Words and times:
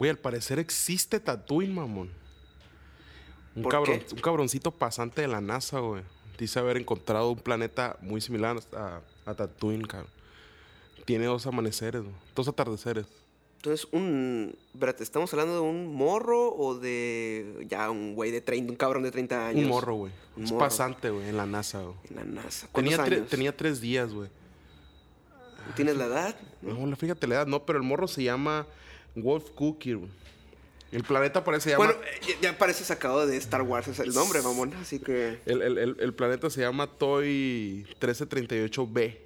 Güey, 0.00 0.10
al 0.10 0.18
parecer 0.18 0.58
existe 0.58 1.20
Tatooine, 1.20 1.72
mamón. 1.74 2.10
Un, 3.54 3.62
¿Por 3.62 3.70
cabrón, 3.72 4.00
qué? 4.00 4.14
un 4.14 4.20
cabroncito 4.20 4.70
pasante 4.72 5.20
de 5.20 5.28
la 5.28 5.40
NASA, 5.40 5.78
güey. 5.80 6.02
Dice 6.38 6.58
haber 6.58 6.76
encontrado 6.78 7.30
un 7.30 7.38
planeta 7.38 7.96
muy 8.00 8.20
similar 8.20 8.58
a, 8.74 9.00
a 9.26 9.34
Tatooine, 9.34 9.86
cabrón. 9.86 10.10
Tiene 11.04 11.26
dos 11.26 11.46
amaneceres, 11.46 12.02
güey, 12.02 12.14
dos 12.34 12.48
atardeceres. 12.48 13.06
Entonces, 13.56 13.86
un. 13.92 14.56
Espérate, 14.72 15.02
¿estamos 15.02 15.30
hablando 15.34 15.54
de 15.56 15.60
un 15.60 15.94
morro 15.94 16.48
o 16.56 16.78
de. 16.78 17.66
Ya, 17.68 17.90
un 17.90 18.14
güey 18.14 18.30
de 18.30 18.40
30, 18.40 18.72
un 18.72 18.76
cabrón 18.78 19.02
de 19.02 19.10
30 19.10 19.48
años? 19.48 19.62
Un 19.64 19.68
morro, 19.68 19.94
güey. 19.96 20.12
Un 20.36 20.44
Es 20.44 20.52
morro. 20.52 20.64
pasante, 20.64 21.10
güey, 21.10 21.28
en 21.28 21.36
la 21.36 21.44
NASA, 21.44 21.82
güey. 21.82 21.94
En 22.08 22.16
la 22.16 22.24
NASA. 22.24 22.68
¿Cuántos 22.72 22.94
Tenía, 22.96 23.06
tre- 23.06 23.16
años? 23.18 23.28
tenía 23.28 23.54
tres 23.54 23.80
días, 23.82 24.14
güey. 24.14 24.30
¿Tienes 25.76 25.96
la 25.96 26.06
edad? 26.06 26.36
No, 26.62 26.96
fíjate 26.96 27.26
la 27.26 27.34
edad, 27.34 27.46
no, 27.46 27.66
pero 27.66 27.78
el 27.78 27.84
morro 27.84 28.08
se 28.08 28.22
llama 28.22 28.66
Wolf 29.14 29.50
Cookie, 29.54 29.94
güey. 29.94 30.10
El 30.92 31.04
planeta 31.04 31.44
parece 31.44 31.70
llama. 31.70 31.84
Bueno, 31.86 32.00
eh, 32.02 32.36
ya, 32.42 32.58
parece 32.58 32.82
sacado 32.84 33.24
de 33.26 33.36
Star 33.36 33.62
Wars 33.62 33.86
es 33.88 34.00
el 34.00 34.12
nombre, 34.12 34.42
mamón. 34.42 34.74
Así 34.74 34.98
que. 34.98 35.38
el, 35.46 35.62
el- 35.62 35.78
el- 35.78 35.96
el 36.00 36.14
planeta 36.14 36.50
se 36.50 36.60
llama 36.62 36.86
Toy 36.88 37.86
1338b. 38.00 39.16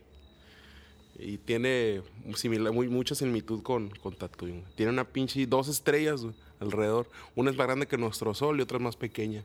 Y 1.18 1.38
tiene 1.38 2.02
simila- 2.34 2.72
muy, 2.72 2.88
mucha 2.88 3.14
similitud 3.14 3.62
con, 3.62 3.88
con 3.90 4.14
Tatooine. 4.16 4.60
güey. 4.60 4.72
Tiene 4.74 4.92
una 4.92 5.04
pinche 5.04 5.46
dos 5.46 5.68
estrellas 5.68 6.22
güey, 6.22 6.34
alrededor. 6.60 7.08
Una 7.34 7.50
es 7.50 7.56
más 7.56 7.66
grande 7.66 7.86
que 7.86 7.96
nuestro 7.96 8.34
sol 8.34 8.58
y 8.58 8.62
otra 8.62 8.76
es 8.78 8.82
más 8.82 8.96
pequeña. 8.96 9.44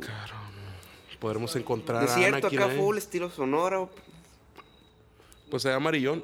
Cabrón. 0.00 0.46
Podremos 1.20 1.54
encontrar 1.56 2.02
a 2.02 2.06
Desierto 2.06 2.36
Anakin 2.48 2.58
acá, 2.58 2.70
ahí. 2.72 2.76
full, 2.78 2.98
estilo 2.98 3.30
sonoro. 3.30 3.90
Pues 5.50 5.62
se 5.62 5.68
llama 5.68 5.76
amarillón. 5.88 6.22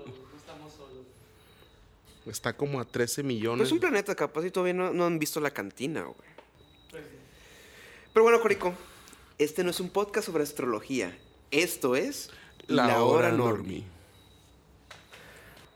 Está 2.26 2.56
como 2.56 2.80
a 2.80 2.84
13 2.84 3.22
millones. 3.22 3.58
Pues 3.58 3.72
un 3.72 3.80
planeta 3.80 4.14
capaz 4.14 4.44
y 4.46 4.50
todavía 4.50 4.74
no, 4.74 4.92
no 4.92 5.06
han 5.06 5.18
visto 5.18 5.40
la 5.40 5.50
cantina, 5.50 6.02
güey. 6.02 7.02
Pero 8.12 8.22
bueno, 8.24 8.40
Corico, 8.40 8.74
este 9.38 9.64
no 9.64 9.70
es 9.70 9.80
un 9.80 9.88
podcast 9.90 10.26
sobre 10.26 10.42
astrología. 10.42 11.16
Esto 11.50 11.96
es 11.96 12.30
la, 12.66 13.02
hora 13.02 13.30
Normie. 13.32 13.80
normie. 13.80 13.84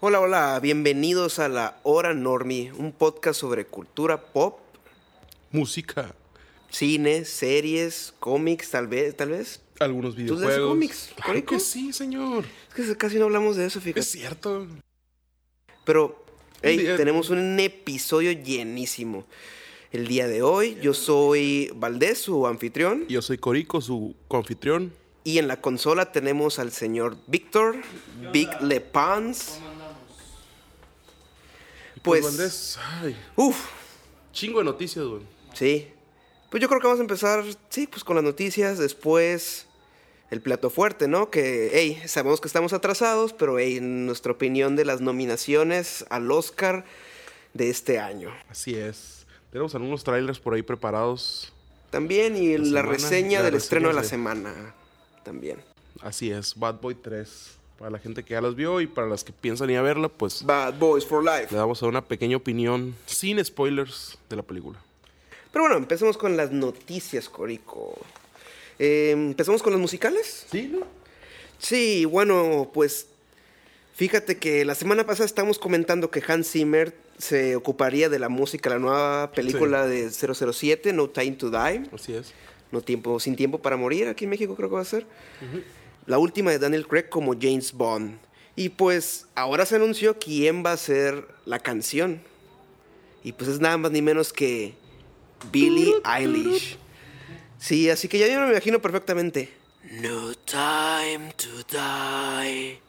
Hola, 0.00 0.20
hola, 0.20 0.60
bienvenidos 0.60 1.38
a 1.38 1.48
La 1.48 1.80
Hora 1.82 2.12
Normie, 2.14 2.70
un 2.72 2.92
podcast 2.92 3.40
sobre 3.40 3.66
cultura 3.66 4.26
pop, 4.32 4.60
Música. 5.50 6.14
cine, 6.70 7.24
series, 7.24 8.12
cómics, 8.20 8.70
tal 8.70 8.86
vez, 8.88 9.16
tal 9.16 9.30
vez. 9.30 9.62
Algunos 9.80 10.16
lees 10.16 10.30
videojuegos. 10.30 10.68
cómics, 10.68 11.06
Claro 11.16 11.26
Corico? 11.26 11.54
que 11.54 11.60
sí, 11.60 11.92
señor. 11.94 12.44
Es 12.76 12.86
que 12.86 12.96
casi 12.96 13.18
no 13.18 13.24
hablamos 13.24 13.56
de 13.56 13.66
eso, 13.66 13.80
fíjate. 13.80 14.00
Es 14.00 14.10
cierto. 14.10 14.66
Pero, 15.86 16.24
hey, 16.62 16.78
día- 16.78 16.96
tenemos 16.96 17.30
un 17.30 17.58
episodio 17.60 18.32
llenísimo. 18.32 19.24
El 19.92 20.08
día 20.08 20.26
de 20.26 20.42
hoy, 20.42 20.76
yo 20.82 20.92
soy 20.94 21.70
Valdés, 21.74 22.18
su 22.18 22.46
anfitrión. 22.46 23.06
Yo 23.08 23.22
soy 23.22 23.38
Corico, 23.38 23.80
su 23.80 24.14
confitrión. 24.28 24.92
Y 25.24 25.38
en 25.38 25.48
la 25.48 25.60
consola 25.60 26.12
tenemos 26.12 26.58
al 26.58 26.70
señor 26.72 27.16
Víctor, 27.26 27.76
Big 28.32 28.48
Lepans. 28.60 29.58
Y 31.96 32.00
Pues- 32.00 32.24
Valdés, 32.24 32.78
ay, 33.02 33.16
Uf, 33.36 33.56
chingo 34.32 34.58
de 34.60 34.64
noticias, 34.66 35.04
güey. 35.04 35.22
sí. 35.54 35.88
Pues 36.50 36.60
yo 36.62 36.68
creo 36.68 36.80
que 36.80 36.86
vamos 36.86 37.00
a 37.00 37.02
empezar, 37.02 37.44
sí, 37.70 37.88
pues 37.88 38.04
con 38.04 38.14
las 38.14 38.24
noticias. 38.24 38.78
Después, 38.78 39.65
el 40.30 40.40
plato 40.40 40.70
fuerte, 40.70 41.08
¿no? 41.08 41.30
Que, 41.30 41.70
hey, 41.72 42.02
sabemos 42.06 42.40
que 42.40 42.48
estamos 42.48 42.72
atrasados, 42.72 43.32
pero, 43.32 43.58
hey, 43.58 43.78
nuestra 43.80 44.32
opinión 44.32 44.76
de 44.76 44.84
las 44.84 45.00
nominaciones 45.00 46.04
al 46.10 46.30
Oscar 46.30 46.84
de 47.54 47.70
este 47.70 47.98
año. 47.98 48.30
Así 48.48 48.74
es. 48.74 49.26
Tenemos 49.50 49.74
algunos 49.74 50.04
trailers 50.04 50.38
por 50.38 50.54
ahí 50.54 50.62
preparados. 50.62 51.52
También, 51.90 52.36
y 52.36 52.58
La 52.58 52.58
la, 52.58 52.64
semana, 52.66 52.82
reseña 52.90 53.38
la 53.38 53.44
del 53.46 53.54
estreno 53.54 53.88
de 53.88 53.94
la 53.94 54.04
semana. 54.04 54.74
También. 55.22 55.62
Así 56.00 56.30
es, 56.30 56.54
Bad 56.54 56.80
Boy 56.80 56.94
3. 56.94 57.52
Para 57.78 57.90
la 57.90 57.98
gente 57.98 58.22
que 58.24 58.32
ya 58.32 58.40
las 58.40 58.54
vio 58.54 58.80
y 58.80 58.86
para 58.86 59.06
las 59.06 59.22
que 59.22 59.32
piensan 59.32 59.68
ir 59.70 59.76
a 59.76 59.82
verla, 59.82 60.08
pues 60.08 60.44
Bad 60.44 60.78
Boys 60.78 61.04
for 61.04 61.22
Life. 61.22 61.48
le 61.50 61.58
damos 61.58 61.82
a 61.82 61.86
una 61.86 62.02
pequeña 62.02 62.36
opinión 62.36 62.94
sin 63.04 63.42
spoilers 63.44 64.18
de 64.30 64.36
la 64.36 64.42
película. 64.42 64.78
Pero 65.52 65.64
bueno, 65.64 65.76
empecemos 65.76 66.16
con 66.16 66.36
las 66.36 66.50
noticias, 66.52 67.28
Corico. 67.28 67.98
Eh, 68.78 69.10
¿Empezamos 69.12 69.62
con 69.62 69.72
los 69.72 69.80
musicales? 69.80 70.46
Sí, 70.50 70.70
¿no? 70.72 70.86
Sí, 71.58 72.04
bueno, 72.04 72.70
pues 72.74 73.06
fíjate 73.94 74.36
que 74.38 74.64
la 74.64 74.74
semana 74.74 75.06
pasada 75.06 75.24
estábamos 75.26 75.58
comentando 75.58 76.10
que 76.10 76.22
Hans 76.26 76.50
Zimmer 76.50 76.94
se 77.18 77.56
ocuparía 77.56 78.08
de 78.08 78.18
la 78.18 78.28
música, 78.28 78.68
la 78.70 78.78
nueva 78.78 79.32
película 79.32 79.86
de 79.86 80.10
007, 80.10 80.92
No 80.92 81.08
Time 81.08 81.32
to 81.32 81.50
Die, 81.50 81.88
Así 81.92 82.12
es. 82.14 82.34
no 82.72 82.82
tiempo, 82.82 83.18
Sin 83.20 83.36
Tiempo 83.36 83.58
para 83.62 83.76
Morir, 83.76 84.08
aquí 84.08 84.24
en 84.24 84.30
México 84.30 84.54
creo 84.54 84.68
que 84.68 84.74
va 84.74 84.82
a 84.82 84.84
ser. 84.84 85.06
La 86.06 86.18
última 86.18 86.50
de 86.50 86.58
Daniel 86.58 86.86
Craig 86.86 87.08
como 87.08 87.34
James 87.40 87.72
Bond. 87.72 88.18
Y 88.54 88.70
pues 88.70 89.26
ahora 89.34 89.66
se 89.66 89.76
anunció 89.76 90.18
quién 90.18 90.64
va 90.64 90.72
a 90.72 90.76
ser 90.76 91.26
la 91.44 91.58
canción. 91.58 92.20
Y 93.24 93.32
pues 93.32 93.50
es 93.50 93.60
nada 93.60 93.76
más 93.76 93.90
ni 93.92 94.02
menos 94.02 94.32
que 94.32 94.74
Billie 95.50 95.94
Eilish. 96.04 96.78
Sí, 97.58 97.88
así 97.90 98.08
que 98.08 98.18
ya 98.18 98.26
yo 98.28 98.40
me 98.40 98.50
imagino 98.50 98.80
perfectamente. 98.80 99.52
No 100.02 100.34
time 100.44 101.32
to 101.36 101.48
die. 101.70 102.80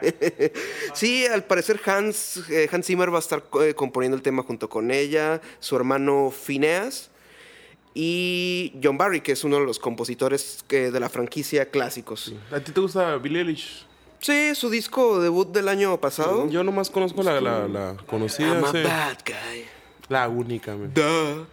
sí, 0.94 1.26
al 1.26 1.44
parecer 1.44 1.80
Hans, 1.84 2.42
eh, 2.50 2.68
Hans 2.70 2.86
Zimmer 2.86 3.12
va 3.12 3.18
a 3.18 3.20
estar 3.20 3.44
eh, 3.60 3.74
componiendo 3.74 4.16
el 4.16 4.22
tema 4.22 4.42
junto 4.42 4.68
con 4.68 4.90
ella, 4.90 5.40
su 5.60 5.76
hermano 5.76 6.30
Phineas 6.32 7.10
y 7.94 8.72
John 8.82 8.96
Barry, 8.96 9.20
que 9.20 9.32
es 9.32 9.44
uno 9.44 9.58
de 9.60 9.66
los 9.66 9.78
compositores 9.78 10.64
que- 10.66 10.90
de 10.90 11.00
la 11.00 11.08
franquicia 11.08 11.70
clásicos. 11.70 12.32
¿A 12.50 12.60
ti 12.60 12.72
te 12.72 12.80
gusta 12.80 13.16
Billie 13.18 13.40
Eilish? 13.42 13.86
Sí, 14.20 14.54
su 14.54 14.70
disco 14.70 15.20
debut 15.20 15.52
del 15.52 15.68
año 15.68 16.00
pasado. 16.00 16.48
Yo 16.48 16.62
nomás 16.64 16.88
conozco 16.90 17.22
la, 17.22 17.40
la, 17.40 17.66
la 17.68 17.96
conocida. 18.06 18.48
I'm 18.54 18.64
a 18.64 18.72
bad 18.72 19.18
guy. 19.26 19.64
La 20.08 20.28
única, 20.28 20.74
man. 20.76 20.92
Duh. 20.94 21.44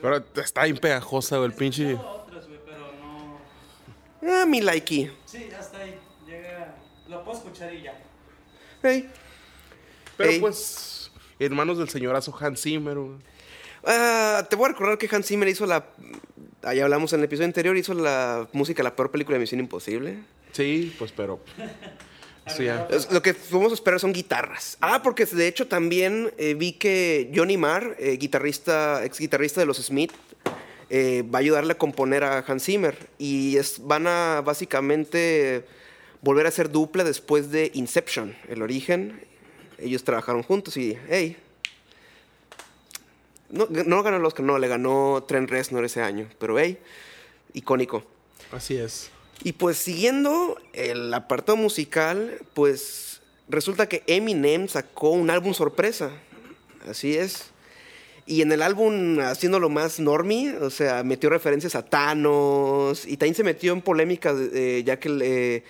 Pero 0.00 0.24
está 0.42 0.64
bien 0.64 0.78
pegajosa, 0.78 1.36
güey, 1.36 1.50
el 1.50 1.56
pinche. 1.56 1.94
otras, 1.94 2.46
güey, 2.46 2.60
pero 2.64 2.92
no. 3.00 3.38
Ah, 4.22 4.46
mi 4.46 4.60
likey. 4.60 5.10
Sí, 5.26 5.48
hasta 5.58 5.78
ahí. 5.78 5.98
Llega. 6.26 6.74
Lo 7.08 7.24
puedo 7.24 7.38
escuchar 7.38 7.74
y 7.74 7.82
ya. 7.82 7.98
Hey. 8.82 9.10
Pero 10.16 10.30
Ey. 10.30 10.40
pues, 10.40 11.10
hermanos 11.38 11.78
del 11.78 11.88
señorazo 11.88 12.34
Hans 12.38 12.62
Zimmer, 12.62 12.96
güey. 12.96 13.18
Ah, 13.84 14.46
te 14.48 14.56
voy 14.56 14.66
a 14.66 14.68
recordar 14.68 14.98
que 14.98 15.08
Hans 15.10 15.26
Zimmer 15.26 15.48
hizo 15.48 15.66
la. 15.66 15.86
Ahí 16.62 16.80
hablamos 16.80 17.12
en 17.12 17.20
el 17.20 17.24
episodio 17.24 17.46
anterior, 17.46 17.76
hizo 17.76 17.94
la 17.94 18.46
música 18.52 18.78
de 18.82 18.84
la 18.84 18.96
peor 18.96 19.10
película 19.10 19.36
de 19.36 19.40
Misión 19.40 19.60
Imposible. 19.60 20.18
Sí, 20.52 20.94
pues, 20.98 21.12
pero. 21.12 21.40
Lo 23.10 23.22
que 23.22 23.34
vamos 23.50 23.72
a 23.72 23.74
esperar 23.74 24.00
son 24.00 24.12
guitarras. 24.12 24.76
Ah, 24.80 25.02
porque 25.02 25.26
de 25.26 25.46
hecho 25.46 25.66
también 25.66 26.32
eh, 26.38 26.54
vi 26.54 26.72
que 26.72 27.30
Johnny 27.34 27.56
Marr, 27.56 27.96
eh, 27.98 28.16
guitarrista, 28.16 29.04
ex 29.04 29.18
guitarrista 29.18 29.60
de 29.60 29.66
los 29.66 29.78
Smith, 29.78 30.12
eh, 30.88 31.22
va 31.22 31.38
a 31.38 31.40
ayudarle 31.40 31.72
a 31.72 31.78
componer 31.78 32.24
a 32.24 32.44
Hans 32.46 32.64
Zimmer. 32.64 32.96
Y 33.18 33.56
es, 33.56 33.86
van 33.86 34.06
a 34.06 34.42
básicamente 34.44 35.64
volver 36.20 36.46
a 36.46 36.50
ser 36.50 36.70
dupla 36.70 37.04
después 37.04 37.50
de 37.50 37.70
Inception, 37.74 38.36
el 38.48 38.62
origen. 38.62 39.20
Ellos 39.78 40.04
trabajaron 40.04 40.42
juntos 40.42 40.76
y, 40.76 40.98
hey. 41.08 41.36
No, 43.50 43.66
no 43.68 44.02
ganó 44.02 44.16
el 44.16 44.24
Oscar, 44.24 44.44
no, 44.44 44.58
le 44.58 44.68
ganó 44.68 45.24
Trent 45.26 45.50
Reznor 45.50 45.84
ese 45.84 46.02
año. 46.02 46.28
Pero, 46.38 46.58
hey, 46.58 46.78
icónico. 47.52 48.04
Así 48.52 48.76
es. 48.76 49.10
Y 49.42 49.52
pues 49.52 49.78
siguiendo 49.78 50.58
el 50.72 51.12
apartado 51.14 51.56
musical, 51.56 52.38
pues 52.54 53.20
resulta 53.48 53.88
que 53.88 54.02
Eminem 54.06 54.68
sacó 54.68 55.10
un 55.10 55.30
álbum 55.30 55.54
sorpresa. 55.54 56.10
Así 56.88 57.16
es. 57.16 57.46
Y 58.26 58.42
en 58.42 58.52
el 58.52 58.62
álbum, 58.62 59.18
haciéndolo 59.20 59.68
más 59.70 59.98
normie, 59.98 60.54
o 60.60 60.70
sea, 60.70 61.02
metió 61.02 61.30
referencias 61.30 61.74
a 61.74 61.84
Thanos 61.84 63.06
y 63.06 63.16
también 63.16 63.34
se 63.34 63.42
metió 63.42 63.72
en 63.72 63.80
polémica, 63.82 64.34
eh, 64.36 64.82
ya 64.84 65.00
que 65.00 65.08
le, 65.08 65.64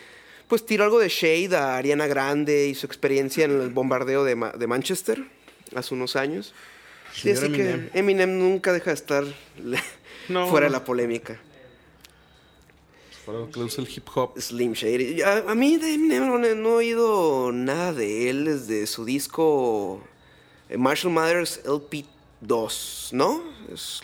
pues 0.46 0.66
tiró 0.66 0.84
algo 0.84 0.98
de 0.98 1.08
shade 1.08 1.56
a 1.56 1.76
Ariana 1.78 2.06
Grande 2.06 2.66
y 2.66 2.74
su 2.74 2.84
experiencia 2.86 3.44
en 3.44 3.52
el 3.52 3.70
bombardeo 3.70 4.24
de, 4.24 4.34
Ma- 4.34 4.50
de 4.52 4.66
Manchester 4.66 5.22
hace 5.74 5.94
unos 5.94 6.16
años. 6.16 6.52
Sí, 7.14 7.30
así 7.30 7.46
Eminem. 7.46 7.88
que 7.90 7.98
Eminem 7.98 8.38
nunca 8.38 8.72
deja 8.72 8.90
de 8.90 8.94
estar 8.94 9.24
No, 10.28 10.48
fuera 10.48 10.66
de 10.66 10.72
la 10.72 10.84
polémica. 10.84 11.40
Para 13.26 13.38
lo 13.40 13.50
que 13.50 13.58
le 13.58 13.64
gusta 13.64 13.82
el 13.82 13.88
hip 13.88 14.06
hop. 14.14 14.40
Slim 14.40 14.72
Shady. 14.72 15.22
A, 15.22 15.50
a 15.50 15.54
mí 15.54 15.76
de 15.76 15.94
Eminem 15.94 16.26
no, 16.26 16.38
no 16.38 16.46
he 16.46 16.74
oído 16.74 17.52
nada 17.52 17.92
de 17.92 18.30
él 18.30 18.44
desde 18.46 18.86
su 18.86 19.04
disco 19.04 20.00
eh, 20.68 20.76
Marshall 20.76 21.12
Mathers 21.12 21.62
LP2, 21.64 23.12
¿no? 23.12 23.42
Es- 23.72 24.00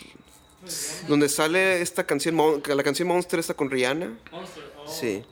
donde 1.07 1.29
sale 1.29 1.81
esta 1.81 2.05
canción, 2.05 2.35
la 2.65 2.83
canción 2.83 3.07
Monster 3.07 3.39
está 3.39 3.53
con 3.53 3.69
Rihanna. 3.71 4.17
Monster. 4.31 4.63
Oh. 4.77 4.87
Sí. 4.91 5.23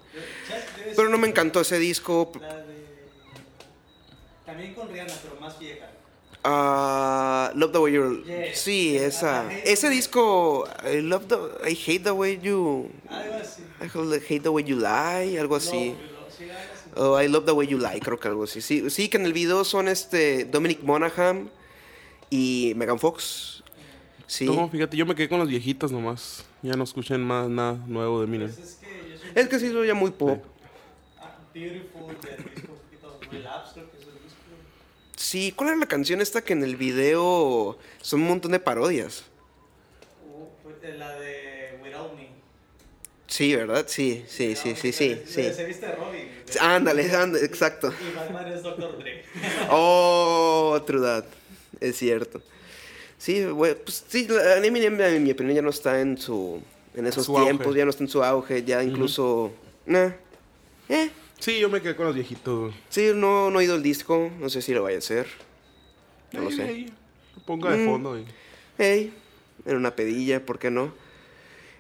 Pero 0.95 1.09
no 1.09 1.17
me 1.17 1.27
encantó 1.27 1.59
ese 1.61 1.77
disco. 1.77 2.31
La 2.39 2.57
de. 2.57 2.75
También 4.45 4.73
con 4.73 4.87
Rihanna, 4.87 5.13
pero 5.23 5.39
más 5.41 5.59
vieja. 5.59 5.89
Ah, 6.47 7.51
Love 7.55 7.71
the 7.71 7.79
Way 7.79 7.93
You... 7.93 8.23
Yeah. 8.23 8.53
Sí, 8.53 8.95
esa... 8.97 9.51
Ese 9.63 9.89
disco... 9.89 10.67
I 10.83 11.01
love 11.01 11.25
the... 11.27 11.37
I 11.67 11.73
hate 11.73 12.03
the 12.03 12.11
way 12.11 12.39
you... 12.39 12.91
Algo 13.09 13.33
así. 13.41 13.63
I 13.81 14.19
hate 14.19 14.43
the 14.43 14.49
way 14.49 14.63
you 14.63 14.75
lie, 14.75 15.39
algo 15.39 15.55
así. 15.55 15.95
Sí. 16.37 16.47
Oh, 16.95 17.19
I 17.19 17.27
love 17.27 17.45
the 17.45 17.51
way 17.51 17.65
you 17.65 17.79
lie, 17.79 17.99
creo 17.99 18.19
que 18.19 18.27
algo 18.27 18.43
así. 18.43 18.61
Sí, 18.61 18.91
sí, 18.91 19.09
que 19.09 19.17
en 19.17 19.25
el 19.25 19.33
video 19.33 19.63
son 19.65 19.87
este 19.87 20.45
Dominic 20.45 20.83
Monaghan 20.83 21.49
y 22.29 22.73
Megan 22.75 22.99
Fox. 22.99 23.63
Sí. 24.27 24.45
No, 24.45 24.69
fíjate, 24.69 24.95
yo 24.95 25.05
me 25.07 25.15
quedé 25.15 25.27
con 25.27 25.39
las 25.39 25.47
viejitas 25.47 25.91
nomás. 25.91 26.45
Ya 26.61 26.73
no 26.73 26.83
escuchen 26.83 27.23
más 27.23 27.49
nada 27.49 27.73
nuevo 27.87 28.19
de 28.19 28.25
Eminem. 28.27 28.53
Pues 28.53 28.59
es 28.59 28.75
que 28.75 29.17
soy 29.17 29.31
Es 29.33 29.47
que 29.49 29.59
sí, 29.59 29.71
soy 29.71 29.87
ya 29.87 29.95
muy 29.95 30.11
pop. 30.11 30.43
ah, 31.19 31.37
Beautiful 31.53 32.15
disco 32.21 32.71
un 32.71 32.77
poquito. 32.77 33.19
Creo 33.73 33.91
que. 33.91 33.94
Sí, 35.25 35.51
¿cuál 35.55 35.69
era 35.69 35.77
la 35.79 35.87
canción 35.87 36.21
esta 36.21 36.43
que 36.43 36.53
en 36.53 36.63
el 36.63 36.75
video 36.75 37.79
son 37.99 38.21
un 38.21 38.27
montón 38.27 38.51
de 38.51 38.59
parodias? 38.59 39.23
Uh, 40.23 40.45
la 40.99 41.17
de 41.19 41.79
Without 41.83 42.15
Me. 42.15 42.27
Sí, 43.25 43.55
¿verdad? 43.55 43.85
Sí, 43.87 44.23
sí, 44.27 44.55
sí, 44.55 44.75
sí, 44.75 44.91
sí, 44.91 45.19
sí. 45.25 45.51
Se 45.51 45.65
viste 45.65 45.87
de 45.87 45.93
Robin. 45.93 46.29
Ándale, 46.61 47.11
ándale, 47.11 47.43
exacto. 47.43 47.91
Y 48.07 48.15
Batman 48.15 48.53
es 48.53 48.61
Dr. 48.61 48.99
Dre. 48.99 49.23
Oh, 49.71 50.79
true 50.85 51.01
that. 51.01 51.25
Es 51.79 51.97
cierto. 51.97 52.43
Sí, 53.17 53.45
güey, 53.45 53.73
pues 53.83 54.03
sí, 54.07 54.27
la- 54.27 54.63
Eminem, 54.63 55.01
en 55.01 55.23
mi 55.23 55.31
opinión, 55.31 55.55
ya 55.55 55.61
no 55.63 55.71
está 55.71 56.01
en 56.01 56.19
su... 56.19 56.61
En 56.93 57.07
esos 57.07 57.25
Su 57.25 57.33
tiempos, 57.33 57.65
auge. 57.65 57.79
ya 57.79 57.85
no 57.85 57.89
está 57.89 58.03
en 58.03 58.09
su 58.09 58.23
auge, 58.23 58.63
ya 58.63 58.83
incluso... 58.83 59.51
Nah. 59.87 60.11
Eh, 60.87 61.09
Sí, 61.39 61.59
yo 61.59 61.69
me 61.69 61.81
quedé 61.81 61.95
con 61.95 62.05
los 62.07 62.15
viejitos. 62.15 62.73
sí, 62.89 63.11
no, 63.13 63.49
no 63.51 63.59
he 63.59 63.63
oído 63.63 63.75
el 63.75 63.83
disco, 63.83 64.31
no 64.39 64.49
sé 64.49 64.61
si 64.61 64.73
lo 64.73 64.83
vaya 64.83 64.95
a 64.97 64.99
hacer. 64.99 65.27
No 66.31 66.41
lo 66.41 66.51
sé. 66.51 66.87
lo 67.35 67.43
ponga 67.45 67.71
de 67.71 67.77
Mm. 67.77 67.85
fondo. 67.89 68.17
y- 68.19 68.25
Hey, 68.77 69.13
en 69.65 69.75
una 69.77 69.95
pedilla, 69.95 70.45
¿por 70.45 70.59
qué 70.59 70.69
no? 70.71 70.93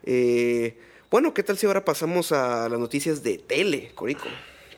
Eh, 0.03 0.77
bueno, 1.09 1.33
¿qué 1.33 1.43
tal 1.43 1.57
si 1.57 1.65
ahora 1.65 1.83
pasamos 1.83 2.31
a 2.31 2.69
las 2.69 2.79
noticias 2.79 3.23
de 3.23 3.37
tele, 3.37 3.91
Corico? 3.95 4.27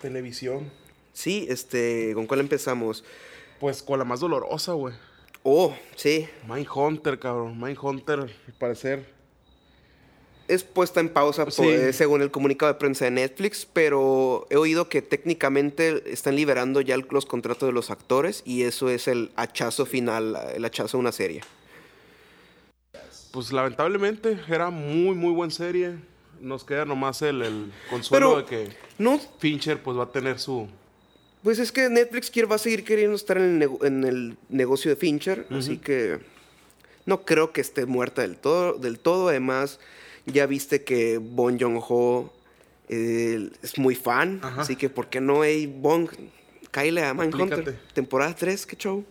Televisión. 0.02 0.72
Sí, 1.14 1.46
este, 1.50 2.12
¿con 2.14 2.28
cuál 2.28 2.40
empezamos? 2.40 3.04
Pues 3.60 3.82
con 3.84 3.98
la 4.00 4.06
más 4.06 4.20
dolorosa, 4.20 4.74
güey. 4.74 4.94
Oh, 5.44 5.76
sí, 5.96 6.28
Mindhunter, 6.48 7.18
cabrón. 7.20 7.60
Mindhunter, 7.60 8.20
al 8.20 8.54
parecer. 8.60 9.06
Es 10.48 10.64
puesta 10.64 11.00
en 11.00 11.10
pausa 11.10 11.44
por- 11.46 11.54
Sí. 11.54 11.64
eh, 11.68 11.92
según 11.94 12.22
el 12.22 12.32
comunicado 12.32 12.72
de 12.72 12.80
prensa 12.80 13.06
de 13.06 13.12
Netflix, 13.12 13.68
pero 13.72 14.48
he 14.50 14.56
oído 14.56 14.88
que 14.90 15.02
técnicamente 15.02 16.04
están 16.12 16.36
liberando 16.36 16.80
ya 16.82 16.96
los 16.98 17.26
contratos 17.26 17.68
de 17.68 17.74
los 17.74 17.92
actores 17.92 18.44
y 18.46 18.64
eso 18.64 18.90
es 18.90 19.08
el 19.08 19.32
hachazo 19.36 19.86
final, 19.86 20.38
el 20.56 20.64
hachazo 20.64 20.98
de 20.98 21.02
una 21.02 21.12
serie. 21.12 21.42
Pues 23.32 23.52
lamentablemente 23.52 24.40
era 24.48 24.70
muy, 24.70 25.16
muy 25.16 25.32
buena 25.34 25.54
serie. 25.54 25.96
Nos 26.40 26.64
queda 26.64 26.86
nomás 26.86 27.22
el, 27.22 27.42
el 27.42 27.72
consuelo 27.90 28.36
Pero- 28.46 28.62
de 28.64 28.68
que 28.70 28.78
No, 28.98 29.20
Fincher 29.40 29.82
pues 29.82 29.98
va 29.98 30.04
a 30.04 30.12
tener 30.12 30.40
su... 30.40 30.68
Pues 31.44 31.60
es 31.60 31.72
que 31.72 31.88
Netflix 31.90 32.30
quiere, 32.32 32.48
va 32.48 32.56
a 32.56 32.60
seguir 32.60 32.84
queriendo 32.84 33.16
estar 33.16 33.38
en 33.38 33.44
el, 33.44 33.60
nego- 33.60 33.86
en 33.86 34.04
el 34.04 34.38
negocio 34.50 34.90
de 34.90 34.98
Fincher, 34.98 35.46
así 35.52 35.78
que 35.78 36.20
no 37.06 37.24
creo 37.26 37.54
que 37.54 37.62
esté 37.62 37.86
muerta 37.86 38.22
del 38.24 38.38
todo. 38.38 38.74
Del 38.74 39.00
todo. 39.00 39.30
Además, 39.30 39.80
ya 40.28 40.46
viste 40.46 40.84
que 40.84 41.18
Bon 41.18 41.58
Joon-ho 41.60 42.32
eh, 42.90 43.50
es 43.62 43.78
muy 43.78 43.96
fan, 43.96 44.40
Ajá. 44.44 44.62
así 44.62 44.76
que 44.76 44.90
¿por 44.90 45.08
qué 45.08 45.20
no? 45.20 45.44
Hey, 45.44 45.66
Bong, 45.68 46.10
cáele 46.72 47.04
a. 47.04 47.12
Aplícate. 47.12 47.74
Temporada 47.94 48.36
3, 48.36 48.66
qué 48.66 48.76
show. 48.76 49.04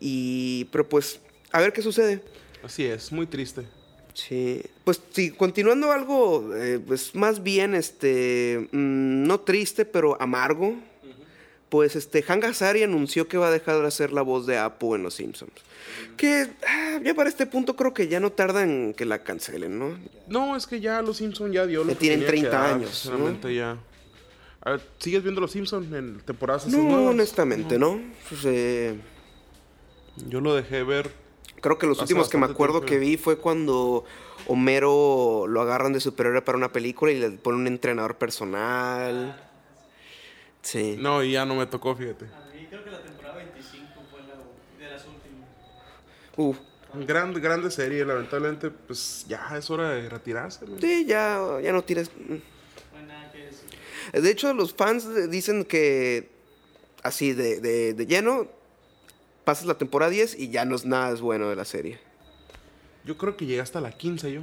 Y, 0.00 0.66
pero 0.66 0.88
pues, 0.88 1.20
a 1.52 1.60
ver 1.60 1.72
qué 1.72 1.80
sucede. 1.82 2.22
Así 2.62 2.84
es, 2.84 3.12
muy 3.12 3.26
triste. 3.26 3.62
Sí, 4.14 4.62
pues 4.84 5.00
sí, 5.10 5.30
continuando 5.30 5.90
algo, 5.90 6.54
eh, 6.54 6.80
pues 6.86 7.14
más 7.14 7.42
bien, 7.42 7.74
este, 7.74 8.68
mm, 8.70 9.26
no 9.26 9.40
triste, 9.40 9.84
pero 9.84 10.20
amargo. 10.20 10.76
Pues 11.74 11.96
este, 11.96 12.24
Han 12.28 12.38
Gazari 12.38 12.84
anunció 12.84 13.26
que 13.26 13.36
va 13.36 13.48
a 13.48 13.50
dejar 13.50 13.80
de 13.80 13.88
hacer 13.88 14.12
la 14.12 14.22
voz 14.22 14.46
de 14.46 14.58
Apu 14.58 14.94
en 14.94 15.02
Los 15.02 15.14
Simpsons. 15.14 15.50
Que 16.16 16.48
ah, 16.64 17.00
ya 17.02 17.14
para 17.14 17.28
este 17.28 17.46
punto 17.46 17.74
creo 17.74 17.92
que 17.92 18.06
ya 18.06 18.20
no 18.20 18.30
tarda 18.30 18.62
en 18.62 18.94
que 18.94 19.04
la 19.04 19.24
cancelen, 19.24 19.76
¿no? 19.76 19.98
No, 20.28 20.54
es 20.54 20.68
que 20.68 20.78
ya 20.78 21.02
los 21.02 21.16
Simpsons 21.16 21.52
ya 21.52 21.66
dio 21.66 21.82
lo 21.82 21.88
Ya 21.88 21.94
que 21.94 21.98
tienen 21.98 22.20
tenía 22.20 22.30
que 22.30 22.40
30 22.42 22.56
dar, 22.56 22.74
años, 22.74 22.90
¿no? 22.90 22.94
Sinceramente 22.94 23.54
ya. 23.56 23.76
A 24.60 24.70
ver, 24.70 24.82
¿sigues 25.00 25.24
viendo 25.24 25.40
los 25.40 25.50
Simpsons 25.50 25.92
en 25.92 26.20
temporadas 26.20 26.68
No, 26.68 26.78
nuevas? 26.78 27.10
honestamente, 27.10 27.76
¿no? 27.76 28.00
Pues, 28.28 28.42
eh, 28.44 28.94
Yo 30.28 30.40
lo 30.40 30.54
dejé 30.54 30.84
ver. 30.84 31.10
creo 31.60 31.76
que 31.76 31.88
los 31.88 31.98
últimos 32.00 32.28
que 32.28 32.38
me 32.38 32.46
acuerdo 32.46 32.82
tiempo 32.82 32.86
que 32.92 32.98
vi 33.00 33.16
fue 33.16 33.38
cuando 33.38 34.04
Homero 34.46 35.46
lo 35.48 35.60
agarran 35.60 35.92
de 35.92 35.98
superhéroe 35.98 36.40
para 36.42 36.56
una 36.56 36.70
película 36.70 37.10
y 37.10 37.18
le 37.18 37.30
ponen 37.30 37.62
un 37.62 37.66
entrenador 37.66 38.16
personal. 38.16 39.40
Sí. 40.64 40.96
No, 40.98 41.22
y 41.22 41.32
ya 41.32 41.44
no 41.44 41.54
me 41.54 41.66
tocó, 41.66 41.94
fíjate. 41.94 42.24
A 42.24 42.52
mí 42.54 42.66
creo 42.68 42.82
que 42.82 42.90
la 42.90 43.02
temporada 43.02 43.36
25 43.36 43.86
fue 44.10 44.20
la 44.22 44.34
de 44.84 44.92
las 44.92 45.04
últimas. 45.06 45.48
Uf. 46.36 46.58
Gran, 47.06 47.32
grande 47.34 47.70
serie, 47.70 48.04
lamentablemente, 48.04 48.70
pues 48.70 49.24
ya 49.28 49.56
es 49.56 49.68
hora 49.70 49.90
de 49.90 50.08
retirarse. 50.08 50.64
¿no? 50.66 50.78
Sí, 50.80 51.04
ya, 51.06 51.40
ya 51.62 51.72
no 51.72 51.82
tires. 51.82 52.10
No 52.16 52.40
hay 52.98 53.04
nada 53.06 53.30
que 53.32 53.38
decir. 53.46 53.68
De 54.12 54.30
hecho, 54.30 54.52
los 54.54 54.74
fans 54.74 55.30
dicen 55.30 55.64
que 55.64 56.30
así 57.02 57.32
de, 57.32 57.60
de, 57.60 57.94
de 57.94 58.06
lleno, 58.06 58.48
pasas 59.44 59.66
la 59.66 59.74
temporada 59.76 60.10
10 60.10 60.38
y 60.38 60.50
ya 60.50 60.64
no 60.64 60.76
es 60.76 60.84
nada 60.86 61.12
es 61.12 61.20
bueno 61.20 61.50
de 61.50 61.56
la 61.56 61.64
serie. 61.64 61.98
Yo 63.04 63.18
creo 63.18 63.36
que 63.36 63.44
llegué 63.44 63.60
hasta 63.60 63.80
la 63.80 63.92
15 63.92 64.32
yo, 64.32 64.40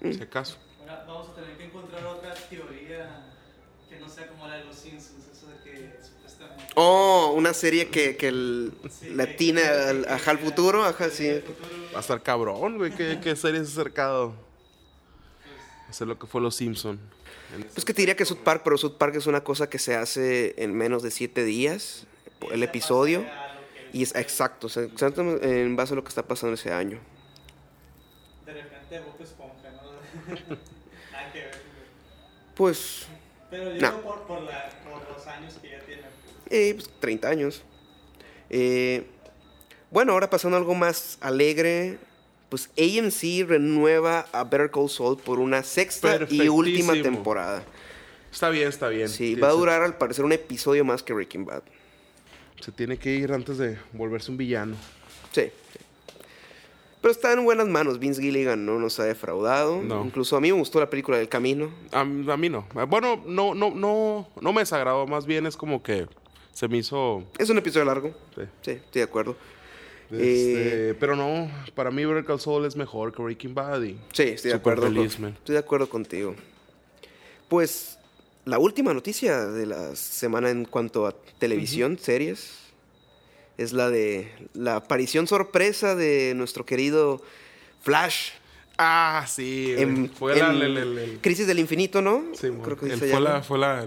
Mm. 0.00 0.12
si 0.12 0.22
acaso. 0.22 0.58
Ahora 0.80 1.04
vamos 1.06 1.30
a 1.30 1.34
tener 1.36 1.56
que 1.56 1.64
encontrar 1.64 2.04
otra 2.04 2.34
teoría 2.50 3.24
que 3.88 3.98
no 3.98 4.06
sea 4.10 4.26
como 4.28 4.46
la 4.46 4.56
de 4.56 4.64
los 4.66 4.76
Simpsons, 4.76 5.24
eso 5.32 5.46
de 5.46 5.56
que 5.64 5.92
supuestamente. 6.02 6.65
Oh, 6.78 7.32
una 7.34 7.54
serie 7.54 7.88
que, 7.88 8.16
que 8.18 8.28
el, 8.28 8.72
Sí, 8.90 9.08
la 9.10 9.26
que- 9.26 9.32
tiene 9.34 9.62
que- 9.62 9.68
al, 9.68 10.04
que- 10.04 10.12
ajá, 10.12 10.30
al 10.32 10.38
futuro, 10.38 10.84
ajá, 10.84 11.08
sí. 11.08 11.30
Va 11.94 11.98
a 11.98 12.00
estar 12.00 12.22
cabrón, 12.22 12.76
güey, 12.76 12.92
¿qué, 12.94 13.18
qué 13.22 13.34
serie 13.34 13.60
es 13.62 13.68
acercado? 13.68 14.34
Eso 15.88 16.04
es 16.04 16.08
lo 16.08 16.18
que 16.18 16.26
fue 16.26 16.40
Los 16.42 16.54
Simpson. 16.56 17.00
Pues 17.72 17.84
que 17.84 17.94
te 17.94 18.02
diría 18.02 18.14
que 18.16 18.24
South 18.26 18.40
Park, 18.44 18.60
pero 18.64 18.76
South 18.76 18.96
Park 18.98 19.14
es 19.16 19.26
una 19.26 19.42
cosa 19.42 19.70
que 19.70 19.78
se 19.78 19.94
hace 19.96 20.54
en 20.62 20.74
menos 20.74 21.02
de 21.02 21.10
7 21.10 21.44
días, 21.44 22.06
el 22.50 22.62
episodio. 22.62 23.24
Y 23.92 24.02
es 24.02 24.14
exacto, 24.14 24.66
o 24.66 24.70
sea, 24.70 24.82
exactamente 24.82 25.62
en 25.62 25.76
base 25.76 25.94
a 25.94 25.96
lo 25.96 26.02
que 26.02 26.08
está 26.10 26.24
pasando 26.24 26.54
ese 26.54 26.72
año. 26.72 26.98
de 28.44 28.52
repente 28.52 29.00
Bob 29.00 29.16
Esponja, 29.22 29.70
¿no? 29.70 30.36
nada 31.12 31.32
que 31.32 31.38
ver. 31.40 31.50
Pues, 32.54 33.06
Pero 33.48 33.74
yo 33.74 33.80
No. 33.80 34.00
por, 34.02 34.42
la, 34.42 34.70
por 34.84 35.16
los 35.16 35.26
años 35.26 35.54
que 35.62 35.70
ya 35.70 35.80
tiene. 35.80 36.02
Eh, 36.50 36.74
pues 36.74 36.90
30 37.00 37.28
años. 37.28 37.62
Eh, 38.50 39.06
bueno, 39.90 40.12
ahora 40.12 40.30
pasando 40.30 40.56
a 40.56 40.60
algo 40.60 40.74
más 40.74 41.18
alegre, 41.20 41.98
pues 42.48 42.70
AMC 42.78 43.48
renueva 43.48 44.26
a 44.32 44.44
Better 44.44 44.70
Call 44.70 44.88
Saul 44.90 45.16
por 45.18 45.38
una 45.38 45.62
sexta 45.62 46.20
y 46.28 46.48
última 46.48 46.92
temporada. 46.94 47.64
Está 48.32 48.50
bien, 48.50 48.68
está 48.68 48.88
bien. 48.88 49.08
Sí, 49.08 49.34
va 49.34 49.48
a 49.48 49.52
durar 49.52 49.82
al 49.82 49.96
parecer 49.96 50.24
un 50.24 50.32
episodio 50.32 50.84
más 50.84 51.02
que 51.02 51.12
Breaking 51.12 51.44
Bad. 51.46 51.62
Se 52.60 52.72
tiene 52.72 52.98
que 52.98 53.14
ir 53.14 53.32
antes 53.32 53.58
de 53.58 53.78
volverse 53.92 54.30
un 54.30 54.36
villano. 54.36 54.76
Sí. 55.32 55.42
sí. 55.72 55.78
Pero 57.00 57.12
está 57.12 57.32
en 57.32 57.44
buenas 57.44 57.68
manos. 57.68 57.98
Vince 57.98 58.20
Gilligan 58.20 58.66
no 58.66 58.78
nos 58.78 58.98
ha 58.98 59.04
defraudado. 59.04 59.80
No. 59.82 60.04
Incluso 60.04 60.36
a 60.36 60.40
mí 60.40 60.50
me 60.52 60.58
gustó 60.58 60.80
la 60.80 60.90
película 60.90 61.18
del 61.18 61.28
camino. 61.28 61.70
A, 61.92 62.04
mí- 62.04 62.30
a 62.30 62.36
mí 62.36 62.48
no. 62.48 62.66
Bueno, 62.88 63.22
no, 63.26 63.54
no, 63.54 63.70
no, 63.70 64.28
no 64.40 64.52
me 64.52 64.62
desagradó. 64.62 65.06
Más 65.06 65.24
bien 65.26 65.46
es 65.46 65.56
como 65.56 65.82
que 65.82 66.06
se 66.56 66.68
me 66.68 66.78
hizo. 66.78 67.22
Es 67.38 67.50
un 67.50 67.58
episodio 67.58 67.84
largo. 67.84 68.14
sí. 68.34 68.42
Sí, 68.62 68.70
estoy 68.70 69.00
de 69.00 69.02
acuerdo. 69.02 69.36
Este, 70.10 70.90
Eh, 70.90 70.94
pero 70.98 71.14
no, 71.16 71.50
para 71.74 71.90
mí 71.90 72.02
Better 72.06 72.24
Call 72.24 72.40
Saul 72.40 72.64
es 72.64 72.76
mejor 72.76 73.12
que 73.12 73.20
Breaking 73.22 73.54
Bad. 73.54 73.82
y 73.82 73.98
Sí, 74.14 74.22
estoy 74.22 74.52
de 74.52 74.56
acuerdo. 74.56 74.84
feliz, 74.84 75.16
con- 75.16 75.26
estoy 75.26 75.52
de 75.52 75.58
acuerdo 75.58 75.86
contigo. 75.90 76.34
Pues 77.48 77.98
la 78.46 78.58
última 78.58 78.94
noticia 78.94 79.46
de 79.46 79.66
la 79.66 79.94
semana 79.96 80.48
en 80.50 80.64
cuanto 80.64 81.06
a 81.06 81.14
televisión, 81.38 81.98
series, 81.98 82.52
es 83.58 83.72
la 83.74 83.90
de 83.90 84.32
la 84.54 84.76
aparición 84.76 85.26
sorpresa 85.26 85.94
de 85.94 86.32
nuestro 86.36 86.64
querido 86.64 87.20
Flash 87.82 88.30
Ah, 88.78 89.24
sí. 89.28 89.74
en, 89.76 90.10
fue 90.10 90.36
la, 90.36 90.50
en 90.54 90.62
el- 90.62 90.76
el- 90.78 90.98
el- 90.98 91.18
Crisis 91.20 91.46
del 91.46 91.58
Infinito, 91.58 92.00
¿no? 92.02 92.24
sí, 92.34 92.48
Creo 92.62 92.76
que 92.78 92.96
fue 92.96 93.20
la, 93.20 93.42
fue 93.42 93.58
la, 93.58 93.86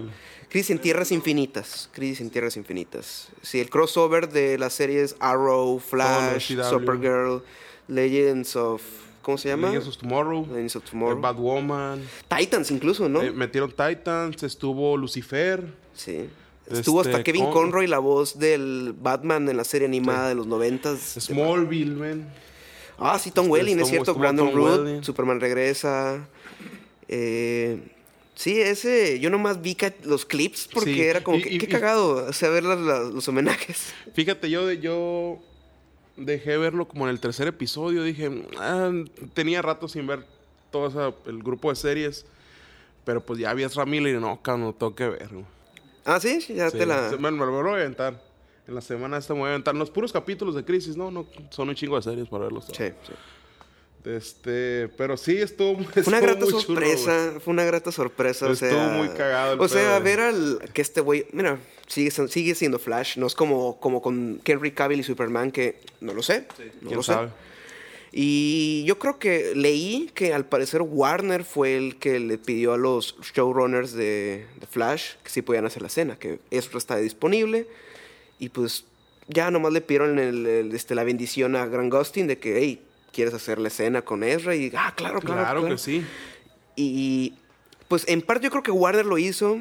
Crisis 0.50 0.70
en 0.70 0.78
Tierras 0.80 1.12
Infinitas. 1.12 1.88
Crisis 1.92 2.20
en 2.20 2.30
Tierras 2.30 2.56
Infinitas. 2.56 3.28
Sí, 3.42 3.60
el 3.60 3.70
crossover 3.70 4.28
de 4.28 4.58
las 4.58 4.72
series 4.74 5.16
Arrow, 5.20 5.78
Flash. 5.78 6.54
Supergirl, 6.68 7.42
Legends 7.88 8.56
of. 8.56 8.82
¿Cómo 9.22 9.38
se 9.38 9.48
llama? 9.50 9.68
Legends 9.68 9.88
of 9.88 9.96
Tomorrow, 9.98 10.46
Legends 10.48 10.76
of 10.76 10.84
Tomorrow. 10.90 11.20
Batwoman, 11.20 12.02
Titans 12.28 12.70
incluso, 12.70 13.08
¿no? 13.08 13.22
eh, 13.22 13.30
metieron 13.30 13.70
Titans, 13.70 14.42
estuvo 14.42 14.96
Lucifer, 14.96 15.62
sí. 15.94 16.28
Estuvo 16.70 17.00
Este, 17.02 17.12
hasta 17.12 17.24
Kevin 17.24 17.44
Con- 17.44 17.52
Conroy, 17.52 17.86
la 17.88 17.98
voz 17.98 18.38
del 18.38 18.94
Batman 18.98 19.48
en 19.48 19.56
la 19.56 19.64
serie 19.64 19.86
animada 19.88 20.28
de 20.28 20.36
los 20.36 20.46
noventas. 20.46 21.00
Smallville, 21.18 21.94
man. 21.96 22.32
Ah, 22.96 23.18
sí, 23.18 23.30
Tom 23.30 23.46
Este, 23.46 23.52
Welling, 23.52 23.76
es 23.80 23.82
estuvo- 23.88 24.04
cierto. 24.04 24.14
Brandon 24.14 24.52
Root. 24.54 25.04
Superman 25.04 25.40
regresa. 25.40 26.26
Eh, 27.08 27.78
sí, 28.40 28.60
ese, 28.60 29.20
yo 29.20 29.28
nomás 29.30 29.60
vi 29.62 29.76
los 30.04 30.24
clips 30.24 30.68
porque 30.72 30.94
Sí, 30.94 31.00
era 31.02 31.22
como 31.22 31.38
y- 31.38 31.42
que, 31.42 31.54
y- 31.54 31.58
qué 31.58 31.68
cagado, 31.68 32.26
o 32.28 32.32
sea, 32.32 32.48
ver 32.50 32.64
las- 32.64 32.78
las- 32.80 33.12
los 33.12 33.28
homenajes. 33.28 33.92
Fíjate, 34.14 34.48
yo, 34.50 34.70
yo 34.72 35.38
dejé 36.16 36.56
verlo 36.58 36.86
como 36.88 37.04
en 37.04 37.10
el 37.10 37.20
tercer 37.20 37.48
episodio. 37.48 38.02
Dije, 38.02 38.30
ah, 38.58 38.90
tenía 39.34 39.62
rato 39.62 39.88
sin 39.88 40.06
ver 40.06 40.24
todo 40.70 40.88
esa- 40.88 41.14
el 41.30 41.42
grupo 41.42 41.70
de 41.70 41.76
series. 41.76 42.24
Pero 43.04 43.24
pues 43.24 43.38
ya 43.38 43.52
vi 43.54 43.62
a 43.62 43.66
Ezra 43.66 43.86
Miller 43.86 44.16
y 44.16 44.20
no, 44.20 44.40
cabrón, 44.42 44.66
no 44.66 44.72
tengo 44.74 44.94
que 44.94 45.08
ver. 45.08 45.28
güey. 45.30 45.44
Ah, 46.04 46.20
sí, 46.20 46.38
ya 46.54 46.70
Sí, 46.70 46.78
te 46.78 46.86
la... 46.86 47.10
Me, 47.18 47.30
me 47.30 47.38
lo 47.38 47.50
voy 47.62 47.70
a 47.72 47.74
aventar. 47.82 48.22
En 48.68 48.74
la 48.74 48.80
semana 48.82 49.16
esta 49.16 49.32
me 49.34 49.40
voy 49.40 49.46
a 49.48 49.50
aventar. 49.52 49.74
Los 49.74 49.90
puros 49.90 50.12
capítulos 50.12 50.54
de 50.54 50.64
Crisis, 50.64 50.96
no, 50.96 51.10
no, 51.10 51.26
son 51.50 51.70
un 51.70 51.74
chingo 51.74 51.96
de 51.96 52.02
series 52.02 52.28
para 52.28 52.44
verlos. 52.44 52.66
todos. 52.66 52.76
Sí, 52.76 52.84
sí. 53.06 53.12
Este, 54.04 54.88
pero 54.96 55.16
sí, 55.16 55.36
estuvo, 55.36 55.76
Fue 55.92 56.02
una 56.06 56.18
estuvo 56.18 56.20
grata 56.20 56.44
muy 56.46 56.62
sorpresa, 56.62 57.32
fue 57.44 57.52
una 57.52 57.64
grata 57.64 57.92
sorpresa, 57.92 58.46
o 58.46 58.52
Estuvo 58.52 58.70
sea... 58.70 58.88
muy 58.88 59.08
cagado 59.08 59.52
el 59.54 59.60
O 59.60 59.68
sea, 59.68 59.98
ver 59.98 60.20
al... 60.20 60.58
que 60.72 60.80
este 60.82 61.00
güey, 61.02 61.26
mira, 61.32 61.58
sigue, 61.86 62.10
siendo- 62.10 62.32
sigue 62.32 62.54
siendo 62.54 62.78
Flash, 62.78 63.18
no 63.18 63.26
es 63.26 63.34
como, 63.34 63.78
como 63.78 64.00
con 64.00 64.40
Henry 64.44 64.72
Cavill 64.72 65.00
y 65.00 65.02
Superman 65.02 65.50
que 65.50 65.80
no 66.00 66.14
lo 66.14 66.22
sé, 66.22 66.46
no 66.80 66.88
¿Quién 66.88 66.96
lo 66.96 67.02
sé. 67.02 67.12
sabe? 67.12 67.28
Y 68.12 68.82
yo 68.86 68.98
creo 68.98 69.18
que 69.20 69.54
leí 69.54 70.10
que 70.14 70.32
al 70.34 70.44
parecer 70.44 70.82
Warner 70.82 71.44
fue 71.44 71.76
el 71.76 71.96
que 71.96 72.18
le 72.18 72.38
pidió 72.38 72.72
a 72.72 72.76
los 72.76 73.14
showrunners 73.34 73.92
de, 73.92 74.46
de 74.58 74.66
Flash 74.68 75.12
que 75.22 75.30
sí 75.30 75.42
podían 75.42 75.66
hacer 75.66 75.82
la 75.82 75.88
escena, 75.88 76.16
que 76.18 76.40
eso 76.50 76.76
está 76.76 76.96
disponible. 76.96 77.68
Y 78.40 78.48
pues 78.48 78.84
ya 79.28 79.50
nomás 79.52 79.72
le 79.72 79.80
pidieron 79.80 80.18
el- 80.18 80.44
el, 80.46 80.74
este, 80.74 80.96
la 80.96 81.04
bendición 81.04 81.54
a 81.54 81.66
Grant 81.66 81.92
Gustin 81.92 82.26
de 82.26 82.38
que, 82.38 82.58
hey, 82.58 82.82
¿quieres 83.12 83.34
hacer 83.34 83.58
la 83.58 83.68
escena 83.68 84.02
con 84.02 84.22
Ezra? 84.24 84.54
Y, 84.56 84.72
ah, 84.76 84.92
claro, 84.96 85.20
claro. 85.20 85.42
Claro, 85.42 85.60
claro. 85.60 85.74
que 85.76 85.78
sí. 85.78 86.04
Y 86.76 87.34
pues 87.88 88.04
en 88.08 88.22
parte 88.22 88.44
yo 88.44 88.50
creo 88.50 88.62
que 88.62 88.70
Warner 88.70 89.04
lo 89.06 89.18
hizo 89.18 89.60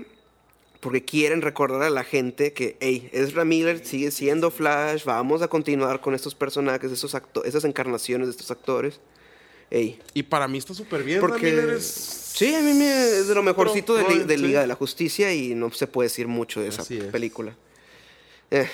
porque 0.80 1.04
quieren 1.04 1.42
recordar 1.42 1.82
a 1.84 1.90
la 1.90 2.04
gente 2.06 2.54
que, 2.54 2.78
hey, 2.80 3.10
Ezra 3.12 3.44
Miller 3.44 3.86
sigue 3.86 4.12
siendo 4.12 4.50
Flash, 4.52 5.04
vamos 5.04 5.42
a 5.42 5.48
continuar 5.50 6.00
con 6.00 6.16
estos 6.16 6.36
personajes, 6.36 6.92
estos 6.92 7.16
esas 7.44 7.66
encarnaciones 7.66 8.28
de 8.28 8.32
estos 8.32 8.50
actores. 8.52 9.02
Hey, 9.72 10.00
Y 10.14 10.24
para 10.24 10.48
mí 10.48 10.58
está 10.58 10.74
súper 10.74 11.04
bien. 11.04 11.20
porque... 11.20 11.52
Ramírez 11.56 11.78
es- 11.80 12.16
Sí, 12.40 12.56
a 12.56 12.62
mí 12.62 12.74
me, 12.74 12.90
es 12.90 13.28
de 13.28 13.36
lo 13.36 13.44
mejorcito 13.44 13.96
de, 13.96 14.04
Li- 14.08 14.24
de 14.24 14.38
sí. 14.38 14.42
Liga 14.42 14.62
de 14.62 14.68
la 14.68 14.76
Justicia 14.76 15.34
y 15.34 15.56
no 15.56 15.72
se 15.72 15.88
puede 15.88 16.08
decir 16.08 16.28
mucho 16.30 16.62
de 16.62 16.70
esa 16.70 16.84
Así 16.84 16.98
es. 16.98 17.04
película. 17.06 17.54
Eh. 18.50 18.70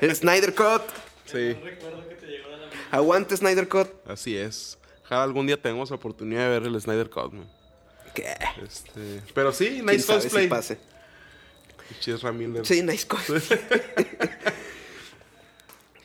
El 0.00 0.16
Snyder 0.16 0.54
Cut. 0.54 0.80
Sí, 1.26 1.52
Recuerdo 1.54 2.08
que 2.08 2.14
te 2.14 2.26
llegó 2.26 2.48
de 2.50 2.56
la 2.56 2.62
mente. 2.66 2.76
Aguante 2.90 3.36
Snyder 3.36 3.68
Cut. 3.68 3.88
así 4.08 4.36
es. 4.36 4.78
Ojalá 5.04 5.22
algún 5.24 5.46
día 5.46 5.60
tengamos 5.60 5.90
la 5.90 5.96
oportunidad 5.96 6.44
de 6.50 6.58
ver 6.60 6.62
el 6.68 6.80
Snyder 6.80 7.10
Cut, 7.10 7.32
man. 7.32 7.48
¿Qué? 8.14 8.34
Este, 8.64 9.20
pero 9.34 9.52
sí, 9.52 9.66
¿Quién 9.66 9.86
nice 9.86 10.00
sabe 10.00 10.20
si 10.22 10.26
cosplay. 10.28 10.48
pase? 10.48 10.78
Chis 12.00 12.22
Ramírez. 12.22 12.66
Sí, 12.66 12.82
nice 12.82 13.06
cut. 13.06 13.20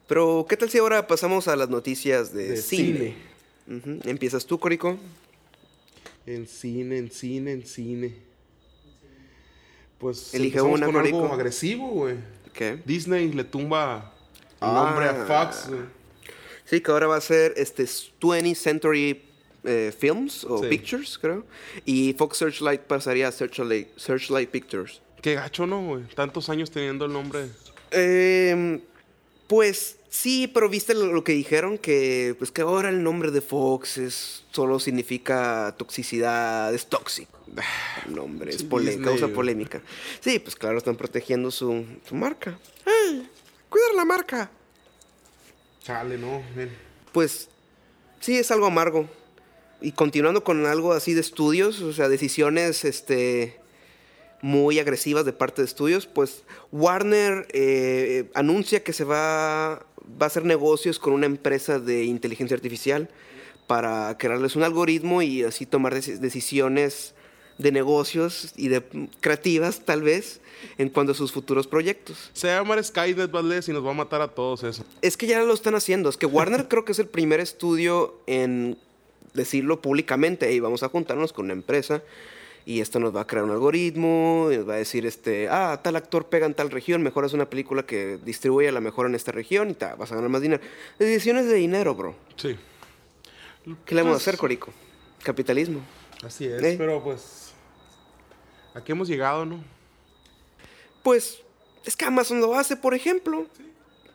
Pero, 0.07 0.45
¿qué 0.49 0.57
tal 0.57 0.69
si 0.69 0.77
ahora 0.77 1.07
pasamos 1.07 1.47
a 1.47 1.55
las 1.55 1.69
noticias 1.69 2.33
de, 2.33 2.49
De 2.49 2.57
cine? 2.57 3.15
Ujú. 3.67 3.99
Empiezas 4.03 4.45
tú, 4.45 4.59
Corico. 4.59 4.97
En 6.25 6.45
cine, 6.47 6.97
en 6.97 7.09
cine, 7.11 7.53
en 7.53 7.65
cine. 7.65 8.15
Pues 9.97 10.33
Elige 10.33 10.57
empezamos 10.57 10.77
una, 10.79 10.85
con 10.87 10.97
algo 10.97 11.17
Corico. 11.19 11.33
agresivo, 11.33 11.87
güey. 11.89 12.15
¿Qué? 12.53 12.77
Disney 12.85 13.31
le 13.31 13.43
tumba 13.45 14.10
Ah. 14.61 14.85
nombre 14.85 15.05
a 15.09 15.25
Fox. 15.25 15.67
güey. 15.69 15.81
Sí, 16.65 16.79
que 16.81 16.91
ahora 16.91 17.07
va 17.07 17.17
a 17.17 17.21
ser 17.21 17.53
este 17.57 17.83
20th 17.83 18.55
Century 18.55 19.21
eh, 19.63 19.93
Films 19.97 20.43
o 20.45 20.59
Sí. 20.59 20.69
Pictures, 20.69 21.17
creo. 21.19 21.45
Y 21.85 22.13
Fox 22.13 22.37
Searchlight 22.37 22.81
pasaría 22.81 23.27
a 23.27 23.31
Searchlight, 23.31 23.89
Searchlight 23.97 24.49
Pictures. 24.49 25.01
Qué 25.21 25.35
gacho, 25.35 25.67
¿no, 25.67 25.85
güey? 25.85 26.03
Tantos 26.15 26.49
años 26.49 26.71
teniendo 26.71 27.05
el 27.05 27.13
nombre. 27.13 27.47
Eh, 27.91 28.81
pues 29.47 29.97
sí, 30.09 30.47
pero 30.47 30.69
viste 30.69 30.93
lo, 30.93 31.23
que 31.23 31.33
dijeron 31.33 31.77
que 31.77 32.35
pues 32.39 32.51
que 32.51 32.61
ahora 32.61 32.89
el 32.89 33.03
nombre 33.03 33.31
de 33.31 33.41
Fox 33.41 33.97
es 33.97 34.43
solo 34.51 34.79
significa 34.79 35.75
toxicidad, 35.77 36.73
es 36.73 36.87
tóxico. 36.87 37.37
El 38.07 38.15
nombre 38.15 38.51
es 38.51 38.59
Sí, 38.61 38.67
Disney, 38.71 38.99
causa 39.01 39.27
polémica. 39.27 39.81
Sí, 40.21 40.39
pues 40.39 40.55
claro, 40.55 40.77
están 40.77 40.95
protegiendo 40.95 41.51
su, 41.51 41.85
su 42.07 42.15
marca. 42.15 42.57
¡Ey! 42.85 43.29
Cuidar 43.71 43.93
la 43.95 44.05
marca. 44.05 44.51
Chale, 45.81 46.17
no. 46.17 46.43
Pues 47.13 47.47
sí, 48.19 48.37
es 48.37 48.51
algo 48.51 48.67
amargo. 48.67 49.09
Y 49.81 49.93
continuando 49.93 50.43
con 50.43 50.65
algo 50.67 50.91
así 50.93 51.13
de 51.15 51.21
estudios, 51.21 51.81
o 51.81 51.91
sea, 51.93 52.07
decisiones 52.09 52.85
este, 52.85 53.55
muy 54.41 54.77
agresivas 54.77 55.25
de 55.25 55.33
parte 55.33 55.61
de 55.63 55.65
estudios, 55.67 56.05
pues 56.05 56.43
Warner 56.71 57.47
eh, 57.53 58.29
anuncia 58.35 58.83
que 58.83 58.93
se 58.93 59.05
va, 59.05 59.83
va 60.21 60.25
a 60.25 60.25
hacer 60.25 60.43
negocios 60.45 60.99
con 60.99 61.13
una 61.13 61.25
empresa 61.25 61.79
de 61.79 62.03
inteligencia 62.03 62.55
artificial 62.55 63.09
para 63.67 64.17
crearles 64.17 64.55
un 64.57 64.63
algoritmo 64.63 65.21
y 65.21 65.43
así 65.43 65.65
tomar 65.65 65.95
deci- 65.95 66.17
decisiones 66.19 67.15
de 67.61 67.71
negocios 67.71 68.53
y 68.57 68.67
de 68.69 68.81
creativas 69.19 69.81
tal 69.85 70.01
vez 70.01 70.41
en 70.77 70.89
cuanto 70.89 71.11
a 71.13 71.15
sus 71.15 71.31
futuros 71.31 71.67
proyectos. 71.67 72.29
Se 72.33 72.47
va 72.47 72.53
a 72.53 72.57
llamar 72.61 72.83
Skynet, 72.83 73.31
Valdés, 73.31 73.67
y 73.69 73.73
nos 73.73 73.85
va 73.85 73.91
a 73.91 73.93
matar 73.93 74.21
a 74.21 74.27
todos 74.29 74.63
eso. 74.63 74.83
Es 75.01 75.17
que 75.17 75.27
ya 75.27 75.41
lo 75.41 75.53
están 75.53 75.75
haciendo. 75.75 76.09
Es 76.09 76.17
que 76.17 76.25
Warner 76.25 76.67
creo 76.69 76.85
que 76.85 76.91
es 76.91 76.99
el 76.99 77.07
primer 77.07 77.39
estudio 77.39 78.15
en 78.27 78.77
decirlo 79.33 79.81
públicamente. 79.81 80.51
Y 80.53 80.59
vamos 80.59 80.83
a 80.83 80.89
juntarnos 80.89 81.33
con 81.33 81.45
una 81.45 81.53
empresa 81.53 82.03
y 82.63 82.79
esto 82.79 82.99
nos 82.99 83.15
va 83.15 83.21
a 83.21 83.27
crear 83.27 83.43
un 83.43 83.51
algoritmo. 83.51 84.49
Y 84.51 84.57
nos 84.57 84.69
va 84.69 84.73
a 84.75 84.77
decir, 84.77 85.05
este, 85.05 85.47
ah, 85.49 85.79
tal 85.83 85.95
actor 85.95 86.27
pega 86.27 86.45
en 86.45 86.53
tal 86.53 86.69
región. 86.69 87.01
Mejor 87.01 87.25
es 87.25 87.33
una 87.33 87.49
película 87.49 87.83
que 87.85 88.19
distribuye 88.23 88.71
la 88.71 88.81
mejor 88.81 89.07
en 89.07 89.15
esta 89.15 89.31
región 89.31 89.69
y 89.71 89.73
ta, 89.73 89.95
vas 89.95 90.11
a 90.11 90.15
ganar 90.15 90.29
más 90.29 90.41
dinero. 90.41 90.61
Decisiones 90.99 91.45
de 91.47 91.55
dinero, 91.55 91.95
bro. 91.95 92.15
Sí. 92.35 92.55
¿Qué 93.85 93.95
le 93.95 94.01
vamos 94.01 94.15
a 94.15 94.17
Pues, 94.17 94.27
hacer, 94.27 94.37
Corico? 94.37 94.71
Capitalismo. 95.23 95.81
Así 96.23 96.45
es, 96.45 96.61
¿Eh? 96.61 96.75
pero 96.77 97.03
pues. 97.03 97.40
Aquí 98.73 98.91
hemos 98.91 99.07
llegado, 99.07 99.45
¿no? 99.45 99.63
Pues 101.03 101.39
es 101.85 101.95
que 101.95 102.05
Amazon 102.05 102.39
lo 102.41 102.55
hace, 102.55 102.75
por 102.75 102.93
ejemplo. 102.93 103.45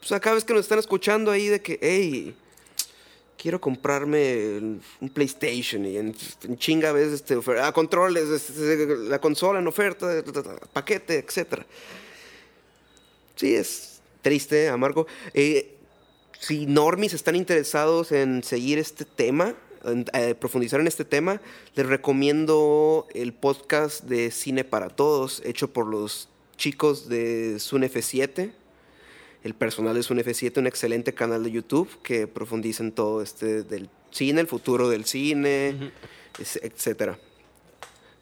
O 0.02 0.06
sea, 0.06 0.20
cada 0.20 0.34
vez 0.34 0.44
que 0.44 0.52
nos 0.54 0.62
están 0.62 0.78
escuchando 0.78 1.30
ahí 1.30 1.48
de 1.48 1.60
que, 1.60 1.78
hey, 1.82 2.36
quiero 3.36 3.60
comprarme 3.60 4.58
un 5.00 5.08
PlayStation 5.12 5.84
y 5.84 5.96
en, 5.98 6.14
en 6.44 6.58
chinga 6.58 6.92
ves 6.92 7.12
este, 7.12 7.36
ofer- 7.36 7.60
ah, 7.60 7.72
controles, 7.72 8.28
este, 8.28 8.86
la 8.96 9.20
consola 9.20 9.58
en 9.58 9.66
oferta, 9.66 10.22
ta, 10.22 10.32
ta, 10.32 10.42
ta, 10.42 10.56
paquete, 10.72 11.18
etc. 11.18 11.62
Sí, 13.34 13.54
es 13.54 14.00
triste, 14.22 14.68
amargo. 14.68 15.06
Eh, 15.34 15.74
si 16.38 16.66
normies 16.66 17.14
están 17.14 17.34
interesados 17.36 18.12
en 18.12 18.42
seguir 18.42 18.78
este 18.78 19.04
tema, 19.04 19.54
eh, 20.12 20.34
profundizar 20.34 20.80
en 20.80 20.86
este 20.86 21.04
tema, 21.04 21.40
les 21.74 21.86
recomiendo 21.86 23.06
el 23.14 23.32
podcast 23.32 24.04
de 24.04 24.30
Cine 24.30 24.64
para 24.64 24.88
Todos, 24.90 25.42
hecho 25.44 25.72
por 25.72 25.86
los 25.86 26.28
chicos 26.56 27.08
de 27.08 27.58
Sun 27.60 27.82
F7. 27.82 28.52
El 29.44 29.54
personal 29.54 29.94
de 29.94 30.02
Sun 30.02 30.18
F7, 30.18 30.58
un 30.58 30.66
excelente 30.66 31.14
canal 31.14 31.44
de 31.44 31.52
YouTube 31.52 31.88
que 32.02 32.26
profundiza 32.26 32.82
en 32.82 32.92
todo 32.92 33.22
este 33.22 33.62
del 33.62 33.88
cine, 34.10 34.40
el 34.40 34.46
futuro 34.48 34.88
del 34.88 35.04
cine, 35.04 35.92
es- 36.40 36.58
etcétera. 36.62 37.18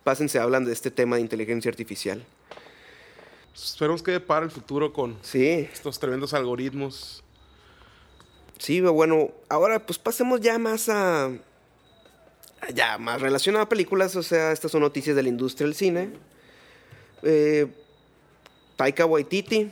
Pásense, 0.03 0.39
hablan 0.39 0.67
de 0.67 0.73
este 0.73 0.91
tema 0.91 1.17
de 1.17 1.23
inteligencia 1.23 1.71
artificial. 1.71 2.23
Esperemos 3.55 4.03
que 4.03 4.21
para 4.21 4.45
el 4.45 4.51
futuro 4.51 4.93
con 4.93 5.17
Sí, 5.23 5.47
estos 5.73 5.99
tremendos 5.99 6.35
algoritmos. 6.35 7.23
Sí, 8.59 8.81
bueno, 8.81 9.31
ahora 9.49 9.85
pues 9.87 9.99
pasemos 9.99 10.41
ya 10.41 10.59
más 10.59 10.89
a... 10.89 11.31
Ya, 12.73 12.99
más 12.99 13.21
relacionado 13.21 13.65
a 13.65 13.69
películas, 13.69 14.17
o 14.17 14.23
sea, 14.23 14.53
estas 14.53 14.71
son 14.71 14.81
noticias 14.81 15.17
de 15.17 15.23
la 15.23 15.29
industria 15.29 15.67
del 15.67 15.75
cine. 15.75 16.11
Eh, 17.23 17.67
Taika 18.77 19.07
Waititi, 19.07 19.71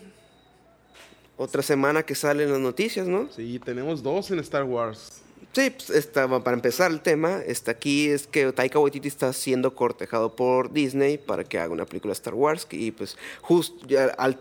otra 1.36 1.62
semana 1.62 2.02
que 2.02 2.14
salen 2.14 2.50
las 2.50 2.60
noticias, 2.60 3.06
¿no? 3.06 3.28
Sí, 3.34 3.60
tenemos 3.64 4.02
dos 4.02 4.30
en 4.30 4.38
Star 4.38 4.64
Wars. 4.64 5.22
Sí, 5.52 5.70
pues, 5.70 6.06
para 6.06 6.52
empezar 6.52 6.90
el 6.90 7.00
tema, 7.00 7.42
está 7.46 7.72
aquí 7.72 8.08
es 8.08 8.26
que 8.26 8.52
Taika 8.52 8.78
Waititi 8.78 9.08
está 9.08 9.32
siendo 9.34 9.74
cortejado 9.74 10.34
por 10.34 10.72
Disney 10.72 11.18
para 11.18 11.44
que 11.44 11.58
haga 11.58 11.72
una 11.72 11.84
película 11.84 12.12
de 12.12 12.14
Star 12.14 12.34
Wars 12.34 12.66
y 12.70 12.90
pues 12.92 13.18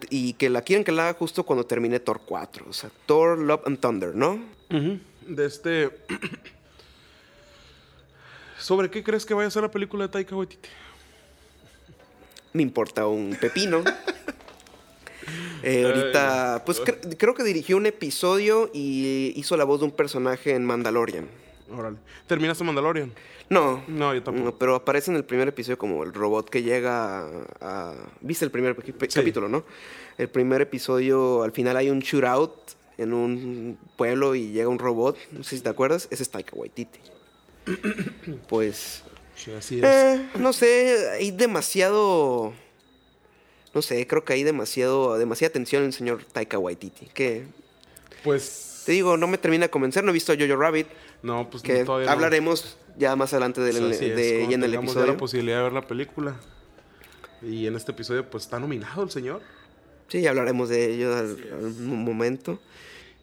y 0.09 0.33
que 0.33 0.49
la 0.49 0.61
quieren 0.61 0.85
que 0.85 0.93
la 0.93 1.09
haga 1.09 1.19
justo 1.19 1.43
cuando 1.43 1.65
termine 1.65 1.99
Thor 1.99 2.21
4, 2.25 2.65
o 2.69 2.73
sea, 2.73 2.91
Thor 3.07 3.37
Love 3.39 3.61
and 3.65 3.79
Thunder, 3.79 4.15
¿no? 4.15 4.39
De 5.27 5.45
este. 5.45 5.89
¿Sobre 8.61 8.89
qué 8.89 9.03
crees 9.03 9.25
que 9.25 9.33
vaya 9.33 9.47
a 9.47 9.51
ser 9.51 9.63
la 9.63 9.71
película 9.71 10.05
de 10.05 10.09
Taika 10.13 10.35
Waititi? 10.35 10.69
Me 12.53 12.61
importa 12.61 13.07
un 13.07 13.35
pepino. 13.39 13.83
Eh, 15.63 15.85
ahorita, 15.85 16.63
pues 16.65 16.81
cre- 16.81 17.15
creo 17.17 17.35
que 17.35 17.43
dirigió 17.43 17.77
un 17.77 17.85
episodio 17.85 18.71
y 18.73 19.31
hizo 19.35 19.55
la 19.55 19.63
voz 19.63 19.79
de 19.79 19.85
un 19.85 19.91
personaje 19.91 20.55
en 20.55 20.65
Mandalorian. 20.65 21.27
Órale. 21.71 21.97
¿Terminaste 22.25 22.63
Mandalorian? 22.63 23.13
No, 23.49 23.83
No, 23.87 24.13
yo 24.15 24.23
tampoco. 24.23 24.45
no, 24.45 24.57
pero 24.57 24.73
aparece 24.73 25.11
en 25.11 25.17
el 25.17 25.23
primer 25.23 25.47
episodio 25.47 25.77
como 25.77 26.03
el 26.03 26.13
robot 26.13 26.49
que 26.49 26.63
llega 26.63 27.19
a... 27.19 27.29
a- 27.61 27.95
¿Viste 28.21 28.43
el 28.45 28.49
primer 28.51 28.75
Sí. 28.83 28.91
capítulo, 29.13 29.47
no? 29.47 29.63
El 30.17 30.29
primer 30.29 30.61
episodio, 30.61 31.43
al 31.43 31.51
final 31.51 31.77
hay 31.77 31.91
un 31.91 31.99
shootout 31.99 32.53
en 32.97 33.13
un 33.13 33.77
pueblo 33.97 34.33
y 34.33 34.51
llega 34.51 34.67
un 34.67 34.79
robot, 34.79 35.15
no 35.31 35.43
sé 35.43 35.57
si 35.57 35.61
te 35.61 35.69
acuerdas, 35.69 36.07
ese 36.09 36.23
es 36.23 36.31
Taika 36.31 36.55
Waititi. 36.55 36.99
pues, 38.47 39.03
Sí, 39.35 39.51
así 39.51 39.79
es. 39.79 39.83
eh, 39.83 40.29
no 40.39 40.53
sé, 40.53 41.09
hay 41.19 41.31
demasiado... 41.31 42.53
No 43.73 43.81
sé, 43.81 44.05
creo 44.05 44.25
que 44.25 44.33
hay 44.33 44.43
demasiado, 44.43 45.17
demasiada 45.17 45.49
atención 45.51 45.83
en 45.83 45.87
el 45.87 45.93
señor 45.93 46.25
Taika 46.25 46.57
Waititi. 46.59 47.05
Que, 47.13 47.45
Pues. 48.23 48.83
te 48.85 48.91
digo, 48.91 49.15
no 49.15 49.27
me 49.27 49.37
termina 49.37 49.65
de 49.65 49.69
convencer, 49.69 50.03
no 50.03 50.09
he 50.11 50.13
visto 50.13 50.33
a 50.33 50.35
Jojo 50.37 50.57
Rabbit, 50.57 50.87
No, 51.23 51.49
pues 51.49 51.63
que 51.63 51.85
no. 51.85 51.93
hablaremos 51.93 52.77
ya 52.97 53.15
más 53.15 53.31
adelante 53.31 53.61
del, 53.61 53.91
así 53.91 54.05
es, 54.07 54.15
de, 54.17 54.29
cuando 54.39 54.49
ya 54.49 54.55
en 54.55 54.63
el 54.65 54.71
ya 54.73 54.79
episodio. 54.79 55.05
la 55.07 55.17
posibilidad 55.17 55.57
de 55.59 55.63
ver 55.63 55.73
la 55.73 55.87
película. 55.87 56.35
Y 57.41 57.65
en 57.65 57.75
este 57.77 57.93
episodio, 57.93 58.29
pues 58.29 58.43
está 58.43 58.59
nominado 58.59 59.03
el 59.03 59.09
señor. 59.09 59.41
Sí, 60.09 60.19
ya 60.19 60.31
hablaremos 60.31 60.67
de 60.67 60.93
ello 60.93 61.15
al, 61.15 61.29
al 61.53 61.73
momento. 61.79 62.59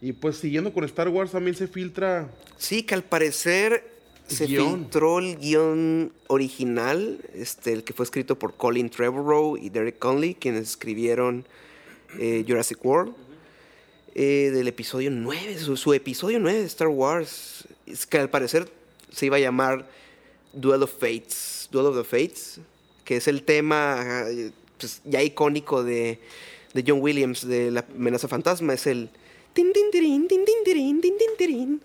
Y 0.00 0.12
pues 0.14 0.38
siguiendo 0.38 0.72
con 0.72 0.84
Star 0.84 1.08
Wars 1.10 1.32
también 1.32 1.54
se 1.56 1.68
filtra. 1.68 2.30
Sí, 2.56 2.82
que 2.84 2.94
al 2.94 3.02
parecer 3.04 3.97
se 4.28 4.46
Guión. 4.46 4.80
filtró 4.80 5.18
el 5.18 5.36
guion 5.38 6.12
original, 6.26 7.20
este, 7.34 7.72
el 7.72 7.82
que 7.82 7.94
fue 7.94 8.04
escrito 8.04 8.38
por 8.38 8.54
Colin 8.54 8.90
Trevorrow 8.90 9.56
y 9.56 9.70
Derek 9.70 9.98
Conley, 9.98 10.34
quienes 10.34 10.68
escribieron 10.70 11.46
eh, 12.18 12.44
Jurassic 12.46 12.84
World, 12.84 13.14
eh, 14.14 14.50
del 14.52 14.68
episodio 14.68 15.10
9, 15.10 15.58
su, 15.58 15.76
su 15.76 15.94
episodio 15.94 16.38
9 16.40 16.60
de 16.60 16.66
Star 16.66 16.88
Wars, 16.88 17.66
es 17.86 18.06
que 18.06 18.18
al 18.18 18.28
parecer 18.28 18.70
se 19.10 19.26
iba 19.26 19.36
a 19.36 19.40
llamar 19.40 19.88
Duel 20.52 20.82
of 20.82 20.92
Fates, 20.92 21.68
Duel 21.70 21.86
of 21.86 21.96
the 21.96 22.04
Fates, 22.04 22.60
que 23.04 23.16
es 23.16 23.28
el 23.28 23.42
tema 23.42 24.26
pues, 24.78 25.00
ya 25.04 25.22
icónico 25.22 25.82
de, 25.82 26.20
de 26.74 26.84
John 26.86 27.00
Williams 27.00 27.46
de 27.46 27.70
la 27.70 27.86
amenaza 27.96 28.28
fantasma, 28.28 28.74
es 28.74 28.86
el... 28.86 29.08
tin, 29.54 29.72
tin, 29.72 29.90
tirín, 29.90 30.28
tin, 30.28 30.44
tin, 30.44 30.64
tirín, 30.64 31.00
tin, 31.00 31.14
tin, 31.16 31.30
tirín. 31.38 31.80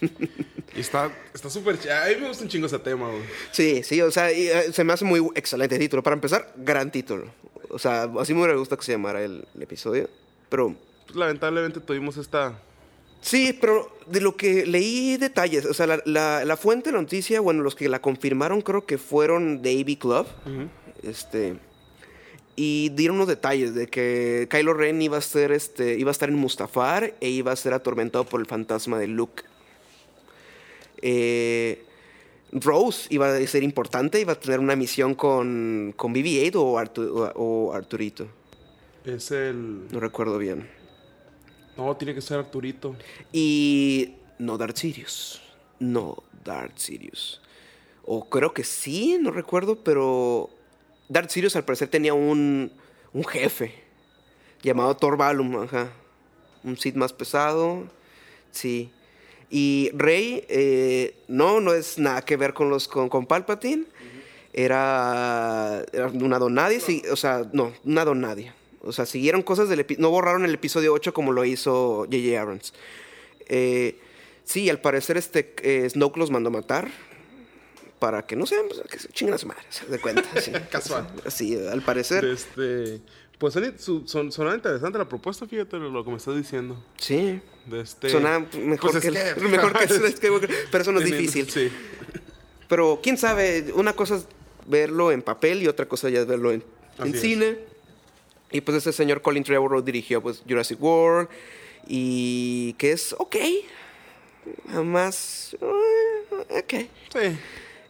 Y 0.76 0.80
está 0.80 1.10
está 1.34 1.50
súper 1.50 1.78
ch- 1.78 1.90
A 1.90 2.08
mí 2.08 2.20
me 2.20 2.28
gusta 2.28 2.44
un 2.44 2.48
chingo 2.50 2.66
ese 2.66 2.78
tema, 2.78 3.08
güey. 3.08 3.22
Sí, 3.50 3.82
sí, 3.82 4.00
o 4.02 4.10
sea, 4.10 4.32
y, 4.32 4.46
eh, 4.48 4.72
se 4.72 4.84
me 4.84 4.92
hace 4.92 5.04
muy 5.04 5.20
excelente 5.34 5.78
título. 5.78 6.02
Para 6.02 6.14
empezar, 6.14 6.52
gran 6.56 6.90
título. 6.92 7.26
O 7.70 7.78
sea, 7.78 8.04
así 8.20 8.32
me 8.34 8.40
hubiera 8.40 8.56
gustado 8.58 8.78
que 8.78 8.84
se 8.86 8.92
llamara 8.92 9.22
el, 9.22 9.44
el 9.54 9.62
episodio. 9.62 10.08
Pero 10.48 10.74
Pues, 11.06 11.16
lamentablemente 11.16 11.80
tuvimos 11.80 12.16
esta. 12.16 12.58
sí, 13.20 13.56
pero 13.60 13.96
de 14.06 14.20
lo 14.20 14.36
que 14.36 14.64
leí 14.66 15.16
detalles, 15.16 15.64
o 15.66 15.74
sea, 15.74 15.86
la, 15.86 16.02
la- 16.04 16.44
la 16.44 16.56
fuente 16.56 16.90
de 16.90 16.94
la 16.96 17.02
noticia, 17.02 17.40
bueno, 17.40 17.62
los 17.62 17.74
que 17.74 17.88
la 17.88 18.00
confirmaron 18.00 18.60
creo 18.62 18.86
que 18.86 18.96
fueron 18.98 19.62
de 19.62 19.72
AV 19.80 19.98
Club. 19.98 20.26
Este. 21.02 21.56
Y 22.56 22.90
dieron 22.90 23.16
unos 23.16 23.28
detalles 23.28 23.74
de 23.74 23.86
que 23.86 24.46
Kylo 24.50 24.74
Ren 24.74 25.00
iba 25.00 25.16
a 25.16 25.20
ser 25.20 25.50
este. 25.52 25.98
iba 25.98 26.10
a 26.10 26.12
estar 26.12 26.28
en 26.28 26.34
Mustafar 26.36 27.14
e 27.20 27.28
iba 27.28 27.52
a 27.52 27.56
ser 27.56 27.72
atormentado 27.72 28.24
por 28.24 28.40
el 28.40 28.46
fantasma 28.46 28.98
de 28.98 29.06
Luke. 29.06 29.44
Eh, 31.02 31.84
Rose 32.52 33.06
iba 33.10 33.34
a 33.36 33.46
ser 33.46 33.62
importante, 33.62 34.20
iba 34.20 34.32
a 34.32 34.40
tener 34.40 34.58
una 34.60 34.74
misión 34.76 35.14
con, 35.14 35.94
con 35.96 36.12
BB-8 36.14 36.54
o, 36.56 36.78
Artu- 36.78 37.10
o- 37.10 37.32
o 37.68 37.72
Arturito. 37.72 38.26
Es 39.04 39.30
el. 39.30 39.86
No 39.90 40.00
recuerdo 40.00 40.36
bien. 40.38 40.68
No, 41.76 41.96
tiene 41.96 42.14
que 42.14 42.20
ser 42.20 42.38
Arturito. 42.38 42.96
Y 43.32 44.14
no 44.38 44.58
Darth 44.58 44.76
Sirius. 44.76 45.40
No 45.78 46.22
Darth 46.44 46.76
Sirius. 46.78 47.40
O 48.04 48.28
creo 48.28 48.52
que 48.52 48.64
sí, 48.64 49.16
no 49.20 49.30
recuerdo, 49.30 49.76
pero 49.76 50.50
Darth 51.08 51.30
Sirius 51.30 51.54
al 51.56 51.64
parecer 51.64 51.88
tenía 51.88 52.12
un, 52.14 52.72
un 53.12 53.24
jefe 53.24 53.74
llamado 54.62 54.96
Thor 54.96 55.16
Valum, 55.16 55.56
ajá. 55.62 55.92
Un 56.64 56.76
Sith 56.76 56.96
más 56.96 57.12
pesado, 57.12 57.84
sí. 58.50 58.90
Y 59.50 59.90
Rey, 59.94 60.44
eh, 60.48 61.16
no, 61.26 61.60
no 61.60 61.74
es 61.74 61.98
nada 61.98 62.22
que 62.22 62.36
ver 62.36 62.54
con 62.54 62.70
los 62.70 62.86
con, 62.86 63.08
con 63.08 63.26
Palpatine. 63.26 63.84
Era, 64.52 65.84
era 65.92 66.08
una 66.08 66.38
donadie, 66.38 66.80
sí, 66.80 67.02
o 67.10 67.16
sea, 67.16 67.48
no, 67.52 67.72
una 67.84 68.04
donadie. 68.04 68.52
O 68.82 68.92
sea, 68.92 69.06
siguieron 69.06 69.42
cosas 69.42 69.68
del 69.68 69.84
no 69.98 70.10
borraron 70.10 70.44
el 70.44 70.54
episodio 70.54 70.92
8 70.92 71.12
como 71.12 71.32
lo 71.32 71.44
hizo 71.44 72.06
J.J. 72.10 72.40
Abrams. 72.40 72.72
Eh, 73.46 73.98
sí, 74.44 74.70
al 74.70 74.80
parecer 74.80 75.16
este 75.16 75.54
eh, 75.62 75.88
Snoke 75.90 76.16
los 76.16 76.30
mandó 76.30 76.50
matar 76.50 76.88
para 77.98 78.26
que 78.26 78.36
no 78.36 78.46
sean, 78.46 78.66
pues, 78.68 78.80
que 78.90 78.98
se 78.98 79.08
chinguen 79.08 79.34
a 79.34 79.38
su 79.38 79.46
madre, 79.46 79.62
se 79.68 79.86
de 79.86 79.98
cuenta. 79.98 80.24
Sí. 80.40 80.52
Casual. 80.70 81.06
Sí, 81.28 81.56
al 81.56 81.82
parecer. 81.82 82.24
Este. 82.24 83.00
Pues 83.40 83.54
su- 83.78 84.06
son, 84.06 84.30
sonaba 84.30 84.54
interesante 84.54 84.98
la 84.98 85.08
propuesta, 85.08 85.46
fíjate 85.46 85.78
lo 85.78 86.04
que 86.04 86.10
me 86.10 86.18
estás 86.18 86.36
diciendo. 86.36 86.76
Sí. 86.98 87.40
De 87.64 87.80
este. 87.80 88.10
Suena 88.10 88.38
mejor 88.58 88.92
Pues 88.92 89.02
que, 89.02 89.08
es 89.08 89.36
el- 89.36 89.42
mejor 89.50 89.72
que 89.72 89.88
Skywalker, 90.16 90.50
pero 90.70 90.82
eso 90.82 90.92
no 90.92 91.00
es 91.00 91.06
difícil. 91.06 91.50
Sí. 91.50 91.72
Pero 92.68 93.00
quién 93.02 93.16
sabe, 93.16 93.72
una 93.74 93.94
cosa 93.94 94.16
es 94.16 94.26
verlo 94.66 95.10
en 95.10 95.22
papel 95.22 95.62
y 95.62 95.68
otra 95.68 95.86
cosa 95.86 96.10
ya 96.10 96.20
es 96.20 96.26
verlo 96.26 96.52
en, 96.52 96.62
en 96.98 97.14
es. 97.14 97.20
cine. 97.20 97.58
Y 98.52 98.60
pues 98.60 98.76
ese 98.76 98.92
señor 98.92 99.22
Colin 99.22 99.42
Trevorrow 99.42 99.80
dirigió 99.80 100.20
pues 100.20 100.42
Jurassic 100.46 100.80
World 100.82 101.28
y 101.88 102.74
que 102.74 102.92
es 102.92 103.14
ok. 103.18 103.36
Más 104.84 105.56
eh, 105.60 106.58
ok. 106.58 106.74
Sí. 107.12 107.38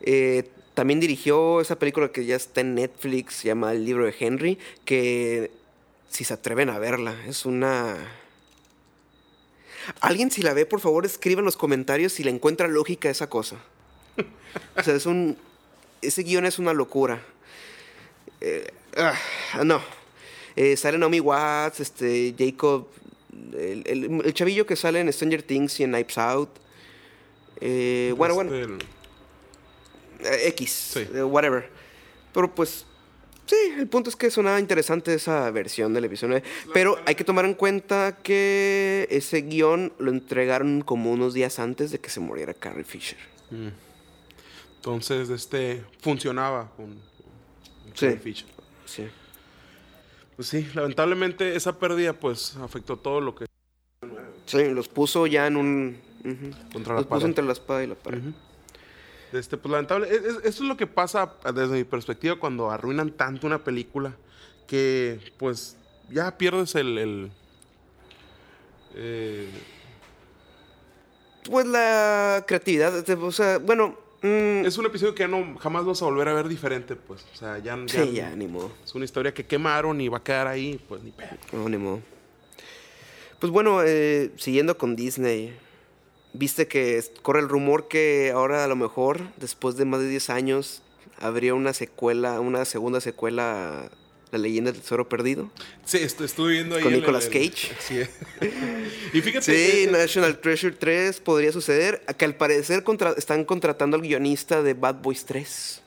Eh, 0.02 0.48
también 0.80 0.98
dirigió 0.98 1.60
esa 1.60 1.78
película 1.78 2.10
que 2.10 2.24
ya 2.24 2.36
está 2.36 2.62
en 2.62 2.74
Netflix, 2.74 3.34
se 3.34 3.48
llama 3.48 3.72
El 3.74 3.84
libro 3.84 4.06
de 4.06 4.14
Henry, 4.18 4.56
que 4.86 5.50
si 6.08 6.24
se 6.24 6.32
atreven 6.32 6.70
a 6.70 6.78
verla, 6.78 7.14
es 7.28 7.44
una... 7.44 7.98
Alguien 10.00 10.30
si 10.30 10.40
la 10.40 10.54
ve, 10.54 10.64
por 10.64 10.80
favor, 10.80 11.04
escribe 11.04 11.40
en 11.40 11.44
los 11.44 11.58
comentarios 11.58 12.14
si 12.14 12.24
le 12.24 12.30
encuentra 12.30 12.66
lógica 12.66 13.10
esa 13.10 13.28
cosa. 13.28 13.56
O 14.78 14.82
sea, 14.82 14.94
es 14.94 15.04
un... 15.04 15.36
Ese 16.00 16.22
guion 16.22 16.46
es 16.46 16.58
una 16.58 16.72
locura. 16.72 17.20
Eh, 18.40 18.72
ah, 18.96 19.12
no. 19.62 19.82
Eh, 20.56 20.78
sale 20.78 20.96
Naomi 20.96 21.20
Watts, 21.20 21.80
este, 21.80 22.34
Jacob, 22.38 22.88
el, 23.52 23.82
el- 23.86 24.22
el 24.24 24.32
chavillo 24.32 24.64
que 24.64 24.76
sale 24.76 25.00
en 25.00 25.12
Stranger 25.12 25.42
Things 25.42 25.78
y 25.78 25.82
en 25.82 25.90
Knives 25.90 26.16
Out. 26.16 26.48
Eh, 27.60 28.14
bueno, 28.16 28.34
bueno. 28.34 28.54
Este, 28.54 28.86
X, 30.24 30.70
Sí. 30.70 31.06
eh, 31.14 31.22
whatever. 31.22 31.68
Pero 32.32 32.54
pues, 32.54 32.86
sí, 33.46 33.56
el 33.78 33.86
punto 33.88 34.10
es 34.10 34.16
que 34.16 34.30
sonaba 34.30 34.60
interesante 34.60 35.12
esa 35.14 35.50
versión 35.50 35.92
del 35.94 36.04
episodio 36.04 36.40
9. 36.40 36.46
Pero 36.72 36.98
hay 37.06 37.14
que 37.14 37.24
tomar 37.24 37.44
en 37.44 37.54
cuenta 37.54 38.18
que 38.22 39.06
ese 39.10 39.42
guion 39.42 39.92
lo 39.98 40.10
entregaron 40.10 40.82
como 40.82 41.10
unos 41.12 41.34
días 41.34 41.58
antes 41.58 41.90
de 41.90 41.98
que 41.98 42.10
se 42.10 42.20
muriera 42.20 42.54
Carrie 42.54 42.84
Fisher. 42.84 43.18
Mm. 43.50 43.68
Entonces, 44.76 45.28
este. 45.30 45.82
Funcionaba 46.00 46.70
con. 46.76 46.86
con 46.94 47.00
Sí. 47.94 48.06
Carrie 48.06 48.18
Fisher. 48.18 48.48
Sí. 48.86 49.08
Pues 50.36 50.48
sí, 50.48 50.66
lamentablemente 50.74 51.54
esa 51.54 51.78
pérdida, 51.78 52.14
pues 52.14 52.56
afectó 52.56 52.96
todo 52.96 53.20
lo 53.20 53.34
que. 53.34 53.44
Sí, 54.46 54.64
los 54.70 54.88
puso 54.88 55.26
ya 55.26 55.46
en 55.46 55.56
un... 55.56 56.00
Contra 56.72 56.94
la 56.94 57.00
los 57.00 57.06
puso 57.06 57.20
pared. 57.20 57.24
entre 57.26 57.44
la 57.44 57.52
espada 57.52 57.84
y 57.84 57.86
la 57.86 57.94
pared. 57.94 58.20
Este, 59.32 59.56
pues 59.56 59.70
lamentable. 59.70 60.08
es- 60.08 60.24
es- 60.24 60.36
eso 60.38 60.44
es 60.44 60.68
lo 60.68 60.76
que 60.76 60.86
pasa 60.86 61.34
desde 61.54 61.74
mi 61.76 61.84
perspectiva 61.84 62.36
cuando 62.36 62.70
arruinan 62.70 63.10
tanto 63.12 63.46
una 63.46 63.62
película 63.62 64.14
que 64.66 65.20
pues 65.38 65.76
ya 66.10 66.36
pierdes 66.36 66.74
el... 66.74 66.98
el, 66.98 67.30
eh, 68.94 69.48
Pues 71.44 71.66
la 71.66 72.44
creatividad, 72.46 73.08
o 73.22 73.32
sea, 73.32 73.58
bueno... 73.58 73.96
mm, 74.22 74.66
es 74.66 74.76
un 74.78 74.86
episodio 74.86 75.14
que 75.14 75.22
ya 75.22 75.28
no 75.28 75.58
jamás 75.58 75.84
vas 75.84 76.02
a 76.02 76.04
volver 76.04 76.28
a 76.28 76.34
ver 76.34 76.48
diferente, 76.48 76.96
pues. 76.96 77.24
O 77.32 77.36
sea, 77.36 77.58
ya, 77.58 77.76
ya- 77.86 78.04
sí, 78.04 78.12
ya, 78.12 78.30
ni 78.36 78.46
modo. 78.46 78.70
es 78.84 78.94
una 78.94 79.04
historia 79.04 79.32
que 79.32 79.46
quemaron 79.46 80.00
y 80.00 80.08
va 80.08 80.18
a 80.18 80.22
quedar 80.24 80.46
ahí, 80.46 80.78
pues 80.88 81.02
ni 81.02 81.10
pedo. 81.12 81.30
No, 81.52 81.68
ni 81.68 81.78
modo. 81.78 82.00
Pues 83.38 83.50
bueno, 83.50 83.82
eh, 83.82 84.32
siguiendo 84.36 84.76
con 84.76 84.94
Disney, 84.96 85.56
viste 86.32 86.66
que 86.68 87.02
corre 87.22 87.40
el 87.40 87.48
rumor 87.48 87.88
que 87.88 88.30
ahora 88.34 88.64
a 88.64 88.68
lo 88.68 88.76
mejor, 88.76 89.20
después 89.36 89.76
de 89.76 89.84
más 89.84 90.00
de 90.00 90.08
10 90.08 90.30
años, 90.30 90.82
habría 91.18 91.54
una 91.54 91.72
secuela, 91.74 92.40
una 92.40 92.64
segunda 92.64 93.00
secuela 93.00 93.90
La 94.32 94.38
leyenda 94.38 94.70
del 94.70 94.80
tesoro 94.80 95.08
perdido. 95.08 95.50
Sí, 95.84 95.98
estu- 95.98 96.24
estuve 96.24 96.52
viendo 96.52 96.76
ahí. 96.76 96.82
Con 96.84 96.92
Nicolas 96.92 97.26
el- 97.26 97.32
Cage. 97.32 97.74
Sí. 97.80 98.00
y 99.12 99.20
fíjate. 99.20 99.44
Sí, 99.44 99.52
eh, 99.52 99.82
eh, 99.84 99.88
National 99.90 100.38
Treasure 100.38 100.74
3 100.76 101.18
podría 101.20 101.50
suceder, 101.50 102.02
que 102.16 102.24
al 102.26 102.36
parecer 102.36 102.84
contra- 102.84 103.14
están 103.18 103.44
contratando 103.44 103.96
al 103.96 104.02
guionista 104.02 104.62
de 104.62 104.74
Bad 104.74 105.02
Boys 105.02 105.24
3. 105.24 105.82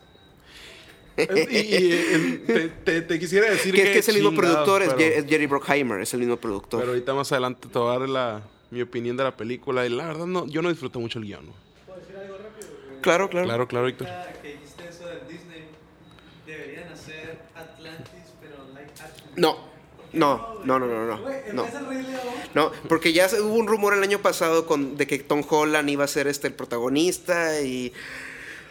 y, 1.16 1.22
y, 1.24 2.44
te, 2.46 2.70
te- 2.84 3.02
te 3.04 3.20
quisiera 3.20 3.50
decir 3.50 3.74
que, 3.76 3.84
que, 3.84 4.00
es 4.00 4.10
el 4.10 4.16
mismo 4.16 4.34
productor, 4.36 4.82
es, 4.82 4.90
pero- 4.94 5.00
Jer- 5.00 5.14
es 5.20 5.26
Jerry 5.26 5.46
Bruckheimer, 5.46 6.02
es 6.02 6.14
el 6.14 6.20
mismo 6.20 6.38
productor. 6.38 6.80
Pero 6.82 6.92
ahorita 6.92 7.14
más 7.14 7.32
adelante 7.32 7.68
te 7.72 7.80
voy 7.80 7.96
a 7.96 8.00
dar 8.00 8.10
la, 8.10 8.42
mi 8.74 8.82
opinión 8.82 9.16
de 9.18 9.24
la 9.24 9.36
película. 9.38 9.86
Y 9.86 9.90
la 9.90 10.08
verdad, 10.08 10.26
no, 10.26 10.46
yo 10.48 10.62
no 10.62 10.70
disfruté 10.70 11.00
mucho 11.00 11.20
el 11.20 11.26
guion. 11.26 11.46
¿no? 11.48 11.54
¿Puedo 11.86 12.00
decir 12.00 12.16
algo 12.18 12.38
rápido? 12.38 12.70
claro, 13.02 13.30
claro. 13.30 13.48
Claro, 13.48 13.68
claro, 13.68 13.86
Víctor. 13.86 14.08
Que 14.42 14.54
dijiste 14.54 14.88
eso 14.90 15.08
del 15.08 15.28
Disney, 15.28 15.66
deberían 16.46 16.90
hacer 16.92 17.40
Atlantis, 17.56 18.34
pero 18.42 18.56
live 18.70 18.92
action. 19.00 19.30
No, 19.36 19.56
¿Por 19.56 20.12
qué, 20.12 20.18
no, 20.18 20.60
no, 20.64 20.80
no, 20.80 20.88
no, 20.88 21.06
no, 21.54 21.72
no. 22.54 22.72
porque 22.88 23.14
ya 23.14 23.28
se- 23.30 23.42
hubo 23.42 23.56
un 23.56 23.68
rumor 23.68 23.94
el 23.94 24.04
año 24.04 24.20
pasado 24.20 24.66
con, 24.68 24.96
de 24.98 25.08
que 25.08 25.20
Tom 25.20 25.44
Holland 25.48 25.90
iba 25.90 26.04
a 26.04 26.08
ser 26.08 26.28
este 26.28 26.48
el 26.48 26.54
protagonista 26.54 27.62
y 27.62 27.94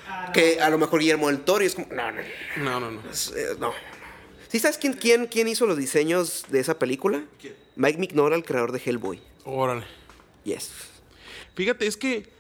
Ah, 0.09 0.31
que 0.35 0.61
a 0.61 0.69
lo 0.69 0.79
mejor 0.79 0.99
Guillermo 1.01 1.29
del 1.29 1.41
Toro 1.41 1.63
y 1.63 1.69
es 1.69 1.75
como, 1.77 1.87
no, 1.93 2.11
no, 2.11 2.21
no. 2.57 2.65
No, 2.65 2.81
no, 2.81 2.91
no. 2.91 3.01
eh, 3.01 3.57
no. 3.59 3.73
¿Sí 4.49 4.59
sabes 4.59 4.77
quién, 4.77 4.93
quién, 4.95 5.27
quién 5.27 5.47
hizo 5.49 5.65
los 5.65 5.77
diseños 5.79 6.45
de 6.49 6.59
esa 6.61 6.79
película? 6.79 7.23
¿Quién? 7.41 7.55
Mike 7.77 7.99
Mignola, 7.99 8.37
el 8.37 8.45
creador 8.45 8.73
de 8.73 8.81
Hellboy. 8.85 9.21
Órale. 9.45 9.85
Yes. 10.45 10.71
Fíjate, 11.55 11.87
es 11.87 11.97
que 11.97 12.31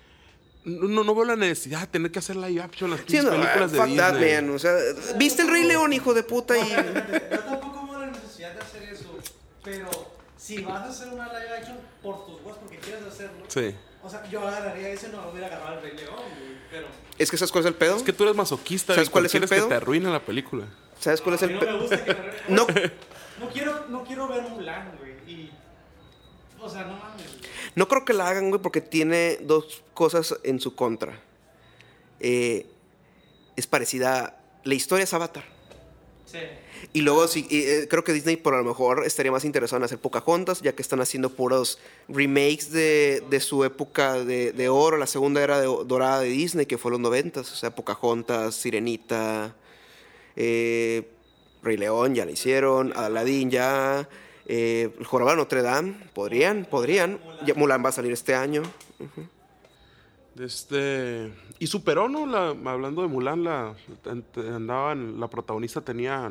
no, 0.64 1.02
no 1.04 1.14
veo 1.14 1.24
la 1.24 1.36
necesidad 1.36 1.80
de 1.80 1.86
tener 1.88 2.10
que 2.12 2.18
hacer 2.20 2.36
live 2.36 2.62
action 2.62 2.90
las 2.90 3.00
Sí, 3.06 3.18
no, 3.18 3.30
películas 3.30 3.72
de 3.72 3.78
fuck 3.78 3.96
that, 3.96 4.12
Disney. 4.14 4.34
man. 4.42 4.50
O 4.54 4.58
sea, 4.58 4.72
¿viste 5.16 5.42
el 5.42 5.48
Rey 5.50 5.64
León, 5.64 5.92
hijo 5.92 6.14
de 6.14 6.22
puta? 6.22 6.56
Y... 6.56 6.68
Yo 6.68 7.38
tampoco 7.40 7.86
veo 7.90 8.00
la 8.00 8.06
necesidad 8.06 8.54
de 8.54 8.60
hacer 8.60 8.82
eso, 8.84 9.16
pero 9.62 9.88
si 10.36 10.62
vas 10.62 10.82
a 10.82 10.88
hacer 10.88 11.08
una 11.08 11.26
live 11.28 11.56
action 11.58 11.76
por 12.02 12.24
tus 12.26 12.36
huevos 12.40 12.58
porque 12.58 12.78
quieres 12.78 13.02
hacerlo, 13.04 13.44
Sí. 13.48 13.74
o 14.02 14.08
sea, 14.10 14.28
yo 14.30 14.46
agarraría 14.46 14.88
eso 14.90 15.08
y 15.08 15.10
no 15.10 15.28
hubiera 15.30 15.48
agarrado 15.48 15.76
al 15.76 15.82
Rey 15.82 15.96
León, 15.96 16.14
güey, 16.14 16.56
pero 16.70 16.86
Es 17.18 17.30
que 17.30 17.36
¿sabes 17.36 17.52
cuál 17.52 17.64
es 17.64 17.68
el 17.68 17.74
pedo? 17.74 17.96
Es 17.96 18.02
que 18.02 18.12
tú 18.12 18.22
eres 18.24 18.36
masoquista. 18.36 18.94
¿Sabes 18.94 19.10
cuál 19.10 19.26
es 19.26 19.34
el 19.34 19.46
pedo? 19.48 19.64
que 19.64 19.68
te 19.70 19.74
arruine 19.76 20.10
la 20.10 20.20
película. 20.24 20.64
¿Sabes 21.00 21.20
cuál 21.20 21.34
es 21.34 21.42
a 21.42 21.46
el 21.46 21.52
mí 21.52 21.54
no 21.56 21.60
pedo? 21.60 21.72
me 21.72 21.80
gusta 21.80 22.04
que 22.04 22.14
me 22.14 22.32
No, 22.54 22.66
No 23.40 23.48
quiero, 23.52 23.86
no 23.88 24.04
quiero 24.04 24.28
ver 24.28 24.42
Mulan, 24.42 24.96
güey, 24.98 25.12
y... 25.26 25.50
O 26.62 26.68
sea, 26.70 26.84
no 26.84 26.96
mames, 26.96 27.26
no 27.74 27.88
creo 27.88 28.04
que 28.04 28.12
la 28.12 28.28
hagan, 28.28 28.50
güey, 28.50 28.62
porque 28.62 28.80
tiene 28.80 29.38
dos 29.42 29.82
cosas 29.94 30.36
en 30.44 30.60
su 30.60 30.74
contra. 30.74 31.20
Eh, 32.20 32.66
es 33.56 33.66
parecida... 33.66 34.38
La 34.64 34.74
historia 34.74 35.02
es 35.02 35.12
Avatar. 35.12 35.44
Sí. 36.24 36.38
Y 36.92 37.00
luego 37.02 37.26
sí, 37.26 37.46
y, 37.50 37.62
eh, 37.62 37.88
creo 37.88 38.04
que 38.04 38.12
Disney 38.12 38.36
por 38.36 38.54
a 38.54 38.58
lo 38.58 38.64
mejor 38.64 39.04
estaría 39.04 39.32
más 39.32 39.44
interesado 39.44 39.78
en 39.78 39.84
hacer 39.84 39.98
Pocahontas, 39.98 40.62
ya 40.62 40.72
que 40.72 40.82
están 40.82 41.00
haciendo 41.00 41.30
puros 41.30 41.78
remakes 42.08 42.70
de, 42.70 43.22
de 43.28 43.40
su 43.40 43.64
época 43.64 44.14
de, 44.24 44.52
de 44.52 44.68
oro, 44.68 44.96
la 44.98 45.06
segunda 45.06 45.42
era 45.42 45.60
de- 45.60 45.66
dorada 45.66 46.20
de 46.20 46.28
Disney, 46.28 46.66
que 46.66 46.78
fue 46.78 46.90
los 46.92 47.00
noventas. 47.00 47.50
O 47.52 47.56
sea, 47.56 47.74
Pocahontas, 47.74 48.54
Sirenita, 48.54 49.54
eh, 50.36 51.08
Rey 51.62 51.76
León 51.76 52.14
ya 52.14 52.24
la 52.24 52.30
hicieron, 52.32 52.92
Aladdin 52.96 53.50
ya, 53.50 54.08
eh, 54.46 54.94
El 54.98 55.06
Jorobado 55.06 55.36
Notre 55.36 55.62
Dame, 55.62 55.94
podrían, 56.14 56.64
podrían. 56.64 57.18
Ya 57.46 57.54
Mulan 57.54 57.84
va 57.84 57.90
a 57.90 57.92
salir 57.92 58.12
este 58.12 58.34
año. 58.34 58.62
Este. 60.38 61.32
Y 61.58 61.66
superó, 61.66 62.08
¿no? 62.08 62.26
La, 62.26 62.48
hablando 62.70 63.02
de 63.02 63.08
Mulan, 63.08 63.44
la, 63.44 63.74
andaban, 64.36 65.20
la 65.20 65.28
protagonista 65.28 65.80
tenía. 65.82 66.30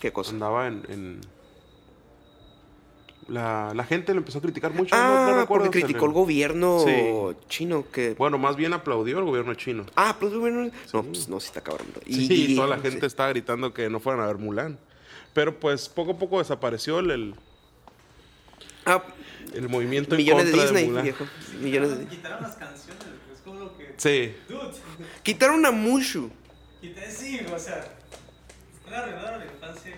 ¿Qué 0.00 0.12
cosa? 0.12 0.30
Andaba 0.32 0.66
en. 0.68 0.82
en- 0.88 1.20
la, 3.26 3.72
la 3.74 3.84
gente 3.84 4.12
lo 4.12 4.18
empezó 4.18 4.36
a 4.36 4.42
criticar 4.42 4.74
mucho. 4.74 4.94
Ah, 4.94 5.28
no, 5.28 5.32
no 5.34 5.40
recuerdo. 5.40 5.64
porque 5.64 5.80
criticó 5.80 6.04
el 6.04 6.10
le- 6.10 6.14
gobierno 6.18 6.80
Sí. 6.86 7.36
chino 7.48 7.86
que... 7.90 8.12
Bueno, 8.12 8.36
más 8.36 8.54
bien 8.54 8.74
aplaudió 8.74 9.18
el 9.18 9.24
gobierno 9.24 9.54
chino. 9.54 9.86
Ah, 9.96 10.14
pues 10.20 10.34
bueno, 10.34 10.70
no, 10.92 11.02
pues 11.02 11.26
no, 11.30 11.40
sí 11.40 11.46
está 11.46 11.62
cabrón. 11.62 11.86
Sí, 12.06 12.28
y, 12.52 12.54
toda 12.54 12.68
la 12.68 12.78
gente 12.80 13.06
estaba 13.06 13.30
gritando 13.30 13.72
que 13.72 13.88
no 13.88 13.98
fueran 13.98 14.22
a 14.22 14.26
ver 14.26 14.36
Mulan. 14.36 14.78
Pero 15.34 15.58
pues 15.60 15.88
poco 15.88 16.12
a 16.12 16.18
poco 16.18 16.38
desapareció 16.38 17.00
el, 17.00 17.10
el, 17.10 17.34
Ah, 18.86 19.02
el 19.54 19.68
movimiento 19.68 20.14
en 20.14 20.18
millones 20.18 20.46
de 20.46 20.50
contra 20.52 20.64
Disney, 20.66 20.86
Mulan. 20.86 21.04
viejo. 21.04 21.26
Millones 21.60 21.98
de... 21.98 22.06
Quitaron 22.06 22.42
las 22.42 22.54
canciones, 22.56 23.02
güey, 23.02 23.34
es 23.34 23.40
como 23.42 23.60
lo 23.60 23.76
que... 23.76 23.94
Sí. 23.96 24.34
Dude, 24.48 24.72
Quitaron 25.22 25.64
a 25.64 25.70
Mushu. 25.70 26.30
quité, 26.80 27.10
sí, 27.10 27.40
o 27.52 27.58
sea... 27.58 27.84
La 28.90 29.44
infancia. 29.44 29.96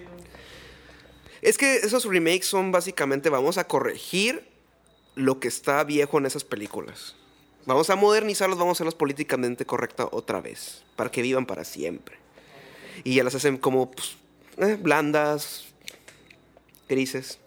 Es 1.43 1.59
que 1.59 1.77
esos 1.77 2.05
remakes 2.07 2.47
son 2.47 2.73
básicamente 2.73 3.29
vamos 3.29 3.59
a 3.59 3.67
corregir 3.67 4.49
lo 5.17 5.39
que 5.39 5.49
está 5.49 5.85
viejo 5.85 6.19
en 6.19 6.27
esas 6.27 6.45
películas. 6.45 7.15
Vamos 7.67 7.91
a 7.91 7.97
modernizarlos, 7.97 8.59
vamos 8.59 8.71
a 8.71 8.77
hacerlas 8.79 8.95
políticamente 8.95 9.67
correctas 9.67 10.07
otra 10.13 10.41
vez, 10.41 10.85
para 10.95 11.11
que 11.11 11.21
vivan 11.21 11.47
para 11.47 11.65
siempre. 11.65 12.17
Y 13.05 13.17
ya 13.17 13.25
las 13.25 13.35
hacen 13.35 13.59
como 13.59 13.91
pues, 13.91 14.17
eh, 14.59 14.79
blandas, 14.81 15.67
grises. 16.89 17.39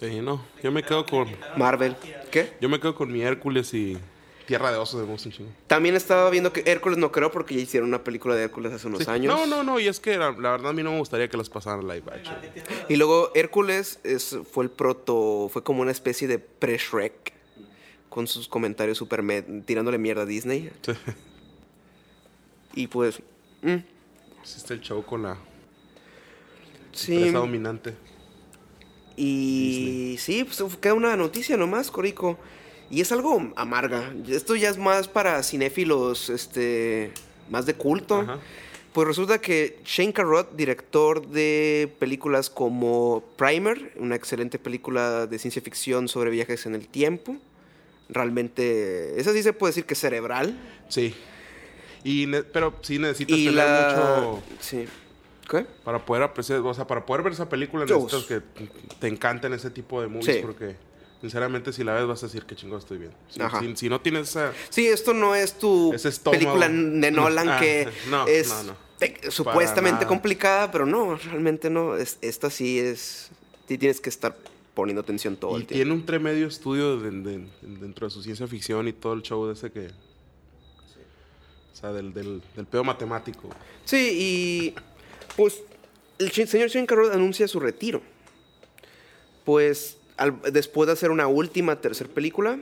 Sí, 0.00 0.20
no. 0.20 0.44
Yo 0.62 0.70
me 0.72 0.82
quedo 0.82 1.04
con. 1.06 1.28
Marvel. 1.56 1.96
¿Qué? 2.30 2.52
Yo 2.60 2.68
me 2.68 2.78
quedo 2.78 2.94
con 2.94 3.10
mi 3.12 3.22
Hércules 3.22 3.74
y 3.74 3.98
Tierra 4.46 4.70
de 4.70 4.78
Osos 4.78 5.00
de 5.00 5.06
Monster 5.06 5.32
Chingo. 5.32 5.50
También 5.66 5.96
estaba 5.96 6.30
viendo 6.30 6.52
que 6.52 6.62
Hércules 6.66 6.98
no 6.98 7.10
creo 7.10 7.30
porque 7.32 7.54
ya 7.56 7.60
hicieron 7.62 7.88
una 7.88 8.04
película 8.04 8.34
de 8.36 8.44
Hércules 8.44 8.72
hace 8.72 8.86
unos 8.86 9.02
Sí. 9.04 9.10
años. 9.10 9.34
No, 9.34 9.46
no, 9.46 9.62
no. 9.64 9.80
Y 9.80 9.88
es 9.88 9.98
que 10.00 10.16
la, 10.16 10.30
la 10.32 10.52
verdad 10.52 10.70
a 10.70 10.72
mí 10.72 10.82
no 10.82 10.92
me 10.92 10.98
gustaría 10.98 11.28
que 11.28 11.36
las 11.36 11.50
pasaran 11.50 11.86
live 11.88 12.04
action. 12.12 12.36
Y 12.88 12.96
luego 12.96 13.30
Hércules 13.34 13.98
es, 14.04 14.38
fue 14.50 14.64
el 14.64 14.70
proto, 14.70 15.48
fue 15.52 15.62
como 15.64 15.82
una 15.82 15.90
especie 15.90 16.28
de 16.28 16.38
pre-Shrek 16.38 17.32
con 18.08 18.26
sus 18.26 18.48
comentarios 18.48 18.96
super 18.98 19.22
tirándole 19.66 19.98
mierda 19.98 20.22
a 20.22 20.26
Disney. 20.26 20.70
Sí. 20.82 20.92
Y 22.74 22.86
pues, 22.86 23.20
mm, 23.62 23.76
Hiciste 24.44 24.74
el 24.74 24.80
show 24.80 25.04
con 25.04 25.24
la 25.24 25.36
sí. 26.92 27.14
empresa 27.14 27.38
dominante. 27.38 27.94
Y 29.16 30.16
sí, 30.18 30.44
pues 30.44 30.76
queda 30.76 30.94
una 30.94 31.16
noticia 31.16 31.56
nomás, 31.56 31.90
Corico. 31.90 32.38
Y 32.90 33.00
es 33.00 33.12
algo 33.12 33.52
amarga. 33.56 34.14
Esto 34.28 34.54
ya 34.56 34.70
es 34.70 34.78
más 34.78 35.08
para 35.08 35.42
cinéfilos, 35.42 36.30
este, 36.30 37.12
más 37.50 37.66
de 37.66 37.74
culto. 37.74 38.20
Ajá. 38.20 38.38
Pues 38.92 39.06
resulta 39.06 39.40
que 39.40 39.78
Shane 39.84 40.12
Carruth, 40.12 40.56
director 40.56 41.26
de 41.26 41.94
películas 41.98 42.50
como 42.50 43.22
Primer, 43.36 43.92
una 43.96 44.16
excelente 44.16 44.58
película 44.58 45.26
de 45.26 45.38
ciencia 45.38 45.60
ficción 45.62 46.08
sobre 46.08 46.30
viajes 46.30 46.66
en 46.66 46.74
el 46.74 46.88
tiempo, 46.88 47.36
realmente, 48.08 49.20
esa 49.20 49.32
sí 49.32 49.42
se 49.42 49.52
puede 49.52 49.70
decir 49.70 49.84
que 49.84 49.94
es 49.94 50.00
cerebral. 50.00 50.58
Sí. 50.88 51.14
Y 52.02 52.26
pero 52.26 52.74
sí 52.80 52.98
necesitas 52.98 53.36
Y 53.36 53.46
tener 53.46 53.54
la... 53.54 54.20
mucho 54.20 54.42
Sí. 54.60 54.86
¿Qué? 55.48 55.66
para 55.84 56.04
poder 56.04 56.22
apreciar, 56.24 56.60
o 56.60 56.74
sea, 56.74 56.86
para 56.86 57.06
poder 57.06 57.22
ver 57.22 57.32
esa 57.32 57.48
película 57.48 57.84
necesitas 57.86 58.24
que 58.24 58.42
te 59.00 59.08
encanten 59.08 59.52
ese 59.54 59.70
tipo 59.70 60.00
de 60.02 60.06
movies 60.08 60.26
Sí. 60.26 60.38
porque 60.42 60.76
sinceramente 61.20 61.72
si 61.72 61.82
la 61.84 61.94
ves 61.94 62.06
vas 62.06 62.22
a 62.22 62.26
decir 62.26 62.44
que 62.44 62.54
chingado 62.54 62.78
estoy 62.78 62.98
bien. 62.98 63.12
Si, 63.28 63.40
Ajá. 63.40 63.60
si- 63.60 63.74
si 63.76 63.88
no 63.88 64.00
tienes 64.00 64.28
esa 64.30 64.52
Sí, 64.68 64.86
esto 64.86 65.14
no 65.14 65.34
es 65.34 65.58
tu 65.58 65.94
película 66.30 66.68
de 66.68 67.10
Nolan 67.10 67.48
Ah, 67.52 67.60
que 67.60 67.88
no, 68.10 68.26
es 68.26 68.48
no, 68.50 68.62
no. 68.64 68.76
te- 68.98 69.30
supuestamente 69.30 70.04
complicada, 70.06 70.70
pero 70.70 70.84
no, 70.86 71.16
realmente 71.16 71.70
no. 71.70 71.96
Es, 71.96 72.18
esta 72.20 72.50
sí 72.50 72.78
es. 72.78 73.30
Sí 73.66 73.78
tienes 73.78 74.00
que 74.00 74.08
estar 74.10 74.36
poniendo 74.74 75.00
atención 75.00 75.36
todo 75.36 75.52
y 75.52 75.62
el 75.62 75.66
tiempo. 75.66 75.74
tiene 75.82 75.92
un 75.92 76.06
tremedio 76.06 76.46
estudio 76.46 76.98
de- 77.00 77.10
de- 77.10 77.46
dentro 77.62 78.06
de 78.06 78.10
su 78.10 78.22
ciencia 78.22 78.46
ficción 78.46 78.86
y 78.86 78.92
todo 78.92 79.12
el 79.14 79.22
show 79.22 79.46
de 79.46 79.54
ese 79.54 79.72
que 79.72 79.88
o 79.88 81.76
sea, 81.80 81.92
del, 81.92 82.12
del, 82.12 82.42
del 82.56 82.66
pedo 82.66 82.84
matemático. 82.84 83.48
Sí, 83.84 84.74
y 84.74 84.74
pues 85.38 85.62
el 86.18 86.32
señor 86.32 86.68
Shane 86.68 86.88
Carruth 86.88 87.12
anuncia 87.12 87.46
su 87.46 87.60
retiro. 87.60 88.02
Pues 89.44 89.96
después 90.52 90.88
de 90.88 90.94
hacer 90.94 91.12
una 91.12 91.28
última 91.28 91.80
tercera 91.80 92.10
película, 92.10 92.58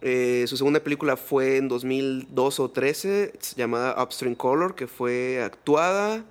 eh, 0.00 0.46
su 0.48 0.56
segunda 0.56 0.80
película 0.80 1.18
fue 1.18 1.58
en 1.58 1.68
2012 1.68 2.62
o 2.62 2.70
13, 2.70 3.32
llamada 3.54 4.02
Upstream 4.02 4.34
Color, 4.34 4.74
que 4.74 4.86
fue 4.86 5.42
actuada, 5.42 6.24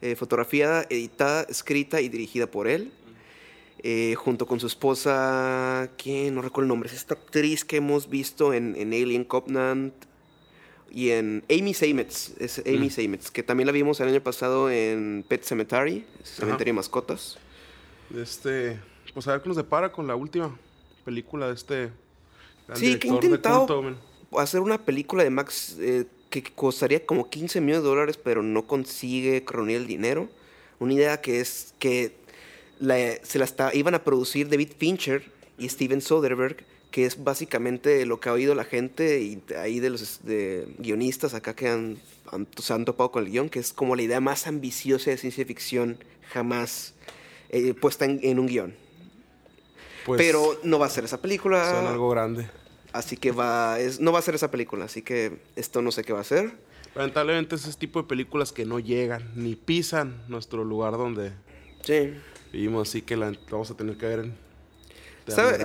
eh, 0.00 0.16
fotografiada, 0.16 0.86
editada, 0.88 1.42
escrita 1.50 2.00
y 2.00 2.08
dirigida 2.08 2.46
por 2.46 2.66
él. 2.66 2.90
eh, 3.82 4.14
junto 4.14 4.46
con 4.46 4.60
su 4.60 4.66
esposa, 4.66 5.90
que 5.96 6.30
no 6.30 6.42
recuerdo 6.42 6.64
el 6.64 6.68
nombre, 6.68 6.90
es 6.90 6.96
esta 6.96 7.14
actriz 7.14 7.64
que 7.64 7.76
hemos 7.76 8.10
visto 8.10 8.52
en, 8.52 8.74
en 8.76 8.92
Alien 8.92 9.24
Covenant 9.24 9.94
y 10.90 11.10
en 11.10 11.44
Amy 11.50 11.74
Seymetz, 11.74 12.32
es 12.38 12.58
Amy 12.66 12.86
Mm. 12.88 12.90
Seymetz, 12.90 13.30
que 13.30 13.42
también 13.42 13.66
la 13.66 13.72
vimos 13.72 14.00
el 14.00 14.08
año 14.08 14.20
pasado 14.22 14.70
en 14.70 15.24
Pet 15.28 15.42
Cemetery, 15.44 16.04
Cementerio 16.24 16.72
de 16.72 16.76
Mascotas. 16.76 17.38
Este, 18.16 18.78
pues 19.14 19.26
a 19.28 19.32
ver 19.32 19.42
qué 19.42 19.48
nos 19.48 19.56
depara 19.56 19.92
con 19.92 20.06
la 20.06 20.16
última 20.16 20.56
película 21.04 21.48
de 21.48 21.54
este 21.54 21.90
Sí, 22.74 22.98
que 22.98 23.08
de 23.08 23.14
intentado 23.14 23.66
culto, 23.66 23.96
hacer 24.38 24.60
una 24.60 24.78
película 24.84 25.24
de 25.24 25.30
Max 25.30 25.76
eh, 25.80 26.04
que 26.28 26.42
costaría 26.44 27.04
como 27.04 27.28
15 27.28 27.60
millones 27.60 27.82
de 27.82 27.88
dólares, 27.88 28.16
pero 28.22 28.42
no 28.42 28.66
consigue 28.66 29.44
reunir 29.46 29.76
el 29.78 29.86
dinero. 29.88 30.28
Una 30.78 30.94
idea 30.94 31.20
que 31.20 31.40
es 31.40 31.74
que 31.80 32.14
la- 32.78 33.16
se 33.24 33.38
la 33.40 33.44
está, 33.44 33.74
iban 33.74 33.94
a 33.94 34.04
producir 34.04 34.48
David 34.48 34.70
Fincher 34.78 35.24
y 35.58 35.68
Steven 35.68 36.00
Soderbergh, 36.00 36.64
que 36.90 37.06
es 37.06 37.22
básicamente 37.22 38.04
lo 38.06 38.18
que 38.20 38.28
ha 38.28 38.32
oído 38.32 38.54
la 38.54 38.64
gente 38.64 39.20
y 39.20 39.42
ahí 39.56 39.80
de 39.80 39.90
los 39.90 40.20
de 40.24 40.66
guionistas 40.78 41.34
acá 41.34 41.54
que 41.54 41.68
han, 41.68 41.98
han- 42.32 42.48
se 42.60 42.72
han 42.72 42.84
topado 42.84 43.10
con 43.12 43.24
el 43.24 43.30
guion, 43.30 43.48
que 43.48 43.58
es 43.60 43.72
como 43.72 43.94
la 43.96 44.02
idea 44.02 44.20
más 44.20 44.46
ambiciosa 44.46 45.10
de 45.10 45.16
ciencia 45.16 45.44
ficción 45.44 45.98
jamás 46.32 46.94
eh, 47.50 47.74
puesta 47.74 48.04
en, 48.04 48.20
en 48.22 48.38
un 48.38 48.46
guion. 48.46 48.74
Pues 50.04 50.18
Pero 50.18 50.58
no 50.64 50.78
va 50.78 50.86
a 50.86 50.90
ser 50.90 51.04
esa 51.04 51.20
película. 51.20 51.70
son 51.70 51.86
algo 51.86 52.08
grande. 52.10 52.48
Así 52.92 53.16
que 53.16 53.30
va, 53.30 53.78
es, 53.78 54.00
no 54.00 54.10
va 54.12 54.18
a 54.18 54.22
ser 54.22 54.34
esa 54.34 54.50
película, 54.50 54.86
así 54.86 55.02
que 55.02 55.38
esto 55.56 55.82
no 55.82 55.92
sé 55.92 56.02
qué 56.02 56.12
va 56.12 56.20
a 56.20 56.24
ser. 56.24 56.52
Lamentablemente 56.96 57.54
es 57.54 57.66
ese 57.68 57.78
tipo 57.78 58.02
de 58.02 58.08
películas 58.08 58.50
que 58.50 58.64
no 58.64 58.80
llegan 58.80 59.30
ni 59.36 59.54
pisan 59.54 60.22
nuestro 60.26 60.64
lugar 60.64 60.94
donde 60.94 61.30
Sí. 61.84 62.14
vivimos, 62.52 62.88
así 62.88 63.02
que 63.02 63.16
la 63.16 63.32
vamos 63.50 63.70
a 63.70 63.76
tener 63.76 63.96
que 63.96 64.06
ver 64.06 64.18
en... 64.20 64.49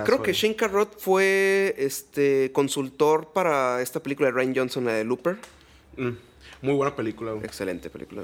Creo 0.04 0.22
que. 0.22 0.32
Shane 0.32 0.56
Carrot 0.56 0.98
fue 0.98 1.74
este 1.78 2.50
consultor 2.52 3.32
para 3.32 3.82
esta 3.82 4.00
película 4.02 4.28
de 4.28 4.32
Ryan 4.32 4.54
Johnson, 4.56 4.84
la 4.84 4.92
de 4.94 5.04
Looper. 5.04 5.36
Mm, 5.96 6.10
muy 6.62 6.74
buena 6.74 6.94
película, 6.94 7.32
güey. 7.32 7.44
Excelente 7.44 7.90
película. 7.90 8.22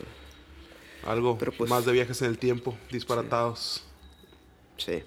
Algo 1.07 1.37
Pero 1.39 1.53
pues- 1.53 1.69
más 1.71 1.85
de 1.85 1.93
viajes 1.93 2.21
en 2.23 2.29
el 2.29 2.39
tiempo, 2.39 2.77
disparatados. 2.91 3.85
Sí. 4.77 5.03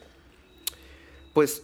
Pues, 1.34 1.64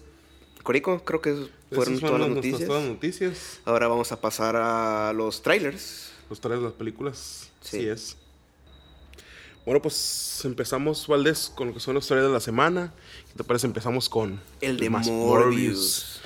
Corico, 0.63 1.03
creo 1.03 1.21
que 1.21 1.47
fueron 1.71 1.95
Esas 1.95 1.99
todas 2.01 2.19
las 2.19 2.29
nuestras- 2.29 2.29
noticias. 2.29 2.67
todas 2.67 2.83
las 2.83 2.91
noticias. 2.93 3.59
Ahora 3.65 3.87
vamos 3.87 4.11
a 4.11 4.21
pasar 4.21 4.55
a 4.55 5.11
los 5.13 5.41
trailers. 5.41 6.11
Los 6.29 6.39
trailers 6.39 6.61
de 6.61 6.69
las 6.69 6.77
películas. 6.77 7.49
Sí. 7.61 7.79
Sí. 7.81 7.87
es. 7.87 8.17
Bueno, 9.65 9.81
pues 9.81 10.41
empezamos, 10.43 11.07
Valdés, 11.07 11.51
con 11.55 11.67
lo 11.67 11.73
que 11.73 11.79
son 11.79 11.93
los 11.93 12.07
trailers 12.07 12.29
de 12.29 12.33
la 12.33 12.39
semana. 12.39 12.93
¿Qué 13.27 13.37
te 13.37 13.43
parece? 13.43 13.67
Empezamos 13.67 14.09
con... 14.09 14.41
El 14.59 14.77
de 14.77 14.89
más 14.89 15.07
Morbius. 15.07 16.21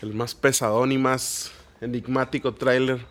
El 0.00 0.14
más 0.14 0.34
pesadón 0.34 0.92
y 0.92 0.98
más 0.98 1.50
enigmático 1.80 2.54
trailer. 2.54 3.04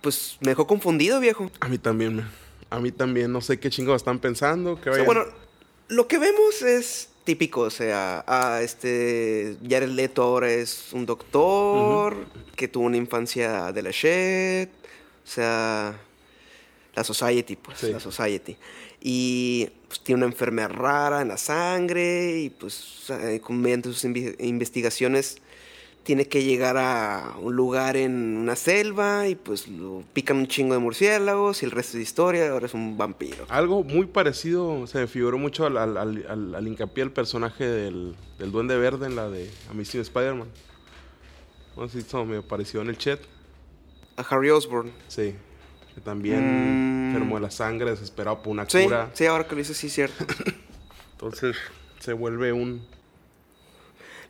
Pues 0.00 0.36
me 0.40 0.50
dejó 0.50 0.66
confundido, 0.66 1.20
viejo. 1.20 1.50
A 1.60 1.68
mí 1.68 1.78
también, 1.78 2.16
man. 2.16 2.30
A 2.70 2.80
mí 2.80 2.90
también. 2.90 3.30
No 3.32 3.40
sé 3.40 3.60
qué 3.60 3.70
chingados 3.70 4.02
están 4.02 4.18
pensando. 4.18 4.80
Que 4.80 4.90
O 4.90 4.94
sea, 4.94 5.04
bueno, 5.04 5.26
lo 5.88 6.08
que 6.08 6.18
vemos 6.18 6.62
es 6.62 7.10
típico, 7.24 7.60
o 7.60 7.70
sea, 7.70 8.24
ah, 8.26 8.60
este 8.62 9.56
Jared 9.68 9.90
Leto 9.90 10.22
ahora 10.22 10.50
es 10.50 10.92
un 10.92 11.06
doctor 11.06 12.26
que 12.56 12.66
tuvo 12.66 12.86
una 12.86 12.96
infancia 12.96 13.72
de 13.72 13.82
la 13.82 13.90
shit, 13.90 14.70
o 14.70 15.26
sea, 15.26 15.96
la 16.94 17.04
society, 17.04 17.56
pues, 17.56 17.78
Sí. 17.78 17.92
la 17.92 18.00
society. 18.00 18.56
Y 19.00 19.68
pues, 19.88 20.00
tiene 20.00 20.18
una 20.24 20.26
enfermedad 20.32 20.70
rara 20.70 21.22
en 21.22 21.28
la 21.28 21.36
sangre 21.38 22.38
y 22.40 22.50
pues 22.50 23.06
eh, 23.10 23.40
con- 23.42 23.60
mediante 23.60 23.90
sus 23.92 24.04
investigaciones 24.04 25.38
tiene 26.04 26.26
que 26.26 26.42
llegar 26.42 26.76
a 26.78 27.36
un 27.40 27.54
lugar 27.54 27.96
en 27.96 28.36
una 28.36 28.56
selva 28.56 29.28
y 29.28 29.36
pues 29.36 29.68
lo 29.68 30.02
pican 30.12 30.36
un 30.36 30.48
chingo 30.48 30.74
de 30.74 30.80
murciélagos 30.80 31.62
y 31.62 31.66
el 31.66 31.70
resto 31.70 31.96
de 31.96 32.02
historia, 32.02 32.50
ahora 32.50 32.66
es 32.66 32.74
un 32.74 32.98
vampiro. 32.98 33.46
Algo 33.48 33.84
muy 33.84 34.06
parecido, 34.06 34.84
se 34.88 34.98
me 34.98 35.06
figuró 35.06 35.38
mucho 35.38 35.64
al, 35.64 35.76
al, 35.76 35.96
al- 35.96 36.26
al- 36.28 36.54
al 36.56 36.66
hincapié 36.68 37.04
del 37.04 37.12
personaje 37.12 37.64
del, 37.64 38.16
del 38.38 38.50
Duende 38.50 38.76
Verde 38.76 39.06
en 39.06 39.14
la 39.16 39.30
de 39.30 39.48
Amazing 39.70 40.00
Spider-Man. 40.00 40.48
No 41.76 41.88
sé 41.88 42.02
si 42.02 42.16
me 42.16 42.42
pareció 42.42 42.82
en 42.82 42.88
el 42.88 42.98
chat. 42.98 43.20
A 44.16 44.22
Harry 44.22 44.50
Osborn. 44.50 44.90
Sí. 45.08 45.34
Que 45.94 46.00
también 46.00 46.40
Mm. 46.40 47.14
enfermo 47.14 47.34
de 47.36 47.42
la 47.42 47.50
sangre, 47.50 47.90
desesperado 47.90 48.42
por 48.42 48.48
una 48.52 48.68
Sí, 48.68 48.84
cura. 48.84 49.10
sí, 49.12 49.26
ahora 49.26 49.44
que 49.46 49.54
lo 49.54 49.58
dices, 49.58 49.76
sí, 49.76 49.88
es 49.88 49.92
cierto. 49.92 50.24
Entonces 51.12 51.56
se 52.00 52.12
vuelve 52.14 52.52
un. 52.52 52.84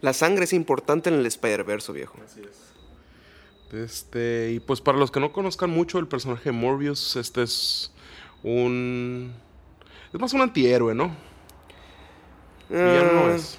La 0.01 0.13
sangre 0.13 0.45
es 0.45 0.53
importante 0.53 1.09
en 1.11 1.17
el 1.17 1.27
Spider-Verse, 1.27 1.93
viejo. 1.93 2.17
Este. 3.73 4.51
Y 4.53 4.61
pues 4.61 4.81
para 4.81 4.99
los 4.99 5.11
que 5.11 5.21
no 5.21 5.33
conozcan 5.33 5.71
mucho 5.71 5.99
el 5.99 6.07
personaje 6.09 6.51
de 6.51 6.53
Morbius, 6.53 7.17
este 7.17 7.43
es 7.43 7.93
un. 8.43 9.33
Es 10.13 10.21
más 10.21 10.33
un 10.35 10.43
antihéroe, 10.43 10.95
¿no? 10.95 11.15
Villano 12.69 13.13
no 13.13 13.27
Ah, 13.29 13.35
es. 13.37 13.59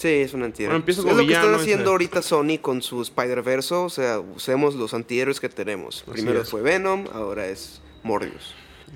Sí, 0.00 0.08
es 0.08 0.32
un 0.32 0.42
antihéroe. 0.42 0.78
Bueno, 0.78 0.90
es 0.90 0.96
lo 0.96 1.26
que 1.26 1.34
están 1.34 1.54
haciendo 1.54 1.90
ahorita 1.90 2.22
Sony 2.22 2.56
con 2.58 2.80
su 2.80 3.02
Spider-Verse. 3.02 3.74
O 3.74 3.90
sea, 3.90 4.18
usemos 4.18 4.74
los 4.74 4.94
antihéroes 4.94 5.40
que 5.40 5.50
tenemos. 5.50 6.04
Así 6.04 6.12
Primero 6.12 6.40
es. 6.40 6.48
fue 6.48 6.62
Venom, 6.62 7.04
ahora 7.12 7.46
es 7.48 7.82
Morbius. 8.02 8.54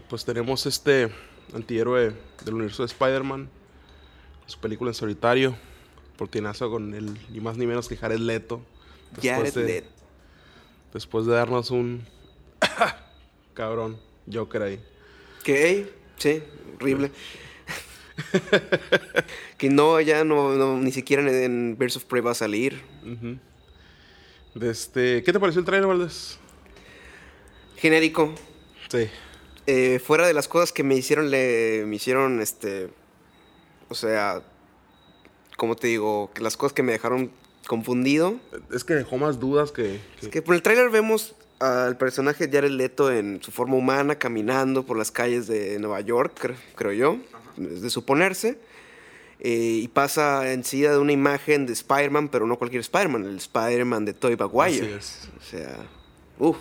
Pues 0.08 0.24
tenemos 0.24 0.64
este 0.64 1.10
antihéroe 1.52 2.14
del 2.42 2.54
universo 2.54 2.84
de 2.84 2.86
Spider-Man. 2.86 3.50
Su 4.46 4.58
película 4.60 4.92
en 4.92 4.94
solitario. 4.94 5.54
Portinazo 6.16 6.70
con 6.70 6.94
el 6.94 7.18
ni 7.30 7.38
más 7.38 7.58
ni 7.58 7.66
menos 7.66 7.86
que 7.86 7.98
Jared 7.98 8.20
Leto. 8.20 8.62
Jared 9.22 9.52
de, 9.52 9.62
Leto. 9.62 9.88
Después 10.94 11.26
de 11.26 11.34
darnos 11.34 11.70
un. 11.70 12.06
cabrón. 13.52 14.00
Joker 14.32 14.62
ahí. 14.62 14.80
Que, 15.42 15.92
sí, 16.16 16.42
horrible. 16.76 17.10
que 19.58 19.70
no, 19.70 20.00
ya 20.00 20.24
no, 20.24 20.54
no, 20.54 20.78
ni 20.78 20.92
siquiera 20.92 21.22
en, 21.22 21.28
en 21.28 21.76
Birds 21.78 21.96
of 21.96 22.04
Prey 22.04 22.22
va 22.22 22.30
a 22.32 22.34
salir. 22.34 22.80
Este, 24.60 25.22
¿Qué 25.22 25.32
te 25.32 25.40
pareció 25.40 25.60
el 25.60 25.66
trailer, 25.66 25.88
Valdés? 25.88 26.38
Genérico. 27.76 28.34
Sí. 28.90 29.08
Eh, 29.66 29.98
fuera 29.98 30.26
de 30.26 30.34
las 30.34 30.46
cosas 30.48 30.72
que 30.72 30.82
me 30.82 30.94
hicieron, 30.94 31.30
le, 31.30 31.84
me 31.86 31.96
hicieron, 31.96 32.40
este, 32.40 32.88
o 33.88 33.94
sea, 33.94 34.42
como 35.56 35.74
te 35.74 35.88
digo, 35.88 36.30
que 36.34 36.42
las 36.42 36.56
cosas 36.56 36.72
que 36.74 36.82
me 36.82 36.92
dejaron 36.92 37.30
confundido. 37.66 38.38
Es 38.72 38.84
que 38.84 38.94
dejó 38.94 39.16
más 39.16 39.40
dudas 39.40 39.72
que. 39.72 40.00
que- 40.20 40.26
Es 40.26 40.28
que 40.28 40.42
por 40.42 40.54
el 40.54 40.62
tráiler 40.62 40.90
vemos 40.90 41.34
al 41.60 41.96
personaje 41.96 42.46
de 42.46 42.56
Jared 42.56 42.70
Leto 42.72 43.10
en 43.10 43.42
su 43.42 43.50
forma 43.50 43.76
humana 43.76 44.16
caminando 44.18 44.84
por 44.84 44.98
las 44.98 45.10
calles 45.10 45.46
de 45.46 45.78
Nueva 45.78 46.00
York, 46.02 46.38
cre- 46.40 46.56
creo 46.76 46.92
yo, 46.92 47.16
es 47.58 47.82
de 47.82 47.90
suponerse. 47.90 48.58
Eh, 49.40 49.80
y 49.82 49.88
pasa 49.88 50.52
enseguida 50.52 50.92
de 50.92 50.98
una 50.98 51.12
imagen 51.12 51.66
de 51.66 51.72
Spider-Man, 51.72 52.28
pero 52.28 52.46
no 52.46 52.56
cualquier 52.56 52.80
Spider-Man, 52.80 53.26
el 53.26 53.36
Spider-Man 53.36 54.04
de 54.04 54.14
Tobey 54.14 54.36
Maguire. 54.36 54.86
Así 54.86 54.94
es. 54.96 55.28
O 55.38 55.42
sea, 55.44 55.76
uff. 56.38 56.56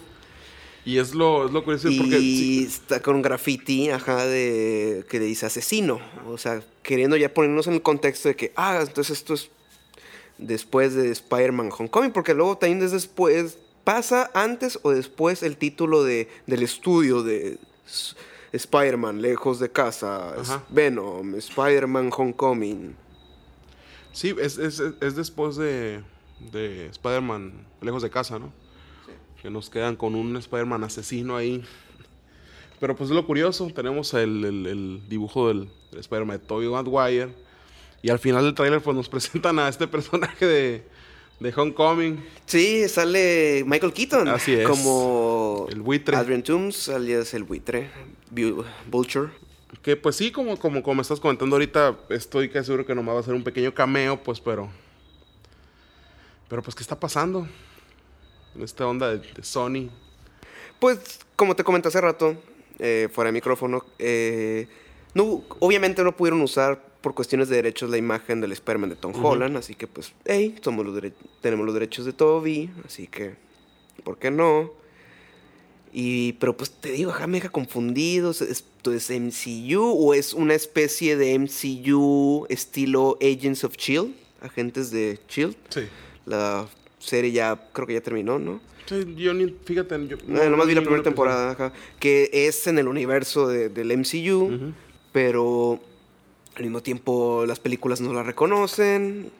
Y 0.86 0.98
es 0.98 1.16
lo, 1.16 1.46
es 1.46 1.52
lo 1.54 1.64
curioso 1.64 1.88
Y 1.88 1.98
porque. 1.98 2.20
sí, 2.20 2.66
está 2.68 3.02
con 3.02 3.16
un 3.16 3.22
graffiti, 3.22 3.90
ajá, 3.90 4.26
de 4.26 5.06
que 5.10 5.20
le 5.20 5.26
dice 5.26 5.46
asesino. 5.46 6.02
O 6.28 6.38
sea, 6.38 6.62
queriendo 6.82 7.16
ya 7.16 7.34
ponernos 7.34 7.68
en 7.68 7.74
el 7.76 7.82
contexto 7.82 8.28
de 8.28 8.36
que, 8.36 8.52
ah, 8.56 8.80
entonces 8.82 9.18
esto 9.18 9.34
es 9.36 9.50
después 10.38 10.94
de 10.94 11.10
Spider-Man 11.12 11.70
Homecoming, 11.78 12.12
porque 12.12 12.34
luego 12.34 12.58
también 12.58 12.84
es 12.84 12.92
después, 12.92 13.58
pasa 13.84 14.30
antes 14.34 14.80
o 14.82 14.92
después 14.92 15.44
el 15.44 15.58
título 15.58 16.04
de, 16.04 16.28
del 16.48 16.64
estudio 16.64 17.24
de 17.24 17.60
Spider-Man, 18.54 19.22
lejos 19.22 19.60
de 19.60 19.72
casa, 19.72 20.34
Ajá. 20.40 20.64
Venom, 20.70 21.36
Spider-Man 21.36 22.10
Homecoming. 22.16 22.96
sí, 24.12 24.36
es, 24.40 24.58
es, 24.58 24.80
es- 24.80 24.94
es 25.02 25.16
después 25.16 25.56
de, 25.56 26.02
de 26.52 26.86
Spider-Man 26.88 27.52
lejos 27.82 28.02
de 28.04 28.10
casa, 28.10 28.40
¿no? 28.40 28.52
Que 29.42 29.50
nos 29.50 29.70
quedan 29.70 29.96
con 29.96 30.16
un 30.16 30.38
Spider-Man 30.38 30.84
asesino 30.84 31.36
ahí. 31.36 31.64
Pero 32.80 32.96
pues 32.96 33.10
es 33.10 33.16
lo 33.16 33.26
curioso, 33.26 33.68
tenemos 33.74 34.14
el, 34.14 34.46
el- 34.46 34.68
el 34.68 35.10
dibujo 35.10 35.48
del, 35.50 35.70
del 35.92 36.00
Spider-Man 36.00 36.38
de 36.40 36.46
Tobey 36.46 36.68
Maguire. 36.70 37.34
Y 38.02 38.10
al 38.10 38.20
final 38.20 38.44
del 38.44 38.54
tráiler 38.54 38.82
pues 38.82 38.96
nos 38.96 39.10
presentan 39.10 39.58
a 39.60 39.68
este 39.68 39.88
personaje 39.88 40.46
de, 40.46 40.88
de 41.40 41.54
Homecoming. 41.56 42.24
Sí, 42.46 42.88
sale 42.88 43.64
Michael 43.66 43.94
Keaton. 43.94 44.28
Así 44.30 44.54
es. 44.54 44.68
Como 44.68 45.68
El 45.70 45.82
buitre. 45.82 46.16
Adrian 46.16 46.44
Toomes, 46.44 46.90
alias 46.90 47.34
el 47.34 47.44
buitre, 47.44 47.90
Bu- 48.34 48.64
Vulture. 48.90 49.30
Que 49.82 49.98
pues 49.98 50.16
sí, 50.16 50.32
como, 50.32 50.58
como, 50.58 50.82
como 50.84 51.02
estás 51.02 51.20
comentando 51.20 51.56
ahorita, 51.56 51.98
estoy 52.10 52.50
casi 52.50 52.68
seguro 52.68 52.86
que 52.86 52.96
nomás 52.96 53.16
va 53.16 53.20
a 53.20 53.24
ser 53.24 53.34
un 53.34 53.44
pequeño 53.44 53.74
cameo, 53.74 54.22
pues, 54.24 54.40
pero... 54.40 54.70
Pero 56.48 56.62
pues, 56.62 56.76
¿qué 56.76 56.84
está 56.84 57.00
pasando? 57.00 57.48
En 58.56 58.62
esta 58.62 58.86
onda 58.88 59.10
de, 59.10 59.18
de 59.18 59.44
Sony. 59.44 59.90
Pues, 60.80 61.20
como 61.36 61.56
te 61.56 61.64
comenté 61.64 61.88
hace 61.88 62.00
rato, 62.00 62.36
eh, 62.80 63.10
fuera 63.12 63.30
de 63.30 63.34
micrófono, 63.34 63.84
eh, 63.98 64.68
no, 65.16 65.44
obviamente 65.60 66.04
no 66.04 66.16
pudieron 66.16 66.42
usar 66.42 66.82
por 67.04 67.14
cuestiones 67.14 67.50
de 67.50 67.58
derechos 67.58 67.90
la 67.92 67.98
imagen 67.98 68.42
del 68.42 68.54
Spider-Man 68.54 68.90
de 68.90 68.96
Tom. 68.96 69.14
Holland, 69.24 69.58
así 69.58 69.76
que 69.76 69.86
pues, 69.88 70.14
hey, 70.26 70.56
somos 70.62 70.86
los 70.86 70.96
dere- 70.96 71.12
tenemos 71.42 71.66
los 71.66 71.74
derechos 71.76 72.06
de 72.06 72.14
Toby, 72.14 72.70
así 72.86 73.06
que, 73.08 73.36
¿por 74.06 74.18
qué 74.18 74.32
no? 74.32 74.72
Y, 75.92 76.34
pero 76.34 76.58
pues 76.58 76.72
te 76.72 76.92
digo, 76.92 77.12
ajá, 77.12 77.28
me 77.28 77.38
deja 77.38 77.50
confundido, 77.50 78.32
¿es- 78.32 78.42
¿esto 78.42 78.94
es 78.94 79.12
MCU 79.12 79.82
o 79.84 80.14
es 80.16 80.34
una 80.34 80.56
especie 80.56 81.16
de 81.18 81.34
MCU 81.38 82.48
estilo 82.50 83.18
Agents 83.22 83.64
of 83.64 83.74
S.H.I.E.L.D., 83.78 84.14
agentes 84.42 84.90
de 84.90 85.12
S.H.I.E.L.D.? 85.12 85.58
Sí. 85.70 85.82
La 86.26 86.68
serie 87.00 87.32
ya, 87.32 87.70
creo 87.74 87.86
que 87.86 87.94
ya 87.94 88.02
terminó, 88.02 88.40
¿no? 88.40 88.60
Sí, 88.88 89.14
yo 89.18 89.34
ni, 89.34 89.54
fíjate, 89.66 90.08
yo... 90.08 90.18
No, 90.26 90.50
nomás 90.50 90.68
vi 90.68 90.74
la 90.74 90.82
primera 90.82 91.04
temporada, 91.04 91.52
ajá, 91.52 91.74
que 92.00 92.30
es 92.34 92.66
en 92.68 92.80
el 92.80 92.88
universo 92.88 93.48
de- 93.48 93.70
del 93.70 93.92
MCU, 93.98 94.74
pero 95.12 95.80
al 96.56 96.64
mismo 96.64 96.82
tiempo 96.82 97.46
las 97.48 97.60
películas 97.60 98.02
no 98.02 98.14
la 98.14 98.24
reconocen. 98.24 99.32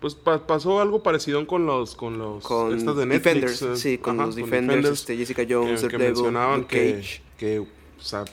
Pues 0.00 0.14
pa- 0.14 0.46
pasó 0.46 0.80
algo 0.80 1.02
parecido 1.02 1.46
con 1.46 1.66
los 1.66 1.94
con 1.94 2.18
los 2.18 2.42
Con 2.44 2.74
estas 2.76 2.96
de 2.96 3.06
Netflix. 3.06 3.24
Defenders, 3.60 3.62
eh, 3.62 3.76
sí, 3.76 3.98
con 3.98 4.16
ajá, 4.18 4.26
los 4.26 4.36
Defenders, 4.36 4.88
este, 4.88 5.16
Jessica 5.16 5.42
Jones, 5.48 5.82
que, 5.82 5.88
que 5.88 5.92
Daredevil, 5.92 6.14
mencionaban 6.14 6.64
que, 6.64 6.94
Cage. 6.94 7.22
que 7.38 7.58
o 7.60 7.66
sea, 7.98 8.24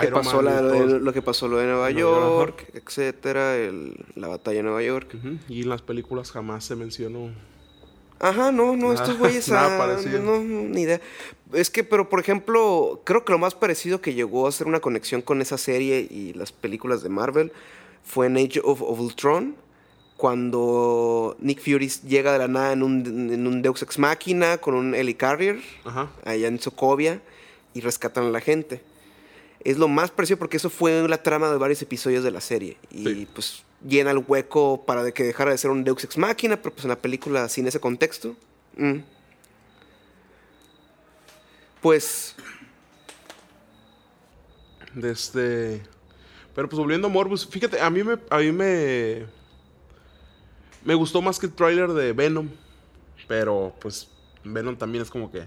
que 0.00 0.08
pasó 0.08 0.40
la- 0.42 0.60
lo, 0.60 1.12
que 1.12 1.22
pasó 1.22 1.48
lo 1.48 1.58
de 1.58 1.64
Nueva 1.66 1.90
Nueva 1.90 1.98
York, 1.98 2.64
York, 2.68 2.70
etcétera, 2.86 3.56
el- 3.56 3.96
la 4.14 4.28
batalla 4.28 4.58
de 4.58 4.62
Nueva 4.64 4.82
York. 4.82 5.16
Y 5.48 5.62
en 5.62 5.68
las 5.68 5.82
películas 5.82 6.30
jamás 6.30 6.64
se 6.64 6.76
mencionó. 6.76 7.30
Ajá, 8.20 8.50
no, 8.52 8.76
no, 8.76 8.92
Nada- 8.92 8.94
estos 8.94 9.18
güeyes, 9.18 9.48
nada 9.50 9.74
ah, 9.74 9.78
parecido. 9.78 10.20
no, 10.22 10.38
no, 10.42 10.62
ni 10.68 10.82
idea. 10.82 11.00
Es 11.52 11.70
que, 11.70 11.84
pero 11.84 12.08
por 12.08 12.18
ejemplo, 12.20 13.00
creo 13.04 13.24
que 13.24 13.32
lo 13.32 13.38
más 13.38 13.54
parecido 13.54 14.00
que 14.00 14.14
llegó 14.14 14.46
a 14.46 14.48
hacer 14.48 14.66
una 14.66 14.80
conexión 14.80 15.22
con 15.22 15.40
esa 15.40 15.58
serie 15.58 16.00
y 16.10 16.32
las 16.32 16.50
películas 16.52 17.02
de 17.02 17.08
Marvel 17.08 17.52
fue 18.04 18.26
en 18.26 18.36
Age 18.36 18.60
of, 18.64 18.82
of 18.82 18.98
Ultron, 19.00 19.54
cuando 20.16 21.36
Nick 21.40 21.60
Fury 21.60 21.88
llega 22.08 22.32
de 22.32 22.38
la 22.38 22.48
nada 22.48 22.72
en 22.72 22.82
un, 22.82 23.30
en 23.32 23.46
un 23.46 23.62
Deus 23.62 23.82
Ex 23.82 23.98
Machina 23.98 24.58
con 24.58 24.74
un 24.74 24.94
Helicarrier 24.94 25.60
Ajá. 25.84 26.10
allá 26.24 26.48
en 26.48 26.58
Sokovia 26.58 27.20
y 27.74 27.80
rescatan 27.80 28.24
a 28.24 28.30
la 28.30 28.40
gente. 28.40 28.80
Es 29.62 29.78
lo 29.78 29.88
más 29.88 30.10
parecido 30.10 30.38
porque 30.38 30.56
eso 30.56 30.70
fue 30.70 31.06
la 31.08 31.22
trama 31.22 31.50
de 31.50 31.58
varios 31.58 31.80
episodios 31.82 32.24
de 32.24 32.30
la 32.30 32.40
serie. 32.40 32.76
Y 32.90 33.04
Sí. 33.04 33.28
pues 33.32 33.62
llena 33.86 34.10
el 34.10 34.24
hueco 34.26 34.84
para 34.86 35.10
que 35.12 35.22
dejara 35.24 35.50
de 35.50 35.58
ser 35.58 35.70
un 35.70 35.84
Deus 35.84 36.02
Ex 36.04 36.16
Machina, 36.18 36.56
pero 36.56 36.72
pues 36.74 36.84
en 36.84 36.88
la 36.90 36.96
película 36.98 37.48
sin 37.48 37.66
ese 37.66 37.78
contexto. 37.80 38.34
mm. 38.76 38.98
Pues 41.80 42.34
De 44.94 45.10
este. 45.10 45.82
Pero 46.54 46.68
pues 46.68 46.78
volviendo 46.78 47.08
a 47.08 47.10
Morbus, 47.10 47.46
fíjate, 47.46 47.80
a 47.80 47.90
mí 47.90 48.02
me. 48.02 48.18
A 48.30 48.38
mí 48.38 48.52
me. 48.52 49.26
Me 50.84 50.94
gustó 50.94 51.20
más 51.20 51.38
que 51.38 51.46
el 51.46 51.52
tráiler 51.52 51.92
de 51.92 52.12
Venom. 52.12 52.48
Pero 53.28 53.74
pues 53.80 54.08
Venom 54.44 54.76
también 54.76 55.02
es 55.02 55.10
como 55.10 55.30
que. 55.30 55.44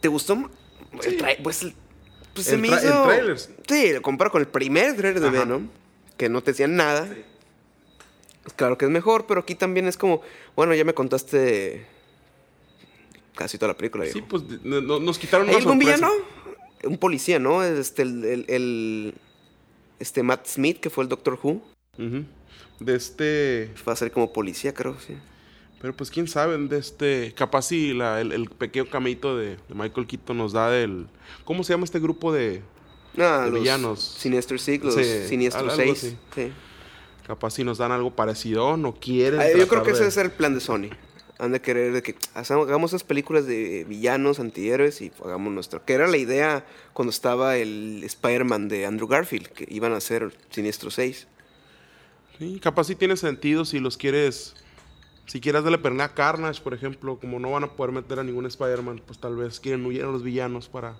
¿Te 0.00 0.08
gustó? 0.08 0.50
Sí. 1.00 1.16
El 1.20 1.42
pues, 1.42 1.62
el- 1.62 1.74
pues 2.34 2.46
se 2.46 2.54
El 2.54 2.60
me 2.60 2.68
tra- 2.68 3.18
el 3.18 3.34
hizo... 3.34 3.50
Sí, 3.68 3.92
lo 3.92 4.02
comparo 4.02 4.30
con 4.30 4.40
el 4.40 4.48
primer 4.48 4.96
trailer 4.96 5.20
de 5.20 5.28
Ajá. 5.28 5.38
Venom, 5.40 5.68
que 6.16 6.28
no 6.28 6.42
te 6.42 6.52
decían 6.52 6.74
nada. 6.76 7.08
Pues 8.42 8.54
claro 8.54 8.78
que 8.78 8.86
es 8.86 8.90
mejor, 8.90 9.26
pero 9.26 9.40
aquí 9.40 9.54
también 9.54 9.86
es 9.86 9.96
como, 9.96 10.22
bueno, 10.56 10.74
ya 10.74 10.84
me 10.84 10.94
contaste 10.94 11.86
casi 13.40 13.56
toda 13.56 13.68
la 13.72 13.76
película. 13.78 14.04
Sí, 14.04 14.20
pues 14.20 14.42
no- 14.62 14.82
no- 14.82 15.00
nos 15.00 15.18
quitaron 15.18 15.48
¿Hay 15.48 15.54
una 15.54 15.58
algún 15.64 15.80
sorpresa. 15.80 15.96
villano? 15.96 16.12
Un 16.84 16.98
policía, 16.98 17.38
¿no? 17.38 17.62
Este, 17.64 18.02
el, 18.02 18.22
el- 18.24 18.44
el- 18.48 19.14
este 19.98 20.22
Matt 20.22 20.46
Smith, 20.46 20.78
que 20.78 20.90
fue 20.90 21.04
el 21.04 21.08
Doctor 21.08 21.38
Who. 21.42 21.62
De 22.80 22.94
este. 22.94 23.72
Va 23.88 23.94
a 23.94 23.96
ser 23.96 24.12
como 24.12 24.30
policía, 24.32 24.74
creo, 24.74 24.94
sí. 25.00 25.14
Pero 25.80 25.96
pues 25.96 26.10
quién 26.10 26.28
sabe, 26.28 26.58
de 26.58 26.76
este. 26.78 27.32
Capaz 27.34 27.62
si 27.62 27.94
la- 27.94 28.20
el, 28.20 28.32
el 28.32 28.50
pequeño 28.50 28.90
camito 28.90 29.38
de, 29.38 29.56
de 29.56 29.74
Michael 29.74 30.06
Keaton 30.06 30.36
nos 30.36 30.52
da 30.52 30.70
del. 30.70 31.06
¿Cómo 31.44 31.64
se 31.64 31.72
llama 31.72 31.84
este 31.84 31.98
grupo 31.98 32.32
de. 32.34 32.62
Ah, 33.16 33.44
De 33.46 33.50
los 33.52 33.60
villanos. 33.60 34.00
Sinister 34.18 34.60
Six, 34.60 34.84
los 34.84 34.94
Sí, 34.94 35.04
Siniestro 35.28 35.62
algo 35.62 35.74
6. 35.76 35.92
así. 35.92 36.18
Sí. 36.34 36.52
Capaz 37.26 37.52
si 37.52 37.64
nos 37.64 37.78
dan 37.78 37.90
algo 37.92 38.10
parecido, 38.14 38.76
no 38.76 38.94
quieren. 38.94 39.40
Ah, 39.40 39.46
Yo 39.56 39.66
creo 39.66 39.82
que 39.82 39.92
ese 39.92 40.06
es 40.06 40.16
el 40.18 40.30
plan 40.30 40.52
de 40.52 40.60
Sony. 40.60 40.90
Han 41.40 41.52
de 41.52 41.60
querer 41.62 41.92
de 41.92 42.02
que 42.02 42.14
hagamos 42.34 42.90
esas 42.90 43.02
películas 43.02 43.46
de 43.46 43.84
villanos, 43.88 44.38
antihéroes 44.40 45.00
y 45.00 45.10
hagamos 45.24 45.52
nuestro. 45.52 45.84
Que 45.84 45.94
era 45.94 46.06
la 46.06 46.18
idea 46.18 46.66
cuando 46.92 47.10
estaba 47.10 47.56
el 47.56 48.02
Spider-Man 48.04 48.68
de 48.68 48.84
Andrew 48.86 49.08
Garfield, 49.08 49.48
que 49.48 49.66
iban 49.70 49.92
a 49.92 49.96
hacer 49.96 50.36
Siniestro 50.50 50.90
6. 50.90 51.26
Sí, 52.38 52.60
capaz 52.62 52.84
si 52.84 52.94
tiene 52.94 53.16
sentido 53.16 53.64
si 53.64 53.78
los 53.80 53.96
quieres. 53.96 54.54
Si 55.26 55.40
quieres 55.40 55.62
darle 55.62 55.78
perna 55.78 56.04
a 56.04 56.14
Carnage, 56.14 56.60
por 56.60 56.74
ejemplo, 56.74 57.18
como 57.20 57.38
no 57.38 57.52
van 57.52 57.62
a 57.64 57.72
poder 57.76 57.92
meter 57.92 58.18
a 58.18 58.24
ningún 58.24 58.46
Spider-Man, 58.46 59.00
pues 59.06 59.18
tal 59.20 59.36
vez 59.36 59.60
quieren 59.60 59.86
huir 59.86 60.02
a 60.02 60.06
los 60.08 60.22
villanos 60.24 60.68
para 60.68 60.98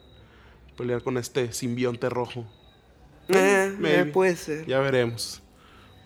pelear 0.77 1.03
con 1.03 1.19
este 1.19 1.53
simbionte 1.53 2.09
rojo. 2.09 2.47
Eh, 3.29 3.77
eh, 3.85 4.05
puede 4.13 4.37
ser. 4.37 4.67
Ya 4.67 4.79
veremos. 4.79 5.43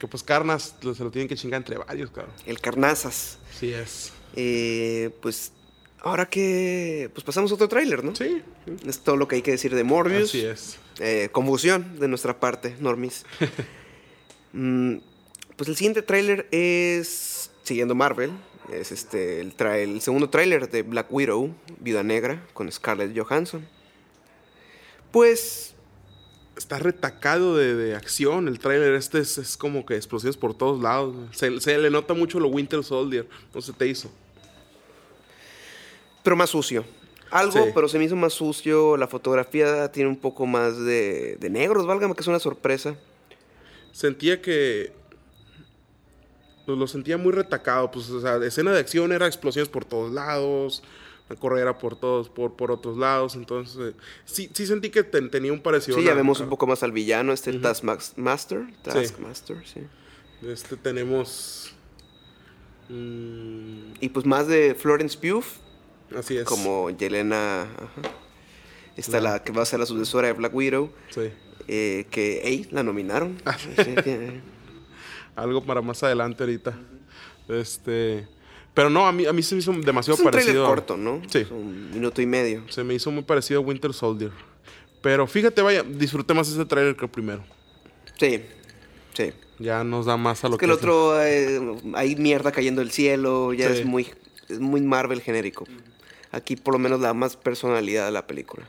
Que 0.01 0.09
pues 0.09 0.23
Carnage 0.23 0.71
lo- 0.83 0.95
se 0.95 1.05
lo 1.05 1.11
tienen 1.11 1.29
que 1.29 1.37
chingar 1.37 1.59
entre 1.59 1.77
varios, 1.79 2.11
claro. 2.11 2.31
El 2.47 2.61
Carnazas. 2.61 3.39
Sí 3.53 3.73
es. 3.73 4.13
Eh, 4.37 5.11
pues 5.21 5.53
ahora 6.01 6.27
que. 6.27 7.11
Pues 7.13 7.25
pasamos 7.25 7.51
a 7.51 7.55
otro 7.55 7.69
tráiler, 7.69 8.05
¿no? 8.05 8.15
Sí, 8.15 8.43
Es 8.87 9.01
todo 9.01 9.17
lo 9.17 9.29
que 9.29 9.37
hay 9.37 9.43
que 9.43 9.53
decir 9.53 9.75
de 9.75 9.85
Morbius. 9.85 10.31
así 10.31 10.45
es. 10.45 10.79
Eh, 11.01 11.29
confusión 11.33 11.99
de 11.99 12.09
nuestra 12.09 12.41
parte, 12.41 12.77
Normis. 12.81 13.25
Mm, 14.57 14.99
pues 15.57 15.69
el 15.69 15.75
siguiente 15.75 16.01
tráiler 16.03 16.47
es, 16.53 17.51
siguiendo 17.65 17.97
Marvel, 17.97 18.31
es 18.73 18.93
este 18.93 19.41
el, 19.41 19.53
el 19.59 20.01
segundo 20.01 20.31
tráiler 20.31 20.71
de 20.71 20.83
Black 20.83 21.13
Widow, 21.13 21.53
Viuda 21.81 22.05
Negra, 22.05 22.47
con 22.53 22.71
Scarlett 22.71 23.19
Johansson. 23.19 23.67
Pues 25.11 25.75
Está 26.57 26.79
retacado 26.79 27.57
de, 27.57 27.75
de 27.75 27.97
acción. 27.97 28.47
El 28.47 28.61
tráiler 28.61 28.95
este 28.95 29.19
es, 29.19 29.39
es 29.39 29.57
como 29.57 29.85
que 29.85 29.97
explosiones 29.97 30.37
por 30.37 30.55
todos 30.57 30.81
lados. 30.81 31.17
Se, 31.33 31.61
se 31.61 31.79
le 31.79 31.91
nota 31.91 32.15
mucho 32.15 32.39
lo 32.39 32.49
Winter 32.49 32.85
Soldier. 32.85 33.29
No 33.53 33.61
se 33.61 33.73
te 33.73 33.89
hizo. 33.89 34.09
Pero 36.25 36.35
más 36.35 36.51
sucio. 36.51 36.85
Algo, 37.31 37.53
Sí. 37.65 37.71
pero 37.75 37.89
se 37.89 37.99
me 37.99 38.05
hizo 38.05 38.17
más 38.17 38.33
sucio. 38.33 38.97
La 38.97 39.07
fotografía 39.07 39.91
tiene 39.93 40.09
un 40.11 40.17
poco 40.17 40.47
más 40.47 40.77
de, 40.79 41.37
de 41.39 41.51
negros, 41.51 41.87
válgame 41.87 42.15
que 42.15 42.21
es 42.23 42.27
una 42.27 42.39
sorpresa. 42.41 42.97
Sentía 43.93 44.43
que. 44.43 44.93
Pues 46.67 46.79
lo 46.79 46.87
sentía 46.87 47.17
muy 47.19 47.33
retacado. 47.33 47.91
Pues, 47.91 48.09
o 48.11 48.21
sea, 48.21 48.37
escena 48.45 48.73
de 48.73 48.81
acción 48.81 49.13
era 49.13 49.27
explosiones 49.27 49.69
por 49.69 49.85
todos 49.85 50.13
lados. 50.13 50.83
Una 51.29 51.39
corredera 51.39 51.79
por 51.79 51.97
todos, 51.97 52.29
por, 52.29 52.55
por 52.55 52.71
otros 52.71 52.97
lados. 52.99 53.35
Entonces, 53.35 53.95
sí, 54.25 54.51
sí 54.53 54.67
sentí 54.67 54.91
que 54.91 55.03
ten- 55.05 55.31
tenía 55.31 55.53
un 55.53 55.61
parecido. 55.61 55.97
Sí, 55.99 56.05
ya 56.05 56.15
vemos 56.15 56.41
un 56.41 56.49
poco 56.49 56.67
más 56.67 56.83
al 56.83 56.93
villano, 56.93 57.33
este 57.33 57.53
Taskmaster. 57.59 58.67
Taskmaster, 58.83 59.67
sí. 59.67 59.81
Este 60.47 60.77
tenemos. 60.77 61.73
mm, 62.89 63.95
Y 64.01 64.09
pues 64.11 64.27
más 64.27 64.47
de 64.47 64.75
Florence 64.75 65.17
Pugh, 65.19 65.45
así 66.17 66.37
es. 66.37 66.45
como 66.45 66.91
Yelena. 66.91 67.63
ajá. 67.63 68.03
Está 68.97 69.21
La- 69.21 69.33
la 69.33 69.43
que 69.43 69.53
va 69.53 69.63
a 69.63 69.67
ser 69.67 69.81
la 69.81 69.87
sucesora 69.87 70.29
de 70.29 70.35
Black 70.35 70.55
Widow. 70.55 70.91
Sí. 71.11 71.31
eh, 71.67 72.07
que 72.11 72.43
ey, 72.45 72.69
la 72.71 72.83
nominaron. 72.83 73.41
Ah. 73.45 73.57
Algo 75.37 75.65
para 75.65 75.83
más 75.83 76.03
adelante 76.03 76.43
ahorita. 76.45 76.79
Este. 77.49 78.29
Pero 78.73 78.91
no, 78.91 79.07
a 79.07 79.13
mí, 79.13 79.25
a 79.27 79.33
mí 79.33 79.43
se 79.43 79.55
me 79.55 79.61
hizo 79.61 79.73
demasiado 79.73 80.15
es 80.15 80.21
un 80.21 80.25
parecido. 80.31 80.67
corto, 80.67 80.97
¿no? 80.97 81.23
Sí. 81.29 81.47
Un 81.51 81.91
minuto 81.93 82.21
y 82.23 82.27
medio. 82.27 82.63
Se 82.71 82.83
me 82.85 82.95
hizo 82.95 83.11
muy 83.11 83.23
parecido 83.23 83.61
a 83.61 83.63
Winter 83.63 83.93
Soldier. 83.93 84.31
Pero 85.01 85.27
fíjate, 85.27 85.61
vaya, 85.63 85.83
disfruté 85.83 86.35
más 86.35 86.49
ese 86.49 86.65
trailer 86.65 86.97
que 86.97 87.05
el 87.05 87.11
primero. 87.11 87.45
Sí, 88.19 88.43
sí. 89.13 89.33
Ya 89.59 89.85
nos 89.85 90.07
da 90.07 90.17
más 90.17 90.43
a 90.45 90.49
lo 90.49 90.55
Es 90.55 90.59
que 90.61 90.65
el 90.67 90.73
otro, 90.73 91.23
eh, 91.23 91.61
hay 91.95 92.17
mierda 92.17 92.51
cayendo 92.51 92.81
del 92.81 92.91
cielo, 92.91 93.53
ya 93.53 93.73
Sí. 93.73 93.81
es 93.81 93.87
muy 93.87 94.09
es 94.49 94.59
muy 94.61 94.81
Marvel 94.81 95.21
genérico. 95.23 95.65
Aquí 96.35 96.57
por 96.57 96.75
lo 96.75 96.79
menos 96.79 97.01
da 97.01 97.15
más 97.15 97.37
personalidad 97.37 98.09
a 98.09 98.11
la 98.11 98.27
película. 98.27 98.67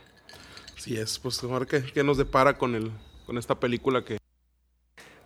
Sí 0.78 0.96
es, 0.96 1.18
pues 1.18 1.42
a 1.42 1.46
ver 1.48 1.66
qué, 1.66 1.82
qué 1.82 2.04
nos 2.04 2.16
depara 2.16 2.56
con 2.56 2.74
el 2.74 2.92
con 3.26 3.38
esta 3.38 3.58
película 3.58 4.04
que 4.04 4.18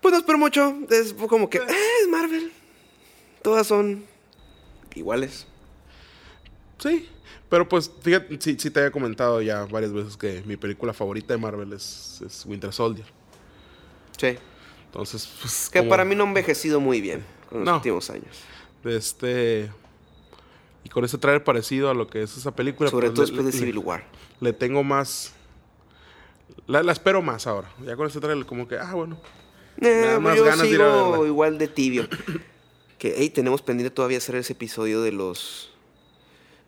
Pues 0.00 0.12
no 0.12 0.18
espero 0.18 0.38
mucho, 0.38 0.74
es 0.88 1.12
como 1.12 1.50
que, 1.50 1.58
eh, 1.58 1.62
es 2.02 2.08
Marvel. 2.08 2.50
Todas 3.42 3.66
son 3.66 4.04
iguales. 4.94 5.46
sí, 6.78 7.08
pero 7.50 7.68
pues 7.68 7.90
fíjate, 8.02 8.40
sí, 8.40 8.56
sí 8.58 8.70
te 8.70 8.80
había 8.80 8.90
comentado 8.90 9.42
ya 9.42 9.64
varias 9.66 9.92
veces 9.92 10.16
que 10.16 10.42
mi 10.46 10.56
película 10.56 10.92
favorita 10.94 11.34
de 11.34 11.38
Marvel 11.38 11.72
es, 11.74 12.22
es 12.24 12.46
Winter 12.46 12.72
Soldier. 12.72 13.06
Sí. 14.16 14.38
Entonces, 14.86 15.28
pues 15.40 15.68
Que 15.70 15.80
como 15.80 15.90
para 15.90 16.04
mí 16.04 16.14
no 16.14 16.24
ha 16.24 16.26
envejecido 16.28 16.80
muy 16.80 17.00
bien 17.00 17.22
con 17.48 17.58
los 17.60 17.66
No. 17.66 17.74
últimos 17.76 18.08
años. 18.10 18.36
este 18.84 19.70
y 20.84 20.88
con 20.88 21.04
ese 21.04 21.18
trailer 21.18 21.44
parecido 21.44 21.90
a 21.90 21.94
lo 21.94 22.06
que 22.06 22.22
es 22.22 22.36
esa 22.36 22.54
película, 22.54 22.90
Sobre 22.90 23.08
pues, 23.10 23.14
todo 23.14 23.26
le- 23.26 23.32
después 23.32 23.52
de 23.54 23.58
Civil 23.58 23.78
War. 23.78 24.04
le 24.40 24.52
tengo 24.52 24.82
más 24.82 25.32
la, 26.66 26.82
la 26.82 26.92
espero 26.92 27.22
más 27.22 27.46
ahora. 27.46 27.70
Ya 27.84 27.96
con 27.96 28.06
este 28.06 28.20
trailer 28.20 28.46
como 28.46 28.66
que 28.68 28.76
ah, 28.78 28.94
bueno. 28.94 29.18
Eh, 29.80 30.02
da 30.12 30.20
más 30.20 30.36
yo 30.36 30.44
ganas 30.44 30.62
de 30.62 30.68
ir 30.68 30.82
a 30.82 30.92
sigo 30.92 31.10
verla. 31.12 31.26
igual 31.26 31.58
de 31.58 31.68
tibio. 31.68 32.08
que, 32.98 33.14
hey, 33.16 33.30
tenemos 33.30 33.62
pendiente 33.62 33.94
todavía 33.94 34.18
hacer 34.18 34.34
ese 34.36 34.52
episodio 34.52 35.00
de 35.02 35.12
los... 35.12 35.70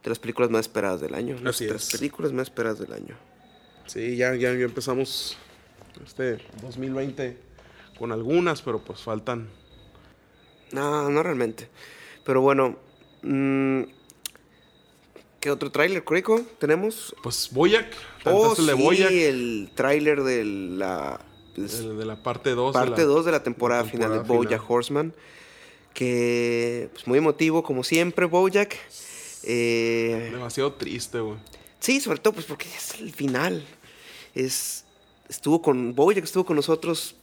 De 0.02 0.08
las 0.08 0.18
películas 0.18 0.50
más 0.50 0.62
esperadas 0.62 1.00
del 1.00 1.14
año. 1.14 1.36
Las 1.42 1.56
Así 1.56 1.66
tres 1.68 1.84
es. 1.92 1.98
películas 2.00 2.32
más 2.32 2.48
esperadas 2.48 2.78
del 2.80 2.92
año. 2.92 3.16
Sí, 3.86 4.16
ya, 4.16 4.34
ya, 4.34 4.52
ya 4.54 4.64
empezamos 4.64 5.36
este 6.04 6.38
2020 6.62 7.36
con 7.98 8.10
algunas, 8.12 8.62
pero 8.62 8.80
pues 8.80 9.00
faltan. 9.02 9.48
No, 10.72 11.08
no 11.10 11.22
realmente. 11.22 11.68
Pero 12.24 12.40
bueno. 12.40 12.76
mm, 13.22 13.82
¿Qué 15.43 15.51
otro 15.51 15.72
tráiler, 15.72 16.05
Crico, 16.05 16.40
tenemos? 16.61 17.16
Pues 17.20 17.49
Boyac, 17.51 17.93
Oh, 18.24 18.55
sí, 18.55 18.62
Boyac, 18.74 19.11
el 19.11 19.72
tráiler 19.74 20.22
de 20.22 20.45
la 20.45 21.20
el 21.57 21.99
de 21.99 22.05
la 22.05 22.22
parte 22.22 22.51
2. 22.51 22.72
parte 22.72 23.03
2 23.03 23.24
de 23.26 23.32
la 23.32 23.43
temporada, 23.43 23.82
temporada 23.82 24.09
final 24.12 24.22
de 24.22 24.28
Bojack 24.32 24.61
final. 24.62 24.66
Horseman. 24.68 25.14
que 25.95 26.88
pues, 26.93 27.09
muy 27.09 27.18
emotivo 27.18 27.64
como 27.64 27.82
siempre, 27.82 28.26
Bojack. 28.26 28.76
Eh, 29.43 30.28
Demasiado 30.32 30.74
triste, 30.74 31.18
güey. 31.18 31.38
sí, 31.80 32.01
sobre 32.01 32.20
todo 32.20 32.34
pues 32.34 32.47
porque 32.47 32.68
es 32.68 33.01
el 33.01 33.12
final. 33.12 33.64
Es, 34.36 34.84
estuvo 35.28 35.61
con 35.61 35.97
Bojack, 35.97 36.22
estuvo 36.22 36.45
con 36.47 36.55
nosotros 36.55 37.16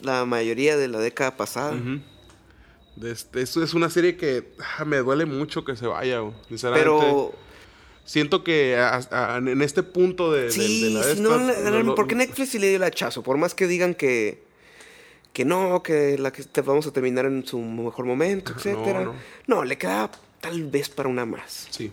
la 0.00 0.24
mayoría 0.24 0.76
de 0.76 0.88
la 0.88 0.98
década 0.98 1.36
pasada. 1.36 1.76
De 2.96 3.12
este- 3.12 3.42
es 3.42 3.56
una 3.74 3.90
serie 3.90 4.16
que 4.16 4.52
ah, 4.78 4.84
me 4.84 4.96
duele 4.98 5.24
mucho 5.24 5.64
que 5.64 5.76
se 5.76 5.86
vaya, 5.86 6.18
güey. 6.18 6.34
Sinceramente. 6.48 6.90
Pero 6.90 7.43
Siento 8.04 8.44
que 8.44 8.76
a- 8.76 9.00
a- 9.10 9.38
en 9.38 9.62
este 9.62 9.82
punto 9.82 10.30
de, 10.32 10.42
de- 10.44 10.50
sí, 10.50 10.82
de 10.84 10.90
la 10.90 11.00
esta, 11.10 11.22
no, 11.82 11.94
porque 11.94 12.14
Netflix 12.14 12.50
sí 12.50 12.58
le 12.58 12.68
dio 12.68 12.76
el 12.76 12.82
hachazo. 12.82 13.22
Por 13.22 13.38
más 13.38 13.54
que 13.54 13.66
digan 13.66 13.94
que, 13.94 14.42
que 15.32 15.44
no, 15.46 15.82
que 15.82 16.18
la 16.18 16.30
que 16.32 16.42
te 16.44 16.60
vamos 16.60 16.86
a 16.86 16.92
terminar 16.92 17.24
en 17.24 17.46
su 17.46 17.58
mejor 17.58 18.04
momento, 18.04 18.52
No, 18.52 18.56
etcétera. 18.58 19.12
no. 19.46 19.64
le 19.64 19.78
queda 19.78 20.10
tal 20.40 20.64
vez 20.64 20.88
para 20.90 21.08
una 21.08 21.24
más. 21.24 21.66
Sí. 21.70 21.90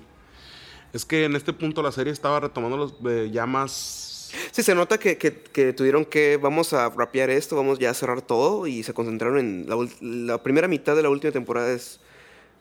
Es 0.93 1.05
que 1.05 1.24
en 1.24 1.38
este 1.38 1.53
punto 1.53 1.82
la 1.82 1.93
serie 1.93 2.12
estaba 2.12 2.41
retomando 2.41 2.76
los 2.76 2.93
eh, 3.09 3.30
ya 3.32 3.45
más. 3.45 4.32
Sí, 4.51 4.64
se 4.64 4.76
nota 4.76 4.97
que, 4.97 5.18
que- 5.18 5.34
que 5.41 5.72
tuvieron 5.72 6.03
que, 6.03 6.38
vamos 6.38 6.74
a 6.74 6.89
rapear 6.89 7.30
esto, 7.30 7.55
vamos 7.55 7.80
ya 7.80 7.89
a 7.89 7.93
cerrar 7.93 8.22
todo 8.22 8.68
y 8.68 8.84
se 8.84 8.93
concentraron 8.93 9.39
en 9.39 9.66
la, 9.70 9.78
la 10.01 10.43
primera 10.43 10.68
mitad 10.68 10.95
de 10.95 11.03
la 11.03 11.09
última 11.09 11.32
temporada. 11.32 11.72
Es, 11.72 12.01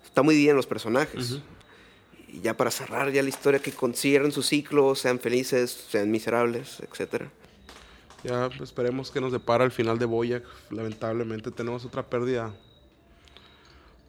está 0.05 0.23
muy 0.23 0.37
bien 0.37 0.55
los 0.55 0.67
personajes. 0.69 1.33
Ujú. 1.33 1.43
Y 2.33 2.41
ya 2.43 2.57
para 2.57 2.71
cerrar 2.71 3.11
ya 3.11 3.23
la 3.23 3.29
historia, 3.29 3.61
que 3.61 3.73
consigan 3.73 4.31
su 4.33 4.43
ciclo, 4.43 4.95
sean 4.95 5.19
felices, 5.19 5.87
sean 5.91 6.11
miserables, 6.11 6.79
etcétera. 6.81 7.31
Ya 8.23 8.51
esperemos 8.63 9.11
que 9.11 9.21
nos 9.21 9.33
depara 9.33 9.65
el 9.65 9.71
final 9.71 9.99
de 9.99 10.05
Boyac. 10.05 10.45
Lamentablemente 10.71 11.51
tenemos 11.51 11.85
otra 11.85 12.03
pérdida. 12.05 12.55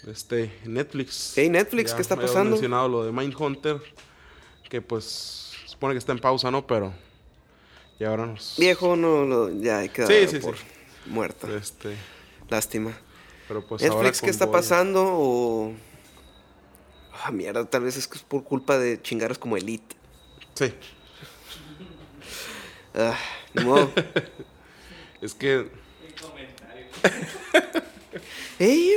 Este, 0.08 0.52
Netflix. 0.66 1.34
Hey, 1.36 1.50
Netflix, 1.50 1.92
Ya 1.92 1.96
¿qué 1.96 2.02
está 2.02 2.16
me 2.16 2.24
pasando? 2.24 2.52
mencionado 2.52 2.88
lo 2.90 3.04
de 3.06 3.12
Mindhunter. 3.12 3.82
Que 4.70 4.82
pues 4.82 5.54
supone 5.66 5.94
que 5.94 6.00
está 6.00 6.12
en 6.12 6.20
pausa, 6.20 6.52
¿no? 6.52 6.66
Pero. 6.66 6.94
Y 8.00 8.04
ahora 8.04 8.26
nos. 8.26 8.56
Viejo, 8.58 8.96
no, 8.96 9.26
lo, 9.26 9.62
ya 9.62 9.80
hay 9.80 9.90
que 9.90 10.06
Sí, 10.08 10.28
sí, 10.28 10.40
por 10.40 10.58
sí. 10.58 10.64
muerta. 11.06 11.48
Este. 11.56 11.96
Lástima. 12.50 12.98
Pero 13.48 13.66
pues 13.66 13.82
Netflix, 13.82 14.22
¿qué 14.22 14.30
está 14.30 14.50
pasando? 14.52 15.04
O... 15.06 15.74
Ah, 17.24 17.32
mierda, 17.32 17.66
tal 17.66 17.84
vez 17.84 17.98
es 17.98 18.08
que 18.08 18.18
es 18.18 18.24
por 18.24 18.44
culpa 18.44 18.78
de 18.78 19.02
chingaros 19.02 19.38
como 19.38 19.58
Elite. 19.58 19.96
Sí. 20.56 20.74
Ah, 22.96 23.18
modo. 23.64 23.92
Es 25.22 25.36
que. 25.36 25.68
Ey, 28.60 28.92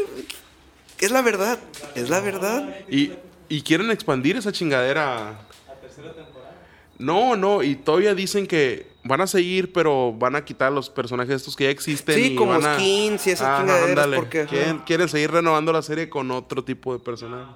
es 1.01 1.11
la 1.11 1.21
verdad, 1.23 1.59
es 1.95 2.09
la 2.09 2.21
verdad. 2.21 2.75
Y, 2.89 3.13
y 3.49 3.61
quieren 3.63 3.91
expandir 3.91 4.37
esa 4.37 4.53
chingadera. 4.53 5.39
La 5.67 5.75
tercera 5.81 6.13
temporada. 6.15 6.55
No, 6.99 7.37
no, 7.37 7.63
y 7.63 7.75
todavía 7.77 8.15
dicen 8.15 8.47
que 8.47 8.87
van 9.03 9.21
a 9.21 9.27
seguir, 9.27 9.73
pero 9.73 10.13
van 10.15 10.35
a 10.37 10.45
quitar 10.45 10.73
los 10.73 10.89
personajes 10.89 11.35
estos 11.37 11.57
que 11.57 11.65
ya 11.65 11.71
existen. 11.71 12.15
Sí, 12.15 12.33
y 12.33 12.37
como 12.37 12.53
van 12.53 12.65
a- 12.65 12.75
skins 12.77 13.27
y 13.27 13.31
esas 13.33 13.47
Ajá, 13.49 13.59
chingaderas, 13.61 13.89
ándale. 13.91 14.17
porque. 14.17 14.47
Quieren, 14.47 14.79
quieren 14.81 15.09
seguir 15.11 15.31
renovando 15.31 15.73
la 15.73 15.83
serie 15.83 16.09
con 16.09 16.31
otro 16.31 16.65
tipo 16.65 16.93
de 16.95 17.01
personaje. 17.05 17.51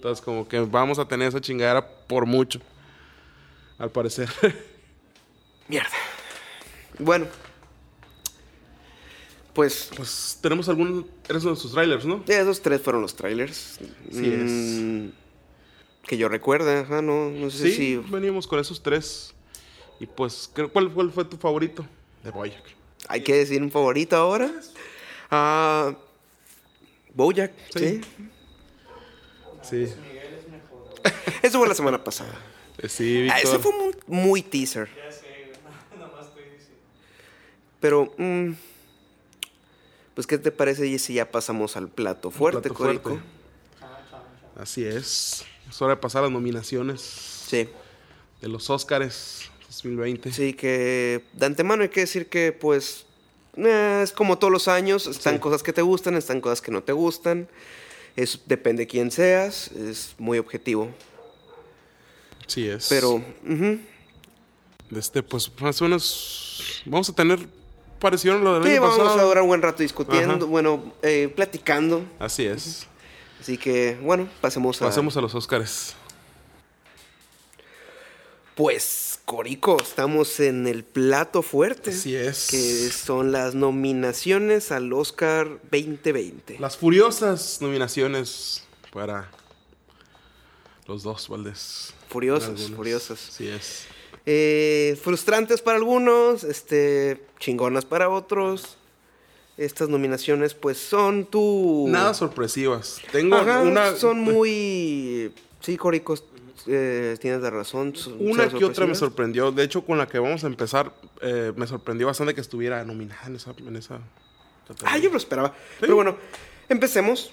Entonces, 0.00 0.24
como 0.24 0.48
que 0.48 0.60
vamos 0.60 0.98
a 0.98 1.06
tener 1.06 1.28
esa 1.28 1.42
chingadera 1.42 1.86
por 2.06 2.24
mucho. 2.24 2.58
Al 3.76 3.90
parecer. 3.90 4.30
Mierda. 5.68 5.90
Bueno. 6.98 7.26
Pues 9.52 9.90
pues 9.94 10.38
tenemos 10.40 10.70
algún. 10.70 11.06
Eres 11.28 11.42
uno 11.42 11.54
de 11.54 11.60
sus 11.60 11.72
trailers, 11.72 12.06
¿no? 12.06 12.24
esos 12.26 12.62
tres 12.62 12.80
fueron 12.80 13.02
los 13.02 13.14
trailers. 13.14 13.78
Sí 14.10 14.32
es. 14.32 14.50
Mm, 14.80 15.08
Que 16.06 16.16
yo 16.16 16.30
recuerde, 16.30 16.78
ajá, 16.80 17.02
no, 17.02 17.28
no 17.28 17.50
sé 17.50 17.70
Sí, 17.70 17.72
si... 17.76 17.96
venimos 17.96 18.46
con 18.46 18.58
esos 18.58 18.82
tres. 18.82 19.34
Y 19.98 20.06
pues, 20.06 20.50
¿qué- 20.54 20.66
¿cuál, 20.68 20.90
cuál 20.92 21.10
fue 21.12 21.26
tu 21.26 21.36
favorito? 21.36 21.84
De 22.24 22.30
Boyac. 22.30 22.62
Hay 23.06 23.22
que 23.22 23.34
decir 23.34 23.60
un 23.62 23.70
favorito 23.70 24.16
ahora. 24.16 24.50
Ah, 25.30 25.94
sí. 27.76 28.00
Sí. 29.62 29.76
Miguel 29.76 30.34
es 30.38 30.48
mejor. 30.48 30.94
Eso 31.42 31.58
fue 31.58 31.68
la 31.68 31.74
semana 31.74 32.02
pasada. 32.02 32.34
Sí, 32.88 33.28
Ah, 33.30 33.36
Víctor. 33.36 33.54
ese 33.54 33.58
fue 33.62 33.72
muy, 33.72 33.94
muy 34.06 34.42
teaser. 34.42 34.88
Ya 34.96 35.12
sé, 35.12 35.26
güey. 35.48 35.60
Nada 35.98 36.12
más 36.16 36.26
estoy 36.28 36.44
diciendo. 36.44 36.80
Pero, 37.80 38.12
mm, 38.16 38.52
pues, 40.14 40.26
¿qué 40.26 40.38
te 40.38 40.50
parece 40.50 40.98
si 40.98 41.14
ya 41.14 41.30
pasamos 41.30 41.76
al 41.76 41.88
plato 41.88 42.30
fuerte, 42.30 42.62
plato 42.62 42.74
Corico? 42.74 43.10
fuerte. 43.10 43.26
Chao, 43.78 43.88
chao, 44.10 44.20
chao. 44.54 44.62
Así 44.62 44.84
es. 44.84 45.44
Es 45.68 45.82
hora 45.82 45.94
de 45.94 46.00
pasar 46.00 46.20
a 46.20 46.22
las 46.24 46.32
nominaciones 46.32 47.00
Sí. 47.00 47.68
de 48.40 48.48
los 48.48 48.70
Óscares 48.70 49.50
2020. 49.68 50.32
Sí, 50.32 50.52
que 50.54 51.24
de 51.32 51.46
antemano 51.46 51.82
hay 51.82 51.90
que 51.90 52.00
decir 52.00 52.28
que, 52.28 52.52
pues, 52.52 53.04
eh, 53.56 54.00
es 54.02 54.12
como 54.12 54.38
todos 54.38 54.52
los 54.52 54.68
años. 54.68 55.06
Están 55.06 55.34
Sí. 55.34 55.40
cosas 55.40 55.62
que 55.62 55.72
te 55.72 55.82
gustan, 55.82 56.16
están 56.16 56.40
cosas 56.40 56.60
que 56.62 56.70
no 56.70 56.82
te 56.82 56.92
gustan. 56.92 57.48
Es, 58.16 58.40
depende 58.46 58.82
de 58.82 58.86
quién 58.86 59.10
seas. 59.10 59.68
Es 59.72 60.14
muy 60.18 60.38
objetivo. 60.38 60.88
Sí 62.46 62.68
es. 62.68 62.86
Pero, 62.88 63.14
ujú. 63.14 63.78
Este, 64.96 65.22
pues, 65.22 65.50
más 65.60 65.80
o 65.80 65.84
menos. 65.84 66.82
Vamos 66.84 67.08
a 67.08 67.12
tener 67.14 67.38
parecido 68.00 68.34
a 68.34 68.38
lo 68.38 68.54
del 68.54 68.64
Sí, 68.64 68.70
año 68.70 68.82
vamos 68.82 68.98
pasado. 68.98 69.20
a 69.20 69.22
durar 69.24 69.42
un 69.42 69.48
buen 69.48 69.62
rato 69.62 69.82
discutiendo, 69.82 70.34
Ajá. 70.34 70.44
bueno, 70.44 70.92
eh, 71.02 71.32
platicando. 71.34 72.04
Así 72.18 72.44
es. 72.46 72.86
Así 73.40 73.56
que, 73.56 73.96
bueno, 74.02 74.28
pasemos 74.40 74.80
a... 74.82 74.86
Pasemos 74.86 75.16
a 75.16 75.20
los 75.20 75.34
Óscares. 75.34 75.94
Pues, 78.54 79.09
Corico, 79.30 79.80
estamos 79.80 80.40
en 80.40 80.66
el 80.66 80.82
plato 80.82 81.42
fuerte. 81.42 81.90
Así 81.90 82.16
es. 82.16 82.48
Que 82.50 82.90
son 82.90 83.30
las 83.30 83.54
nominaciones 83.54 84.72
al 84.72 84.92
Oscar 84.92 85.60
2020. 85.70 86.58
Las 86.58 86.76
furiosas 86.76 87.58
nominaciones 87.60 88.64
para 88.92 89.30
los 90.88 91.04
dos 91.04 91.28
Valdés. 91.28 91.94
Furiosas, 92.08 92.72
furiosas. 92.74 93.28
Así 93.28 93.46
es. 93.46 93.84
Eh, 94.26 94.98
frustrantes 95.00 95.62
para 95.62 95.78
algunos, 95.78 96.42
este, 96.42 97.24
chingonas 97.38 97.84
para 97.84 98.08
otros. 98.08 98.78
Estas 99.56 99.88
nominaciones, 99.88 100.54
pues, 100.54 100.76
son 100.76 101.24
tu... 101.24 101.86
Nada 101.88 102.14
sorpresivas. 102.14 103.00
Tengo 103.12 103.36
Ajá, 103.36 103.60
una. 103.60 103.94
son 103.94 104.18
muy... 104.22 105.32
Sí, 105.60 105.76
Corico, 105.76 106.16
eh, 106.66 107.16
tienes 107.20 107.40
la 107.42 107.50
razón. 107.50 107.94
Una 108.18 108.48
que 108.48 108.64
otra 108.64 108.86
me 108.86 108.94
sorprendió. 108.94 109.52
De 109.52 109.62
hecho, 109.64 109.84
con 109.84 109.98
la 109.98 110.06
que 110.06 110.18
vamos 110.18 110.44
a 110.44 110.46
empezar, 110.46 110.92
eh, 111.22 111.52
me 111.56 111.66
sorprendió 111.66 112.06
bastante 112.06 112.34
que 112.34 112.40
estuviera 112.40 112.84
nominada 112.84 113.26
en 113.26 113.36
esa, 113.36 113.54
en 113.58 113.76
esa. 113.76 114.00
Ah, 114.84 114.98
yo 114.98 115.10
lo 115.10 115.16
esperaba. 115.16 115.54
Pero 115.80 115.94
bueno, 115.96 116.16
empecemos. 116.68 117.32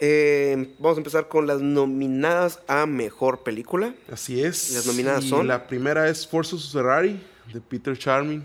Eh, 0.00 0.74
vamos 0.78 0.96
a 0.96 1.00
empezar 1.00 1.26
con 1.28 1.46
las 1.48 1.60
nominadas 1.60 2.60
a 2.68 2.86
Mejor 2.86 3.42
Película. 3.42 3.94
Así 4.12 4.42
es. 4.42 4.70
Las 4.72 4.86
nominadas 4.86 5.24
Y 5.24 5.28
son- 5.28 5.48
La 5.48 5.66
primera 5.66 6.08
es 6.08 6.26
Forza 6.26 6.56
Ferrari, 6.56 7.20
de 7.52 7.60
Peter 7.60 7.98
Charming. 7.98 8.44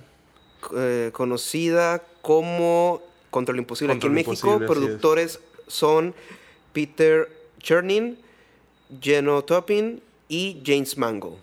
eh, 0.76 1.10
conocida 1.14 2.02
como 2.22 3.02
Contra 3.30 3.54
lo 3.54 3.60
Imposible 3.60 3.94
Contra 3.94 4.08
aquí 4.10 4.20
en 4.20 4.26
México. 4.30 4.60
Productores 4.66 5.40
son 5.68 6.16
Peter 6.72 7.30
Chernin, 7.60 8.18
Jeno 9.02 9.44
Toppin 9.44 10.02
y 10.28 10.62
James 10.66 10.98
Mango. 10.98 11.38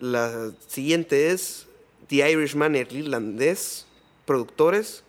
La 0.00 0.52
siguiente 0.66 1.30
es 1.30 1.66
The 2.08 2.30
Irishman, 2.30 2.76
el 2.76 2.90
irlandés. 2.96 3.86
Productores 4.26 5.02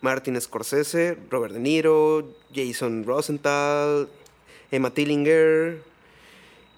Martin 0.00 0.40
Scorsese, 0.40 1.16
Robert 1.30 1.54
De 1.54 1.60
Niro, 1.60 2.34
Jason 2.54 3.04
Rosenthal, 3.04 4.08
Emma 4.70 4.90
Tillinger 4.92 5.80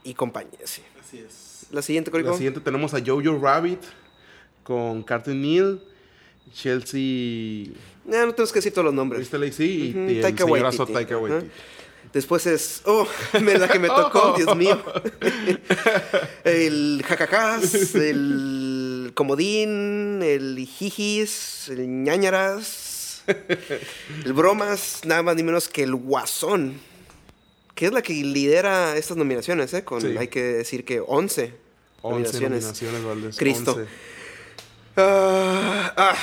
y 0.05 0.15
compañía. 0.15 0.59
sí. 0.65 0.83
Así 1.01 1.19
es. 1.19 1.67
La 1.71 1.83
siguiente, 1.83 2.11
Corico. 2.11 2.31
La 2.31 2.37
siguiente 2.37 2.61
tenemos 2.61 2.93
a 2.95 3.01
Jojo 3.05 3.39
Rabbit 3.39 3.81
con 4.63 5.03
Carter 5.03 5.35
Neal, 5.35 5.83
Chelsea. 6.53 7.73
Ya 8.07 8.27
no 8.27 8.33
tenemos 8.33 8.53
que 8.53 8.59
decir 8.59 8.73
todos 8.73 8.85
los 8.87 8.95
nombres. 8.95 9.21
¿Viste 9.21 9.39
Lacey? 9.39 9.91
Ujú, 9.91 9.99
Y, 10.01 10.13
y 10.13 10.17
el 10.17 10.23
Taika 10.23 10.45
señorazo 10.45 10.79
Waititi. 10.85 10.93
Taika. 10.95 11.19
Waititi. 11.19 11.51
Después 12.13 12.47
es. 12.47 12.83
Oh, 12.87 13.07
la 13.33 13.69
que 13.69 13.79
me 13.79 13.89
tocó, 14.01 14.35
Dios 14.37 14.57
mío. 14.57 14.83
el 16.45 17.03
jacacás, 17.07 17.95
el 17.95 19.13
comodín, 19.15 20.23
el 20.23 20.67
jijis, 20.67 21.69
el 21.69 22.03
ñañaras, 22.05 23.23
el 24.25 24.33
bromas, 24.33 25.01
nada 25.05 25.23
más 25.23 25.37
ni 25.37 25.43
menos 25.43 25.69
que 25.69 25.83
el 25.85 25.95
guasón. 25.95 26.81
Que 27.75 27.87
es 27.87 27.93
la 27.93 28.03
que 28.03 28.13
lidera 28.13 28.97
estas 28.97 29.17
nominaciones, 29.17 29.73
¿eh? 29.73 29.85
Con, 29.85 30.01
Sí. 30.03 30.15
hay 30.19 30.29
que 30.29 30.43
decir 30.43 30.85
que 30.85 31.01
11, 31.01 31.55
11 32.03 32.41
nominaciones. 32.41 32.63
nominaciones, 32.65 33.05
Valdés. 33.05 33.37
Cristo. 33.37 33.73
11. 33.73 33.89
Ah, 34.97 35.95
ah, 35.97 36.17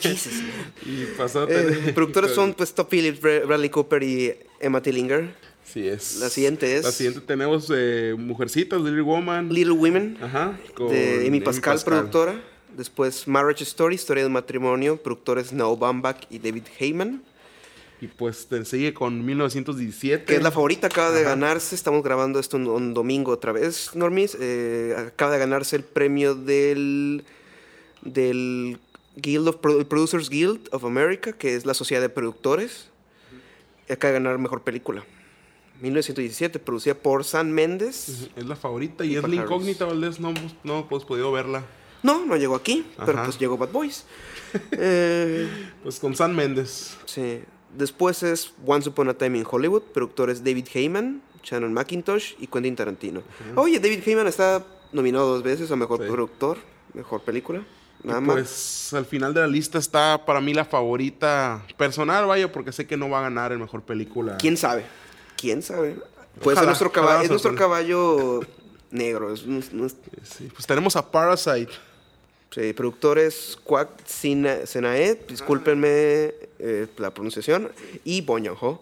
Jesus, 0.00 0.32
man. 0.34 0.72
Y 0.86 1.04
pasó 1.18 1.42
a 1.42 1.46
Eh, 1.50 1.92
productores 1.94 2.32
son 2.32 2.54
pues 2.54 2.72
Top 2.72 2.88
Phillips, 2.88 3.20
Bra- 3.20 3.44
Bradley 3.46 3.68
Cooper 3.68 4.02
y 4.02 4.34
Emma 4.62 4.80
Tillinger. 4.82 5.34
Sí, 5.64 5.86
es. 5.88 6.16
La 6.16 6.28
siguiente 6.28 6.76
es- 6.76 6.84
La 6.84 6.92
siguiente 6.92 7.20
tenemos 7.20 7.70
eh, 7.74 8.14
Mujercitas, 8.18 8.80
Little 8.80 9.02
Woman. 9.02 9.48
Little 9.52 9.72
Women 9.72 10.18
Ajá. 10.20 10.58
con 10.74 10.88
de 10.90 11.26
Amy 11.26 11.40
Pascal, 11.40 11.80
productora. 11.84 12.40
Después 12.76 13.28
Marriage 13.28 13.64
Story, 13.64 13.94
Historia 13.96 14.22
de 14.22 14.26
un 14.28 14.32
matrimonio, 14.32 14.96
productores 14.96 15.52
Noah 15.52 15.76
Baumbach 15.76 16.24
y 16.30 16.38
David 16.38 16.64
Heyman. 16.78 17.22
Y 18.00 18.08
pues 18.08 18.46
te 18.48 18.64
sigue 18.64 18.92
con 18.92 19.24
1917. 19.24 20.24
Que 20.24 20.34
es 20.36 20.42
la 20.42 20.50
favorita, 20.50 20.88
acaba 20.88 21.12
de 21.12 21.22
ganarse. 21.22 21.74
Estamos 21.76 22.02
grabando 22.02 22.40
esto 22.40 22.56
un, 22.56 22.66
un 22.66 22.94
domingo 22.94 23.30
otra 23.30 23.52
vez, 23.52 23.90
Normis. 23.94 24.36
eh, 24.40 24.94
acaba 24.98 25.32
de 25.32 25.38
ganarse 25.38 25.76
el 25.76 25.84
premio 25.84 26.34
del. 26.34 27.24
del 28.02 28.78
Guild 29.16 29.48
of 29.48 29.56
Pro- 29.56 29.86
Producers 29.86 30.30
Guild 30.30 30.68
of 30.72 30.84
America, 30.84 31.32
que 31.32 31.54
es 31.54 31.66
la 31.66 31.74
sociedad 31.74 32.00
de 32.02 32.08
productores. 32.08 32.88
Y 33.92 33.94
acaba 33.94 34.12
de 34.14 34.20
ganar 34.20 34.38
mejor 34.38 34.62
película. 34.62 35.04
1917, 35.82 36.58
producida 36.58 36.94
por 36.94 37.24
San 37.24 37.52
Méndez. 37.52 38.30
Es 38.34 38.46
la 38.46 38.56
favorita 38.56 39.04
y 39.04 39.12
Y 39.12 39.16
es 39.16 39.22
la 39.28 39.34
incógnita, 39.34 39.84
Valdés. 39.84 40.18
No, 40.18 40.32
no 40.64 40.86
hemos 40.88 41.04
podido 41.04 41.30
verla. 41.30 41.62
No, 42.02 42.24
no 42.24 42.38
llegó 42.38 42.54
aquí, 42.54 42.86
pero 43.04 43.22
pues 43.24 43.38
llegó 43.38 43.58
Bad 43.58 43.70
Boys. 43.70 44.06
Eh, 44.72 45.48
Pues 45.82 45.98
con 46.00 46.14
San 46.16 46.34
Méndez. 46.34 46.96
sí. 47.04 47.42
Después 47.76 48.22
es 48.22 48.52
Once 48.66 48.86
Upon 48.88 49.08
a 49.08 49.14
Time 49.14 49.38
in 49.38 49.46
Hollywood, 49.50 49.82
productores 49.94 50.44
David 50.44 50.66
Heyman, 50.74 51.22
Shannon 51.42 51.72
McIntosh 51.72 52.34
y 52.38 52.46
Quentin 52.46 52.76
Tarantino. 52.76 53.22
Oye, 53.56 53.78
David 53.80 54.00
Heyman 54.06 54.26
está 54.26 54.62
nominado 54.92 55.26
dos 55.34 55.42
veces 55.42 55.70
a 55.70 55.76
Mejor 55.76 56.00
Sí. 56.02 56.04
Productor, 56.10 56.58
Mejor 56.92 57.22
Película. 57.22 57.62
Nada 58.04 58.18
Y 58.20 58.22
más. 58.22 58.34
Pues 58.34 58.92
al 58.94 59.06
final 59.06 59.32
de 59.34 59.40
la 59.40 59.46
lista 59.46 59.78
está 59.78 60.24
para 60.24 60.40
mí 60.40 60.54
la 60.54 60.64
favorita 60.64 61.62
personal, 61.76 62.26
vaya, 62.26 62.50
porque 62.50 62.72
sé 62.72 62.86
que 62.86 62.96
no 62.96 63.08
va 63.08 63.20
a 63.20 63.22
ganar 63.22 63.52
el 63.52 63.58
mejor 63.58 63.82
película. 63.82 64.36
¿Quién 64.38 64.56
sabe? 64.56 64.84
¿Quién 65.36 65.62
sabe? 65.62 65.96
Pues 66.40 66.56
Ojalá, 66.56 66.60
es 66.62 66.66
nuestro, 66.66 66.90
caba- 66.92 67.06
ojalá 67.08 67.22
es 67.24 67.30
nuestro 67.30 67.54
caballo 67.54 68.40
negro. 68.90 69.32
Es, 69.32 69.40
Sí, 69.42 70.48
pues 70.52 70.66
tenemos 70.66 70.96
a 70.96 71.10
Parasite. 71.10 71.70
sí, 72.50 72.72
productores 72.72 73.58
Sina- 74.06 74.66
Senaet, 74.66 75.28
discúlpenme 75.28 75.88
eh, 76.58 76.86
la 76.98 77.10
pronunciación, 77.12 77.70
y 78.04 78.24
Joon-ho. 78.26 78.80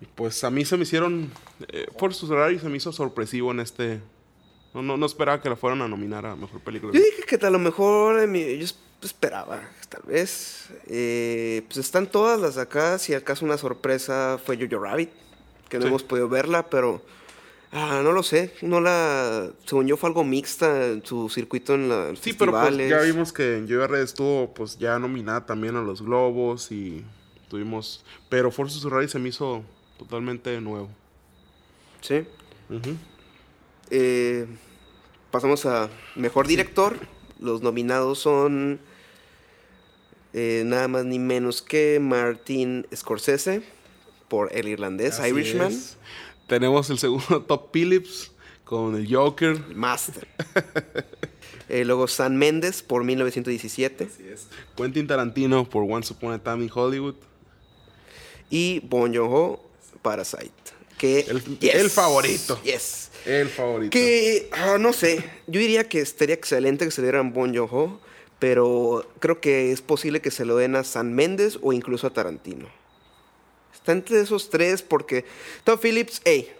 Y 0.00 0.06
pues 0.14 0.42
a 0.44 0.50
mí 0.50 0.64
se 0.64 0.76
me 0.76 0.82
hicieron, 0.82 1.30
eh, 1.68 1.86
por 1.98 2.12
sus 2.14 2.28
horarios, 2.30 2.62
se 2.62 2.68
me 2.68 2.76
hizo 2.76 2.92
sorpresivo 2.92 3.50
en 3.52 3.60
este. 3.60 4.00
No, 4.74 4.82
no, 4.82 4.96
no 4.96 5.06
esperaba 5.06 5.40
que 5.40 5.48
la 5.48 5.56
fueran 5.56 5.80
a 5.82 5.88
nominar 5.88 6.26
a 6.26 6.34
mejor 6.36 6.60
película. 6.60 6.92
Yo 6.92 7.00
dije 7.00 7.22
que 7.26 7.46
a 7.46 7.50
lo 7.50 7.58
mejor 7.58 8.18
eh, 8.20 8.26
mi- 8.26 8.58
yo 8.58 8.64
es- 8.64 8.76
esperaba, 9.02 9.60
tal 9.88 10.02
vez. 10.06 10.68
Eh, 10.88 11.62
pues 11.66 11.76
están 11.78 12.06
todas 12.08 12.40
las 12.40 12.54
de 12.56 12.62
acá. 12.62 12.98
Si 12.98 13.14
acaso 13.14 13.44
una 13.44 13.56
sorpresa 13.58 14.38
fue 14.44 14.56
Jojo 14.58 14.82
Rabbit, 14.82 15.10
que 15.68 15.76
no 15.78 15.82
Sí. 15.82 15.88
hemos 15.88 16.02
podido 16.02 16.28
verla, 16.28 16.68
pero 16.70 17.02
ah, 17.70 18.00
no 18.02 18.12
lo 18.12 18.22
sé. 18.22 18.52
No 18.62 18.80
la, 18.80 19.50
según 19.66 19.86
yo 19.86 19.96
fue 19.96 20.08
algo 20.08 20.24
mixta 20.24 20.86
en 20.86 21.04
su 21.04 21.28
circuito 21.28 21.74
en 21.74 21.88
los 21.88 22.18
Sí, 22.18 22.32
pero 22.32 22.52
pues 22.52 22.64
festivales. 22.64 22.90
ya 22.90 23.00
vimos 23.00 23.32
que 23.32 23.58
en 23.58 23.68
Red 23.68 24.00
estuvo 24.00 24.54
pues 24.54 24.78
ya 24.78 24.98
nominada 24.98 25.44
también 25.46 25.76
a 25.76 25.82
los 25.82 26.00
Globos 26.02 26.72
y 26.72 27.04
tuvimos... 27.48 28.04
Pero 28.28 28.50
Forza 28.50 28.78
Horizon 28.88 29.08
se 29.08 29.18
me 29.18 29.28
hizo 29.28 29.62
totalmente 29.98 30.58
nuevo. 30.60 30.88
Sí. 32.00 32.24
Ujú. 32.70 32.96
Eh, 33.90 34.46
pasamos 35.30 35.66
a 35.66 35.90
mejor 36.16 36.46
director. 36.46 36.98
Los 37.40 37.62
nominados 37.62 38.18
son 38.18 38.80
eh, 40.32 40.62
nada 40.66 40.88
más 40.88 41.04
ni 41.04 41.18
menos 41.18 41.62
que 41.62 41.98
Martin 42.00 42.86
Scorsese 42.94 43.62
por 44.28 44.52
El 44.56 44.68
Irlandés, 44.68 45.18
Así 45.20 45.30
Irishman. 45.30 45.72
es. 45.72 45.96
Tenemos 46.46 46.90
el 46.90 46.98
segundo 46.98 47.42
Top 47.48 47.70
Phillips 47.72 48.32
con 48.64 48.96
el 48.96 49.12
Joker. 49.14 49.58
Master. 49.74 50.26
Eh, 51.68 51.84
luego 51.84 52.06
San 52.08 52.36
Méndez 52.36 52.82
por 52.82 53.04
1917 53.04 54.08
Quentin 54.76 55.06
Tarantino 55.06 55.68
por 55.68 55.84
Once 55.90 56.12
Upon 56.12 56.32
a 56.34 56.38
Time 56.42 56.64
in 56.64 56.70
Hollywood. 56.72 57.14
y 58.50 58.80
Bon 58.80 59.14
Joon-ho 59.14 59.60
Parasite. 60.02 60.52
Que 60.98 61.20
El- 61.20 61.42
el 61.62 61.90
favorito. 61.90 62.60
Yes. 62.62 63.10
El 63.26 63.48
favorito. 63.48 63.90
Que 63.90 64.48
ah, 64.52 64.76
no 64.78 64.92
sé, 64.92 65.24
yo 65.46 65.60
diría 65.60 65.88
que 65.88 66.00
estaría 66.00 66.34
excelente 66.34 66.84
que 66.84 66.90
se 66.90 67.02
dieran 67.02 67.32
Bon 67.32 67.54
Joon-ho, 67.54 68.00
pero 68.38 69.06
creo 69.20 69.40
que 69.40 69.72
es 69.72 69.80
posible 69.80 70.20
que 70.20 70.30
se 70.30 70.44
lo 70.44 70.56
den 70.56 70.76
a 70.76 70.84
San 70.84 71.14
Méndez 71.14 71.58
o 71.62 71.72
incluso 71.72 72.06
a 72.06 72.10
Tarantino. 72.10 72.66
Está 73.72 73.92
entre 73.92 74.20
esos 74.20 74.50
tres 74.50 74.82
porque 74.82 75.24
Tom 75.64 75.78
Phillips, 75.78 76.20
hey, 76.24 76.50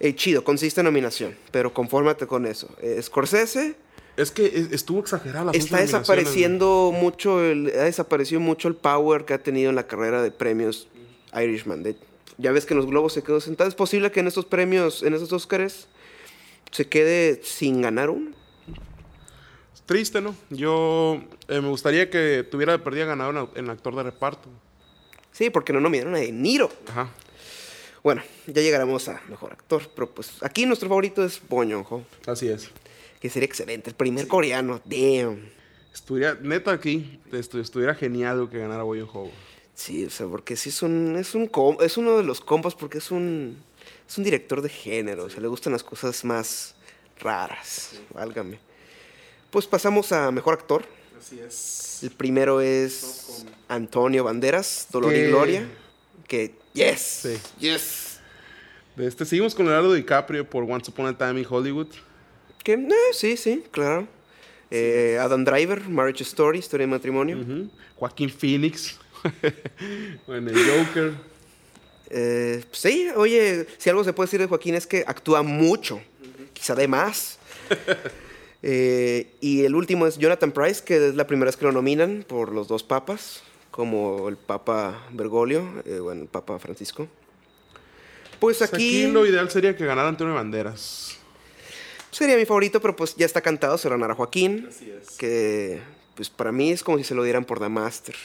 hey, 0.00 0.12
chido, 0.14 0.44
consiste 0.44 0.80
en 0.80 0.84
nominación, 0.86 1.36
pero 1.50 1.72
confórmate 1.72 2.26
con 2.26 2.46
eso. 2.46 2.68
Eh, 2.82 3.00
Scorsese 3.02 3.74
Es 4.16 4.30
que 4.30 4.46
es- 4.46 4.72
estuvo 4.72 5.00
exagerada 5.00 5.46
la 5.46 5.52
está 5.52 5.78
desapareciendo 5.80 6.92
mucho, 6.94 7.42
el, 7.42 7.68
ha 7.78 7.84
desaparecido 7.84 8.40
mucho 8.40 8.68
el 8.68 8.76
power 8.76 9.24
que 9.24 9.34
ha 9.34 9.42
tenido 9.42 9.70
en 9.70 9.76
la 9.76 9.86
carrera 9.86 10.22
de 10.22 10.30
premios 10.30 10.88
Irishman. 11.34 11.82
De- 11.82 11.96
ya 12.38 12.52
ves 12.52 12.66
que 12.66 12.74
en 12.74 12.78
los 12.78 12.86
globos 12.86 13.12
se 13.12 13.22
quedó 13.22 13.40
sentado. 13.40 13.68
¿Es 13.68 13.74
posible 13.74 14.10
que 14.10 14.20
en 14.20 14.26
estos 14.26 14.44
premios, 14.44 15.02
en 15.02 15.14
estos 15.14 15.32
Oscars, 15.32 15.88
se 16.70 16.88
quede 16.88 17.40
sin 17.42 17.82
ganar 17.82 18.10
uno? 18.10 18.32
Triste, 19.86 20.20
¿no? 20.22 20.34
Yo 20.48 21.22
eh, 21.48 21.60
me 21.60 21.68
gustaría 21.68 22.08
que 22.08 22.42
tuviera 22.50 22.72
de 22.72 22.78
perdida 22.78 23.04
ganador 23.04 23.50
en, 23.54 23.64
en 23.64 23.70
actor 23.70 23.94
de 23.94 24.02
reparto. 24.02 24.48
Sí, 25.30 25.50
porque 25.50 25.72
no 25.74 25.80
nominaron 25.80 26.14
a 26.14 26.18
De 26.18 26.32
Niro. 26.32 26.70
Ajá. 26.88 27.10
Bueno, 28.02 28.22
ya 28.46 28.62
llegaremos 28.62 29.08
a 29.08 29.20
mejor 29.28 29.52
actor, 29.52 29.82
pero 29.94 30.10
pues 30.10 30.42
aquí 30.42 30.64
nuestro 30.66 30.88
favorito 30.88 31.24
es 31.24 31.40
Bong 31.48 31.70
Joon-ho, 31.72 32.04
Así 32.26 32.48
es. 32.48 32.70
que 33.20 33.30
sería 33.30 33.46
excelente, 33.46 33.90
el 33.90 33.96
primer 33.96 34.26
coreano, 34.28 34.80
damn. 34.84 35.50
Estuviera, 35.92 36.36
neta 36.40 36.72
aquí, 36.72 37.18
estu- 37.32 37.60
estuviera 37.60 37.94
genial 37.94 38.48
que 38.50 38.58
ganara 38.58 38.84
Ho. 38.84 39.30
Sí, 39.74 40.04
o 40.04 40.10
sea, 40.10 40.26
porque 40.26 40.56
sí 40.56 40.68
es 40.68 40.82
un, 40.82 41.16
es 41.16 41.34
un 41.34 41.50
es 41.80 41.96
uno 41.96 42.16
de 42.16 42.22
los 42.22 42.40
compas 42.40 42.74
porque 42.74 42.98
es 42.98 43.10
un, 43.10 43.56
es 44.08 44.16
un 44.18 44.24
director 44.24 44.62
de 44.62 44.68
género, 44.68 45.24
o 45.24 45.30
sea, 45.30 45.40
le 45.40 45.48
gustan 45.48 45.72
las 45.72 45.82
cosas 45.82 46.24
más 46.24 46.74
raras, 47.20 47.92
válgame. 48.12 48.58
Pues 49.50 49.66
pasamos 49.66 50.12
a 50.12 50.30
mejor 50.30 50.54
actor. 50.54 50.84
Así 51.18 51.38
es. 51.40 52.00
El 52.02 52.10
primero 52.10 52.60
es 52.60 53.44
Antonio 53.68 54.24
Banderas, 54.24 54.86
Dolor 54.90 55.12
y 55.12 55.16
Que- 55.16 55.28
Gloria, 55.28 55.68
que 56.28 56.54
yes, 56.72 57.00
Sí. 57.00 57.38
yes. 57.58 58.20
De 58.96 59.06
este, 59.08 59.24
seguimos 59.24 59.54
con 59.56 59.66
Leonardo 59.66 59.92
DiCaprio 59.92 60.48
por 60.48 60.62
Once 60.62 60.88
Upon 60.90 61.06
a 61.06 61.18
Time 61.18 61.40
in 61.40 61.46
Hollywood. 61.48 61.88
Que, 62.62 62.74
eh, 62.74 62.88
sí, 63.12 63.36
sí, 63.36 63.64
claro. 63.72 64.06
Eh, 64.70 65.18
Adam 65.20 65.44
Driver, 65.44 65.88
Marriage 65.88 66.22
Story, 66.22 66.58
Historia 66.60 66.86
de 66.86 66.90
Matrimonio. 66.92 67.38
Ujú. 67.40 67.70
Joaquín 67.96 68.30
Phoenix. 68.30 68.98
en 70.28 70.48
el 70.48 70.54
Joker. 70.54 71.14
Eh, 72.10 72.64
sí, 72.72 73.08
oye, 73.16 73.66
si 73.78 73.90
algo 73.90 74.04
se 74.04 74.12
puede 74.12 74.26
decir 74.26 74.40
de 74.40 74.46
Joaquín 74.46 74.74
es 74.74 74.86
que 74.86 75.04
actúa 75.06 75.42
mucho, 75.42 76.00
quizá 76.52 76.74
de 76.74 76.88
más. 76.88 77.38
Eh, 78.66 79.26
y 79.42 79.66
el 79.66 79.74
último 79.74 80.06
es 80.06 80.16
Jonathan 80.16 80.50
Price, 80.50 80.82
que 80.82 81.08
es 81.08 81.14
la 81.14 81.26
primera 81.26 81.50
vez 81.50 81.56
que 81.58 81.66
lo 81.66 81.72
nominan 81.72 82.24
por 82.26 82.50
los 82.50 82.66
dos 82.66 82.82
papas, 82.82 83.42
como 83.70 84.26
el 84.26 84.38
Papa 84.38 85.06
Bergoglio, 85.10 85.82
eh, 85.84 85.98
bueno, 85.98 86.22
el 86.22 86.28
Papa 86.28 86.58
Francisco. 86.58 87.06
Pues 88.40 88.56
Pues 88.56 88.62
aquí, 88.62 89.06
lo 89.06 89.26
ideal 89.26 89.50
sería 89.50 89.76
que 89.76 89.84
ganara 89.84 90.08
Antonio 90.08 90.32
Banderas. 90.32 91.18
sería 92.10 92.38
mi 92.38 92.46
favorito, 92.46 92.80
pero 92.80 92.96
pues 92.96 93.14
ya 93.16 93.26
está 93.26 93.42
cantado, 93.42 93.76
se 93.76 93.86
lo 93.90 93.96
ganará 93.96 94.14
Joaquín, 94.14 94.70
que 95.18 95.82
pues 96.14 96.30
para 96.30 96.50
mí 96.50 96.70
es 96.70 96.82
como 96.82 96.96
si 96.96 97.04
se 97.04 97.14
lo 97.14 97.22
dieran 97.22 97.44
por 97.44 97.60
The 97.60 97.68
Master. 97.68 98.16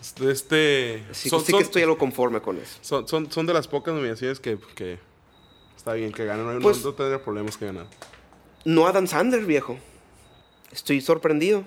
Este, 0.00 0.30
Este, 0.30 0.98
son, 0.98 1.08
que 1.08 1.14
sí 1.14 1.28
son- 1.52 1.58
que 1.58 1.64
estoy 1.64 1.82
algo 1.82 1.98
conforme 1.98 2.40
con 2.40 2.56
eso. 2.58 2.78
son, 2.80 3.06
son- 3.08 3.30
son 3.30 3.46
de 3.46 3.54
las 3.54 3.68
pocas 3.68 3.94
nominaciones 3.94 4.40
que, 4.40 4.58
que 4.74 4.98
está 5.76 5.92
bien 5.94 6.12
que 6.12 6.24
ganen. 6.24 6.46
No, 6.46 6.52
no- 6.54 6.60
Pues- 6.60 6.84
no 6.84 6.92
tendría 6.94 7.22
problemas 7.22 7.56
que 7.56 7.66
ganar. 7.66 7.86
No 8.64 8.86
Adam 8.86 9.06
Sandler, 9.06 9.44
viejo. 9.46 9.78
Estoy 10.72 11.00
sorprendido. 11.00 11.64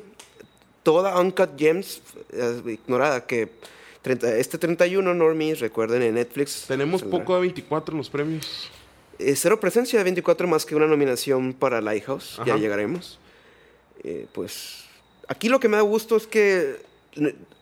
Toda 0.83 1.19
Uncut 1.19 1.57
Gems 1.57 2.01
eh, 2.31 2.61
ignorada. 2.67 3.25
Que 3.25 3.49
30 4.01 4.35
este 4.35 4.57
31, 4.57 5.13
Normies, 5.13 5.59
recuerden 5.61 6.01
en 6.03 6.15
Netflix. 6.15 6.65
Tenemos 6.67 7.01
saldrá. 7.01 7.19
poco 7.19 7.35
de 7.35 7.41
24 7.41 7.93
en 7.93 7.97
los 7.97 8.09
premios. 8.09 8.69
Eh, 9.19 9.35
cero 9.35 9.59
presencia 9.59 9.97
de 9.99 10.03
24 10.03 10.47
más 10.47 10.65
que 10.65 10.75
una 10.75 10.87
nominación 10.87 11.53
para 11.53 11.79
Lighthouse. 11.81 12.35
Ya 12.45 12.53
Ajá. 12.53 12.57
llegaremos. 12.57 13.19
Eh, 14.03 14.27
pues 14.33 14.83
aquí 15.27 15.47
lo 15.49 15.59
que 15.59 15.69
me 15.69 15.77
da 15.77 15.83
gusto 15.83 16.17
es 16.17 16.27
que 16.27 16.81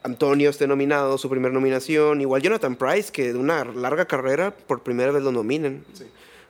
Antonio 0.03 0.49
esté 0.49 0.67
nominado, 0.67 1.17
su 1.17 1.29
primera 1.29 1.53
nominación. 1.53 2.21
Igual 2.21 2.41
Jonathan 2.41 2.75
Price, 2.75 3.11
que 3.11 3.33
de 3.33 3.39
una 3.39 3.65
larga 3.65 4.05
carrera 4.05 4.55
por 4.55 4.81
primera 4.83 5.11
vez 5.11 5.23
lo 5.23 5.31
nominen. 5.31 5.83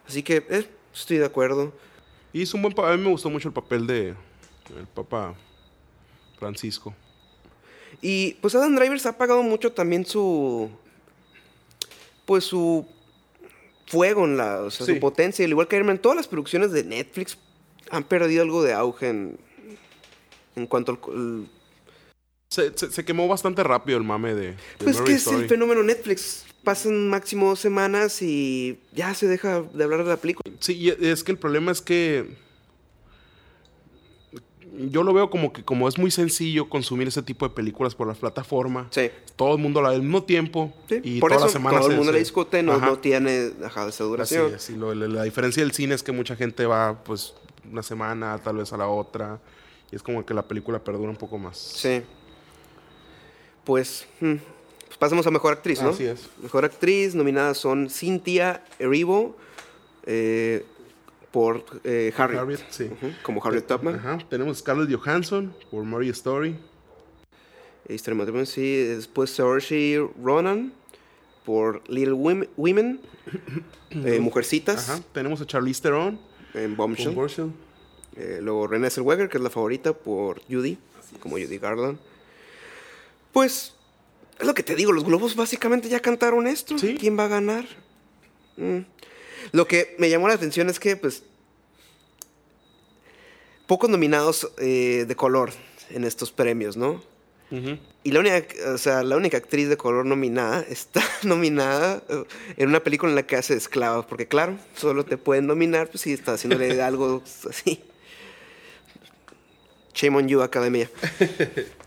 Así 0.08 0.24
que 0.24 0.46
eh, 0.50 0.68
estoy 0.94 1.18
de 1.18 1.26
acuerdo. 1.26 1.74
Y 2.34 2.44
es 2.44 2.54
un 2.54 2.62
buen 2.62 2.74
A 2.80 2.96
mí 2.96 3.04
me 3.04 3.10
gustó 3.10 3.30
mucho 3.30 3.48
el 3.50 3.54
papel 3.54 3.88
de 3.88 4.10
el 4.10 4.88
Papa 4.94 5.34
Francisco. 6.40 6.94
Y 8.02 8.34
pues 8.36 8.56
Adam 8.56 8.76
Driver 8.76 9.00
se 9.00 9.08
ha 9.10 9.12
apagado 9.12 9.44
mucho 9.44 9.72
también 9.74 10.06
su. 10.06 10.70
Pues 12.26 12.46
su 12.46 12.86
fuego 13.88 14.24
en 14.26 14.38
la. 14.38 14.62
O 14.62 14.72
sea, 14.72 14.86
Sí. 14.86 14.94
su 14.94 15.00
potencia. 15.00 15.44
Al 15.44 15.52
igual 15.52 15.68
que 15.68 15.76
Iron 15.76 15.88
Man, 15.88 15.98
todas 16.00 16.16
las 16.16 16.28
producciones 16.28 16.72
de 16.72 16.84
Netflix 16.84 17.38
han 17.90 18.04
perdido 18.06 18.44
algo 18.44 18.64
de 18.64 18.74
auge 18.74 19.10
en. 19.10 19.38
En 20.56 20.68
cuanto 20.68 20.94
al. 20.94 21.50
Se, 22.52 22.78
se- 22.78 22.92
se 22.92 23.06
quemó 23.06 23.30
bastante 23.30 23.64
rápido 23.64 23.98
el 23.98 24.04
mame 24.04 24.36
de, 24.36 24.48
de 24.52 24.56
pues 24.78 25.00
Marriage 25.00 25.06
que 25.06 25.14
es 25.14 25.28
el 25.42 25.48
fenómeno 25.48 25.84
Netflix. 25.84 26.44
Pasan 26.66 27.08
máximo 27.10 27.48
dos 27.48 27.60
semanas 27.62 28.22
y 28.22 28.78
ya 28.94 29.14
se 29.14 29.26
deja 29.28 29.62
de 29.62 29.84
hablar 29.86 30.04
de 30.04 30.10
la 30.10 30.18
película. 30.18 30.54
Sí, 30.60 30.90
es 31.00 31.24
que 31.24 31.32
el 31.32 31.38
problema 31.38 31.72
es 31.72 31.82
que 31.82 32.36
yo 34.88 35.04
lo 35.04 35.14
veo 35.14 35.30
como 35.30 35.52
que 35.54 35.64
como 35.64 35.88
es 35.88 35.98
muy 35.98 36.12
sencillo 36.12 36.68
consumir 36.70 37.08
ese 37.08 37.22
tipo 37.22 37.48
de 37.48 37.54
películas 37.56 37.96
por 37.96 38.08
la 38.08 38.14
plataforma. 38.16 38.88
Sí. 38.92 39.10
Todo 39.38 39.56
el 39.56 39.62
mundo 39.62 39.82
la 39.82 39.90
ve 39.90 39.96
al 39.96 40.02
mismo 40.02 40.24
tiempo 40.24 40.74
Sí, 40.90 41.00
y 41.04 41.20
por 41.22 41.30
toda 41.32 41.38
eso 41.40 41.46
la 41.48 41.52
semana 41.54 41.80
todo 41.80 41.90
el 41.90 41.96
mundo 41.96 42.12
se- 42.12 42.18
le 42.18 42.20
discute, 42.20 42.64
no, 42.64 42.78
no 42.80 43.00
tiene 43.00 43.52
ajá, 43.64 43.82
esa 43.88 43.88
Así 43.88 44.04
duración. 44.04 44.54
es, 44.56 44.70
y 44.70 44.76
lo- 44.76 44.94
la, 44.94 45.08
la 45.08 45.24
diferencia 45.24 45.64
del 45.64 45.72
cine 45.72 45.96
es 45.96 46.04
que 46.04 46.12
mucha 46.12 46.36
gente 46.36 46.66
va 46.66 47.02
pues 47.04 47.34
una 47.72 47.82
semana, 47.82 48.38
tal 48.44 48.58
vez 48.58 48.74
a 48.74 48.78
la 48.78 48.88
otra. 48.90 49.40
Y 49.92 49.96
es 49.96 50.04
como 50.04 50.26
que 50.26 50.34
la 50.34 50.44
película 50.48 50.80
perdura 50.84 51.10
un 51.10 51.18
poco 51.18 51.38
más. 51.38 51.58
Sí. 51.58 52.02
Pues, 53.72 54.06
hmm, 54.20 54.34
pues 54.86 54.98
pasemos 55.00 55.26
a 55.26 55.32
Mejor 55.32 55.54
Actriz, 55.54 55.82
¿no? 55.82 55.92
Así 55.92 56.04
es. 56.04 56.30
Mejor 56.44 56.66
Actriz, 56.66 57.16
nominadas 57.16 57.58
son 57.58 57.90
Cynthia 57.90 58.66
Erivo 58.80 59.38
eh, 60.06 60.66
por 61.32 61.64
eh, 61.86 62.12
Harriet. 62.18 62.40
Harriet, 62.42 62.60
sí. 62.70 62.90
Como 63.24 63.42
Harriet 63.42 63.66
Tubman. 63.66 63.96
Ajá. 63.96 64.18
Tenemos 64.30 64.58
Scarlett 64.58 64.94
Johansson 64.94 65.56
por 65.72 65.86
Marriage 65.86 66.18
Story. 66.18 66.58
Historia 67.88 68.18
matrimonio, 68.18 68.46
sí. 68.46 68.84
Después 68.84 69.30
Saoirse 69.30 70.06
Ronan 70.22 70.74
por 71.46 71.82
Little 71.90 72.48
Women, 72.58 73.00
eh, 73.92 74.20
Mujercitas, 74.20 74.90
Ajá. 74.90 75.02
Tenemos 75.14 75.40
a 75.40 75.46
Charlize 75.46 75.82
Theron 75.82 76.20
en. 76.54 76.76
Bombshell. 76.76 77.54
Eh, 78.18 78.40
luego 78.42 78.68
Renée 78.68 78.90
Zellweger, 78.90 79.30
que 79.30 79.38
es 79.38 79.44
la 79.44 79.50
favorita, 79.50 79.94
por 79.94 80.42
Judy, 80.50 80.78
como 81.22 81.38
Judy 81.38 81.58
Garland. 81.58 82.11
Pues, 83.32 83.74
es 84.40 84.46
lo 84.46 84.54
que 84.54 84.64
te 84.64 84.76
digo, 84.76 84.92
los 84.92 85.04
globos 85.04 85.36
básicamente 85.36 85.90
ya 85.90 86.00
cantaron 86.00 86.48
esto. 86.48 86.78
Sí. 86.78 86.96
¿Quién 87.00 87.18
va 87.18 87.26
a 87.26 87.30
ganar? 87.30 87.66
Mm. 88.58 88.80
Lo 89.52 89.68
que 89.68 89.96
me 90.00 90.10
llamó 90.10 90.28
la 90.28 90.34
atención 90.34 90.70
es 90.70 90.80
que, 90.80 90.96
pues, 90.96 91.24
pocos 93.68 93.90
nominados 93.90 94.52
eh, 94.58 95.06
de 95.08 95.16
color 95.16 95.52
en 95.90 96.04
estos 96.04 96.32
premios, 96.32 96.78
¿no? 96.78 97.02
Y 98.04 98.12
la 98.12 98.22
única, 98.22 98.46
o 98.74 98.78
sea, 98.78 99.04
la 99.04 99.18
única 99.18 99.36
actriz 99.36 99.68
de 99.68 99.76
color 99.76 100.06
nominada 100.06 100.62
está 100.70 101.04
nominada 101.24 102.02
eh, 102.08 102.24
en 102.58 102.70
una 102.70 102.82
película 102.82 103.12
en 103.12 103.16
la 103.16 103.24
que 103.24 103.36
hace 103.36 103.54
de 103.54 103.60
esclava. 103.60 104.08
Porque 104.08 104.28
claro, 104.28 104.58
solo 104.76 105.04
te 105.04 105.18
pueden 105.18 105.48
nominar 105.48 105.90
pues, 105.90 106.02
si 106.02 106.14
estás 106.14 106.36
haciéndole 106.36 106.82
algo 106.84 107.22
así. 107.50 107.84
Shame 109.94 110.18
on 110.18 110.28
you, 110.30 110.42
academia. 110.42 110.90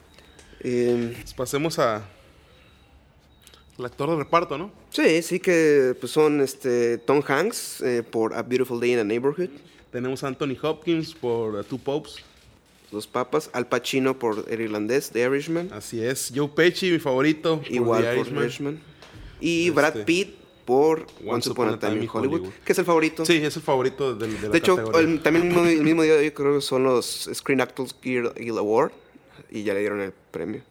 Eh, 0.65 1.15
Pues 1.21 1.35
pasemos 1.35 1.79
a. 1.79 2.03
El 3.79 3.85
actor 3.87 4.09
de 4.11 4.17
reparto, 4.17 4.57
¿no? 4.57 4.71
sí, 4.91 5.21
sí 5.23 5.41
que 5.41 5.97
pues, 5.99 6.12
son 6.12 6.41
este, 6.41 6.97
Tom 6.99 7.21
Hanks 7.27 7.81
eh, 7.81 8.05
por 8.09 8.33
A 8.35 8.43
Beautiful 8.43 8.79
Day 8.79 8.93
in 8.93 9.01
a 9.01 9.05
Neighborhood. 9.05 9.51
Tenemos 9.91 10.23
a 10.23 10.29
Anthony 10.29 10.57
Hopkins 10.62 11.12
por 11.15 11.55
uh, 11.57 11.65
Two 11.65 11.79
Popes. 11.79 12.17
Los 12.93 13.09
Papas. 13.09 13.51
Al 13.53 13.67
Pacino 13.67 14.17
por 14.17 14.45
El 14.49 14.61
Irlandés, 14.61 15.11
The 15.11 15.23
Irishman. 15.23 15.71
Así 15.73 16.01
es. 16.05 16.33
Joe 16.35 16.49
Pesci, 16.49 16.93
mi 16.93 17.01
favorito. 17.01 17.59
por 17.61 17.73
Igual 17.73 18.03
The 18.03 18.09
por 18.11 18.17
Irishman. 18.19 18.43
Irishman. 18.45 18.81
Y 19.41 19.61
Este, 19.69 19.71
Brad 19.73 20.05
Pitt 20.05 20.37
por 20.65 21.07
Once 21.27 21.51
Upon 21.51 21.71
a 21.71 21.79
Time 21.79 22.05
in 22.05 22.09
Hollywood, 22.12 22.51
que 22.65 22.73
es 22.73 22.79
el 22.79 22.85
favorito. 22.85 23.27
Sí, 23.27 23.35
es 23.39 23.57
el 23.57 23.62
favorito 23.62 24.15
del, 24.15 24.37
de 24.41 24.43
la 24.47 24.49
De 24.51 24.59
hecho, 24.59 24.77
categoría. 24.77 25.01
el- 25.11 25.21
también 25.21 25.47
el 25.47 25.53
mismo, 25.53 25.69
el 25.69 25.83
mismo 25.83 26.03
día 26.05 26.12
de 26.15 26.21
hoy 26.21 26.31
creo 26.31 26.55
que 26.55 26.61
son 26.61 26.85
los 26.85 27.29
Screen 27.35 27.61
Actors 27.61 27.95
Guild, 28.01 28.35
Guild 28.37 28.59
Award 28.59 28.93
y 29.51 29.62
ya 29.62 29.74
le 29.74 29.80
dieron 29.80 30.01
el 30.01 30.12
premio. 30.30 30.62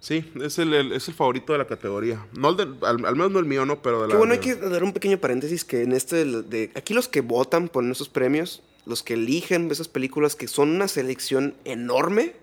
Sí, 0.00 0.30
es 0.40 0.58
el, 0.58 0.72
el- 0.74 0.92
es 0.92 1.08
el 1.08 1.14
favorito 1.14 1.52
de 1.52 1.58
la 1.58 1.66
categoría. 1.66 2.24
No 2.36 2.50
el 2.50 2.56
del- 2.56 2.76
al, 2.82 3.04
al 3.04 3.16
menos 3.16 3.30
no 3.32 3.38
el 3.38 3.44
mío, 3.46 3.66
¿no? 3.66 3.82
Pero 3.82 4.02
de 4.02 4.08
la. 4.08 4.16
Bueno, 4.16 4.34
hay 4.34 4.38
de- 4.38 4.44
que 4.44 4.54
dar 4.54 4.84
un 4.84 4.92
pequeño 4.92 5.18
paréntesis 5.18 5.64
que 5.64 5.82
en 5.82 5.92
este 5.92 6.24
de, 6.24 6.70
aquí 6.74 6.94
los 6.94 7.08
que 7.08 7.22
votan 7.22 7.68
por 7.68 7.84
esos 7.90 8.08
premios, 8.08 8.62
los 8.84 9.02
que 9.02 9.14
eligen 9.14 9.70
esas 9.70 9.88
películas 9.88 10.36
que 10.36 10.46
son 10.48 10.70
una 10.70 10.86
selección 10.86 11.54
enorme 11.64 12.34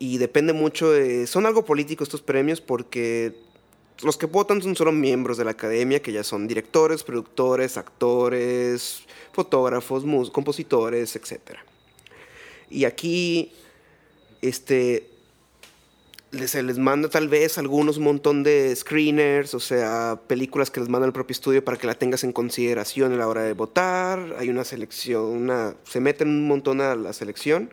y 0.00 0.18
depende 0.18 0.52
mucho 0.52 0.90
de, 0.90 1.26
son 1.28 1.46
algo 1.46 1.64
político 1.64 2.02
estos 2.02 2.22
premios 2.22 2.60
porque 2.60 3.34
los 4.02 4.16
que 4.16 4.26
votan 4.26 4.60
son 4.62 4.74
solo 4.74 4.90
miembros 4.92 5.36
de 5.36 5.44
la 5.44 5.50
academia 5.52 6.00
que 6.02 6.10
ya 6.10 6.24
son 6.24 6.48
directores, 6.48 7.04
productores, 7.04 7.76
actores, 7.76 9.02
fotógrafos, 9.32 10.02
compositores, 10.32 11.14
etcétera. 11.14 11.62
Y 12.70 12.84
aquí 12.84 13.52
este 14.42 15.08
les- 16.32 16.78
manda 16.78 17.08
tal 17.08 17.28
vez 17.28 17.58
algunos 17.58 17.96
un 17.96 18.04
montón 18.04 18.42
de 18.44 18.74
screeners, 18.76 19.52
o 19.54 19.60
sea, 19.60 20.20
películas 20.28 20.70
que 20.70 20.78
les 20.80 20.88
manda 20.88 21.06
el 21.06 21.12
propio 21.12 21.32
estudio 21.32 21.64
para 21.64 21.76
que 21.76 21.86
la 21.88 21.94
tengas 21.94 22.22
en 22.22 22.32
consideración 22.32 23.12
a 23.12 23.16
la 23.16 23.26
hora 23.26 23.42
de 23.42 23.52
votar. 23.52 24.36
Hay 24.38 24.48
una 24.48 24.64
selección, 24.64 25.22
una, 25.24 25.74
se 25.84 26.00
meten 26.00 26.28
un 26.28 26.46
montón 26.46 26.80
a 26.80 26.94
la 26.94 27.12
selección. 27.12 27.70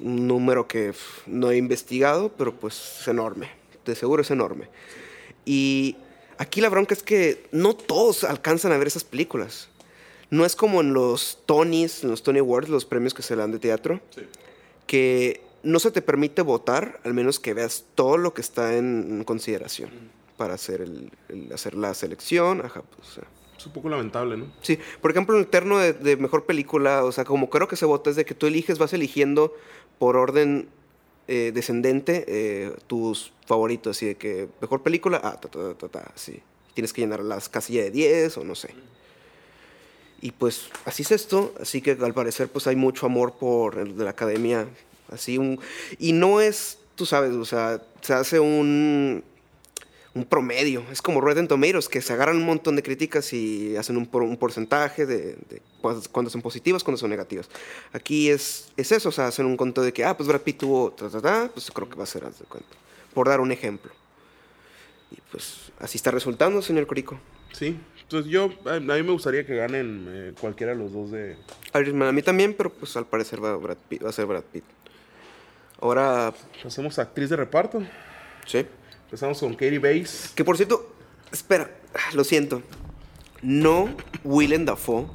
Un 0.00 0.28
número 0.28 0.68
que 0.68 0.92
no 1.26 1.50
he 1.50 1.56
investigado, 1.56 2.30
pero 2.36 2.54
pues 2.54 2.98
es 3.00 3.08
enorme. 3.08 3.50
De 3.84 3.94
seguro 3.94 4.22
es 4.22 4.30
enorme. 4.30 4.68
Y 5.44 5.96
aquí 6.38 6.60
la 6.60 6.68
bronca 6.68 6.94
es 6.94 7.02
que 7.02 7.46
no 7.50 7.74
todos 7.74 8.24
alcanzan 8.24 8.72
a 8.72 8.78
ver 8.78 8.86
esas 8.88 9.04
películas. 9.04 9.68
No 10.30 10.44
es 10.44 10.54
como 10.54 10.80
en 10.80 10.92
los 10.92 11.38
Tonys, 11.46 12.04
en 12.04 12.10
los 12.10 12.22
Tony 12.22 12.40
Awards, 12.40 12.68
los 12.68 12.84
premios 12.84 13.14
que 13.14 13.22
se 13.22 13.36
dan 13.36 13.52
de 13.52 13.58
teatro 13.58 14.00
que 14.86 15.42
no 15.62 15.78
se 15.78 15.90
te 15.90 16.02
permite 16.02 16.42
votar, 16.42 17.00
al 17.04 17.14
menos 17.14 17.40
que 17.40 17.54
veas 17.54 17.84
todo 17.94 18.16
lo 18.18 18.32
que 18.34 18.40
está 18.40 18.76
en, 18.76 19.24
consideración 19.24 19.90
para 20.36 20.54
hacer, 20.54 20.80
el, 20.80 21.10
el- 21.28 21.52
hacer 21.52 21.74
la 21.74 21.92
selección. 21.94 22.60
Ajá, 22.64 22.82
pues, 22.82 23.08
o 23.08 23.12
sea. 23.12 23.24
Es 23.58 23.66
un 23.66 23.72
poco 23.72 23.88
lamentable, 23.88 24.36
¿no? 24.36 24.52
Sí, 24.60 24.78
por 25.00 25.10
ejemplo, 25.10 25.34
en 25.34 25.40
el 25.40 25.48
terno 25.48 25.78
de, 25.78 25.92
de 25.94 26.16
mejor 26.18 26.44
película, 26.44 27.04
o 27.04 27.10
sea, 27.12 27.24
como 27.24 27.48
creo 27.48 27.66
que 27.68 27.76
se 27.76 27.86
vota 27.86 28.10
es 28.10 28.16
de 28.16 28.24
que 28.26 28.34
tú 28.34 28.46
eliges, 28.46 28.78
vas 28.78 28.92
eligiendo 28.92 29.54
por 29.98 30.16
orden 30.16 30.68
eh, 31.26 31.52
descendente 31.54 32.24
eh, 32.28 32.72
tus 32.86 33.32
favoritos, 33.46 33.96
así 33.96 34.06
de 34.06 34.14
que 34.16 34.48
mejor 34.60 34.82
película, 34.82 35.20
ah, 35.24 35.40
ta, 35.40 35.48
ta, 35.48 35.74
ta, 35.74 35.88
ta, 35.88 36.12
así. 36.14 36.40
Tienes 36.74 36.92
que 36.92 37.00
llenar 37.00 37.20
las 37.20 37.48
casillas 37.48 37.86
de 37.86 37.90
10 37.90 38.36
o 38.36 38.44
no 38.44 38.54
sé. 38.54 38.74
Y 40.20 40.30
pues 40.32 40.68
así 40.84 41.02
es 41.02 41.10
esto, 41.12 41.54
así 41.60 41.82
que 41.82 41.92
al 41.92 42.14
parecer 42.14 42.48
pues 42.48 42.66
hay 42.66 42.76
mucho 42.76 43.06
amor 43.06 43.34
por 43.34 43.78
el 43.78 43.96
de 43.96 44.04
la 44.04 44.10
academia, 44.10 44.66
así 45.12 45.36
un... 45.38 45.60
Y 45.98 46.12
no 46.12 46.40
es, 46.40 46.78
tú 46.94 47.04
sabes, 47.04 47.32
o 47.32 47.44
sea, 47.44 47.82
se 48.00 48.14
hace 48.14 48.40
un, 48.40 49.22
un 50.14 50.24
promedio, 50.24 50.82
es 50.90 51.02
como 51.02 51.20
Rotten 51.20 51.46
Tomatoes, 51.48 51.88
que 51.90 52.00
se 52.00 52.14
agarran 52.14 52.36
un 52.36 52.46
montón 52.46 52.76
de 52.76 52.82
críticas 52.82 53.32
y 53.34 53.76
hacen 53.76 53.98
un, 53.98 54.06
por- 54.06 54.38
porcentaje 54.38 55.04
de, 55.04 55.36
de 55.50 55.60
cuándo 56.10 56.30
son 56.30 56.40
positivas, 56.40 56.82
cuándo 56.82 56.98
son 56.98 57.10
negativas. 57.10 57.48
Aquí 57.92 58.30
es, 58.30 58.72
es 58.78 58.90
eso, 58.92 59.10
o 59.10 59.12
sea, 59.12 59.26
hacen 59.26 59.44
un 59.44 59.56
conteo 59.58 59.84
de 59.84 59.92
que, 59.92 60.04
ah, 60.04 60.16
pues 60.16 60.28
Brad 60.28 60.40
Pitt 60.40 60.58
tuvo, 60.58 60.92
ta, 60.92 61.10
ta, 61.10 61.20
ta, 61.20 61.50
pues 61.52 61.70
creo 61.70 61.88
que 61.90 61.96
va 61.96 62.04
a 62.04 62.06
ser, 62.06 62.22
cuenta, 62.48 62.70
por 63.12 63.28
dar 63.28 63.40
un 63.40 63.52
ejemplo. 63.52 63.92
Y 65.12 65.18
pues 65.30 65.70
así 65.78 65.98
está 65.98 66.10
resultando, 66.10 66.62
señor 66.62 66.86
Corico. 66.86 67.20
Sí. 67.52 67.78
Entonces 68.06 68.30
yo, 68.30 68.50
a, 68.66 68.78
mí 68.78 69.02
me 69.02 69.10
gustaría 69.10 69.44
que 69.44 69.56
ganen 69.56 70.06
eh, 70.08 70.32
cualquiera 70.40 70.72
de 70.74 70.78
los 70.78 70.92
dos 70.92 71.10
de... 71.10 71.36
Irishman 71.74 72.06
a 72.08 72.12
mí 72.12 72.22
también, 72.22 72.54
pero 72.54 72.70
pues 72.72 72.96
al 72.96 73.04
parecer 73.06 73.42
va, 73.44 73.56
Brad 73.56 73.76
Pitt- 73.88 74.04
va 74.04 74.10
a 74.10 74.12
ser 74.12 74.26
Brad 74.26 74.44
Pitt. 74.44 74.62
Ahora, 75.80 76.32
Hacemos 76.64 76.98
actriz 77.00 77.30
de 77.30 77.36
reparto. 77.36 77.82
sí. 78.46 78.64
Empezamos 79.06 79.38
con 79.38 79.52
Katie 79.54 79.78
Bates. 79.78 80.32
Que 80.34 80.44
por 80.44 80.56
cierto, 80.56 80.92
espera, 81.30 81.70
ah, 81.94 82.14
lo 82.14 82.24
siento. 82.24 82.60
No 83.40 83.88
Willem 84.24 84.64
Dafoe 84.64 85.06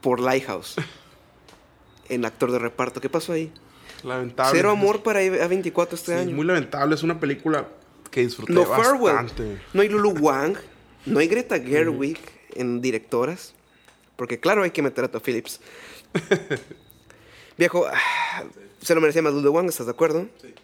por 0.00 0.20
Lighthouse 0.20 0.76
en 2.08 2.24
actor 2.24 2.50
de 2.50 2.58
reparto. 2.58 3.00
¿Qué 3.00 3.10
pasó 3.10 3.32
ahí? 3.34 3.52
Lamentable. 4.04 4.52
Cero 4.58 4.70
amor 4.70 5.02
para 5.02 5.20
A24 5.22 5.92
este 5.92 6.12
Sí, 6.14 6.18
año. 6.20 6.34
muy 6.34 6.46
lamentable. 6.46 6.94
Es 6.94 7.02
una 7.02 7.20
película 7.20 7.66
que 8.10 8.22
disfruté 8.22 8.52
No 8.54 8.64
bastante. 8.66 9.60
No 9.74 9.82
hay 9.82 9.88
Lulu 9.90 10.10
Wang. 10.18 10.56
No 11.06 11.18
hay 11.18 11.28
Greta 11.28 11.58
Gerwig 11.60 12.18
en 12.54 12.80
directoras. 12.80 13.54
Porque 14.16 14.38
claro, 14.38 14.62
hay 14.62 14.70
que 14.70 14.82
meter 14.82 15.04
a 15.04 15.08
Todd 15.10 15.22
Phillips. 15.22 15.60
Viejo, 17.58 17.86
ah, 17.86 18.44
se 18.80 18.94
lo 18.94 19.00
merecía 19.00 19.22
más 19.22 19.32
Lulu 19.32 19.50
Wang, 19.50 19.68
¿estás 19.68 19.86
de 19.86 19.92
acuerdo? 19.92 20.28
Sí. 20.40 20.54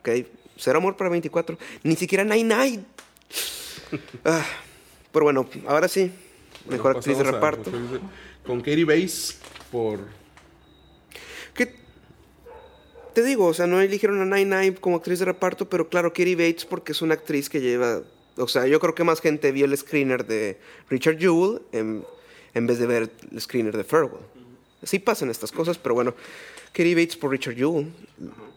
Ok, 0.00 0.26
cero 0.56 0.78
amor 0.78 0.96
para 0.96 1.10
24. 1.10 1.56
Ni 1.82 1.96
siquiera 1.96 2.24
Nine 2.24 2.54
Nine. 2.56 2.84
Ah, 4.24 4.44
pero 5.12 5.24
bueno, 5.26 5.48
ahora 5.68 5.86
sí. 5.86 6.10
Mejor 6.68 6.96
actriz 6.96 7.16
de 7.18 7.28
a- 7.28 7.30
reparto. 7.30 7.70
Con 8.44 8.58
Katie 8.60 8.84
Bates 8.84 9.38
por... 9.70 10.00
Que 11.54 11.76
te 13.12 13.22
digo, 13.22 13.46
o 13.46 13.54
sea, 13.54 13.68
no 13.68 13.80
eligieron 13.80 14.20
a 14.20 14.24
Nine 14.36 14.60
Nine 14.62 14.74
como 14.76 14.96
actriz 14.96 15.20
de 15.20 15.26
reparto, 15.26 15.68
pero 15.68 15.88
claro, 15.88 16.10
Katie 16.12 16.34
Bates 16.34 16.64
porque 16.64 16.90
es 16.92 17.02
una 17.02 17.14
actriz 17.14 17.48
que 17.48 17.60
lleva, 17.60 18.02
o 18.36 18.48
sea, 18.48 18.66
yo 18.66 18.80
creo 18.80 18.94
que 18.94 19.04
más 19.04 19.20
gente 19.20 19.52
vio 19.52 19.64
el 19.66 19.76
screener 19.76 20.26
de 20.26 20.58
Richard 20.90 21.18
Jewell 21.18 21.62
en, 21.72 22.04
en 22.54 22.66
vez 22.66 22.78
de 22.78 22.86
ver 22.86 23.10
el 23.30 23.40
screener 23.40 23.76
de 23.76 23.84
Farewell. 23.84 24.22
Sí 24.82 24.98
pasan 24.98 25.30
estas 25.30 25.50
cosas, 25.52 25.78
pero 25.78 25.94
bueno, 25.94 26.14
Katie 26.72 26.94
Bates 26.94 27.16
por 27.16 27.30
Richard 27.30 27.54
Jewell. 27.56 27.92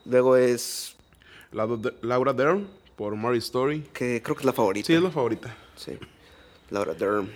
Luego 0.06 0.36
es, 0.36 0.96
Laura 1.52 1.78
De- 1.78 1.94
Laura 2.02 2.34
Dern 2.34 2.68
por 2.96 3.16
Mary 3.16 3.38
Story. 3.38 3.84
que 3.94 4.22
creo 4.24 4.36
que 4.36 4.42
es 4.42 4.46
la 4.46 4.54
favorita. 4.54 4.88
Sí, 4.88 4.94
es 4.94 5.02
la 5.02 5.12
favorita. 5.12 5.56
Sí. 5.76 5.98
Laura 6.70 6.94
Dern. 6.94 7.30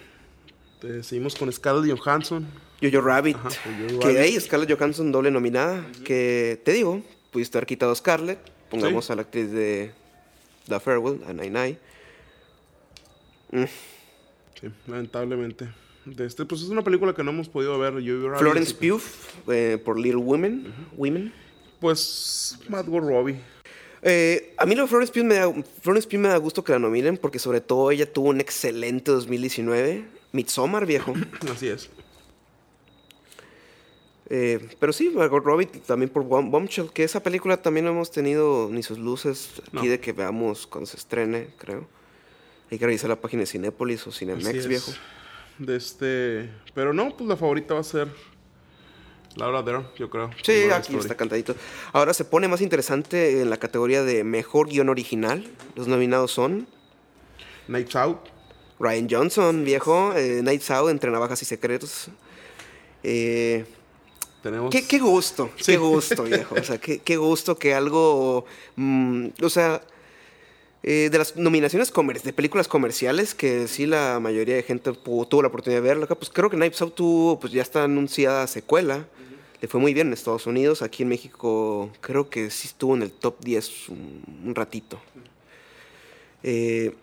Te 0.81 1.03
seguimos 1.03 1.35
con 1.35 1.51
Scarlett 1.53 1.97
Johansson. 1.97 2.47
Jojo 2.81 3.01
Rabbit. 3.01 3.37
Ajá, 3.37 3.49
Jojo 3.89 3.99
que 3.99 4.17
ahí 4.19 4.39
Scarlett 4.39 4.75
Johansson 4.75 5.11
doble 5.11 5.29
nominada. 5.29 5.85
Que 6.03 6.59
te 6.65 6.73
digo, 6.73 7.01
pudiste 7.31 7.57
haber 7.57 7.67
quitado 7.67 7.91
a 7.91 7.95
Scarlett. 7.95 8.39
Pongamos 8.69 9.05
Sí. 9.05 9.13
a 9.13 9.15
la 9.15 9.21
actriz 9.21 9.51
de 9.51 9.91
The 10.67 10.79
Farewell, 10.79 11.21
a 11.27 11.33
Nai 11.33 11.49
Nai. 11.51 11.77
Sí, 13.51 14.67
lamentablemente. 14.87 15.69
De 16.05 16.25
este, 16.25 16.45
pues 16.45 16.61
es 16.61 16.69
una 16.69 16.83
película 16.83 17.13
que 17.13 17.23
no 17.23 17.31
hemos 17.31 17.47
podido 17.49 17.77
ver. 17.77 17.93
Florence 18.39 18.75
que- 18.75 18.89
Pugh 18.91 19.01
eh, 19.51 19.77
por 19.83 19.99
Little 19.99 20.17
Women. 20.21 20.73
Women. 20.97 21.33
Pues 21.79 22.57
Margot 22.69 23.03
Robbie. 23.03 23.39
Eh, 24.03 24.55
a 24.57 24.65
mí 24.65 24.73
lo 24.75 24.83
de 24.83 24.87
Florence 24.87 25.13
Pugh, 25.13 25.23
me 25.25 25.35
da, 25.35 25.53
Florence 25.81 26.07
Pugh 26.09 26.19
me 26.19 26.27
da 26.29 26.37
gusto 26.37 26.63
que 26.63 26.71
la 26.71 26.79
nominen 26.79 27.17
porque 27.17 27.37
sobre 27.37 27.61
todo 27.61 27.91
ella 27.91 28.11
tuvo 28.11 28.29
un 28.29 28.41
excelente 28.41 29.11
2019. 29.11 30.05
Midsommar, 30.31 30.85
viejo. 30.87 31.13
Así 31.51 31.67
es. 31.67 31.89
Eh, 34.33 34.69
pero 34.79 34.93
sí, 34.93 35.09
Margot 35.09 35.43
Robbie 35.43 35.65
también 35.65 36.09
por 36.09 36.23
Bom- 36.23 36.49
Bombshell, 36.49 36.89
que 36.91 37.03
esa 37.03 37.21
película 37.21 37.61
también 37.61 37.85
no 37.85 37.91
hemos 37.91 38.11
tenido 38.11 38.69
ni 38.71 38.81
sus 38.81 38.97
luces 38.97 39.49
aquí 39.67 39.69
No. 39.87 39.91
de 39.91 39.99
que 39.99 40.13
veamos 40.13 40.65
cuando 40.67 40.85
se 40.87 40.95
estrene, 40.97 41.49
creo. 41.57 41.85
Hay 42.71 42.79
que 42.79 42.85
revisar 42.85 43.09
la 43.09 43.19
página 43.19 43.41
de 43.41 43.47
Cinépolis 43.47 44.07
o 44.07 44.11
Cinemex, 44.11 44.65
viejo. 44.67 44.91
De 45.57 45.75
este. 45.75 46.49
Pero 46.73 46.93
no, 46.93 47.15
pues 47.15 47.27
la 47.27 47.35
favorita 47.35 47.73
va 47.73 47.81
a 47.81 47.83
ser 47.83 48.07
Laura 49.35 49.61
Dern, 49.61 49.87
yo 49.97 50.09
creo. 50.09 50.29
Sí, 50.41 50.69
aquí 50.73 50.95
está 50.95 51.15
cantadito. 51.15 51.53
Ahora 51.93 52.13
se 52.13 52.23
pone 52.25 52.47
más 52.47 52.61
interesante 52.61 53.41
en 53.41 53.49
la 53.49 53.57
categoría 53.57 54.03
de 54.03 54.23
mejor 54.23 54.69
guion 54.69 54.89
original. 54.89 55.45
Los 55.75 55.87
nominados 55.87 56.31
son 56.31 56.67
Nights 57.67 57.95
Out. 57.95 58.19
Ryan 58.79 59.07
Johnson, 59.09 59.63
viejo, 59.63 60.13
eh, 60.15 60.41
Nights 60.41 60.71
Out, 60.71 60.89
Entre 60.89 61.11
Navajas 61.11 61.41
y 61.41 61.45
Secretos. 61.45 62.07
Eh, 63.03 63.65
Tenemos. 64.41 64.71
Qué, 64.71 64.87
qué 64.87 64.97
gusto, 64.97 65.51
Sí. 65.57 65.73
qué 65.73 65.77
gusto, 65.77 66.23
viejo. 66.23 66.55
O 66.55 66.63
sea, 66.63 66.79
qué, 66.79 66.99
qué 66.99 67.17
gusto 67.17 67.57
que 67.59 67.73
algo. 67.75 68.45
mm, 68.75 69.27
o 69.43 69.49
sea, 69.49 69.81
eh, 70.83 71.09
de 71.11 71.17
las 71.17 71.35
nominaciones 71.35 71.91
comer- 71.91 72.21
de 72.21 72.33
películas 72.33 72.67
comerciales, 72.67 73.35
que 73.35 73.67
sí 73.67 73.85
la 73.85 74.19
mayoría 74.19 74.55
de 74.55 74.63
gente 74.63 74.91
tuvo 74.93 75.41
la 75.41 75.47
oportunidad 75.49 75.81
de 75.81 75.87
verla, 75.87 76.05
acá, 76.05 76.15
pues 76.15 76.29
creo 76.31 76.49
que 76.49 76.55
Knives 76.57 76.81
Out 76.81 76.95
tuvo, 76.95 77.39
pues 77.39 77.53
ya 77.53 77.61
está 77.61 77.83
anunciada 77.83 78.47
secuela. 78.47 79.05
Le 79.61 79.67
fue 79.67 79.79
muy 79.79 79.93
bien 79.93 80.07
en 80.07 80.13
Estados 80.13 80.47
Unidos. 80.47 80.81
Aquí 80.81 81.03
en 81.03 81.09
México 81.09 81.91
creo 82.01 82.29
que 82.31 82.49
sí 82.49 82.67
estuvo 82.67 82.95
en 82.95 83.03
el 83.03 83.11
top 83.11 83.35
10 83.41 83.89
un, 83.89 84.23
un 84.47 84.55
ratito. 84.55 84.99
Eh, 86.41 86.93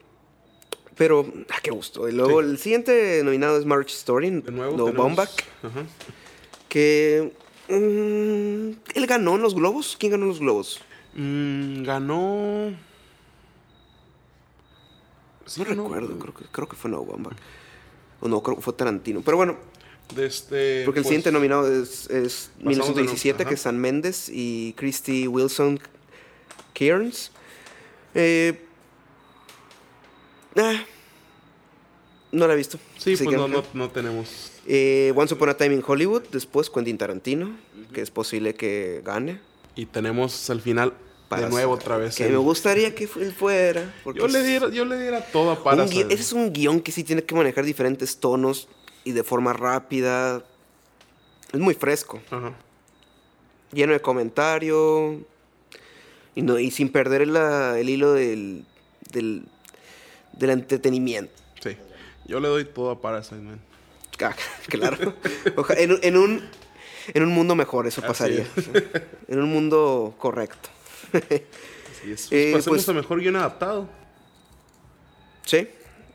pero, 0.97 1.24
ah, 1.51 1.59
qué 1.62 1.70
gusto. 1.70 2.09
Y 2.09 2.12
luego 2.12 2.43
Sí. 2.43 2.49
el 2.49 2.59
siguiente 2.59 3.20
nominado 3.22 3.57
es 3.59 3.64
Marriage 3.64 3.95
Story, 3.95 4.31
De 4.31 4.51
nuevo. 4.51 4.93
Baumbach 4.93 5.31
Ajá. 5.62 5.85
que 6.68 7.31
mm, 7.68 8.70
él 8.99 9.07
ganó 9.07 9.37
en 9.37 9.43
los 9.43 9.55
globos. 9.55 9.97
¿Quién 9.97 10.11
ganó 10.11 10.24
en 10.24 10.29
los 10.31 10.41
globos? 10.41 10.81
Mm, 11.14 11.85
ganó. 11.85 12.72
No 15.57 15.65
recuerdo, 15.65 16.19
creo 16.19 16.35
que, 16.35 16.45
creo 16.51 16.69
que 16.69 16.77
fue 16.77 16.91
Noah 16.91 17.07
Baumbach. 17.07 17.37
O 18.21 18.29
no, 18.29 18.43
creo 18.43 18.57
que 18.57 18.63
fue 18.63 18.73
Tarantino. 18.73 19.23
Pero 19.25 19.37
bueno, 19.37 19.57
este. 20.17 20.83
porque 20.85 21.01
el 21.01 21.05
pues, 21.05 21.07
siguiente 21.07 21.33
nominado 21.33 21.71
es, 21.71 22.11
es 22.11 22.51
Pasamos 22.57 22.59
de 22.59 23.03
1917, 23.03 23.45
no- 23.45 23.49
que 23.49 23.55
es 23.55 23.61
San 23.61 23.79
Méndez 23.79 24.29
y 24.29 24.75
Christy 24.77 25.29
Wilson 25.29 25.81
Cairns. 26.75 27.31
Eh, 28.15 28.65
ah, 30.57 30.85
no 32.33 32.47
la 32.47 32.55
he 32.55 32.57
visto. 32.57 32.79
Sí, 32.97 33.17
pues 33.17 33.37
no, 33.37 33.49
no, 33.49 33.65
no 33.75 33.91
tenemos. 33.91 34.53
Eh, 34.67 35.13
Once 35.17 35.33
Upon 35.33 35.49
a 35.49 35.57
Time 35.57 35.75
in 35.75 35.85
Hollywood, 35.87 36.25
después 36.31 36.69
Quentin 36.69 36.99
Tarantino, 36.99 37.57
que 37.93 38.03
es 38.03 38.11
posible 38.11 38.55
que 38.55 39.03
gane. 39.05 39.41
Y 39.77 39.87
tenemos 39.87 40.51
al 40.51 40.61
final 40.61 40.93
Para 41.29 41.43
de 41.43 41.51
nuevo 41.51 41.74
otra 41.74 41.97
vez. 41.99 42.16
Que 42.16 42.24
el- 42.26 42.33
me 42.33 42.39
gustaría 42.39 42.95
que 42.95 43.05
él 43.05 43.33
fuera. 43.33 43.95
porque 44.03 44.20
Yo 44.20 44.29
le 44.29 44.43
diera, 44.43 44.68
yo 44.70 44.85
le 44.85 44.99
diera 44.99 45.20
todo 45.20 45.53
un 45.57 45.62
para. 45.62 45.85
gui- 45.87 46.07
ese 46.11 46.22
es 46.22 46.33
un 46.33 46.53
guion 46.53 46.81
que 46.81 46.91
sí 46.93 47.05
tiene 47.05 47.22
que 47.22 47.35
manejar 47.35 47.64
diferentes 47.64 48.18
tonos 48.18 48.68
y 49.05 49.12
de 49.12 49.22
forma 49.24 49.53
rápida. 49.53 50.43
Es 51.53 51.61
muy 51.61 51.74
fresco, 51.74 52.20
Ajá. 52.31 52.53
lleno 53.72 53.93
de 53.93 54.01
comentario 54.01 55.20
y, 56.35 56.43
no, 56.43 56.59
y 56.59 56.70
sin 56.70 56.91
perder 56.91 57.26
la- 57.29 57.79
el 57.79 57.89
hilo 57.91 58.12
del, 58.12 58.64
del, 59.12 59.45
del 60.33 60.51
entretenimiento. 60.51 61.33
Sí. 61.62 61.76
Yo 62.26 62.41
le 62.41 62.49
doy 62.49 62.64
todo 62.64 62.91
a 62.91 63.01
Parasite, 63.01 63.37
man. 63.41 63.61
Ah, 64.20 64.35
claro. 64.68 65.14
Oja- 65.57 65.74
en, 65.74 65.93
un- 65.93 66.01
en 66.03 66.16
un, 66.16 66.49
en 67.14 67.22
un 67.22 67.29
mundo 67.33 67.55
mejor 67.55 67.87
eso 67.87 68.01
Así 68.01 68.09
pasaría. 68.09 68.47
En 69.29 69.41
un 69.41 69.51
mundo 69.51 70.14
correcto. 70.18 70.68
Así 71.13 72.13
es. 72.13 72.29
Eh, 72.31 72.53
Pasemos 72.55 72.79
pues- 72.85 72.89
a 72.89 72.93
mejor 72.93 73.21
guion 73.21 73.37
adaptado. 73.37 73.89
Sí, 75.45 75.69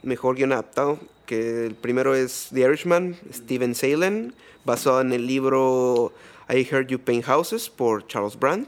mejor 0.03 0.35
guion 0.35 0.51
adaptado. 0.51 0.99
Que 1.25 1.65
el 1.67 1.75
primero 1.75 2.15
es 2.15 2.49
The 2.53 2.61
Irishman, 2.61 3.17
Steven 3.31 3.73
Salen, 3.75 4.35
basado 4.65 4.99
en 5.01 5.13
el 5.13 5.25
libro 5.25 6.13
I 6.49 6.67
Heard 6.69 6.87
You 6.87 6.99
Paint 6.99 7.25
Houses 7.25 7.69
por 7.69 8.05
Charles 8.07 8.37
Brand. 8.37 8.67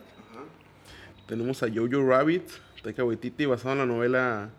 Tenemos 1.28 1.61
a 1.63 1.67
Jojo 1.67 2.07
Rabbit, 2.07 2.43
Taika 2.82 3.03
Waititi, 3.03 3.45
basado 3.45 3.73
en 3.73 3.80
la 3.80 3.86
novela 3.86 4.49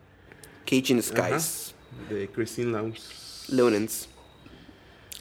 Cage 0.67 0.93
in 0.93 0.99
ajá, 0.99 1.39
Skies, 1.41 1.75
de 2.11 2.29
Christine. 2.29 2.93
Lunens. 3.49 4.09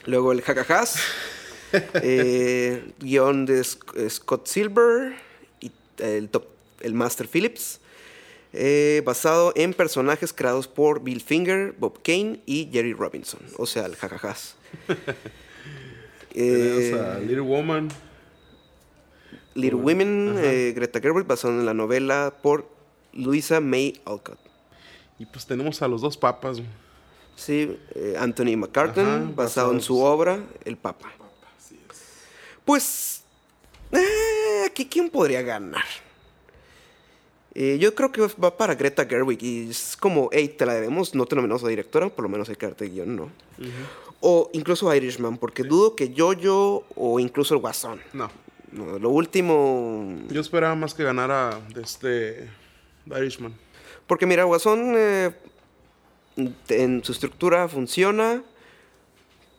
Luego 0.04 0.32
el 0.32 0.42
Jacajás, 0.42 0.98
eh, 2.02 2.92
guion 2.98 3.46
de 3.46 3.60
Sc- 3.60 4.10
Scott 4.10 4.46
Silver 4.48 5.14
el, 5.98 6.28
top- 6.28 6.48
el 6.80 6.94
Master 6.94 7.28
Phillips. 7.28 7.80
eh, 8.52 9.02
basado 9.04 9.52
en 9.56 9.74
personajes 9.74 10.32
creados 10.32 10.66
por 10.68 11.02
Bill 11.02 11.20
Finger, 11.20 11.74
Bob 11.78 12.00
Kane 12.02 12.40
y 12.46 12.68
Jerry 12.72 12.92
Robinson. 12.94 13.40
O 13.58 13.66
sea, 13.66 13.84
el 13.86 13.96
Jacajás. 13.96 14.56
Eh, 14.88 14.94
Tenemos 16.92 17.06
a 17.06 17.18
Little 17.20 17.40
Woman. 17.40 17.88
Little 19.54 19.80
Bueno, 19.80 19.86
Women, 19.86 20.34
eh, 20.38 20.72
Greta 20.76 21.00
Gerwig, 21.00 21.26
basado 21.26 21.54
en 21.54 21.64
la 21.66 21.72
novela 21.74 22.34
por 22.42 22.68
Luisa 23.14 23.60
May 23.60 24.00
Alcott. 24.04 24.38
Y 25.18 25.24
pues 25.26 25.46
tenemos 25.46 25.80
a 25.82 25.88
los 25.88 26.02
dos 26.02 26.16
papas. 26.18 26.58
Sí, 27.36 27.78
eh, 27.94 28.16
Anthony 28.18 28.56
McCartan, 28.56 29.04
Ajá, 29.06 29.16
basado 29.18 29.34
basado 29.34 29.72
en 29.72 29.80
su 29.80 29.98
obra, 30.00 30.38
El 30.64 30.76
Papa. 30.76 31.10
Pues, 32.64 33.22
eh, 33.92 34.04
aquí 34.66 34.86
quién 34.86 35.10
podría 35.10 35.42
ganar. 35.42 35.84
Eh, 37.54 37.78
yo 37.80 37.94
creo 37.94 38.12
que 38.12 38.20
va 38.20 38.54
para 38.54 38.74
Greta 38.74 39.06
Gerwig 39.06 39.42
y 39.42 39.70
es 39.70 39.96
como, 39.98 40.28
hey, 40.30 40.54
te 40.58 40.66
la 40.66 40.74
debemos, 40.74 41.14
no 41.14 41.24
te 41.24 41.36
nominamos 41.36 41.64
a 41.64 41.68
directora, 41.68 42.10
por 42.10 42.22
lo 42.22 42.28
menos 42.28 42.50
hay 42.50 42.56
que 42.56 42.66
darte 42.66 42.86
guion, 42.86 43.16
¿no? 43.16 43.30
O 44.20 44.50
incluso 44.52 44.94
Irishman, 44.94 45.38
porque 45.38 45.62
dudo 45.62 45.96
que 45.96 46.12
Jojo 46.14 46.84
o 46.94 47.18
incluso 47.18 47.54
el 47.54 47.60
Guasón. 47.60 48.00
No. 48.12 48.30
No, 48.72 48.98
lo 48.98 49.08
último, 49.08 50.18
Yo 50.28 50.42
esperaba 50.42 50.74
más 50.74 50.92
que 50.92 51.02
ganara 51.02 51.58
de 51.72 51.80
este 51.80 52.50
Irishman. 53.06 53.54
Porque 54.06 54.26
mira, 54.26 54.44
Guasón 54.44 54.92
eh, 54.94 55.32
en 56.68 57.02
su 57.02 57.12
estructura 57.12 57.68
funciona, 57.68 58.42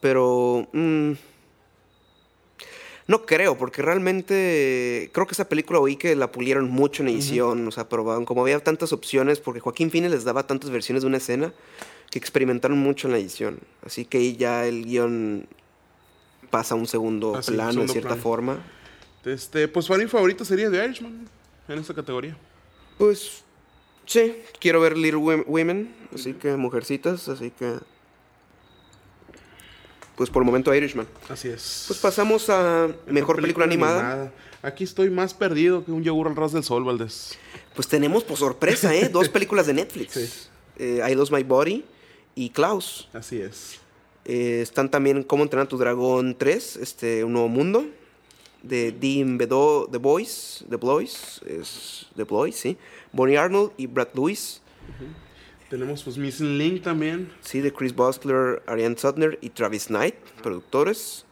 pero 0.02 0.68
mm, 0.72 1.14
no 3.08 3.26
creo, 3.26 3.58
porque 3.58 3.82
realmente 3.82 5.10
creo 5.14 5.26
que 5.28 5.34
esa 5.34 5.48
película 5.48 5.80
oí 5.80 5.96
que 5.96 6.16
la 6.16 6.32
pulieron 6.32 6.70
mucho 6.70 7.04
en 7.04 7.10
edición, 7.10 7.68
o 7.68 7.72
sea, 7.72 7.88
probaron, 7.88 8.26
como 8.26 8.42
había 8.42 8.60
tantas 8.60 8.92
opciones, 8.94 9.40
porque 9.40 9.60
Joaquín 9.62 9.90
Phoenix 9.92 10.12
les 10.12 10.24
daba 10.26 10.46
tantas 10.46 10.70
versiones 10.70 11.04
de 11.04 11.08
una 11.08 11.18
escena 11.18 11.54
que 12.12 12.20
experimentaron 12.20 12.78
mucho 12.78 13.08
en 13.08 13.14
la 13.14 13.20
edición. 13.20 13.60
Así 13.86 14.06
que 14.06 14.18
ahí 14.18 14.36
ya 14.36 14.66
el 14.68 14.86
guion 14.86 15.48
pasa 16.50 16.76
a 16.76 16.78
un 16.78 16.88
segundo 16.88 17.36
Ah, 17.38 17.42
sí, 17.42 17.52
plano, 17.54 17.72
segundo 17.74 17.94
de 17.94 18.00
cierta 18.00 18.16
forma. 18.18 18.60
Este, 19.26 19.68
pues 19.68 19.88
para 19.88 20.02
mi 20.04 20.10
favorito 20.10 20.46
sería 20.46 20.70
The 20.72 20.84
Irishman 20.86 21.28
en 21.68 21.80
esta 21.80 21.94
categoría. 21.94 22.38
Pues 22.98 23.44
sí, 24.06 24.36
quiero 24.60 24.80
ver 24.82 24.98
Little 24.98 25.20
Wom- 25.20 25.44
Women, 25.48 25.94
así 26.14 26.34
que 26.34 26.56
mujercitas, 26.56 27.28
así 27.28 27.52
que 27.52 27.74
pues 30.18 30.32
por 30.32 30.42
el 30.42 30.48
momento 30.48 30.74
Irishman. 30.74 31.08
Así 31.30 31.48
es. 31.48 31.86
Pues 31.88 32.00
pasamos 32.00 32.50
a 32.50 32.90
mejor, 33.06 33.40
película, 33.40 33.66
animada. 33.66 34.34
Aquí 34.64 34.84
estoy 34.84 35.12
más 35.12 35.36
perdido 35.36 35.86
que 35.86 35.92
un 35.92 36.04
yogur 36.04 36.28
al 36.28 36.36
ras 36.36 36.52
del 36.52 36.64
sol, 36.64 36.84
Valdés. 36.84 37.38
Pues 37.76 37.88
tenemos, 37.88 38.24
por 38.24 38.36
sorpresa, 38.36 38.94
¿eh? 38.96 39.10
dos 39.10 39.30
películas 39.30 39.68
de 39.68 39.74
Netflix. 39.74 40.14
Sí. 40.18 40.84
Eh, 40.84 41.02
I 41.10 41.16
Lost 41.16 41.32
My 41.32 41.42
Body 41.42 41.84
y 42.36 42.50
Klaus. 42.52 43.10
Así 43.14 43.42
es. 43.42 43.80
Eh, 44.26 44.60
están 44.62 44.92
también 44.92 45.24
Cómo 45.24 45.42
entrenar 45.42 45.66
a 45.66 45.70
tu 45.70 45.78
dragón 45.78 46.36
3, 46.38 46.76
este, 46.78 47.24
Un 47.24 47.34
nuevo 47.34 47.48
mundo. 47.48 47.86
De 48.62 48.92
Dean 48.92 49.38
Bedo, 49.38 49.88
The 49.92 49.98
Boys, 49.98 50.66
The 50.70 50.76
Boys, 50.76 51.42
es 51.48 52.08
The 52.16 52.24
Boys, 52.24 52.56
sí. 52.56 52.78
Bonnie 53.12 53.38
Arnold 53.38 53.72
y 53.78 53.88
Brad 53.88 54.10
Lewis. 54.14 54.62
Tenemos 55.70 56.04
pues 56.04 56.18
Missing 56.18 56.58
Link 56.58 56.84
también. 56.84 57.30
Sí, 57.42 57.60
de 57.60 57.74
Chris 57.74 57.94
Bostler, 57.94 58.64
Ariane 58.68 58.98
Sutner 58.98 59.38
y 59.42 59.50
Travis 59.50 59.88
Knight, 59.88 60.16
productores 60.42 61.26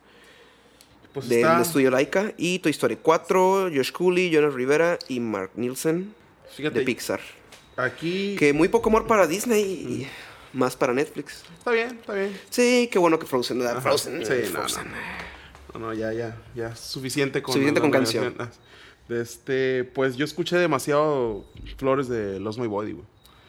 Pues 1.13 1.29
del 1.29 1.39
está, 1.39 1.61
estudio 1.61 1.89
Laika. 1.89 2.33
Y 2.37 2.59
Toy 2.59 2.71
Story 2.71 2.97
4, 3.01 3.69
Josh 3.73 3.91
Cooley, 3.91 4.29
Jonas 4.29 4.53
Rivera 4.53 4.99
y 5.07 5.21
Mark 5.21 5.51
Nielsen 5.55 6.13
fíjate, 6.49 6.79
de 6.79 6.85
Pixar. 6.85 7.21
aquí 7.77 8.35
Que 8.37 8.51
muy 8.51 8.67
poco 8.67 8.89
amor 8.89 9.07
para 9.07 9.25
Disney 9.25 9.63
y 9.63 10.07
más 10.51 10.75
para 10.75 10.93
Netflix. 10.93 11.43
está 11.57 11.71
bien, 11.71 11.97
está 11.99 12.13
bien. 12.13 12.37
Sí, 12.49 12.89
qué 12.91 12.99
bueno 12.99 13.17
que 13.19 13.25
Frozen. 13.25 13.61
Ajá. 13.61 13.79
Frozen. 13.79 14.25
Sí, 14.25 14.33
eh, 14.33 14.49
no, 14.51 14.59
Frozen. 14.59 14.87
No, 15.73 15.79
no, 15.79 15.93
ya, 15.93 16.11
ya, 16.11 16.37
ya, 16.55 16.75
suficiente 16.75 17.41
con 17.41 17.53
Suficiente 17.53 17.79
con 17.79 17.91
canción. 17.91 18.35
De 19.07 19.21
Este, 19.21 19.83
pues 19.83 20.15
yo 20.15 20.25
escuché 20.25 20.57
demasiado 20.57 21.45
Flores 21.77 22.07
de 22.07 22.39
Lost 22.39 22.59
My 22.59 22.67
Body, 22.67 22.93
güey. 22.93 23.05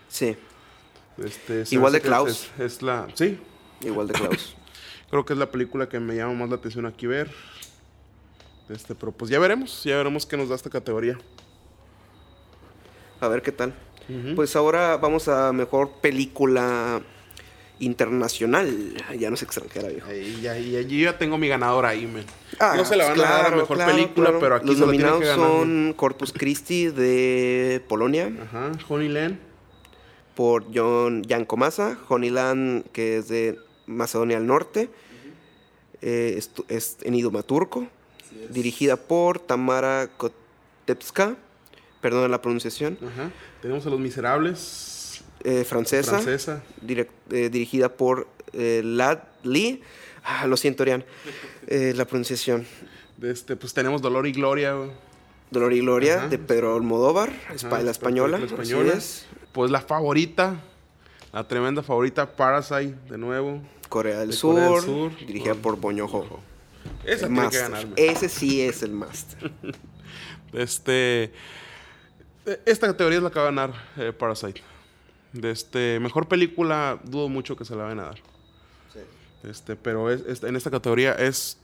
Sí, 0.09 0.37
Este, 1.25 1.65
Igual 1.71 1.93
de 1.93 2.01
Klaus. 2.01 2.49
Es, 2.59 2.77
es 2.77 2.83
la, 2.83 3.07
sí, 3.15 3.39
igual 3.83 4.09
de 4.09 4.15
Klaus. 4.15 4.57
creo 5.11 5.25
que 5.25 5.33
es 5.33 5.39
la 5.39 5.51
película 5.51 5.89
que 5.89 5.99
me 6.01 6.15
llama 6.17 6.35
más 6.35 6.51
la 6.51 6.57
atención 6.57 6.87
aquí 6.87 7.07
ver. 7.07 7.31
Este, 8.69 8.95
pero 8.95 9.13
pues 9.13 9.31
ya 9.31 9.39
veremos, 9.39 9.85
ya 9.85 9.97
veremos 9.97 10.27
qué 10.27 10.37
nos 10.37 10.49
da 10.49 10.57
esta 10.57 10.71
categoría. 10.71 11.19
A 13.21 13.29
ver 13.29 13.43
qué 13.43 13.53
tal. 13.53 13.75
Pues 14.37 14.55
ahora 14.55 14.97
vamos 14.99 15.27
a 15.27 15.53
mejor 15.53 15.91
película 16.01 17.01
internacional. 17.81 18.95
Ya 19.19 19.31
no 19.31 19.35
es 19.35 19.43
extranjera, 19.43 19.89
viejo. 19.89 20.09
Ahí 20.09 20.41
ya, 20.43 20.57
ya- 20.59 20.81
yo 20.83 20.97
ya 20.97 21.19
tengo 21.19 21.39
mi 21.39 21.49
ganador 21.49 21.87
ahí, 21.87 22.07
men. 22.07 22.25
Ah, 22.61 22.75
no 22.77 22.85
se 22.85 22.95
la 22.97 23.09
van 23.09 23.21
a 23.21 23.23
dar 23.25 23.53
a 23.53 23.57
mejor 23.57 23.77
claro, 23.77 23.93
película, 23.93 24.27
claro. 24.29 24.41
pero 24.41 24.55
aquí 24.57 24.67
Los 24.67 24.75
se 24.77 24.81
la 24.81 24.87
nominados 24.87 25.21
que 25.21 25.27
ganar. 25.27 25.47
güey. 25.49 25.59
son 25.61 25.93
Corpus 25.97 26.33
Christi 26.33 26.87
de 26.89 27.83
Polonia 27.89 28.31
Ajá, 28.45 28.73
Honeyland. 28.89 29.39
Por 30.37 30.67
John 30.73 31.25
Jan 31.29 31.45
Komasa, 31.47 31.99
Honeyland 32.09 32.85
que 32.93 33.17
es 33.17 33.29
de 33.29 33.59
Macedonia 33.87 34.37
del 34.39 34.47
Norte, 34.47 34.89
eh, 36.03 36.41
es 36.69 36.99
en 37.03 37.15
idioma 37.15 37.43
turco, 37.43 37.89
dirigida 38.51 38.97
por 38.97 39.39
Tamara 39.41 40.09
Kotevska, 40.17 41.37
perdón 42.01 42.31
la 42.31 42.41
pronunciación, 42.43 42.99
Ajá. 43.03 43.31
Tenemos 43.63 43.87
a 43.87 43.91
Los 43.91 43.99
Miserables. 43.99 45.25
eh, 45.43 45.65
francesa, 45.65 46.21
eh, 47.31 47.49
dirigida 47.51 47.89
por 47.97 48.29
eh, 48.53 48.83
Lad 48.85 49.19
Lee, 49.43 49.83
ah, 50.25 50.47
lo 50.47 50.57
siento, 50.57 50.83
Orián, 50.83 51.05
la 51.69 52.05
pronunciación. 52.05 52.67
De 53.17 53.31
este, 53.31 53.57
pues 53.57 53.73
tenemos 53.73 54.03
Dolor 54.03 54.27
y 54.27 54.33
Gloria. 54.33 54.75
Dolor 55.51 55.73
y 55.73 55.81
Gloria 55.81 56.19
Ajá. 56.19 56.29
de 56.29 56.39
Pedro 56.39 56.75
Almodóvar, 56.75 57.31
Ajá, 57.49 57.83
la 57.83 57.91
española. 57.91 58.39
española. 58.39 58.99
Es. 59.57 59.71
Pues 59.71 59.71
la 59.71 59.81
favorita, 59.81 60.57
la 61.33 61.49
tremenda 61.49 61.83
favorita, 61.83 62.37
Parasite, 62.37 62.95
de 63.11 63.19
nuevo. 63.19 63.61
Corea 63.89 64.19
del, 64.19 64.31
De 64.31 64.37
Sur, 64.37 64.55
Corea 64.55 64.71
del 64.71 64.81
Sur, 64.83 65.17
dirigida 65.27 65.55
por-. 65.55 65.79
Esa 67.05 67.27
El 67.27 67.33
tiene 67.33 67.49
que 67.51 67.59
ganarme. 67.59 67.93
Ese 67.97 68.29
sí 68.29 68.61
es 68.61 68.83
el 68.83 68.93
máster. 68.93 69.51
Este, 70.53 71.33
esta 72.65 72.87
categoría 72.87 73.19
es 73.19 73.25
la 73.25 73.31
que 73.31 73.39
va 73.39 73.43
a 73.43 73.51
ganar 73.51 73.75
eh, 73.97 74.13
Parasite. 74.13 74.63
De 75.33 75.51
este, 75.51 75.99
mejor 76.01 76.29
película, 76.29 76.99
dudo 77.05 77.29
mucho 77.29 77.57
que 77.57 77.65
se 77.65 77.75
la 77.75 77.83
vayan 77.83 78.01
a 78.01 78.05
dar. 78.05 78.19
Este, 79.43 79.77
pero 79.77 80.11
es, 80.11 80.23
es- 80.23 80.43
en 80.45 80.57
esta 80.57 80.71
categoría 80.71 81.13
es 81.13 81.59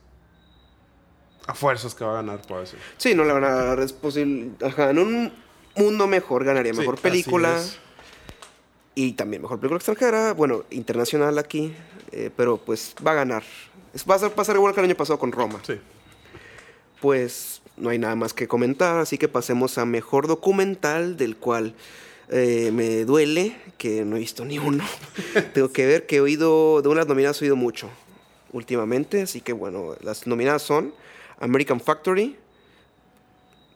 a 1.47 1.55
fuerzas 1.55 1.95
que 1.95 2.05
va 2.05 2.12
a 2.12 2.14
ganar 2.16 2.43
Parasite. 2.43 2.82
Sí, 2.99 3.14
no 3.14 3.24
le 3.24 3.32
van 3.32 3.45
a 3.45 3.51
dar, 3.51 3.80
es 3.80 3.93
posible. 3.93 4.51
Ajá, 4.62 4.90
en 4.90 4.99
un 4.99 5.32
mundo 5.76 6.06
mejor 6.06 6.44
ganaría 6.44 6.72
mejor 6.72 6.98
película 6.98 7.62
y 8.94 9.12
también 9.12 9.42
mejor 9.42 9.58
película 9.58 9.78
extranjera, 9.78 10.32
bueno, 10.34 10.64
internacional 10.70 11.38
aquí, 11.38 11.74
eh, 12.12 12.30
pero 12.36 12.58
pues 12.58 12.94
va 13.04 13.12
a 13.12 13.14
ganar. 13.14 13.42
Es, 13.94 14.04
va 14.08 14.16
a 14.16 14.30
pasar 14.30 14.56
igual 14.56 14.74
que 14.74 14.80
el 14.80 14.86
año 14.86 14.96
pasado 14.96 15.18
con 15.18 15.32
Roma. 15.32 15.60
Sí. 15.66 15.80
Pues 17.00 17.62
no 17.76 17.90
hay 17.90 17.98
nada 17.98 18.14
más 18.14 18.34
que 18.34 18.46
comentar, 18.46 18.98
así 18.98 19.18
que 19.18 19.28
pasemos 19.28 19.78
a 19.78 19.86
mejor 19.86 20.26
documental, 20.26 21.16
del 21.16 21.36
cual 21.36 21.74
eh, 22.28 22.70
me 22.72 23.04
duele 23.04 23.56
que 23.78 24.04
no 24.04 24.16
he 24.16 24.20
visto 24.20 24.44
ni 24.44 24.58
uno. 24.58 24.84
Tengo 25.54 25.72
que 25.72 25.86
ver 25.86 26.06
que 26.06 26.16
he 26.16 26.20
oído, 26.20 26.82
de 26.82 26.88
unas 26.88 27.06
nominadas 27.06 27.40
he 27.40 27.46
oído 27.46 27.56
mucho 27.56 27.90
últimamente, 28.52 29.22
así 29.22 29.40
que 29.40 29.54
bueno, 29.54 29.96
las 30.02 30.26
nominadas 30.26 30.62
son 30.62 30.92
American 31.40 31.80
Factory, 31.80 32.36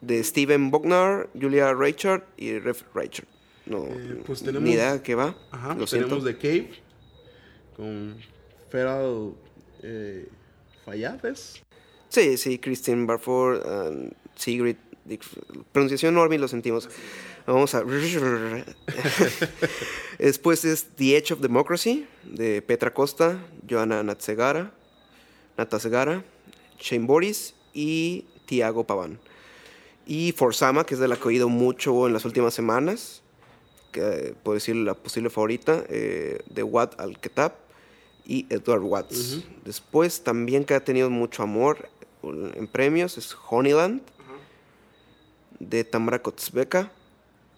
de 0.01 0.23
Steven 0.23 0.69
Bognar, 0.71 1.29
Julia 1.39 1.73
Richard 1.73 2.23
y 2.37 2.57
Ref 2.59 2.83
Richard. 2.93 3.27
No, 3.65 3.85
Eh, 3.85 4.21
pues 4.25 4.43
ni 4.43 4.71
idea 4.71 4.93
de 4.93 5.01
qué 5.01 5.15
va. 5.15 5.35
Ajá, 5.51 5.75
Lo 5.75 5.87
siento. 5.87 6.07
tenemos 6.07 6.25
The 6.25 6.37
Cave 6.37 6.69
con 7.75 8.15
Feral 8.69 9.33
eh. 9.83 10.27
Sí, 12.09 12.37
sí, 12.37 12.57
Christine 12.59 13.05
Barford, 13.05 13.65
and 13.67 14.13
Sigrid. 14.35 14.77
Pronunciación 15.71 16.13
Norby, 16.15 16.37
lo 16.37 16.47
sentimos. 16.47 16.89
Vamos 17.45 17.75
a. 17.75 17.83
Después 20.17 20.65
es 20.65 20.87
The 20.95 21.17
Edge 21.17 21.33
of 21.33 21.41
Democracy, 21.41 22.07
de 22.23 22.61
Petra 22.61 22.93
Costa, 22.93 23.39
Joana 23.69 24.03
Natsegara, 24.03 24.71
Natasegara, 25.57 26.23
Shane 26.79 27.05
Boris 27.05 27.53
y 27.73 28.25
Tiago 28.45 28.85
Paván. 28.85 29.19
Y 30.07 30.31
Forsama, 30.31 30.85
que 30.85 30.93
es 30.93 30.99
de 30.99 31.07
la 31.07 31.15
que 31.17 31.23
he 31.23 31.27
oído 31.27 31.49
mucho 31.49 32.07
en 32.07 32.13
las 32.13 32.23
últimas 32.25 32.53
semanas, 32.53 33.21
que 33.91 34.33
puedo 34.43 34.53
decir 34.55 34.75
la 34.77 34.93
posible 34.93 35.29
favorita, 35.29 35.83
eh, 35.89 36.39
de 36.49 36.63
Watt 36.63 36.99
Al-Ketab 36.99 37.53
y 38.25 38.45
Edward 38.49 38.81
Watts. 38.83 39.43
Después 39.65 40.23
también 40.23 40.63
que 40.65 40.73
ha 40.75 40.83
tenido 40.83 41.09
mucho 41.09 41.43
amor 41.43 41.89
en 42.23 42.67
premios 42.67 43.17
es 43.17 43.35
Honeyland 43.49 44.01
de 45.59 45.83
Tamara 45.83 46.21
Kotsbeka, 46.21 46.91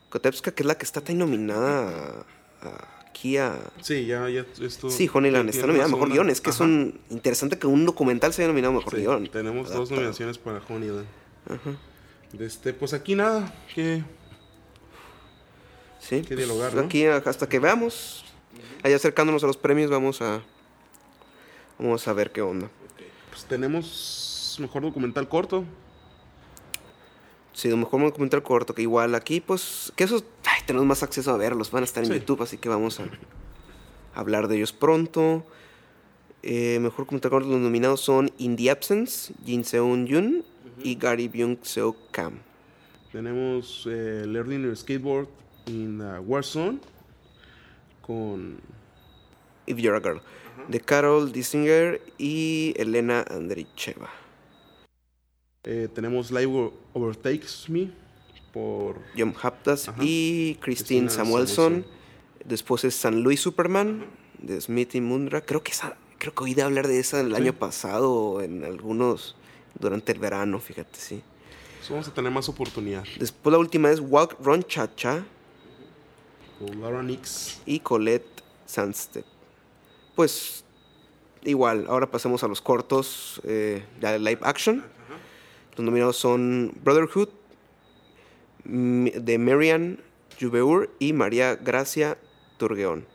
Kotevska, 0.10 0.52
que 0.52 0.64
es 0.64 0.68
la 0.68 0.76
que 0.78 0.86
está 0.86 1.02
tan 1.02 1.18
nominada 1.18 2.26
a- 2.62 2.68
a- 2.68 3.06
aquí 3.08 3.38
a... 3.38 3.58
Sí, 3.82 4.06
ya, 4.06 4.28
ya 4.30 4.46
esto. 4.62 4.90
Sí, 4.90 5.10
Honeyland 5.12 5.50
está 5.50 5.68
nominada 5.68 5.90
a 5.90 5.92
Mejor 5.92 6.10
Guión. 6.12 6.30
Es 6.30 6.42
que 6.42 6.50
es 6.50 6.56
Ajá. 6.58 6.66
un 6.66 7.00
interesante 7.10 7.60
que 7.60 7.68
un 7.68 7.86
documental 7.86 8.34
se 8.34 8.42
haya 8.42 8.48
nominado 8.50 8.74
a 8.74 8.78
Mejor 8.78 8.96
Sí, 8.96 9.02
Guión. 9.02 9.28
Tenemos 9.30 9.72
dos 9.72 9.92
nominaciones 9.92 10.38
para 10.38 10.62
Honeyland. 10.68 11.06
De 11.48 11.58
este, 12.38 12.74
pues 12.74 12.94
aquí 12.94 13.16
nada, 13.16 13.54
que 13.74 14.04
Sí, 16.00 16.22
que 16.22 16.28
pues, 16.36 16.38
dialogar, 16.38 16.74
¿no? 16.74 16.82
Aquí 16.82 17.06
hasta 17.06 17.48
que 17.50 17.60
veamos, 17.60 18.24
allá 18.84 18.96
acercándonos 18.96 19.44
a 19.44 19.48
los 19.48 19.58
premios, 19.58 19.90
vamos 19.92 20.22
a... 20.22 20.42
Vamos 21.78 22.08
a 22.08 22.14
ver 22.14 22.32
qué 22.32 22.42
onda. 22.42 22.70
pues, 23.30 23.46
tenemos 23.46 24.58
mejor 24.60 24.82
documental 24.82 25.28
corto. 25.30 25.64
Sí, 27.54 27.68
mejor 27.76 28.02
documental 28.02 28.44
corto, 28.44 28.74
que 28.74 28.82
igual 28.82 29.16
aquí, 29.16 29.40
pues, 29.42 29.92
que 29.96 30.04
esos, 30.06 30.24
ay, 30.46 30.62
tenemos 30.66 30.86
más 30.88 31.04
acceso 31.04 31.32
a 31.32 31.38
verlos, 31.38 31.72
van 31.72 31.84
a 31.84 31.86
estar 31.86 32.04
en 32.04 32.12
Sí. 32.12 32.20
YouTube, 32.20 32.42
así 32.44 32.58
que 32.58 32.70
vamos 32.70 33.00
a 33.00 33.06
hablar 34.14 34.48
de 34.48 34.58
ellos 34.58 34.72
pronto. 34.74 35.46
Eh, 36.44 36.80
mejor 36.80 37.00
documental 37.06 37.32
corto, 37.32 37.50
los 37.50 37.60
nominados 37.60 38.00
son 38.02 38.32
In 38.38 38.56
the 38.56 38.72
Absence, 38.72 39.34
Jin 39.46 39.66
Seon 39.66 40.06
Yun 40.08 40.46
y 40.84 40.96
Gary 40.96 41.28
Byung 41.28 41.58
Seo 41.62 41.96
Kam. 42.12 42.40
Tenemos 43.12 43.86
eh, 43.90 44.24
Learning 44.28 44.64
Your 44.64 44.78
Skateboard 44.78 45.28
in 45.68 46.02
uh, 46.02 46.20
Warzone 46.22 46.80
con 48.02 48.60
If 49.66 49.78
You're 49.78 49.98
a 49.98 50.00
Girl, 50.02 50.22
de 50.68 50.80
Carol 50.80 51.32
Dissinger 51.32 52.02
y 52.18 52.74
Elena 52.78 53.24
Andricheva. 53.30 54.10
eh, 55.64 55.88
tenemos 55.94 56.32
Live 56.32 56.72
Overtakes 56.94 57.70
Me 57.70 57.92
por 58.54 58.98
John 59.18 59.36
Haptas 59.42 59.90
Ajá. 59.90 60.02
y 60.04 60.58
Christine 60.62 61.02
Christina 61.08 61.10
Samuelson. 61.10 61.74
Samuelson. 61.84 62.00
Después 62.46 62.84
es 62.86 62.96
San 62.96 63.22
Luis 63.22 63.42
Superman 63.42 64.06
de 64.42 64.60
Smith 64.62 64.96
y 64.96 65.02
Mundra. 65.02 65.42
Creo 65.42 65.62
que 65.62 65.72
esa, 65.72 65.98
creo 66.18 66.34
que 66.34 66.44
oí 66.46 66.54
de 66.56 66.64
hablar 66.64 66.88
de 66.88 67.00
esa 67.00 67.20
el 67.22 67.36
Sí. 67.36 67.42
año 67.42 67.54
pasado 67.54 68.42
en 68.42 68.64
algunos 68.64 69.36
durante 69.78 70.12
el 70.12 70.20
verano, 70.20 70.60
fíjate, 70.60 70.98
sí. 71.00 71.22
pues, 71.78 71.90
vamos 71.90 72.08
a 72.08 72.14
tener 72.14 72.32
más 72.32 72.48
oportunidad. 72.50 73.04
Después 73.18 73.52
la 73.52 73.60
última 73.60 73.92
es 73.92 74.00
Walk 74.00 74.38
Run 74.42 74.64
Cha 74.64 74.94
Cha 74.96 75.24
Con 76.60 76.82
Laura 76.82 77.04
Nix. 77.04 77.62
y 77.66 77.80
Colette 77.80 78.44
Sandstedt. 78.66 79.26
Pues 80.16 80.64
igual, 81.44 81.86
ahora 81.88 82.10
pasemos 82.10 82.44
a 82.44 82.48
los 82.48 82.62
cortos 82.62 83.42
eh, 83.44 83.86
de 84.00 84.20
live 84.20 84.40
action. 84.42 84.84
Los 85.78 85.86
nominados 85.86 86.18
son 86.18 86.74
Brotherhood, 86.84 87.30
de 88.66 89.38
Marian 89.38 90.00
Jubeur 90.40 90.90
y 91.00 91.14
María 91.14 91.56
Gracia 91.56 92.18
Turgueón. 92.58 93.06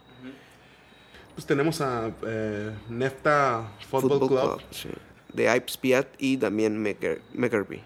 Pues 1.35 1.47
tenemos 1.47 1.81
a 1.81 2.13
eh, 2.27 2.73
Nefta 2.89 3.71
Football, 3.91 4.29
Club. 4.29 4.63
sí, 4.71 4.89
de 5.35 5.45
Ives 5.45 5.77
Piat 5.77 6.09
y 6.19 6.37
Damien 6.37 6.81
Meckerby. 6.81 7.81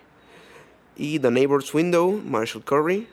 Y 0.97 1.19
The 1.19 1.31
Neighbor's 1.31 1.73
Window, 1.73 2.13
Marshall 2.25 2.65
Curry, 2.65 3.07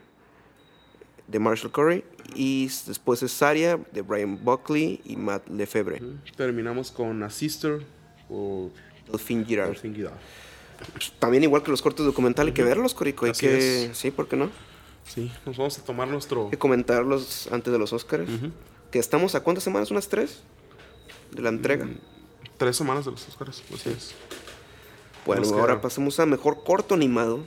de 1.28 1.40
Marshall 1.40 1.72
Curry. 1.72 2.04
Y 2.36 2.68
después 2.88 3.22
es 3.24 3.32
Saria, 3.32 3.80
de 3.92 4.02
Brian 4.02 4.44
Buckley 4.44 5.02
y 5.06 5.16
Matt 5.16 5.48
Lefebvre. 5.50 6.02
Terminamos 6.36 6.92
con 6.92 7.22
A 7.24 7.30
Sister 7.30 7.84
o 8.30 8.70
Delphine 9.10 9.46
Girard. 9.46 9.70
Delphine. 9.70 10.10
También 11.20 11.44
igual 11.44 11.64
que 11.64 11.72
los 11.72 11.82
cortos 11.82 12.06
documentales, 12.06 12.52
hay 12.52 12.56
que 12.56 12.64
verlos, 12.64 12.94
Corico. 12.94 13.26
Hay 13.26 13.32
Así 13.32 13.46
que, 13.46 13.86
es. 13.86 13.98
sí, 13.98 14.12
¿por 14.12 14.28
qué 14.28 14.36
no? 14.36 14.50
Sí, 15.06 15.32
nos 15.46 15.56
vamos 15.58 15.78
a 15.78 15.84
tomar 15.84 16.08
nuestro... 16.08 16.46
Hay 16.46 16.52
que 16.52 16.58
comentarlos 16.58 17.48
antes 17.52 17.72
de 17.72 17.80
los 17.80 17.94
Oscars. 17.94 18.28
Que 18.92 19.00
estamos 19.00 19.36
a 19.36 19.42
cuántas 19.42 19.64
semanas, 19.64 19.92
unas 19.92 20.08
tres 20.10 20.42
de 21.32 21.42
la 21.42 21.50
entrega. 21.50 21.88
Tres 22.58 22.76
semanas 22.78 23.06
de 23.06 23.12
los 23.12 23.28
Oscars, 23.28 23.64
así 23.74 23.90
es. 23.90 24.14
Bueno, 25.26 25.42
nos 25.42 25.52
ahora 25.54 25.74
queda- 25.76 25.82
pasamos 25.82 26.20
a 26.20 26.26
mejor 26.26 26.64
corto 26.64 26.94
animado, 26.96 27.46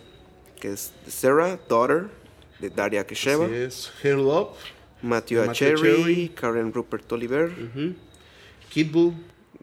que 0.61 0.73
es 0.73 0.93
Sarah, 1.07 1.59
Daughter, 1.69 2.09
de 2.61 2.71
Daria 2.71 3.07
Kesheva, 3.07 3.45
Así 3.47 3.55
es. 3.55 3.93
Hair 4.03 4.17
Love, 4.17 4.49
Matthew 5.03 5.47
Matthew 5.47 5.77
Cherry. 5.77 6.29
Karen 6.35 6.73
Rupert 6.73 7.11
Oliver, 7.13 7.53
Kid 8.71 8.91
Bull, 8.91 9.15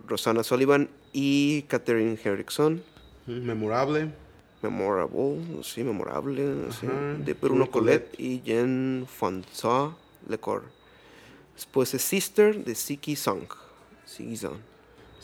Rosanna 0.07 0.43
Sullivan 0.43 0.89
y 1.11 1.63
Catherine 1.63 2.17
Henrickson. 2.23 2.81
ujú, 3.27 3.35
Memorable, 3.41 4.11
Memorable, 4.61 5.61
sí, 5.63 5.83
memorable, 5.83 6.71
sí, 6.79 6.87
de 7.23 7.33
Bruno 7.33 7.69
Colette 7.69 8.15
y 8.19 8.41
Jen 8.43 9.05
François 9.07 9.93
Lecor. 10.27 10.63
Después 11.55 11.93
es 11.93 12.01
Sister 12.01 12.63
de 12.63 12.73
Siki 12.73 13.15
Song. 13.15 13.43
Siki 14.05 14.35
Song. 14.37 14.57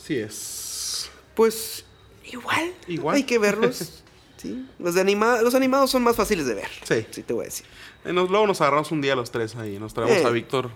Sí 0.02 0.16
es. 0.16 1.10
Pues 1.34 1.84
igual, 2.24 2.74
Igual. 2.88 3.16
hay 3.16 3.24
que 3.24 3.38
verlos. 3.38 4.02
sí. 4.36 4.66
los, 4.78 4.94
de 4.94 5.00
anima- 5.00 5.40
los 5.42 5.54
animados 5.54 5.90
son 5.90 6.02
más 6.02 6.16
fáciles 6.16 6.46
de 6.46 6.54
ver. 6.54 6.68
Sí. 6.84 7.06
Sí, 7.10 7.22
te 7.22 7.32
voy 7.32 7.42
a 7.42 7.46
decir. 7.46 7.66
Eh, 8.04 8.12
nos- 8.12 8.30
luego 8.30 8.46
nos 8.46 8.60
agarramos 8.60 8.90
un 8.90 9.00
día 9.00 9.14
los 9.16 9.30
tres 9.30 9.54
ahí. 9.56 9.78
Nos 9.78 9.94
traemos 9.94 10.16
Eh. 10.18 10.24
a 10.26 10.30
Víctor 10.30 10.70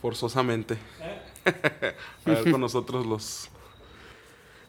forzosamente. 0.00 0.76
a 1.44 2.30
ver 2.30 2.50
con 2.50 2.60
nosotros 2.60 3.06
los... 3.06 3.48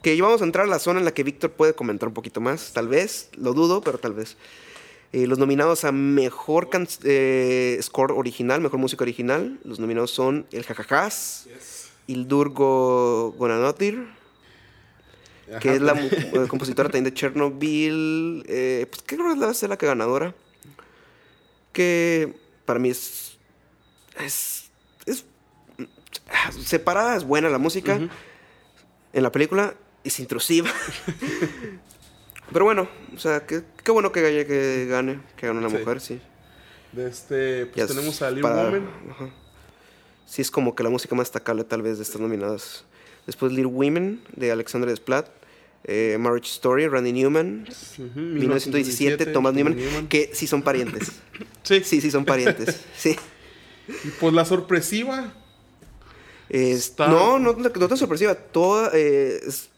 Que 0.02 0.18
ya 0.18 0.24
vamos 0.24 0.42
a 0.42 0.44
entrar 0.44 0.66
a 0.66 0.70
la 0.70 0.80
zona 0.80 1.00
en 1.00 1.06
la 1.06 1.14
que 1.14 1.24
Víctor 1.24 1.52
puede 1.52 1.74
comentar 1.76 2.08
un 2.10 2.14
poquito 2.14 2.42
más. 2.42 2.74
Tal 2.74 2.90
vez, 2.90 3.30
lo 3.38 3.54
dudo, 3.54 3.82
pero 3.82 3.98
tal 4.00 4.14
vez. 4.14 4.36
Eh, 5.14 5.28
los 5.28 5.38
nominados 5.40 5.86
a 5.86 5.92
mejor 5.94 6.70
can- 6.70 6.88
eh, 7.04 7.80
score 7.82 8.12
original, 8.12 8.60
mejor 8.60 8.80
música 8.80 9.04
original. 9.04 9.60
Los 9.64 9.80
nominados 9.80 10.12
son 10.12 10.46
El 10.52 10.64
Jajajás, 10.66 11.48
Ildurgo 12.08 13.32
Gonanotir, 13.38 14.08
que 15.62 15.76
es 15.76 15.82
la 15.82 15.94
compositora 16.48 16.90
también 16.90 17.06
de 17.06 17.14
Chernobyl. 17.14 18.44
eh, 18.48 18.86
pues 18.90 19.02
que 19.04 19.16
creo 19.18 19.34
que 19.40 19.54
ser 19.54 19.70
la 19.70 19.78
que 19.78 19.86
ganadora. 19.86 20.34
Que 21.72 22.34
para 22.66 22.80
mí 22.80 22.90
es. 22.90 23.38
Es. 24.20 24.70
es 25.06 25.26
ah, 26.30 26.52
separada, 26.52 27.16
es 27.16 27.24
buena 27.24 27.50
la 27.50 27.58
música. 27.58 28.00
En 29.14 29.24
la 29.24 29.32
película 29.32 29.74
es 30.04 30.20
intrusiva. 30.20 30.70
Pero 32.52 32.66
bueno, 32.66 32.88
o 33.16 33.20
sea, 33.20 33.46
qué, 33.48 33.64
qué 33.84 33.92
bueno 33.92 34.12
que 34.12 34.22
gane, 34.22 34.46
que 34.46 34.86
gane, 34.88 35.20
que 35.38 35.48
gane 35.48 35.60
una 35.60 35.70
Sí. 35.70 35.78
mujer, 35.78 36.02
sí. 36.02 36.22
De 36.92 37.08
este, 37.08 37.66
pues 37.68 37.76
Ya 37.78 37.84
es 37.86 37.90
tenemos 37.90 38.22
a 38.22 38.30
Little 38.30 38.44
para- 38.44 38.64
Woman. 38.66 38.90
ajá. 39.10 39.30
Sí, 40.26 40.42
es 40.42 40.50
como 40.52 40.76
que 40.76 40.84
la 40.84 40.90
música 40.90 41.16
más 41.16 41.28
destacable 41.28 41.64
tal 41.64 41.82
vez 41.82 41.98
de 41.98 42.04
estas 42.04 42.20
nominadas. 42.22 42.84
Después 43.26 43.52
Little 43.52 43.68
Women 43.68 44.22
de 44.36 44.52
Alexandra 44.52 44.90
Desplat. 44.90 45.28
Eh, 45.86 46.18
Marriage 46.20 46.50
Story, 46.50 46.88
Randy 46.88 47.12
Newman. 47.12 47.68
Ujú, 47.98 48.20
1917, 48.20 49.26
Thomas 49.28 49.54
Newman, 49.54 50.08
Que 50.08 50.30
sí 50.34 50.48
son 50.48 50.62
parientes. 50.62 51.12
Sí. 51.64 51.82
Sí, 51.84 52.02
sí 52.02 52.12
son 52.12 52.26
parientes. 52.26 52.82
Sí. 52.98 53.16
Y 53.88 54.10
pues 54.20 54.34
la 54.34 54.46
sorpresiva. 54.46 55.34
No, 57.12 57.40
no, 57.40 57.54
no 57.54 57.70
tan 57.88 57.98
sorpresiva. 57.98 58.36
Toda, 58.36 58.92
eh, 58.94 59.40
es- 59.46 59.70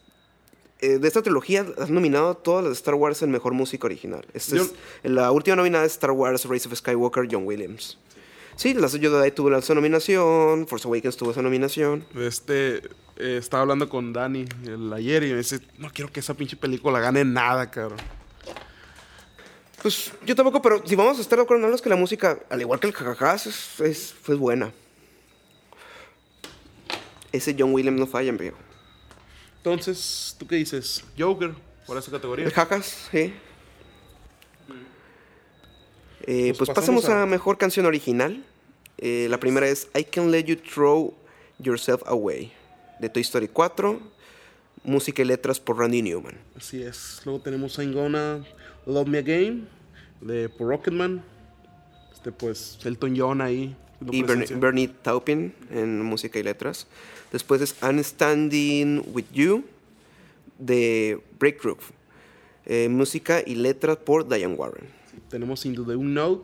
eh, 0.82 1.00
de 1.00 1.08
esta 1.08 1.22
trilogía 1.24 1.66
has 1.78 1.90
nominado 1.90 2.36
todas 2.36 2.64
las 2.64 2.72
de 2.72 2.76
Star 2.76 2.96
Wars 2.96 3.22
en 3.22 3.32
mejor 3.32 3.54
música 3.54 3.88
original. 3.88 4.26
Esta 4.34 4.58
Yo- 4.58 4.64
es- 4.64 4.74
la 5.04 5.32
última 5.32 5.56
nominada 5.56 5.86
es 5.86 5.94
Star 5.94 6.12
Wars 6.12 6.46
Race 6.46 6.68
of 6.68 6.76
Skywalker, 6.78 7.28
John 7.32 7.46
Williams. 7.48 7.98
Sí, 8.56 8.74
la 8.74 8.88
Jedi 8.88 9.32
tuvo 9.32 9.56
esa 9.56 9.74
nominación, 9.74 10.66
Force 10.68 10.88
Awakens 10.88 11.18
tuvo 11.18 11.32
esa 11.32 11.42
nominación. 11.42 12.06
Este, 12.16 12.78
eh, 13.18 13.38
estaba 13.38 13.62
hablando 13.62 13.90
con 13.90 14.14
Dani 14.14 14.46
el 14.66 14.92
ayer 14.94 15.24
y 15.24 15.32
me 15.32 15.38
dice, 15.38 15.60
no 15.78 15.90
quiero 15.90 16.12
que 16.12 16.22
esa 16.22 16.34
pinche 16.34 16.56
película 16.56 17.00
gane 17.00 17.26
nada, 17.26 17.70
cabrón. 17.70 18.00
Pues 19.82 20.12
yo 20.26 20.36
tampoco, 20.36 20.62
pero 20.62 20.82
si 20.86 20.96
vamos 20.96 21.20
a 21.20 21.22
estar 21.22 21.38
de 21.38 21.44
acuerdo 21.44 21.68
en 21.70 21.78
que 21.78 21.90
la 21.90 21.96
música, 21.96 22.40
al 22.50 22.62
igual 22.62 22.80
que 22.80 22.88
el 22.88 22.94
jajajás, 22.94 23.46
es, 23.46 23.82
es, 23.82 24.38
buena. 24.38 24.72
Ese 27.32 27.56
John 27.60 27.74
Williams 27.74 28.00
no 28.00 28.08
falla, 28.08 28.32
viejo. 28.32 28.58
Entonces, 29.58 30.36
¿tú 30.40 30.48
qué 30.48 30.56
dices? 30.56 31.04
Joker, 31.20 31.54
por 31.86 31.98
esa 31.98 32.10
categoría. 32.10 32.46
El 32.46 32.52
jajas, 32.52 33.10
sí. 33.12 33.34
Eh, 36.28 36.54
Pues 36.58 36.58
pues, 36.58 36.70
pasamos 36.70 37.04
pasemos 37.04 37.10
a... 37.10 37.24
a- 37.24 37.26
mejor 37.26 37.58
canción 37.58 37.86
original. 37.86 38.44
Eh, 38.98 39.28
la 39.30 39.40
primera 39.40 39.68
es 39.68 39.88
I 39.98 40.04
Can 40.06 40.32
Let 40.32 40.44
You 40.46 40.56
Throw 40.56 41.14
Yourself 41.60 42.02
Away, 42.06 42.52
de 43.00 43.10
Toy 43.10 43.22
Story 43.22 43.48
4. 43.52 44.00
Música 44.84 45.22
y 45.24 45.26
letras 45.26 45.60
por 45.60 45.80
Randy 45.80 46.02
Newman. 46.04 46.38
Así 46.56 46.82
es. 46.84 47.22
Luego 47.26 47.42
tenemos 47.42 47.78
I'm 47.80 47.92
Gonna 47.94 48.46
Love 48.86 49.08
Me 49.08 49.18
Again, 49.18 49.68
de 50.22 50.48
por 50.50 50.68
Rocketman. 50.68 51.24
Este, 52.14 52.32
pues, 52.32 52.78
Elton 52.86 53.16
John 53.18 53.42
ahí. 53.42 53.76
y. 54.12 54.22
Bernie 54.24 54.88
Taupin 54.90 55.54
en 55.72 56.02
música 56.04 56.38
y 56.40 56.44
letras. 56.44 56.86
Después 57.32 57.62
es 57.62 57.76
I'm 57.82 58.02
Standing 58.04 59.04
With 59.14 59.26
You 59.34 59.64
de 60.60 61.20
Breakthrough. 61.40 61.80
Eh, 62.68 62.88
música 62.90 63.42
y 63.46 63.56
letras 63.56 63.98
por 63.98 64.28
Diane 64.28 64.54
Warren. 64.54 64.86
Tenemos 65.30 65.66
Into 65.66 65.84
the 65.86 65.96
Unknown 65.96 66.44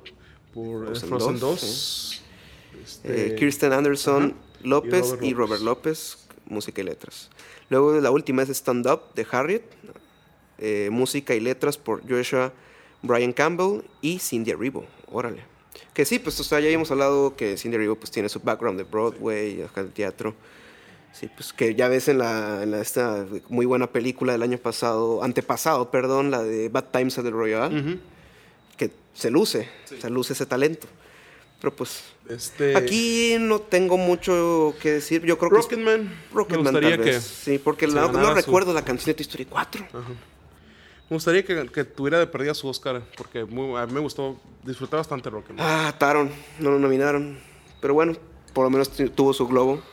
por 0.54 0.84
eh, 0.84 0.88
Frozen 0.88 1.10
Frozen 1.10 1.40
2, 1.40 1.42
2. 1.42 2.22
Eh, 2.74 2.80
Este, 2.84 3.36
Kirsten 3.36 3.74
Anderson 3.74 4.24
ajá. 4.24 4.36
López 4.64 5.06
Y 5.08 5.10
Robert 5.12 5.24
y 5.24 5.34
Robert 5.34 5.62
López, 5.62 6.18
música 6.46 6.82
y 6.82 6.84
letras. 6.86 7.30
Luego 7.70 8.00
la 8.00 8.12
última 8.12 8.44
es 8.44 8.50
Stand 8.50 8.88
Up 8.88 9.02
de 9.16 9.26
Harriet, 9.32 9.64
eh, 10.58 10.90
música 10.92 11.34
y 11.36 11.40
letras 11.40 11.78
por 11.78 12.02
Joshua 12.10 12.54
Brian 13.02 13.34
Campbell 13.34 13.82
y 14.02 14.20
Cindy 14.20 14.52
Arrivo. 14.52 14.86
Órale. 15.12 15.44
Que 15.94 16.06
sí, 16.06 16.20
pues 16.20 16.40
o 16.40 16.44
sea, 16.44 16.60
ya 16.60 16.66
habíamos 16.68 16.92
hablado 16.92 17.36
que 17.36 17.58
Cindy 17.58 17.78
Arrivo 17.78 17.96
pues 17.96 18.12
tiene 18.12 18.30
su 18.30 18.40
background 18.40 18.78
de 18.78 18.84
Broadway, 18.84 19.62
acá 19.64 19.84
del 19.84 19.92
teatro. 19.92 20.36
Sí, 21.14 21.30
pues 21.36 21.52
que 21.52 21.76
ya 21.76 21.88
ves 21.90 22.08
en 22.08 22.20
la, 22.20 22.64
en 22.64 22.72
la- 22.72 22.80
esta 22.82 23.26
muy 23.50 23.66
buena 23.66 23.88
película 23.92 24.32
del 24.32 24.44
año 24.44 24.58
pasado, 24.58 25.24
antepasado, 25.24 25.92
perdón, 25.92 26.32
la 26.32 26.42
de 26.44 26.70
Bad 26.70 26.86
Times 26.92 27.18
at 27.18 27.24
the 27.26 27.32
Royal, 27.32 27.74
ujú. 27.76 28.00
Que 28.88 28.92
se 29.14 29.30
luce, 29.30 29.70
se 30.00 30.10
luce 30.10 30.34
ese 30.34 30.46
talento. 30.48 30.88
Pero 31.60 31.76
pues 31.76 32.04
Este, 32.28 32.76
Aquí 32.76 33.36
no 33.40 33.60
tengo 33.60 33.98
mucho 33.98 34.74
que 34.82 34.94
decir. 34.94 35.24
Yo 35.26 35.38
creo 35.38 35.52
que 35.52 35.58
es 35.60 35.64
Rocketman. 35.66 36.12
Rocketman 36.34 36.64
me 36.64 36.72
gustaría 36.72 36.96
tal 36.98 37.06
que 37.06 37.12
vez. 37.12 37.24
Sí, 37.24 37.60
porque 37.60 37.88
la- 37.88 38.08
no 38.08 38.30
su- 38.30 38.34
recuerdo 38.34 38.74
la 38.74 38.84
canción 38.84 39.08
de 39.08 39.14
Toy 39.16 39.22
Story 39.24 39.46
4. 39.46 39.86
Me 39.94 41.16
gustaría 41.16 41.44
que, 41.46 41.68
que 41.68 41.84
tuviera 41.84 42.18
de 42.20 42.26
perdida 42.28 42.54
su 42.56 42.68
Oscar, 42.68 43.04
porque 43.18 43.44
muy- 43.46 43.78
a 43.78 43.86
mí 43.86 43.94
me 43.94 44.00
gustó, 44.00 44.40
disfruté 44.64 44.96
bastante 44.96 45.30
Rocketman. 45.30 45.60
Ah, 45.68 45.94
Taron, 46.00 46.32
no 46.60 46.72
lo 46.72 46.80
nominaron. 46.80 47.38
Pero 47.82 47.94
bueno, 47.94 48.14
por 48.54 48.64
lo 48.64 48.70
menos 48.72 48.90
tu- 48.90 49.10
tuvo 49.10 49.34
su 49.34 49.46
globo. 49.48 49.84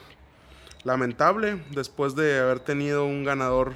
Lamentable, 0.84 1.60
después 1.72 2.14
de 2.14 2.38
haber 2.38 2.60
tenido 2.60 3.04
un 3.04 3.24
ganador 3.24 3.74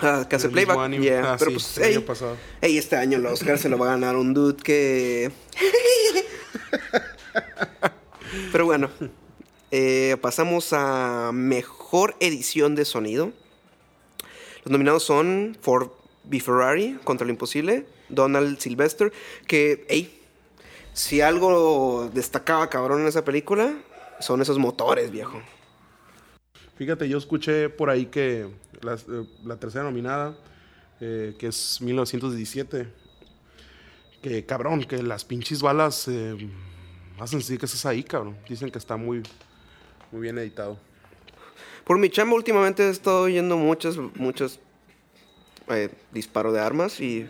Ah, 0.00 0.26
que 0.28 0.36
hace 0.36 0.48
playback. 0.48 0.90
yeah, 1.00 1.32
Ah, 1.32 1.36
pero 1.38 1.50
sí, 1.50 1.54
pues, 1.56 1.78
el 1.78 1.84
ey, 1.84 1.92
año 1.96 2.04
pasado. 2.04 2.36
ey, 2.60 2.78
este 2.78 2.96
año 2.96 3.18
el 3.18 3.26
Oscar 3.26 3.58
se 3.58 3.68
lo 3.68 3.78
va 3.78 3.88
a 3.88 3.90
ganar 3.90 4.16
un 4.16 4.34
dude 4.34 4.62
que. 4.62 5.30
pero 8.52 8.66
bueno, 8.66 8.90
eh, 9.70 10.16
pasamos 10.20 10.72
a 10.72 11.30
mejor 11.32 12.16
edición 12.20 12.74
de 12.74 12.84
sonido. 12.84 13.32
Los 14.64 14.72
nominados 14.72 15.02
son 15.04 15.56
Ford 15.60 15.90
v 16.24 16.40
Ferrari 16.40 16.98
contra 17.04 17.26
lo 17.26 17.32
imposible, 17.32 17.86
Donald 18.08 18.58
Sylvester, 18.58 19.12
que, 19.46 19.84
hey, 19.88 20.20
si 20.94 21.20
algo 21.20 22.10
destacaba 22.14 22.70
cabrón 22.70 23.02
en 23.02 23.08
esa 23.08 23.24
película, 23.24 23.74
son 24.20 24.40
esos 24.40 24.58
motores, 24.58 25.10
viejo. 25.10 25.42
Fíjate, 26.76 27.08
yo 27.08 27.18
escuché 27.18 27.68
por 27.68 27.90
ahí 27.90 28.06
que 28.06 28.48
la, 28.82 28.94
eh, 28.94 29.26
la 29.44 29.56
tercera 29.56 29.84
nominada, 29.84 30.36
eh, 31.00 31.34
que 31.38 31.48
es 31.48 31.80
1917, 31.80 32.88
que 34.22 34.44
cabrón, 34.44 34.84
que 34.84 35.02
las 35.02 35.24
pinches 35.24 35.60
balas 35.60 36.08
eh, 36.08 36.48
hacen 37.20 37.42
sí 37.42 37.58
que 37.58 37.66
estás 37.66 37.84
ahí, 37.86 38.02
cabrón. 38.02 38.36
Dicen 38.48 38.70
que 38.70 38.78
está 38.78 38.96
muy, 38.96 39.22
muy 40.10 40.22
bien 40.22 40.38
editado. 40.38 40.78
Por 41.84 41.98
mi 41.98 42.08
chamba 42.08 42.34
últimamente 42.34 42.84
he 42.84 42.90
estado 42.90 43.22
oyendo 43.22 43.56
muchos, 43.56 43.98
muchos 44.16 44.58
eh, 45.68 45.90
disparos 46.12 46.54
de 46.54 46.60
armas 46.60 46.98
y 47.00 47.26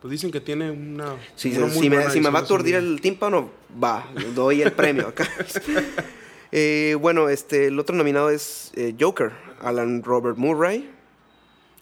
Pues 0.00 0.10
dicen 0.10 0.30
que 0.30 0.40
tiene 0.40 0.70
una. 0.70 1.16
si, 1.34 1.56
una 1.56 1.66
muy 1.66 1.84
si 1.84 1.90
me, 1.90 1.96
buena 1.96 2.10
si 2.10 2.20
me 2.20 2.30
va 2.30 2.40
a 2.40 2.42
aturdir 2.42 2.74
el 2.74 3.00
tímpano, 3.00 3.50
va, 3.82 4.06
doy 4.34 4.62
el 4.62 4.72
premio 4.72 5.08
acá. 5.08 5.26
Eh, 6.52 6.96
bueno, 7.00 7.28
este, 7.28 7.66
el 7.66 7.78
otro 7.78 7.94
nominado 7.94 8.30
es 8.30 8.72
eh, 8.74 8.94
Joker, 8.98 9.32
Alan 9.60 10.02
Robert 10.02 10.38
Murray, 10.38 10.90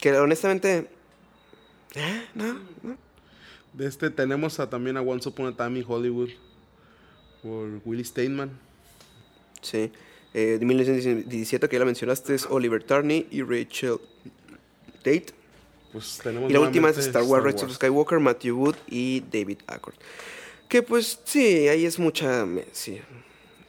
que 0.01 0.13
honestamente... 0.13 0.89
eh, 1.95 2.27
no, 2.35 2.55
no. 2.83 2.97
De 3.73 3.87
este 3.87 4.09
tenemos 4.11 4.59
a, 4.59 4.71
también 4.71 4.97
a 4.97 5.03
Once 5.03 5.29
Upon 5.29 5.49
a 5.49 5.57
Time 5.57 5.81
in 5.81 5.85
Hollywood 5.87 6.31
por 7.43 7.69
Willie 7.85 8.05
Steinman. 8.05 8.51
Sí. 9.61 9.93
Eh, 10.33 10.57
de 10.59 10.65
1917, 10.65 11.69
que 11.69 11.77
ya 11.77 11.81
la 11.81 11.85
mencionaste, 11.85 12.35
es 12.35 12.47
Oliver 12.47 12.83
Tarney 12.83 13.27
y 13.31 13.43
Rachel 13.43 13.99
Tate. 14.99 15.27
Pues 15.93 16.21
tenemos 16.23 16.51
Y 16.51 16.55
la 16.55 16.61
última 16.61 16.91
es 16.91 16.99
Star 16.99 17.23
Wars, 17.23 17.45
Rise 17.45 17.65
of 17.65 17.73
Skywalker, 17.73 18.19
Matthew 18.19 18.59
Wood 18.59 18.77
y 18.89 19.21
David 19.21 19.59
Ackord. 19.67 19.95
Que 20.69 20.83
pues 20.83 21.21
sí, 21.25 21.69
ahí 21.69 21.87
es 21.87 21.99
mucha... 21.99 22.47
Sí, 22.73 23.01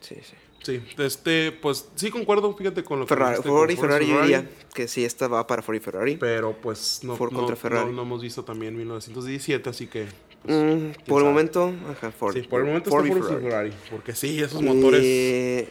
sí, 0.02 0.16
sí. 0.16 0.36
Sí, 0.68 0.84
este, 0.97 1.51
pues 1.53 1.88
sí 1.95 2.11
concuerdo, 2.11 2.53
fíjate 2.55 2.84
con 2.84 2.99
lo 2.99 3.05
que 3.05 3.09
Ferrari, 3.15 3.38
Ford 3.41 3.70
y 3.70 3.76
con 3.76 3.89
Ford 3.89 3.89
Ferrari, 3.89 4.07
yo 4.07 4.22
diría 4.22 4.49
que 4.74 4.88
sí, 4.88 5.05
esta 5.05 5.28
va 5.30 5.47
para 5.47 5.61
Ford 5.61 5.76
y 5.76 5.80
Ferrari. 5.80 6.18
Pero 6.18 6.57
pues 6.61 6.99
no, 7.03 7.15
Ford 7.15 7.32
no, 7.32 7.39
contra 7.39 7.55
Ferrari. 7.55 7.86
no- 7.88 7.93
no 7.93 8.01
hemos 8.01 8.22
visto 8.22 8.43
también 8.43 8.76
1917, 8.78 9.70
así 9.70 9.88
que... 9.88 10.07
pues, 10.43 10.55
Mm, 10.57 10.91
por 11.05 11.20
el 11.22 11.24
sabe? 11.24 11.24
momento, 11.24 11.74
ajá, 11.89 12.11
Ford. 12.11 12.34
sí, 12.36 12.41
por 12.41 12.59
el 12.61 12.68
momento 12.68 12.89
Ford 12.89 13.05
está 13.05 13.18
y 13.18 13.22
Ford 13.22 13.30
y 13.32 13.34
Ferrari. 13.34 13.49
Ferrari. 13.72 13.74
Porque 13.89 14.13
sí, 14.13 14.41
esos 14.43 14.61
motores... 14.61 15.01
Eh, 15.03 15.70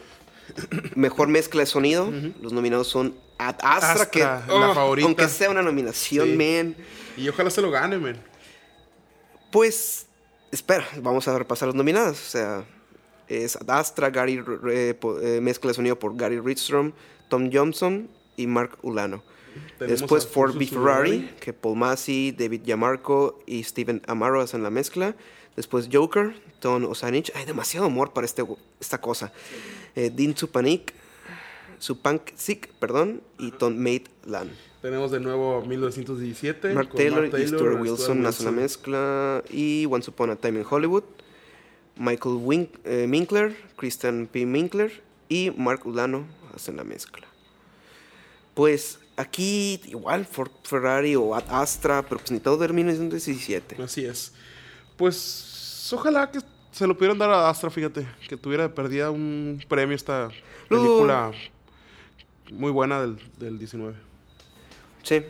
mejor 0.95 1.27
mezcla 1.27 1.59
de 1.61 1.65
sonido. 1.67 2.09
Los 2.41 2.53
nominados 2.53 2.87
son 2.87 3.15
Ad 3.37 3.55
Astra, 3.61 3.91
Astra, 3.91 4.09
que 4.09 4.19
la 4.21 4.43
oh, 4.49 4.73
favorita. 4.73 5.05
aunque 5.05 5.27
sea 5.29 5.49
una 5.49 5.61
nominación, 5.61 6.29
Sí. 6.29 6.35
man. 6.37 6.75
Y 7.17 7.27
ojalá 7.29 7.49
se 7.51 7.61
lo 7.61 7.69
gane, 7.69 7.97
man. 7.99 8.17
Pues, 9.51 10.07
espera, 10.51 10.87
vamos 11.01 11.27
a 11.27 11.37
repasar 11.37 11.67
los 11.67 11.75
nominados. 11.75 12.17
O 12.19 12.29
sea, 12.29 12.65
es 13.27 13.55
Ad 13.55 13.69
Astra, 13.69 14.09
Gary, 14.09 14.43
eh, 14.71 15.39
mezcla 15.41 15.69
de 15.69 15.73
sonido 15.73 15.99
por 15.99 16.15
Gary 16.15 16.39
Ridstrom, 16.39 16.93
Tom 17.29 17.49
Johnson 17.51 18.09
y 18.35 18.47
Mark 18.47 18.77
Ulano. 18.81 19.23
Después 19.79 20.25
Ford 20.27 20.55
v 20.55 20.67
Ferrari, 20.67 21.31
que 21.39 21.53
Paul 21.53 21.77
Massey, 21.77 22.31
David 22.31 22.61
Gianmarco 22.63 23.39
y 23.45 23.63
Steven 23.63 24.01
Amaro 24.07 24.41
hacen 24.41 24.63
la 24.63 24.69
mezcla. 24.69 25.15
Después 25.55 25.89
Joker, 25.91 26.35
Tom 26.59 26.85
Osanich. 26.85 27.31
Hay 27.35 27.45
demasiado 27.45 27.87
amor 27.87 28.13
para 28.13 28.25
este, 28.25 28.43
esta 28.79 29.01
cosa. 29.01 29.31
Eh, 29.95 30.11
Dean 30.13 30.37
Supanik, 30.37 30.93
Supankzik, 31.79 32.69
perdón, 32.79 33.21
y 33.39 33.51
Tom 33.51 33.75
Maitland. 33.75 34.51
Tenemos 34.81 35.09
de 35.11 35.19
nuevo 35.19 35.63
1917. 35.65 36.73
Mark 36.73 36.91
Taylor 36.95 37.21
Mark 37.21 37.39
y 37.39 37.47
Stuart 37.47 37.61
Stuart 37.61 37.81
Wilson 37.81 38.25
hacen 38.25 38.45
la 38.45 38.51
mezcla. 38.51 39.43
Y 39.49 39.85
Once 39.87 40.09
Upon 40.09 40.29
a 40.29 40.35
Time 40.35 40.59
in 40.59 40.65
Hollywood. 40.69 41.03
Michael 41.99 42.35
Wink, 42.35 42.69
eh, 42.83 43.05
Minkler, 43.07 43.55
Christian 43.75 44.27
P. 44.27 44.45
Minkler 44.45 45.01
y 45.29 45.51
Mark 45.51 45.85
Ulano 45.85 46.25
hacen 46.55 46.77
la 46.77 46.83
mezcla. 46.83 47.27
Pues 48.53 48.99
aquí 49.15 49.81
igual 49.85 50.25
Ford 50.25 50.51
Ferrari 50.63 51.15
o 51.15 51.35
Ad 51.35 51.45
Astra, 51.49 52.03
pero 52.03 52.19
pues 52.19 52.31
ni 52.31 52.39
todo 52.39 52.57
de 52.57 52.69
1917. 52.69 53.81
Así 53.81 54.05
es. 54.05 54.33
Pues 54.95 55.89
ojalá 55.93 56.31
que 56.31 56.39
se 56.71 56.87
lo 56.87 56.95
pudieran 56.95 57.17
dar 57.17 57.29
a 57.29 57.49
Astra, 57.49 57.69
fíjate. 57.69 58.07
Que 58.27 58.37
tuviera 58.37 58.73
perdida 58.73 59.11
un 59.11 59.63
premio 59.67 59.95
esta 59.95 60.29
película 60.69 61.31
muy 62.51 62.71
buena 62.71 63.01
del, 63.01 63.19
del 63.37 63.59
19. 63.59 63.95
Sí. 65.03 65.23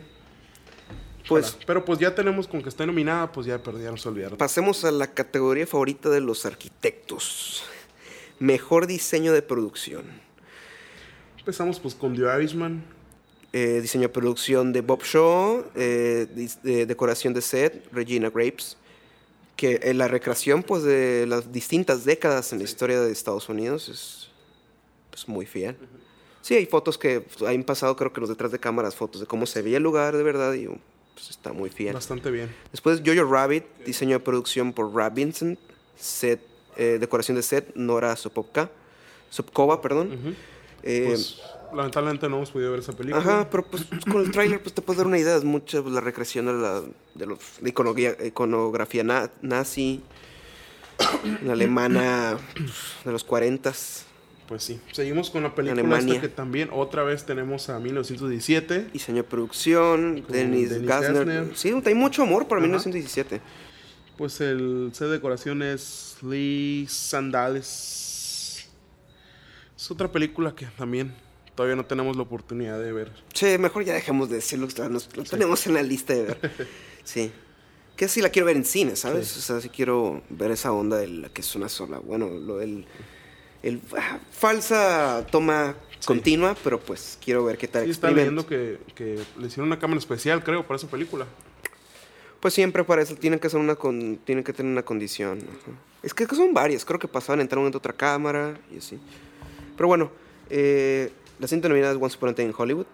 Pues. 1.28 1.56
Pero 1.66 1.84
pues 1.84 1.98
ya 1.98 2.14
tenemos 2.14 2.48
con 2.48 2.62
que 2.62 2.70
esté 2.70 2.86
nominada, 2.86 3.30
pues 3.30 3.46
ya 3.46 3.54
de 3.54 3.58
perdida, 3.58 3.90
no 3.90 3.98
se 3.98 4.08
olvidaron. 4.08 4.38
pasemos 4.38 4.84
a 4.84 4.90
la 4.90 5.08
categoría 5.08 5.66
favorita 5.66 6.08
de 6.08 6.20
los 6.20 6.46
arquitectos. 6.46 7.64
Mejor 8.38 8.86
diseño 8.86 9.32
de 9.32 9.42
producción. 9.42 10.04
Empezamos 11.38 11.80
pues 11.80 11.94
con 11.94 12.16
The 12.16 12.22
Irishman. 12.22 12.82
Eh, 13.52 13.80
diseño 13.80 14.02
de 14.02 14.08
producción 14.10 14.72
de 14.72 14.82
Bob 14.82 15.02
Shaw, 15.02 15.64
eh, 15.74 16.26
de 16.62 16.86
decoración 16.86 17.32
de 17.32 17.40
set, 17.40 17.88
Regina 17.92 18.28
Graves, 18.30 18.76
que 19.56 19.80
eh, 19.82 19.94
la 19.94 20.06
recreación 20.06 20.62
pues, 20.62 20.82
de 20.82 21.26
las 21.26 21.50
distintas 21.50 22.04
décadas 22.04 22.52
en 22.52 22.58
la 22.58 22.64
historia 22.64 23.00
de 23.00 23.10
Estados 23.10 23.48
Unidos 23.48 23.88
es 23.88 24.28
pues, 25.10 25.26
muy 25.28 25.46
fiel. 25.46 25.76
Sí, 26.42 26.54
hay 26.54 26.66
fotos 26.66 26.96
que 26.96 27.22
pues, 27.22 27.50
han 27.50 27.64
pasado, 27.64 27.96
creo 27.96 28.12
que 28.12 28.20
los 28.20 28.28
detrás 28.28 28.52
de 28.52 28.58
cámaras, 28.58 28.94
fotos 28.94 29.20
de 29.22 29.26
cómo 29.26 29.46
se 29.46 29.62
veía 29.62 29.78
el 29.78 29.82
lugar 29.82 30.16
de 30.16 30.22
verdad 30.22 30.52
y 30.52 30.68
pues, 31.18 31.30
está 31.30 31.52
muy 31.52 31.68
fiel. 31.70 31.94
Bastante 31.94 32.30
bien. 32.30 32.54
Después 32.70 33.02
Jojo 33.04 33.24
Rabbit, 33.30 33.64
diseño 33.84 34.18
de 34.18 34.20
producción 34.20 34.72
por 34.72 34.94
Rab 34.94 35.14
Vincent, 35.14 35.58
set, 35.96 36.40
eh, 36.76 36.98
decoración 37.00 37.36
de 37.36 37.42
set, 37.42 37.74
Nora 37.74 38.14
Sopopka, 38.14 38.70
Sopkova, 39.30 39.82
perdón. 39.82 40.36
Eh, 40.84 41.04
Pues 41.08 41.40
lamentablemente 41.74 42.28
no 42.28 42.36
hemos 42.36 42.50
podido 42.52 42.70
ver 42.70 42.80
esa 42.80 42.92
película. 42.92 43.20
Ajá, 43.20 43.50
pero 43.50 43.64
pues 43.66 43.84
con 44.10 44.22
el 44.22 44.30
tráiler 44.30 44.62
pues 44.62 44.74
te 44.74 44.80
puedes 44.80 44.98
dar 44.98 45.06
una 45.08 45.18
idea, 45.18 45.36
es 45.36 45.42
mucha 45.44 45.82
pues, 45.82 45.92
la 45.92 46.00
recreación 46.00 46.46
de 46.46 46.52
la, 46.52 46.82
de 47.14 47.26
los, 47.26 47.38
de 47.60 47.68
iconografía, 47.70 48.26
iconografía 48.26 49.02
na- 49.02 49.30
nazi, 49.42 50.00
la 51.44 51.52
alemana 51.54 52.38
pues, 52.54 52.72
de 53.04 53.10
los 53.12 53.24
40 53.24 53.72
Pues 54.48 54.64
sí. 54.64 54.80
Seguimos 54.92 55.28
con 55.28 55.42
la 55.42 55.54
película 55.54 55.82
Alemania. 55.82 56.14
esta 56.14 56.26
que 56.26 56.34
también 56.34 56.70
otra 56.72 57.04
vez 57.04 57.26
tenemos 57.26 57.68
a 57.68 57.78
1917. 57.78 58.88
diseño 58.94 59.18
de 59.18 59.24
producción, 59.24 60.24
Dennis, 60.26 60.70
Dennis 60.70 60.88
Gassner. 60.88 61.26
Gassner. 61.26 61.56
Sí, 61.56 61.74
hay 61.84 61.94
mucho 61.94 62.22
amor 62.22 62.48
para 62.48 62.58
Ajá. 62.60 62.66
1917. 62.66 63.42
Pues 64.16 64.40
el 64.40 64.90
set 64.94 65.06
de 65.08 65.12
decoración 65.12 65.62
es 65.62 66.16
Lee 66.22 66.86
Sandales. 66.88 68.68
Es 69.76 69.90
otra 69.90 70.10
película 70.10 70.54
que 70.56 70.66
también 70.66 71.14
todavía 71.54 71.76
no 71.76 71.84
tenemos 71.84 72.16
la 72.16 72.22
oportunidad 72.22 72.80
de 72.80 72.92
ver. 72.92 73.12
Sí, 73.34 73.58
mejor 73.58 73.84
ya 73.84 73.92
dejemos 73.92 74.30
de 74.30 74.36
decirlo, 74.36 74.66
lo 75.14 75.24
tenemos 75.24 75.66
en 75.66 75.74
la 75.74 75.82
lista 75.82 76.14
de 76.14 76.22
ver. 76.24 76.38
Sí. 77.04 77.32
Que 77.96 78.06
sí 78.06 78.20
la 78.20 78.28
quiero 78.28 78.46
ver 78.46 78.56
en 78.56 78.64
cine, 78.64 78.94
¿sabes? 78.96 79.28
Sí. 79.28 79.38
O 79.38 79.42
sea, 79.42 79.60
sí 79.60 79.70
quiero 79.70 80.22
ver 80.28 80.50
esa 80.50 80.72
onda 80.72 80.98
de 80.98 81.08
la 81.08 81.28
que 81.30 81.40
es 81.40 81.54
una 81.56 81.68
sola. 81.68 81.98
Bueno, 81.98 82.28
lo 82.28 82.58
del. 82.58 82.86
El, 83.62 83.80
ah, 83.96 84.18
falsa 84.30 85.26
toma 85.30 85.74
continua, 86.04 86.56
pero 86.62 86.78
pues 86.78 87.18
quiero 87.22 87.44
ver 87.44 87.58
qué 87.58 87.68
tal 87.68 87.84
Sí, 87.84 87.90
está 87.90 88.10
leyendo 88.10 88.46
que, 88.46 88.78
que 88.94 89.18
le 89.38 89.46
hicieron 89.46 89.66
una 89.66 89.78
cámara 89.78 89.98
especial, 89.98 90.42
creo, 90.44 90.66
para 90.66 90.76
esa 90.76 90.88
película. 90.88 91.26
Pues 92.40 92.54
siempre 92.54 92.84
para 92.84 93.02
eso 93.02 93.16
tienen 93.16 93.40
que 93.40 93.48
hacer 93.48 93.58
una 93.58 93.74
con, 93.74 94.18
tienen 94.18 94.44
que 94.44 94.52
tener 94.52 94.70
una 94.70 94.84
condición. 94.84 95.38
ajá. 95.38 95.72
Es 96.02 96.14
que 96.14 96.26
son 96.26 96.54
varias, 96.54 96.84
creo 96.84 96.98
que 96.98 97.08
pasaban, 97.08 97.40
entraron 97.40 97.66
en 97.66 97.74
otra 97.74 97.92
cámara 97.92 98.58
y 98.72 98.78
así. 98.78 98.98
Pero 99.76 99.88
bueno, 99.88 100.10
eh, 100.48 101.10
la 101.38 101.48
siguiente 101.48 101.68
nominada 101.68 101.92
es 101.92 101.98
Once 102.00 102.16
Upon 102.16 102.30
a 102.30 102.34
Time 102.34 102.48
in 102.48 102.54
Hollywood. 102.56 102.86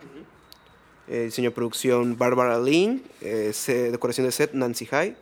Eh, 1.06 1.24
diseño 1.24 1.50
de 1.50 1.54
producción 1.54 2.16
Barbara 2.16 2.58
Lynn, 2.58 3.02
eh, 3.20 3.52
decoración 3.92 4.26
de 4.26 4.32
set 4.32 4.52
Nancy 4.54 4.86
High. 4.86 5.16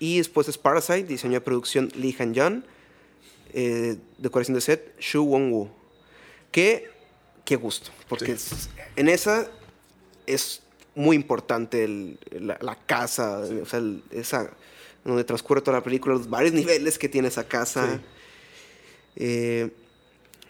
Y 0.00 0.18
después 0.18 0.48
es 0.48 0.58
Parasite, 0.58 1.04
diseño 1.04 1.34
de 1.34 1.40
producción 1.42 1.90
Lee 1.94 2.16
Han 2.18 2.34
Jan, 2.34 2.64
eh, 3.54 3.96
decoración 4.18 4.54
de 4.54 4.60
set 4.60 4.94
Shu 5.00 5.24
Wong 5.24 5.52
Woo. 5.52 5.70
Que, 6.50 6.90
qué 7.44 7.56
gusto, 7.56 7.90
porque 8.08 8.36
Sí. 8.36 8.54
es- 8.54 8.70
en 8.96 9.08
esa 9.08 9.48
es 10.26 10.62
muy 10.94 11.16
importante 11.16 11.84
el- 11.84 12.18
la, 12.32 12.58
la 12.60 12.74
casa, 12.74 13.38
o 13.38 13.64
sea, 13.66 13.78
el- 13.78 14.02
esa 14.10 14.50
donde 15.04 15.24
transcurre 15.24 15.62
toda 15.62 15.78
la 15.78 15.82
película, 15.82 16.14
los 16.14 16.28
varios 16.28 16.52
niveles 16.52 16.98
que 16.98 17.08
tiene 17.08 17.28
esa 17.28 17.46
casa. 17.48 17.94
Sí. 17.96 18.00
Eh, 19.16 19.70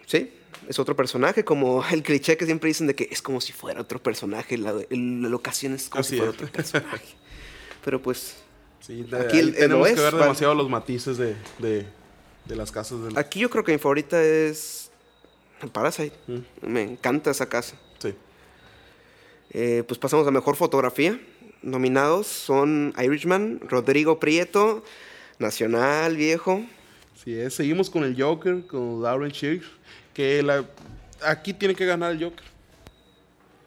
sí, 0.05 0.31
es 0.67 0.77
otro 0.79 0.95
personaje, 0.95 1.43
como 1.43 1.81
el 1.91 2.03
cliché 2.03 2.37
que 2.37 2.45
siempre 2.45 2.67
dicen 2.67 2.87
de 2.87 2.95
que 2.95 3.07
es 3.11 3.21
como 3.21 3.39
si 3.41 3.53
fuera 3.53 3.81
otro 3.81 4.01
personaje, 4.01 4.57
la, 4.57 4.73
la 4.73 5.29
locación 5.29 5.73
es 5.73 5.89
como 5.89 6.01
Así 6.01 6.11
si 6.11 6.17
fuera 6.17 6.31
es. 6.31 6.37
otro 6.37 6.51
personaje. 6.51 7.05
Pero 7.83 8.01
pues, 8.01 8.35
Sí, 8.81 9.03
de- 9.03 9.17
Aquí 9.19 9.37
el- 9.39 9.53
tenemos 9.55 9.87
OS, 9.87 9.93
que 9.95 10.01
ver 10.01 10.15
demasiado 10.15 10.55
los 10.55 10.67
matices 10.69 11.15
de, 11.17 11.35
de, 11.59 11.85
de 12.45 12.55
las 12.55 12.71
casas 12.71 13.03
del... 13.03 13.17
aquí 13.17 13.39
yo 13.39 13.49
creo 13.49 13.63
que 13.63 13.71
mi 13.71 13.77
favorita 13.77 14.21
es 14.21 14.91
Parasite. 15.71 16.15
Mm, 16.27 16.39
Me 16.67 16.81
encanta 16.83 17.31
esa 17.31 17.47
casa. 17.47 17.75
Sí. 17.99 18.13
Eh, 19.51 19.83
pues 19.87 19.99
pasamos 19.99 20.27
a 20.27 20.31
mejor 20.31 20.55
fotografía. 20.55 21.19
Nominados 21.61 22.27
son 22.27 22.93
Irishman, 23.01 23.59
Rodrigo 23.67 24.19
Prieto, 24.19 24.83
Nacional, 25.37 26.15
viejo. 26.15 26.65
Sí, 27.23 27.37
es. 27.37 27.53
Seguimos 27.53 27.89
con 27.89 28.03
el 28.03 28.19
Joker, 28.19 28.65
con 28.65 29.03
Lauren 29.03 29.31
Schiff, 29.31 29.67
que 30.13 30.41
la, 30.41 30.65
aquí 31.23 31.53
tiene 31.53 31.75
que 31.75 31.85
ganar 31.85 32.13
el 32.13 32.23
Joker. 32.23 32.45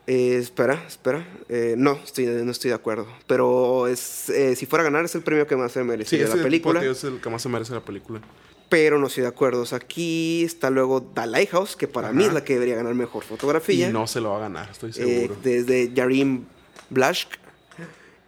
Eh, 0.06 0.36
espera, 0.38 0.82
espera. 0.86 1.26
Eh, 1.48 1.74
no, 1.78 1.92
estoy, 2.04 2.26
no 2.26 2.50
estoy 2.50 2.70
de 2.70 2.74
acuerdo. 2.74 3.06
Pero 3.26 3.86
es, 3.86 4.28
eh, 4.28 4.56
si 4.56 4.66
fuera 4.66 4.82
a 4.82 4.84
ganar 4.84 5.04
es 5.04 5.14
el 5.14 5.22
premio 5.22 5.46
que 5.46 5.56
más 5.56 5.72
se 5.72 5.82
merece 5.84 6.18
de 6.18 6.28
la 6.28 6.42
película. 6.42 6.80
porque 6.80 6.90
es 6.90 7.04
el 7.04 7.20
que 7.20 7.30
más 7.30 7.42
se 7.42 7.48
merece 7.48 7.72
la 7.72 7.80
película. 7.84 8.20
Pero 8.68 8.98
no 8.98 9.06
estoy 9.06 9.22
de 9.22 9.28
acuerdo. 9.28 9.62
O 9.62 9.66
sea, 9.66 9.76
aquí 9.78 10.42
está 10.44 10.70
luego 10.70 11.02
The 11.02 11.26
Lighthouse, 11.26 11.76
que 11.76 11.86
para 11.86 12.12
mí 12.12 12.22
es 12.22 12.28
Ajá. 12.30 12.34
la 12.40 12.44
que 12.44 12.54
debería 12.54 12.74
ganar 12.76 12.94
mejor 12.94 13.22
fotografía. 13.24 13.88
Y 13.88 13.92
no 13.92 14.06
se 14.06 14.20
lo 14.20 14.30
va 14.30 14.38
a 14.38 14.40
ganar, 14.40 14.70
estoy 14.70 14.90
Eh, 14.90 14.92
seguro. 14.94 15.36
desde 15.42 15.92
Jarim 15.94 16.44
Blaschk. 16.90 17.38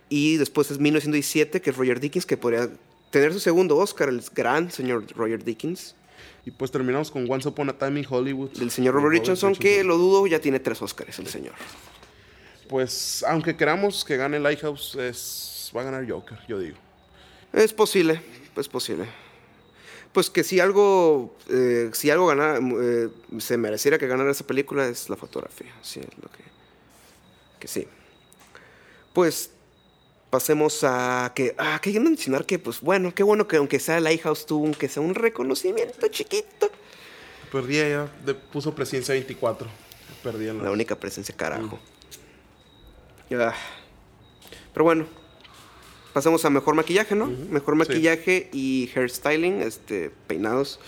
Y 0.08 0.36
después 0.36 0.70
es 0.70 0.78
1917, 0.78 1.60
que 1.60 1.70
es 1.70 1.76
Roger 1.76 1.98
Dickens, 1.98 2.26
que 2.26 2.36
podría 2.36 2.68
tener 3.10 3.32
su 3.32 3.40
segundo 3.40 3.76
Oscar, 3.76 4.08
el 4.08 4.22
gran 4.34 4.70
señor 4.70 5.04
Roger 5.16 5.42
Dickens. 5.42 5.96
Y 6.44 6.52
pues 6.52 6.70
terminamos 6.70 7.10
con 7.10 7.28
Once 7.28 7.48
Upon 7.48 7.70
a 7.70 7.72
Time 7.76 7.98
in 8.00 8.06
Hollywood. 8.08 8.50
Del 8.50 8.70
señor 8.70 8.94
Robert 8.94 9.12
Richardson, 9.14 9.56
que 9.56 9.82
lo 9.82 9.96
dudo, 9.96 10.28
ya 10.28 10.38
tiene 10.38 10.60
tres 10.60 10.80
Oscars 10.80 11.18
el 11.18 11.26
señor. 11.26 11.54
Pues, 12.68 13.24
aunque 13.26 13.56
queramos 13.56 14.04
que 14.04 14.16
gane 14.16 14.38
Lighthouse, 14.38 14.94
es... 14.96 15.72
va 15.76 15.80
a 15.80 15.84
ganar 15.84 16.08
Joker, 16.08 16.38
yo 16.48 16.58
digo. 16.60 16.76
Es 17.52 17.72
posible, 17.72 18.20
es 18.56 18.68
posible. 18.68 19.06
Pues 20.16 20.30
que 20.30 20.44
si 20.44 20.60
algo, 20.60 21.36
eh, 21.50 21.90
si 21.92 22.08
algo 22.08 22.26
ganara, 22.28 22.58
eh, 22.58 23.10
se 23.36 23.58
mereciera 23.58 23.98
que 23.98 24.06
ganara 24.06 24.30
esa 24.30 24.46
película 24.46 24.88
es 24.88 25.10
la 25.10 25.16
fotografía. 25.16 25.70
Sí, 25.82 26.00
es 26.00 26.06
lo 26.06 26.30
que, 26.30 26.42
que 27.60 27.68
sí. 27.68 27.86
Pues 29.12 29.50
pasemos 30.30 30.82
a 30.84 31.32
que, 31.34 31.54
ah, 31.58 31.78
que 31.82 32.00
mencionar 32.00 32.46
que, 32.46 32.58
pues 32.58 32.80
bueno, 32.80 33.14
qué 33.14 33.22
bueno 33.24 33.46
que 33.46 33.56
aunque 33.58 33.78
sea 33.78 34.00
Lighthouse 34.00 34.46
tuvo 34.46 34.64
aunque 34.64 34.88
sea 34.88 35.02
un 35.02 35.14
reconocimiento 35.14 36.08
chiquito. 36.08 36.70
Perdí 37.52 37.76
de- 37.76 38.34
puso 38.50 38.74
presidencia 38.74 39.12
24. 39.12 39.68
Perdí 40.22 40.48
en 40.48 40.56
la... 40.56 40.64
La 40.64 40.70
única 40.70 40.98
presencia, 40.98 41.36
carajo. 41.36 41.78
Ah. 43.38 43.54
Pero 44.72 44.82
bueno, 44.82 45.06
pasamos 46.16 46.42
a 46.46 46.48
mejor 46.48 46.74
maquillaje, 46.74 47.14
¿no? 47.14 47.26
Mejor 47.26 47.74
sí. 47.74 47.78
maquillaje 47.78 48.48
y 48.50 48.90
hairstyling, 48.94 49.60
este, 49.60 50.10
peinados. 50.26 50.80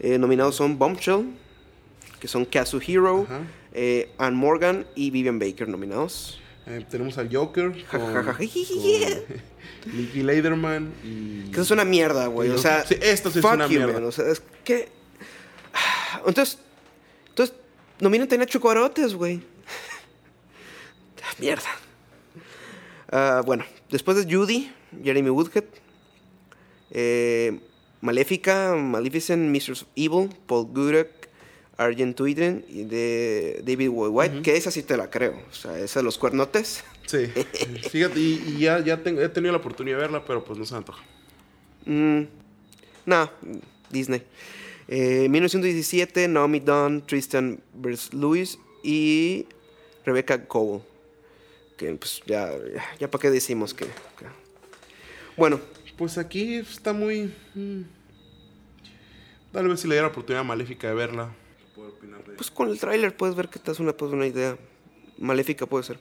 Eh, 0.00 0.18
nominados 0.18 0.56
son 0.56 0.76
Bombshell, 0.76 1.24
que 2.18 2.26
son 2.26 2.44
Kazuhiro, 2.44 3.28
eh, 3.72 4.10
Anne 4.18 4.36
Morgan 4.36 4.88
y 4.96 5.12
Vivian 5.12 5.38
Baker 5.38 5.68
nominados. 5.68 6.40
Eh, 6.66 6.84
tenemos 6.90 7.16
al 7.16 7.32
Joker 7.32 7.70
con, 7.88 8.00
Jajaja. 8.00 8.38
con 9.84 9.96
Nicky 9.96 10.24
Lederman 10.24 10.94
y... 11.04 11.42
Que 11.50 11.52
eso 11.52 11.62
es 11.62 11.70
una 11.70 11.84
mierda, 11.84 12.26
güey. 12.26 12.50
O 12.50 12.58
sea, 12.58 12.84
sí, 12.84 12.96
esto 13.00 13.30
sí 13.30 13.38
es 13.38 13.44
una 13.44 13.68
you, 13.68 13.78
mierda. 13.78 13.92
man. 13.92 14.04
O 14.06 14.10
sea, 14.10 14.32
es 14.32 14.42
que. 14.64 14.88
Entonces, 16.26 16.58
entonces, 17.28 17.54
nominan 18.00 18.26
también 18.26 18.48
a 18.48 18.50
Chocobarotes, 18.50 19.14
güey. 19.14 19.42
Ah, 21.22 21.34
mierda. 21.38 21.68
Ah, 23.12 23.42
bueno, 23.46 23.64
después 23.90 24.16
de 24.16 24.32
Judy, 24.34 24.70
Jeremy 25.02 25.30
Woodhead. 25.30 25.64
Eh, 26.90 27.60
Maléfica, 28.00 28.74
Maleficent, 28.76 29.42
Mistress 29.50 29.82
of 29.82 29.88
Evil, 29.94 30.30
Paul 30.46 30.66
Gurek, 30.72 31.28
Argentuiden 31.76 32.64
y 32.68 32.84
de 32.84 33.62
David 33.64 33.88
White, 33.90 34.42
que 34.42 34.56
esa 34.56 34.70
sí 34.70 34.82
te 34.82 34.96
la 34.96 35.10
creo. 35.10 35.34
O 35.50 35.54
sea, 35.54 35.78
esa 35.78 36.00
de 36.00 36.04
los 36.04 36.18
cuernotes. 36.18 36.82
Sí, 37.06 37.26
fíjate, 37.90 38.18
y, 38.20 38.42
y 38.56 38.58
ya, 38.60 38.82
ya 38.84 39.02
tengo- 39.02 39.20
he 39.20 39.28
tenido 39.28 39.52
la 39.52 39.58
oportunidad 39.58 39.96
de 39.96 40.02
verla, 40.02 40.24
pero 40.26 40.44
pues 40.44 40.58
no 40.58 40.64
se 40.64 40.74
me 40.74 40.78
antoja. 40.78 41.02
Mm, 41.86 42.22
no, 43.06 43.30
Disney. 43.90 44.22
Eh, 44.88 45.28
1917, 45.28 46.26
Naomi 46.28 46.60
Dunn, 46.60 47.02
Tristan. 47.06 47.60
Lewis 48.12 48.58
y 48.82 49.46
Rebecca 50.04 50.46
Cole. 50.46 50.80
Que 51.80 51.94
pues 51.94 52.20
ya, 52.26 52.50
ya, 52.74 52.84
ya 52.98 53.10
para 53.10 53.22
qué 53.22 53.30
decimos 53.30 53.72
que, 53.72 53.86
que- 53.86 54.26
Bueno, 55.38 55.58
Pues 55.96 56.18
aquí 56.18 56.56
está 56.56 56.92
muy... 56.92 57.32
mm, 57.54 57.80
Tal 59.52 59.66
vez 59.66 59.80
si 59.80 59.88
le 59.88 59.94
diera 59.94 60.06
la 60.08 60.12
oportunidad 60.12 60.44
maléfica 60.44 60.88
de 60.88 60.94
verla. 60.94 61.34
puedo 61.74 61.88
opinar 61.88 62.22
de- 62.24 62.34
pues 62.34 62.50
con 62.50 62.68
el 62.68 62.78
tráiler 62.78 63.16
puedes 63.16 63.34
ver 63.34 63.48
que 63.48 63.58
te 63.58 63.70
das 63.70 63.80
una, 63.80 63.92
pues, 63.94 64.12
una 64.12 64.26
idea. 64.26 64.58
Maléfica 65.18 65.64
puede 65.64 65.84
ser. 65.84 65.98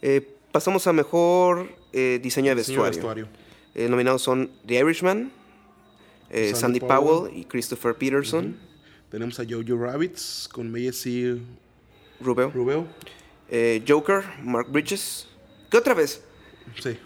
Eh, 0.00 0.26
pasamos 0.52 0.86
a 0.86 0.92
mejor 0.94 1.68
eh, 1.92 2.18
diseño 2.22 2.48
de 2.50 2.54
vestuario. 2.56 3.28
Eh, 3.74 3.88
nominados 3.90 4.22
son 4.22 4.50
The 4.66 4.76
Irishman, 4.76 5.30
Sandy 6.30 6.54
Sandy 6.54 6.80
Powell. 6.80 6.88
Powell 7.28 7.36
y 7.38 7.44
Christopher 7.44 7.94
Peterson. 7.94 8.56
Tenemos 9.10 9.38
a 9.38 9.44
Jojo 9.48 9.76
Rabbits 9.78 10.48
con 10.50 10.70
Macy 10.72 11.40
Rubeo. 12.20 12.50
Rubeo. 12.50 12.86
Eh, 13.56 13.84
Joker, 13.86 14.24
Mark 14.42 14.66
Bridges. 14.68 15.28
¿Qué 15.70 15.76
otra 15.76 15.94
vez? 15.94 16.20
Sí. 16.82 16.98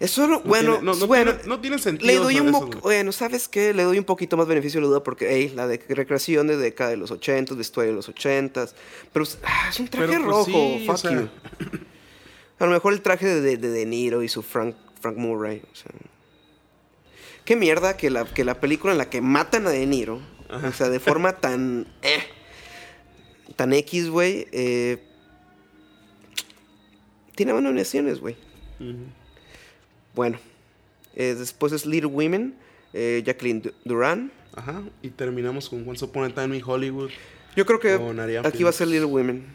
Es 0.00 0.10
solo, 0.10 0.38
No 0.38 0.40
bueno, 0.48 0.72
tiene- 0.72 0.84
no, 0.84 0.94
no 0.96 1.06
bueno, 1.06 1.32
tiene, 1.34 1.48
no 1.48 1.60
tiene 1.60 1.78
sentido. 1.78 2.06
le 2.10 2.16
doy 2.16 2.40
un 2.40 2.48
eso, 2.48 2.70
bueno, 2.82 3.12
¿sabes 3.12 3.46
qué? 3.46 3.72
Le 3.72 3.84
doy 3.84 3.96
un 3.98 4.04
poquito 4.04 4.36
más 4.36 4.48
beneficio 4.48 4.80
de 4.80 4.82
la 4.82 4.88
duda 4.88 5.04
porque, 5.04 5.28
hey, 5.30 5.52
la 5.54 5.68
de 5.68 5.80
recreación 5.90 6.48
de 6.48 6.56
década 6.56 6.90
de 6.90 6.96
los 6.96 7.12
80, 7.12 7.54
vestuario 7.54 7.92
de 7.92 7.96
los 7.96 8.08
80, 8.08 8.66
pero 9.12 9.24
ah, 9.44 9.66
es 9.70 9.78
un 9.78 9.86
traje 9.86 10.08
Pero, 10.08 10.24
pues, 10.24 10.34
rojo, 10.34 10.46
sí, 10.78 10.84
fuck 10.86 10.94
o 10.94 10.98
sea, 10.98 11.10
you. 11.12 11.28
A 12.58 12.64
lo 12.66 12.72
mejor 12.72 12.92
el 12.94 13.00
traje 13.02 13.26
de, 13.26 13.40
de, 13.40 13.56
de 13.58 13.68
De 13.68 13.86
Niro 13.86 14.24
y 14.24 14.28
su 14.28 14.42
Frank, 14.42 14.74
Frank 15.00 15.16
Murray, 15.18 15.62
o 15.70 15.76
sea, 15.76 15.92
qué 17.44 17.54
mierda 17.54 17.96
que 17.96 18.10
la, 18.10 18.24
que 18.24 18.42
la 18.44 18.58
película 18.58 18.92
en 18.92 18.98
la 18.98 19.08
que 19.08 19.20
matan 19.20 19.66
a 19.68 19.70
De 19.70 19.86
Niro, 19.86 20.20
o 20.48 20.72
sea, 20.72 20.88
de 20.88 20.98
forma 20.98 21.34
tan, 21.34 21.86
eh, 22.02 22.24
tan 23.54 23.72
X, 23.74 24.08
güey, 24.08 24.48
eh, 24.52 25.06
tiene 27.44 27.58
nominaciones, 27.58 28.20
güey. 28.20 28.36
Bueno, 30.14 30.38
eh, 31.16 31.34
después 31.38 31.72
es 31.72 31.86
Little 31.86 32.10
Women, 32.10 32.54
eh, 32.92 33.22
Jacqueline 33.24 33.62
Du- 33.62 33.72
Duran. 33.84 34.30
Ajá. 34.54 34.82
Y 35.00 35.08
terminamos 35.08 35.70
con 35.70 35.88
Once 35.88 36.04
Upon 36.04 36.24
a 36.24 36.34
Time 36.34 36.56
in 36.58 36.62
Hollywood. 36.62 37.08
Yo 37.56 37.64
creo 37.64 37.80
que 37.80 37.94
aquí 38.44 38.62
va 38.62 38.68
a 38.70 38.72
ser. 38.74 38.88
Little 38.88 39.06
Women, 39.06 39.46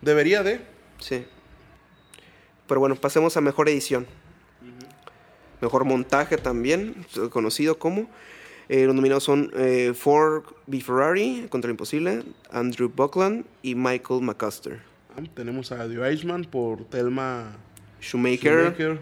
Debería 0.00 0.42
de. 0.42 0.60
sí. 0.98 1.24
Pero 2.66 2.80
bueno, 2.80 2.96
pasemos 2.96 3.36
a 3.36 3.40
mejor 3.42 3.68
edición. 3.68 4.06
Mejor 5.60 5.84
montaje 5.84 6.38
también, 6.38 7.04
conocido 7.30 7.78
como. 7.78 8.08
Eh, 8.70 8.84
los 8.86 8.94
nominados 8.94 9.24
son 9.24 9.50
eh, 9.56 9.92
Ford 9.94 10.44
B. 10.66 10.80
Ferrari, 10.80 11.46
Contra 11.50 11.68
lo 11.68 11.72
Imposible, 11.72 12.22
Andrew 12.50 12.90
Buckland 12.94 13.44
y 13.62 13.74
Michael 13.74 14.22
McCuster. 14.22 14.80
Tenemos 15.26 15.72
a 15.72 15.88
The 15.88 15.94
Irishman 15.94 16.44
por 16.44 16.84
Thelma 16.84 17.56
Shoemaker, 18.00 19.00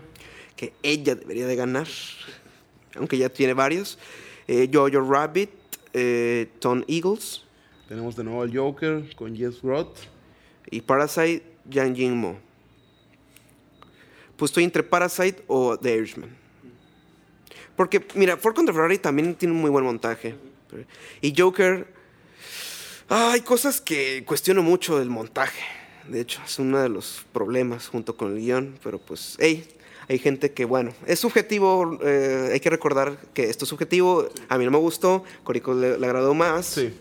que 0.57 0.73
ella 0.83 1.15
debería 1.15 1.47
de 1.47 1.57
ganar, 1.57 1.87
aunque 2.95 3.19
ya 3.19 3.29
tiene 3.29 3.53
varios. 3.53 3.99
Eh, 4.49 4.71
Jojo 4.73 5.01
Rabbit, 5.01 5.51
eh, 5.93 6.49
Tom 6.61 6.85
Eagles 6.87 7.43
Tenemos 7.89 8.17
de 8.17 8.25
nuevo 8.25 8.43
al 8.43 8.57
Joker 8.57 9.15
con 9.17 9.37
Jess 9.37 9.61
Roth. 9.63 9.99
y 10.71 10.81
Parasite, 10.81 11.43
Yang 11.69 11.97
Jin 11.97 12.17
Mo. 12.17 12.39
Pues 14.37 14.51
estoy 14.51 14.65
entre 14.65 14.83
Parasite 14.83 15.43
o 15.47 15.79
The 15.79 15.97
Irishman. 15.97 16.37
Porque, 17.77 18.05
mira, 18.15 18.37
Ford 18.37 18.55
contra 18.55 18.75
Ferrari 18.75 18.99
también 18.99 19.35
tiene 19.35 19.55
un 19.55 19.61
muy 19.61 19.71
buen 19.71 19.85
montaje. 19.85 20.35
Y 21.21 21.35
Joker, 21.37 21.87
ah, 23.09 23.33
hay 23.33 23.43
cosas 23.43 23.81
que 23.81 24.25
cuestiono 24.25 24.63
mucho 24.63 24.99
del 24.99 25.11
montaje. 25.11 25.76
De 26.09 26.21
hecho, 26.21 26.41
es 26.45 26.59
uno 26.59 26.79
de 26.81 26.89
los 26.89 27.25
problemas 27.33 27.89
junto 27.89 28.17
con 28.17 28.33
el 28.35 28.39
guion. 28.41 28.79
Pero 28.83 28.99
pues, 28.99 29.37
hey, 29.41 29.67
hay 30.09 30.19
gente 30.19 30.53
que, 30.53 30.65
bueno, 30.65 30.93
es 31.07 31.19
subjetivo. 31.21 31.99
eh, 32.03 32.51
hay 32.53 32.61
que 32.61 32.71
recordar 32.71 33.19
que 33.35 33.45
esto 33.51 33.65
es 33.65 33.69
subjetivo. 33.69 34.29
A 34.49 34.59
mí 34.59 34.65
no 34.65 34.71
me 34.71 34.79
gustó, 34.79 35.25
Corico 35.45 35.75
le, 35.75 35.99
le 35.99 36.07
agradó 36.07 36.35
más. 36.35 36.67
Sí. 36.67 36.93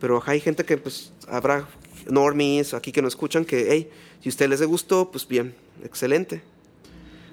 Pero 0.00 0.22
hay 0.26 0.40
gente 0.40 0.64
que 0.64 0.76
pues 0.76 1.12
habrá 1.28 1.66
normies 2.08 2.74
aquí 2.74 2.92
que 2.92 3.02
no 3.02 3.08
escuchan 3.08 3.44
que, 3.44 3.66
hey, 3.70 3.90
si 4.22 4.28
a 4.28 4.30
ustedes 4.30 4.50
les 4.60 4.62
gustó, 4.68 5.10
pues 5.10 5.26
bien, 5.26 5.54
excelente. 5.84 6.42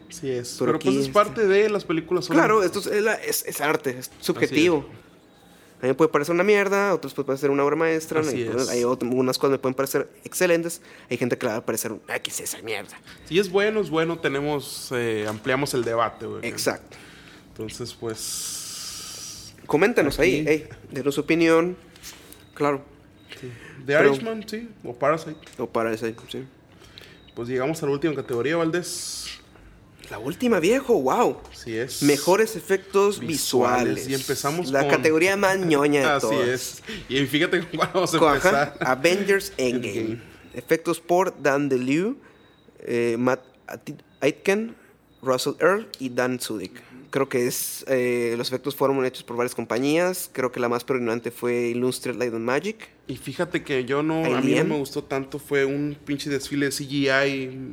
Sí 0.09 0.29
es. 0.29 0.55
Pero 0.59 0.73
Pero, 0.73 0.79
pues 0.79 0.95
es 0.95 1.01
este- 1.01 1.13
parte 1.13 1.47
de 1.47 1.69
las 1.69 1.83
películas. 1.85 2.25
son- 2.25 2.35
Claro, 2.35 2.63
esto 2.63 2.79
es, 2.79 2.87
es- 3.27 3.45
es 3.47 3.61
arte, 3.61 3.97
es 3.99 4.11
subjetivo. 4.19 4.85
A 5.83 5.85
mí 5.85 5.89
me 5.89 5.95
puede 5.95 6.09
parecer 6.09 6.33
una 6.33 6.45
mierda, 6.45 6.93
otros 6.93 7.13
puede 7.13 7.27
parecer 7.27 7.49
una 7.49 7.65
obra 7.65 7.75
maestra, 7.75 8.21
pues, 8.21 8.33
es. 8.33 8.69
hay 8.69 8.83
ot- 8.83 9.03
unas 9.03 9.37
cosas 9.37 9.51
me 9.51 9.57
pueden 9.59 9.75
parecer 9.75 10.07
excelentes, 10.23 10.81
hay 11.09 11.17
gente 11.17 11.37
que 11.37 11.45
le 11.45 11.51
va 11.51 11.57
a 11.57 11.65
parecer, 11.65 11.93
ah, 12.07 12.19
¿qué 12.19 12.29
es 12.31 12.39
esa 12.39 12.61
mierda? 12.61 12.97
Si 13.25 13.37
es 13.37 13.49
bueno, 13.51 13.81
es 13.81 13.89
bueno. 13.89 14.17
Tenemos, 14.17 14.87
eh, 14.95 15.25
ampliamos 15.27 15.73
el 15.73 15.83
debate, 15.83 16.25
güey. 16.25 16.47
Exacto. 16.47 16.95
Entonces, 17.49 17.93
pues. 17.93 19.53
Coméntenos 19.65 20.19
ahí, 20.19 20.45
hey, 20.47 20.69
denos 20.89 21.15
su 21.15 21.21
opinión, 21.21 21.75
claro, 22.53 22.81
The 23.41 23.47
Pero- 23.97 24.09
Irishman, 24.13 24.47
sí. 24.47 24.69
O 24.85 24.93
Parasite. 24.93 25.35
o 25.57 25.67
para 25.67 25.91
ese, 25.91 26.15
sí. 26.29 26.45
Pues 27.35 27.49
llegamos 27.49 27.83
a 27.83 27.87
la 27.87 27.91
última 27.91 28.15
categoría, 28.15 28.55
Valdés. 28.55 29.32
La 30.09 30.19
última, 30.19 30.59
viejo, 30.59 31.01
wow. 31.01 31.37
Así 31.51 31.75
es. 31.75 32.03
Mejores 32.03 32.55
efectos 32.55 33.19
Visuales. 33.19 33.95
visuales. 34.05 34.09
Y 34.09 34.13
empezamos 34.13 34.69
La 34.71 34.81
con- 34.81 34.89
categoría 34.91 35.37
más 35.37 35.57
ñoña 35.59 36.01
de 36.01 36.05
Así 36.17 36.27
todas. 36.27 36.47
es. 36.47 36.83
Y 37.09 37.25
fíjate 37.25 37.59
cómo 37.67 37.83
vamos 37.93 38.13
a 38.13 38.19
Con- 38.19 38.35
empezar. 38.35 38.77
ajá, 38.79 38.91
Avengers 38.91 39.53
Endgame. 39.57 39.97
Endgame. 39.99 40.21
Efectos 40.53 40.99
por 40.99 41.41
Dan 41.41 41.67
DeLew, 41.69 42.17
eh, 42.79 43.15
Matt 43.17 43.41
Aitken, 44.19 44.75
Russell 45.21 45.53
Earl 45.59 45.87
y 45.99 46.09
Dan 46.09 46.39
Sudik. 46.39 46.73
Creo 47.09 47.29
que 47.29 47.47
es 47.47 47.85
eh, 47.87 48.35
los 48.37 48.47
efectos 48.47 48.75
fueron 48.75 49.03
hechos 49.05 49.23
por 49.23 49.37
varias 49.37 49.55
compañías. 49.55 50.29
Creo 50.33 50.51
que 50.51 50.59
la 50.59 50.67
más 50.69 50.83
predominante 50.83 51.31
fue 51.31 51.69
Illustrated 51.69 52.19
Light 52.19 52.33
and 52.33 52.43
Magic. 52.43 52.89
Y 53.07 53.17
fíjate 53.17 53.63
que 53.63 53.85
yo 53.85 54.03
no, 54.03 54.25
a 54.35 54.41
mí 54.41 54.53
no 54.55 54.63
me 54.65 54.77
gustó 54.77 55.03
tanto, 55.03 55.39
fue 55.39 55.63
un 55.65 55.95
pinche 56.05 56.29
desfile 56.29 56.67
de 56.67 56.71
CGI. 56.71 57.71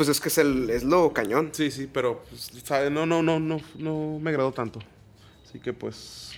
Pues 0.00 0.08
es 0.08 0.18
que 0.18 0.30
es, 0.30 0.38
el, 0.38 0.70
es 0.70 0.82
lo 0.82 1.12
cañón. 1.12 1.50
Sí, 1.52 1.70
sí, 1.70 1.86
pero 1.92 2.22
pues, 2.30 2.50
sabe, 2.64 2.88
no, 2.88 3.04
no, 3.04 3.22
no, 3.22 3.38
no, 3.38 3.60
no 3.76 4.18
me 4.18 4.30
agradó 4.30 4.50
tanto. 4.50 4.78
Así 5.46 5.58
que 5.60 5.74
pues, 5.74 6.30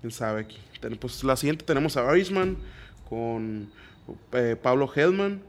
quién 0.00 0.10
sabe 0.10 0.40
aquí. 0.40 0.56
Ten- 0.80 0.96
Pues 0.96 1.22
la 1.22 1.36
siguiente 1.36 1.62
tenemos 1.66 1.98
a 1.98 2.16
Irishman 2.16 2.56
con 3.06 3.70
eh, 4.32 4.56
Pablo 4.62 4.90
Hellman, 4.96 5.42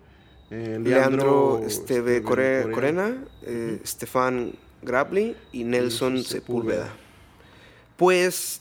eh, 0.49 0.77
Leandro 0.83 1.61
Esteve 1.65 2.17
Esteve 2.17 2.21
Core- 2.21 2.63
Corena. 2.63 2.73
Corena, 3.05 3.25
eh, 3.43 3.79
Stefan 3.85 4.51
Grabli 4.81 5.37
y 5.53 5.63
Nelson 5.63 6.15
Nelson 6.15 6.29
Sepúlveda. 6.33 6.83
Sepúlveda. 6.87 6.93
Pues 7.95 8.60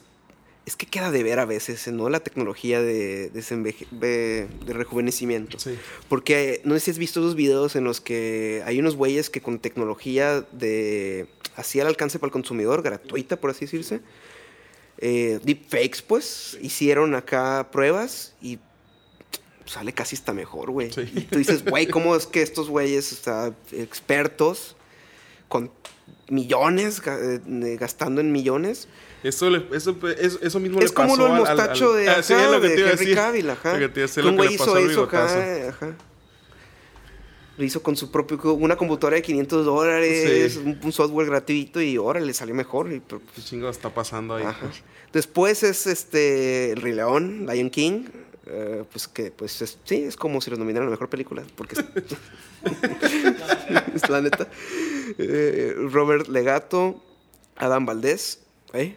es 0.70 0.76
que 0.76 0.86
queda 0.86 1.10
de 1.10 1.24
ver 1.24 1.40
a 1.40 1.46
veces, 1.46 1.88
¿no? 1.88 2.08
La 2.08 2.20
tecnología 2.20 2.80
de, 2.80 3.32
desenveje- 3.32 3.88
de, 3.90 4.46
de 4.64 4.72
rejuvenecimiento. 4.72 5.58
Sí. 5.58 5.76
Porque 6.08 6.60
no 6.64 6.74
sé 6.74 6.80
si 6.80 6.90
has 6.92 6.98
visto 6.98 7.18
esos 7.18 7.34
videos 7.34 7.74
en 7.74 7.82
los 7.82 8.00
que 8.00 8.62
hay 8.64 8.78
unos 8.78 8.94
güeyes 8.94 9.30
que 9.30 9.40
con 9.40 9.58
tecnología 9.58 10.42
de 10.52 11.26
así 11.56 11.80
al 11.80 11.88
alcance 11.88 12.20
para 12.20 12.28
el 12.28 12.32
consumidor, 12.32 12.82
gratuita 12.82 13.40
por 13.40 13.50
así 13.50 13.64
decirse, 13.64 14.00
eh, 14.98 15.40
deepfakes 15.42 16.02
pues, 16.06 16.56
hicieron 16.62 17.16
acá 17.16 17.70
pruebas 17.72 18.34
y 18.40 18.60
sale 19.66 19.92
casi 19.92 20.14
hasta 20.14 20.32
mejor, 20.32 20.70
güey. 20.70 20.92
Sí. 20.92 21.02
Y 21.16 21.20
tú 21.22 21.38
dices, 21.38 21.64
güey, 21.64 21.88
¿cómo 21.88 22.14
es 22.14 22.26
que 22.26 22.42
estos 22.42 22.68
güeyes, 22.68 23.12
o 23.12 23.16
sea, 23.16 23.54
expertos, 23.72 24.76
con 25.48 25.72
millones, 26.28 27.02
eh, 27.06 27.76
gastando 27.78 28.20
en 28.20 28.30
millones, 28.30 28.86
Eso, 29.22 29.50
le- 29.50 29.66
eso, 29.72 29.94
eso, 30.18 30.38
eso 30.40 30.60
mismo 30.60 30.78
es 30.80 30.90
le 30.90 30.94
como 30.94 31.16
lo 31.16 31.24
del 31.24 31.32
al- 31.32 31.46
al- 31.48 31.56
mostacho 31.56 31.92
de, 31.92 32.08
Ah, 32.08 32.22
sí, 32.22 32.32
ajá, 32.32 32.44
es 32.46 32.50
lo 32.52 32.60
que 32.60 32.68
de 32.68 32.74
te 32.74 32.80
iba 32.80 32.88
a 32.88 32.92
Henry 32.92 33.04
decir. 33.04 33.16
Cavill, 33.16 33.50
ajá. 33.50 33.72
Lo 33.74 33.78
que 33.78 33.88
te 33.88 34.00
un 34.30 34.36
güey 34.36 34.54
hizo 34.54 34.64
eso 34.78 35.08
ajá. 35.68 35.94
Lo 37.58 37.64
hizo 37.64 37.82
con 37.82 37.94
su 37.96 38.10
propio, 38.10 38.54
una 38.54 38.76
computadora 38.76 39.16
de 39.16 39.22
500 39.22 39.66
dólares, 39.66 40.52
Sí. 40.54 40.58
un, 40.64 40.80
un 40.82 40.92
software 40.92 41.26
gratuito 41.26 41.82
y 41.82 41.96
ahora 41.96 42.18
le 42.20 42.32
salió 42.32 42.54
mejor. 42.54 42.90
y, 42.90 43.00
pero, 43.00 43.20
¿Qué 43.20 43.26
pues, 43.34 43.46
chingo 43.46 43.68
está 43.68 43.92
pasando 43.92 44.36
ahí? 44.36 44.44
pues? 44.60 44.82
Después 45.12 45.62
es 45.64 45.86
este 45.86 46.70
El 46.72 46.80
Rey 46.80 46.94
León, 46.94 47.46
Lion 47.50 47.68
King. 47.68 48.04
eh, 48.46 48.84
pues 48.90 49.06
que, 49.06 49.30
pues 49.30 49.60
es- 49.60 49.76
sí, 49.84 49.96
es 50.04 50.16
como 50.16 50.40
si 50.40 50.48
los 50.50 50.58
nominaran 50.58 50.86
a 50.86 50.90
la 50.90 50.92
mejor 50.92 51.08
película. 51.10 51.42
Porque 51.54 51.74
es, 51.74 51.84
es 53.94 54.08
la 54.08 54.20
neta. 54.22 54.48
Eh, 55.18 55.74
Robert 55.90 56.28
Legato, 56.28 57.02
Adam 57.56 57.84
Valdés, 57.86 58.40
¿eh? 58.72 58.94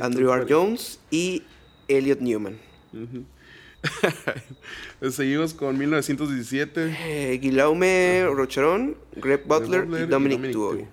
Andrew 0.00 0.32
R. 0.32 0.46
Jones 0.48 0.98
y 1.10 1.42
Elliot 1.88 2.20
Newman. 2.20 2.58
Seguimos 5.10 5.54
con 5.54 5.76
1917. 5.78 6.96
Eh, 7.32 7.38
Guillaume 7.38 8.26
Rocheron, 8.32 8.96
Greg 9.16 9.44
Butler, 9.46 9.84
Butler 9.84 10.04
y 10.04 10.06
Dominic 10.10 10.52
Dominic. 10.52 10.88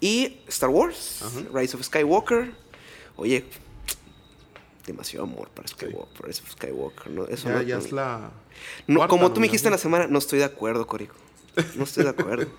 Y 0.00 0.38
Star 0.48 0.70
Wars. 0.70 1.22
Rise 1.52 1.76
of 1.76 1.82
Skywalker. 1.84 2.52
Oye, 3.16 3.44
demasiado 4.86 5.24
amor 5.24 5.48
para 5.50 5.68
Skywalker, 5.68 6.26
Rise 6.26 6.42
of 6.42 6.50
Skywalker. 6.52 7.10
¿no? 7.10 7.26
Eso 7.26 7.48
Ya, 7.48 7.54
no- 7.56 7.62
ya 7.62 7.78
es 7.78 7.92
la. 7.92 8.30
no, 8.86 8.96
cuarta 8.98 9.10
como 9.10 9.32
tú 9.32 9.40
me 9.40 9.46
dijiste 9.46 9.68
en 9.68 9.72
la 9.72 9.78
semana, 9.78 10.06
no 10.06 10.18
estoy 10.18 10.38
de 10.40 10.44
acuerdo, 10.46 10.86
Corico. 10.86 11.14
No 11.76 11.84
estoy 11.84 12.04
de 12.04 12.10
acuerdo. 12.10 12.46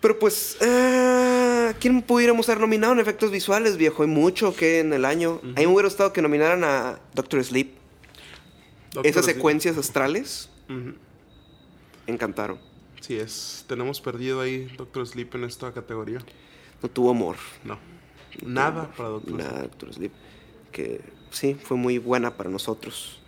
Pero 0.00 0.18
pues, 0.18 0.56
¿quién 1.78 2.02
pudiéramos 2.02 2.48
haber 2.48 2.60
nominado 2.60 2.92
en 2.92 3.00
efectos 3.00 3.30
visuales, 3.30 3.76
viejo? 3.76 4.02
Hay 4.02 4.08
mucho 4.08 4.54
que 4.54 4.80
en 4.80 4.92
el 4.92 5.04
año. 5.04 5.40
A 5.42 5.46
mí 5.46 5.52
me 5.56 5.66
hubiera 5.66 5.88
gustado 5.88 6.12
que 6.12 6.22
nominaran 6.22 6.64
a 6.64 6.98
Doctor 7.14 7.42
Sleep. 7.44 7.72
Doctor 8.92 9.06
Esas 9.06 9.24
Sleep. 9.24 9.36
secuencias 9.36 9.76
astrales 9.78 10.50
Ujú. 10.68 10.94
encantaron. 12.06 12.58
Sí, 13.00 13.16
es. 13.16 13.64
Tenemos 13.68 14.00
perdido 14.00 14.40
ahí 14.40 14.72
Doctor 14.76 15.06
Sleep 15.06 15.34
en 15.34 15.44
esta 15.44 15.72
categoría. 15.72 16.18
No 16.82 16.88
tuvo 16.88 17.10
amor. 17.10 17.36
No. 17.64 17.78
Nada 18.44 18.90
para 18.96 19.08
Doctor 19.10 19.34
Nada, 19.34 19.50
Sleep. 19.50 19.62
Doctor 19.70 19.94
Sleep. 19.94 20.12
Que 20.70 21.00
sí, 21.30 21.56
fue 21.62 21.76
muy 21.76 21.98
buena 21.98 22.36
para 22.36 22.50
nosotros. 22.50 23.20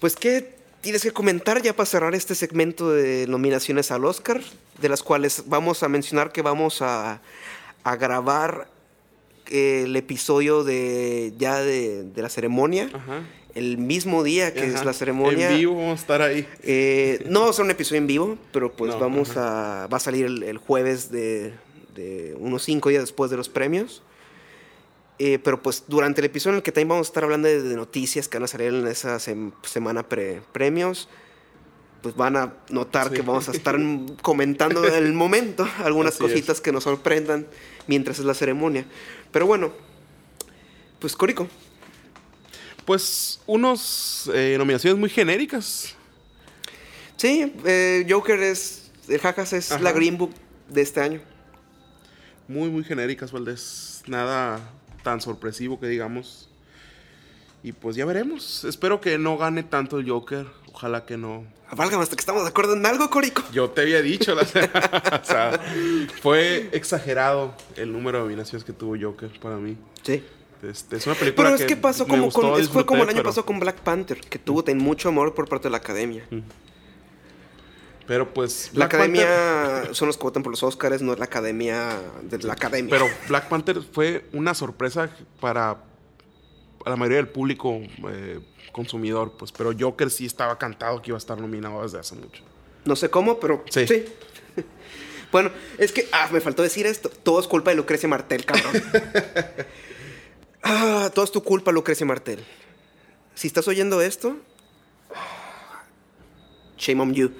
Pues, 0.00 0.14
¿qué 0.16 0.56
tienes 0.80 1.02
que 1.02 1.10
comentar 1.10 1.62
ya 1.62 1.74
para 1.74 1.86
cerrar 1.86 2.14
este 2.14 2.34
segmento 2.34 2.92
de 2.92 3.26
nominaciones 3.28 3.90
al 3.90 4.04
Oscar? 4.04 4.40
De 4.80 4.88
las 4.88 5.02
cuales 5.02 5.44
vamos 5.46 5.82
a 5.82 5.88
mencionar 5.88 6.32
que 6.32 6.42
vamos 6.42 6.82
a, 6.82 7.20
a 7.90 7.96
grabar 7.96 8.68
eh, 9.46 9.82
el 9.86 9.94
episodio 9.96 10.64
de 10.64 11.32
ya 11.38 11.60
de, 11.60 12.02
de 12.02 12.22
la 12.22 12.28
ceremonia. 12.28 12.90
Ajá. 12.92 13.22
El 13.54 13.78
mismo 13.78 14.22
día 14.22 14.52
que 14.52 14.60
Ajá. 14.60 14.78
es 14.80 14.84
la 14.84 14.92
ceremonia. 14.92 15.50
En 15.50 15.56
vivo 15.56 15.76
vamos 15.76 15.98
a 15.98 16.02
estar 16.02 16.20
ahí. 16.22 16.46
Eh, 16.62 17.24
no 17.30 17.42
va 17.42 17.50
a 17.50 17.52
ser 17.52 17.64
un 17.64 17.70
episodio 17.70 17.98
en 18.02 18.06
vivo, 18.06 18.38
pero 18.52 18.72
pues 18.72 18.92
No, 18.92 18.98
vamos 19.00 19.36
a. 19.36 19.86
Va 19.90 19.96
a 19.96 20.00
salir 20.00 20.26
el, 20.26 20.42
el 20.42 20.58
jueves 20.58 21.10
de, 21.10 21.54
de 21.94 22.36
unos 22.38 22.64
cinco 22.64 22.88
días 22.90 23.02
después 23.02 23.30
de 23.30 23.36
los 23.38 23.48
premios. 23.48 24.02
Eh, 25.18 25.38
pero 25.42 25.62
pues 25.62 25.84
durante 25.88 26.20
el 26.20 26.26
episodio 26.26 26.52
en 26.52 26.56
el 26.56 26.62
que 26.62 26.72
también 26.72 26.88
vamos 26.88 27.06
a 27.06 27.08
estar 27.08 27.24
hablando 27.24 27.48
de, 27.48 27.62
de 27.62 27.74
noticias 27.76 28.28
que 28.28 28.36
van 28.36 28.44
a 28.44 28.48
salir 28.48 28.66
en 28.74 28.86
esa 28.86 29.16
sem- 29.16 29.52
semana 29.62 30.02
pre-premios, 30.06 31.08
pues 32.06 32.14
van 32.14 32.36
a 32.36 32.54
notar 32.70 33.08
Sí. 33.08 33.14
que 33.14 33.22
vamos 33.22 33.48
a 33.48 33.50
estar 33.50 33.76
comentando 34.22 34.86
en 34.86 34.94
el 34.94 35.12
momento 35.12 35.68
algunas 35.78 36.14
Así 36.14 36.24
es. 36.24 36.30
cositas 36.30 36.60
que 36.60 36.70
nos 36.70 36.84
sorprendan 36.84 37.48
mientras 37.88 38.20
es 38.20 38.24
la 38.24 38.32
ceremonia. 38.34 38.86
Pero 39.32 39.44
bueno, 39.46 39.72
pues 41.00 41.16
Corico. 41.16 41.48
Pues 42.84 43.40
unos 43.46 44.30
eh, 44.32 44.54
nominaciones 44.56 45.00
muy 45.00 45.10
genéricas. 45.10 45.96
Sí, 47.16 47.52
eh, 47.64 48.06
Joker 48.08 48.40
es. 48.40 48.92
El 49.08 49.18
Jajas 49.18 49.52
es 49.52 49.72
Ajá. 49.72 49.82
la 49.82 49.90
Green 49.90 50.16
Book 50.16 50.32
de 50.68 50.82
este 50.82 51.00
año. 51.00 51.20
Muy, 52.46 52.70
muy 52.70 52.84
genéricas, 52.84 53.32
Valdés. 53.32 54.04
Nada 54.06 54.60
tan 55.02 55.20
sorpresivo 55.20 55.80
que 55.80 55.88
digamos. 55.88 56.48
Y 57.64 57.72
pues 57.72 57.96
ya 57.96 58.04
veremos. 58.04 58.62
Espero 58.62 59.00
que 59.00 59.18
no 59.18 59.36
gane 59.38 59.64
tanto 59.64 59.98
el 59.98 60.08
Joker. 60.08 60.46
Ojalá 60.76 61.06
que 61.06 61.16
no. 61.16 61.46
Válgame, 61.74 62.02
hasta 62.02 62.16
que 62.16 62.20
estamos 62.20 62.42
de 62.42 62.50
acuerdo 62.50 62.74
en 62.74 62.84
algo, 62.84 63.08
Corico. 63.08 63.42
Yo 63.50 63.70
te 63.70 63.80
había 63.80 64.02
dicho. 64.02 64.34
la- 64.34 64.42
o 64.42 64.44
sea, 65.24 65.58
fue 66.20 66.68
exagerado 66.72 67.54
el 67.76 67.90
número 67.94 68.18
de 68.18 68.24
nominaciones 68.24 68.62
que 68.62 68.74
tuvo 68.74 68.94
Joker 69.00 69.30
para 69.40 69.56
mí. 69.56 69.78
Sí. 70.02 70.22
Este, 70.62 70.96
es 70.96 71.06
una 71.06 71.14
película 71.16 71.48
Pero 71.50 71.56
es 71.62 71.64
que 71.66 71.76
pasó 71.76 72.06
como 72.06 72.24
gustó, 72.24 72.42
con, 72.52 72.64
fue 72.66 72.84
como 72.84 73.02
el 73.04 73.08
año 73.08 73.16
pero- 73.18 73.30
pasado 73.30 73.46
con 73.46 73.58
Black 73.58 73.76
Panther, 73.76 74.20
que 74.20 74.38
tuvo 74.38 74.62
ten- 74.64 74.76
mucho 74.76 75.08
amor 75.08 75.34
por 75.34 75.48
parte 75.48 75.68
de 75.68 75.70
la 75.70 75.78
academia. 75.78 76.26
Pero 78.06 78.32
pues. 78.34 78.70
La 78.74 78.86
Panther- 78.86 78.96
academia 79.24 79.94
son 79.94 80.08
los 80.08 80.18
que 80.18 80.24
votan 80.24 80.42
por 80.42 80.52
los 80.52 80.62
Oscars, 80.62 81.00
no 81.00 81.14
es 81.14 81.18
la 81.18 81.24
academia 81.24 81.98
de 82.22 82.38
la 82.40 82.52
academia. 82.52 82.90
Pero 82.90 83.06
Black 83.28 83.48
Panther 83.48 83.80
fue 83.80 84.26
una 84.34 84.54
sorpresa 84.54 85.08
para 85.40 85.78
la 86.84 86.96
mayoría 86.96 87.16
del 87.16 87.28
público 87.28 87.80
eh, 88.10 88.40
consumidor, 88.76 89.32
pues. 89.32 89.50
Pero 89.50 89.72
Joker 89.76 90.10
sí 90.10 90.26
estaba 90.26 90.58
cantado 90.58 91.00
que 91.00 91.10
iba 91.10 91.16
a 91.16 91.18
estar 91.18 91.40
nominado 91.40 91.82
desde 91.82 91.98
hace 91.98 92.14
mucho. 92.14 92.44
No 92.84 92.94
sé 92.94 93.08
cómo, 93.08 93.40
pero 93.40 93.64
sí. 93.70 93.86
Sí. 93.88 94.04
bueno, 95.32 95.50
es 95.78 95.92
que, 95.92 96.06
ah, 96.12 96.28
me 96.30 96.40
faltó 96.40 96.62
decir 96.62 96.86
esto. 96.86 97.08
Todo 97.08 97.40
es 97.40 97.48
culpa 97.48 97.70
de 97.70 97.76
Lucrecia 97.76 98.08
Martel, 98.08 98.44
cabrón. 98.44 98.74
ah, 100.62 101.10
todo 101.14 101.24
es 101.24 101.32
tu 101.32 101.42
culpa, 101.42 101.72
Lucrecia 101.72 102.06
Martel. 102.06 102.44
Si 103.34 103.48
estás 103.48 103.66
oyendo 103.66 104.00
esto, 104.02 104.36
shame 106.78 107.02
on 107.02 107.14
you. 107.14 107.32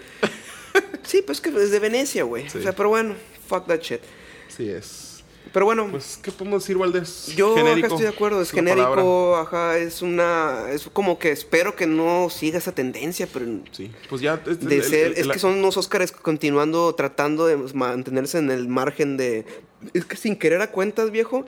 sí, 1.02 1.22
pues 1.22 1.40
que 1.40 1.50
es 1.50 1.70
de 1.70 1.78
Venecia, 1.78 2.24
güey. 2.24 2.48
Sí. 2.48 2.58
O 2.58 2.62
sea, 2.62 2.74
pero 2.74 2.88
bueno, 2.88 3.14
fuck 3.46 3.66
that 3.66 3.80
shit. 3.80 4.00
Sí 4.48 4.68
es. 4.70 5.05
Pero 5.52 5.64
bueno, 5.64 5.88
Pues, 5.90 6.18
¿qué 6.22 6.30
podemos 6.32 6.62
decir, 6.62 6.76
Valdés? 6.76 7.28
Yo 7.36 7.56
acá 7.56 7.86
estoy 7.86 8.02
de 8.02 8.08
acuerdo, 8.08 8.42
es 8.42 8.50
palabra. 8.50 8.74
genérico, 8.84 9.36
ajá, 9.36 9.78
es 9.78 10.02
una, 10.02 10.66
es 10.70 10.88
como 10.92 11.18
que 11.18 11.30
espero 11.30 11.74
que 11.76 11.86
no 11.86 12.28
siga 12.30 12.58
esa 12.58 12.72
tendencia, 12.72 13.26
pero 13.32 13.46
Sí, 13.72 13.90
pues 14.08 14.20
ya. 14.20 14.42
es- 14.46 14.60
de 14.60 14.76
el- 14.76 14.82
ser, 14.82 15.06
el- 15.12 15.18
es 15.18 15.28
que 15.28 15.38
son 15.38 15.54
unos 15.54 15.76
Óscares 15.76 16.12
continuando 16.12 16.94
tratando 16.94 17.46
de 17.46 17.56
mantenerse 17.74 18.38
en 18.38 18.50
el 18.50 18.68
margen 18.68 19.16
de, 19.16 19.46
es 19.94 20.04
que 20.04 20.16
sin 20.16 20.36
querer 20.36 20.60
a 20.60 20.70
cuentas, 20.70 21.10
viejo, 21.10 21.46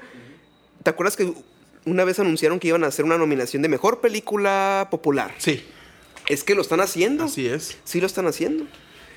¿te 0.82 0.90
acuerdas 0.90 1.16
que 1.16 1.32
una 1.84 2.04
vez 2.04 2.18
anunciaron 2.18 2.60
que 2.60 2.68
iban 2.68 2.84
a 2.84 2.86
hacer 2.86 3.04
una 3.04 3.18
nominación 3.18 3.62
de 3.62 3.68
mejor 3.68 4.00
película 4.00 4.88
popular? 4.90 5.34
Sí, 5.38 5.64
Es 6.28 6.44
que 6.44 6.54
lo 6.54 6.60
están 6.62 6.80
haciendo, 6.80 7.24
así 7.24 7.46
es. 7.48 7.76
sí 7.84 8.00
lo 8.00 8.06
están 8.06 8.26
haciendo. 8.26 8.64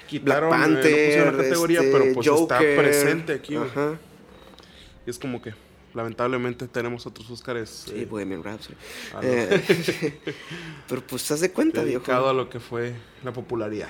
quitaron, 0.08 0.50
Black 0.50 0.60
eh, 0.62 0.68
no 0.68 0.74
Panther, 0.76 1.06
pusieron 1.06 1.38
la 1.38 1.44
categoría, 1.44 1.80
este, 1.80 1.92
pero 1.92 2.14
pues 2.14 2.28
está 2.28 2.58
presente 2.60 3.34
aquí. 3.34 3.56
Ajá. 3.56 3.98
Es 5.12 5.20
como 5.20 5.42
que, 5.42 5.54
lamentablemente, 5.94 6.68
tenemos 6.68 7.06
otros 7.06 7.30
Óscares 7.30 7.84
Sí, 7.88 7.94
eh, 8.02 8.06
Bohemian 8.10 8.44
Rhapsody. 8.44 8.76
Eh, 9.22 10.20
pero 10.90 11.02
pues, 11.06 11.24
¿te 11.28 11.34
das 11.34 11.42
de 11.42 11.52
cuenta, 11.52 11.84
viejo? 11.84 12.00
dedicado 12.00 12.30
a 12.30 12.34
lo 12.34 12.50
que 12.50 12.60
fue 12.60 12.94
la 13.24 13.32
popularidad. 13.34 13.90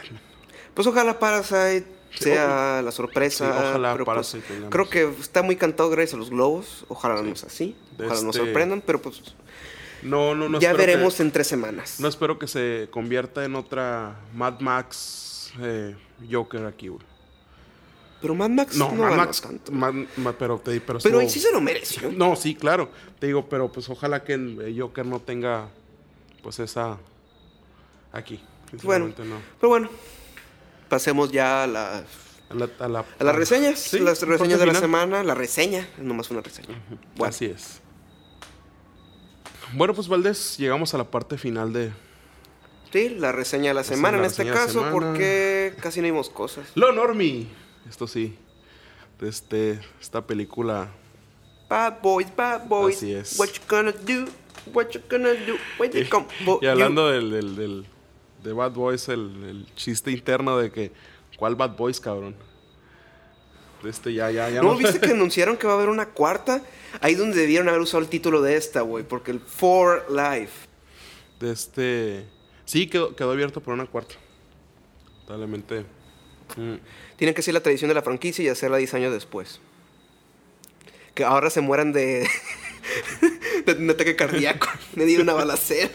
Pues 0.74 0.88
ojalá 0.88 1.18
Parasite 1.20 1.86
Sí, 2.14 2.26
sea 2.26 2.82
la 2.84 2.92
sorpresa. 2.92 3.46
sí, 3.46 3.58
ojalá 3.70 3.94
pero, 3.94 4.04
pues, 4.04 4.16
Parasite 4.16 4.44
tengamos. 4.48 4.70
creo 4.70 4.90
que 4.90 5.22
está 5.22 5.42
muy 5.44 5.56
cantado 5.56 5.90
gracias 5.90 6.16
a 6.16 6.18
los 6.18 6.30
globos. 6.30 6.84
Ojalá 6.90 7.22
no 7.22 7.36
sea 7.38 7.48
así. 7.48 7.76
Ojalá 7.96 8.10
nos 8.22 8.36
este- 8.36 8.40
sorprendan, 8.48 8.84
pero 8.86 9.02
pues 9.02 9.22
No, 10.02 10.36
no, 10.36 10.50
no. 10.50 10.60
ya 10.60 10.72
que- 10.72 10.78
veremos 10.78 11.20
en 11.22 11.32
tres 11.32 11.48
semanas. 11.48 12.00
No 12.02 12.08
espero 12.10 12.38
que 12.38 12.48
se 12.48 12.90
convierta 12.92 13.46
en 13.46 13.56
otra 13.56 14.20
Mad 14.34 14.60
Max 14.60 15.54
eh, 15.62 15.96
Joker 16.30 16.66
aquí, 16.66 16.90
güey. 16.90 17.06
Pero 18.22 18.36
Mad 18.36 18.50
Max 18.50 18.76
No, 18.78 18.92
no, 18.92 19.04
Mad 19.04 19.16
Max. 19.18 19.42
tanto. 19.42 19.72
Mad- 19.72 20.06
Mad- 20.18 20.36
pero 20.38 20.60
te 20.60 20.80
pero, 20.82 21.00
sí 21.00 21.40
se 21.40 21.52
lo 21.52 21.60
mereció. 21.62 22.12
No, 22.12 22.36
sí, 22.36 22.56
claro. 22.56 22.90
Te 23.20 23.28
digo, 23.28 23.48
pero 23.50 23.72
pues 23.72 23.90
ojalá 23.90 24.24
que 24.24 24.34
el 24.34 24.76
Joker 24.80 25.06
no 25.06 25.20
tenga 25.20 25.70
pues 26.44 26.60
esa 26.60 26.98
aquí. 28.14 28.44
Bueno. 28.84 29.08
No. 29.08 29.38
Pero 29.60 29.70
bueno, 29.70 29.90
pasemos 30.90 31.32
ya 31.32 31.64
a, 31.64 31.68
la- 31.68 31.98
A, 32.50 32.54
la- 32.54 32.70
a 32.80 32.88
la- 32.88 33.06
a 33.20 33.24
las 33.24 33.36
reseñas. 33.36 33.80
Sí, 33.80 34.00
las 34.00 34.22
reseñas 34.22 34.60
de 34.60 34.66
la 34.66 34.76
semana. 34.76 35.24
La 35.24 35.34
reseña, 35.36 35.88
es 35.98 36.04
nomás 36.04 36.30
una 36.32 36.42
reseña. 36.42 36.80
Bueno, 37.16 37.30
Así 37.30 37.46
es. 37.46 37.82
Bueno, 39.74 39.94
pues 39.94 40.08
Valdés, 40.08 40.58
llegamos 40.58 40.94
a 40.94 40.98
la 40.98 41.06
parte 41.06 41.38
final 41.38 41.72
de 41.72 41.92
sí, 42.92 43.10
la 43.10 43.32
reseña 43.32 43.70
de 43.70 43.74
la 43.76 43.84
semana 43.86 44.18
la 44.18 44.24
en 44.26 44.30
este 44.30 44.46
caso, 44.50 44.86
porque 44.92 45.74
casi 45.82 46.02
no 46.02 46.06
vimos 46.08 46.30
cosas. 46.30 46.66
Lo 46.76 46.92
Normie. 46.92 47.48
Esto 47.90 48.08
sí. 48.08 48.36
De 49.20 49.30
este, 49.30 49.80
esta 50.00 50.26
película 50.26 50.90
Bad 51.70 52.02
boys, 52.02 52.28
bad 52.36 52.68
boys. 52.68 52.98
Así 52.98 53.14
es. 53.14 53.40
What 53.40 53.48
you 53.50 53.62
gonna 53.68 53.92
do? 53.92 54.26
What 54.74 54.90
you 54.90 55.02
gonna 55.10 55.34
do? 55.34 55.56
When 55.80 55.92
you 55.92 56.10
come 56.10 56.26
for 56.44 56.60
Y 56.62 56.68
hablando 56.68 57.10
del, 57.10 57.32
del, 57.32 57.56
del- 57.56 57.86
de 58.44 58.54
Bad 58.54 58.72
Boys, 58.72 59.08
el, 59.08 59.44
el 59.44 59.66
chiste 59.76 60.12
interno 60.12 60.58
de 60.58 60.72
que, 60.72 60.92
¿cuál 61.38 61.56
Bad 61.56 61.78
Boys, 61.78 62.00
cabrón? 62.00 62.36
Este 63.84 64.14
ya, 64.14 64.30
ya, 64.32 64.50
ya 64.50 64.62
you. 64.62 64.68
¿No 64.68 64.76
viste 64.76 65.00
que 65.00 65.12
anunciaron 65.12 65.58
que 65.58 65.66
va 65.66 65.74
a 65.74 65.76
haber 65.78 65.90
una 65.90 66.08
cuarta? 66.10 66.62
Ahí 67.02 67.16
donde 67.16 67.38
debieron 67.38 67.70
haber 67.70 67.82
usado 67.82 68.04
el 68.04 68.10
título 68.10 68.42
de 68.42 68.56
esta, 68.58 68.82
güey. 68.82 69.04
Porque 69.04 69.32
el 69.32 69.40
For 69.40 70.06
Life. 70.10 70.68
De 71.40 71.52
este... 71.52 72.28
Sí, 72.66 72.88
quedó, 72.88 73.16
quedó 73.16 73.32
abierto 73.32 73.62
por 73.62 73.74
una 73.74 73.86
cuarta. 73.86 74.16
Totalmente. 75.26 75.86
Mm, 76.58 76.76
Tienen 77.18 77.36
que 77.36 77.42
ser 77.42 77.54
la 77.54 77.62
tradición 77.62 77.90
de 77.90 77.96
la 77.96 78.02
franquicia 78.02 78.44
y 78.44 78.48
hacerla 78.48 78.78
10 78.78 78.94
años 78.96 79.14
después. 79.14 79.60
Que 81.14 81.24
ahora 81.24 81.50
se 81.50 81.62
mueran 81.62 81.92
de. 81.94 82.28
de 83.66 83.74
un 83.74 83.90
ataque 83.90 84.16
cardíaco. 84.16 84.68
Me 84.96 85.06
dio 85.06 85.22
una 85.22 85.34
balacera. 85.34 85.90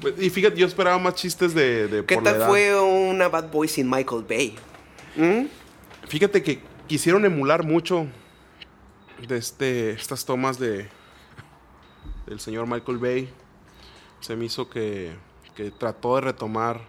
pues, 0.00 0.14
Y 0.18 0.30
fíjate, 0.30 0.56
yo 0.58 0.66
esperaba 0.66 0.98
más 0.98 1.14
chistes 1.14 1.54
de... 1.54 1.88
de 1.88 2.04
¿Qué 2.04 2.14
por 2.14 2.24
la 2.24 2.30
tal 2.32 2.40
edad. 2.40 2.48
fue 2.48 2.80
una 2.80 3.28
Bad 3.28 3.50
Boy 3.50 3.68
sin 3.68 3.88
Michael 3.88 4.24
Bay? 4.28 4.56
¿Mm? 5.16 5.46
Fíjate 6.08 6.42
que 6.42 6.60
quisieron 6.86 7.24
emular 7.24 7.62
mucho 7.64 8.06
de 9.26 9.36
este, 9.38 9.90
estas 9.92 10.24
tomas 10.24 10.58
de 10.58 10.88
del 12.26 12.40
señor 12.40 12.66
Michael 12.66 12.98
Bay. 12.98 13.28
Se 14.20 14.36
me 14.36 14.44
hizo 14.44 14.68
que, 14.70 15.12
que 15.56 15.70
trató 15.70 16.14
de 16.16 16.22
retomar. 16.22 16.80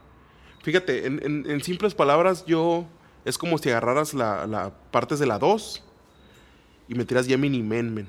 Fíjate, 0.63 1.05
en, 1.05 1.21
en- 1.23 1.49
en 1.49 1.61
simples 1.63 1.93
palabras, 1.93 2.45
yo 2.45 2.85
es 3.25 3.37
como 3.37 3.57
si 3.57 3.69
agarraras 3.69 4.13
la, 4.13 4.47
la 4.47 4.71
partes 4.91 5.19
de 5.19 5.25
la 5.27 5.37
2 5.39 5.83
y 6.89 6.95
metieras 6.95 7.27
Gemini 7.27 7.61
Man, 7.61 7.93
man. 7.93 8.07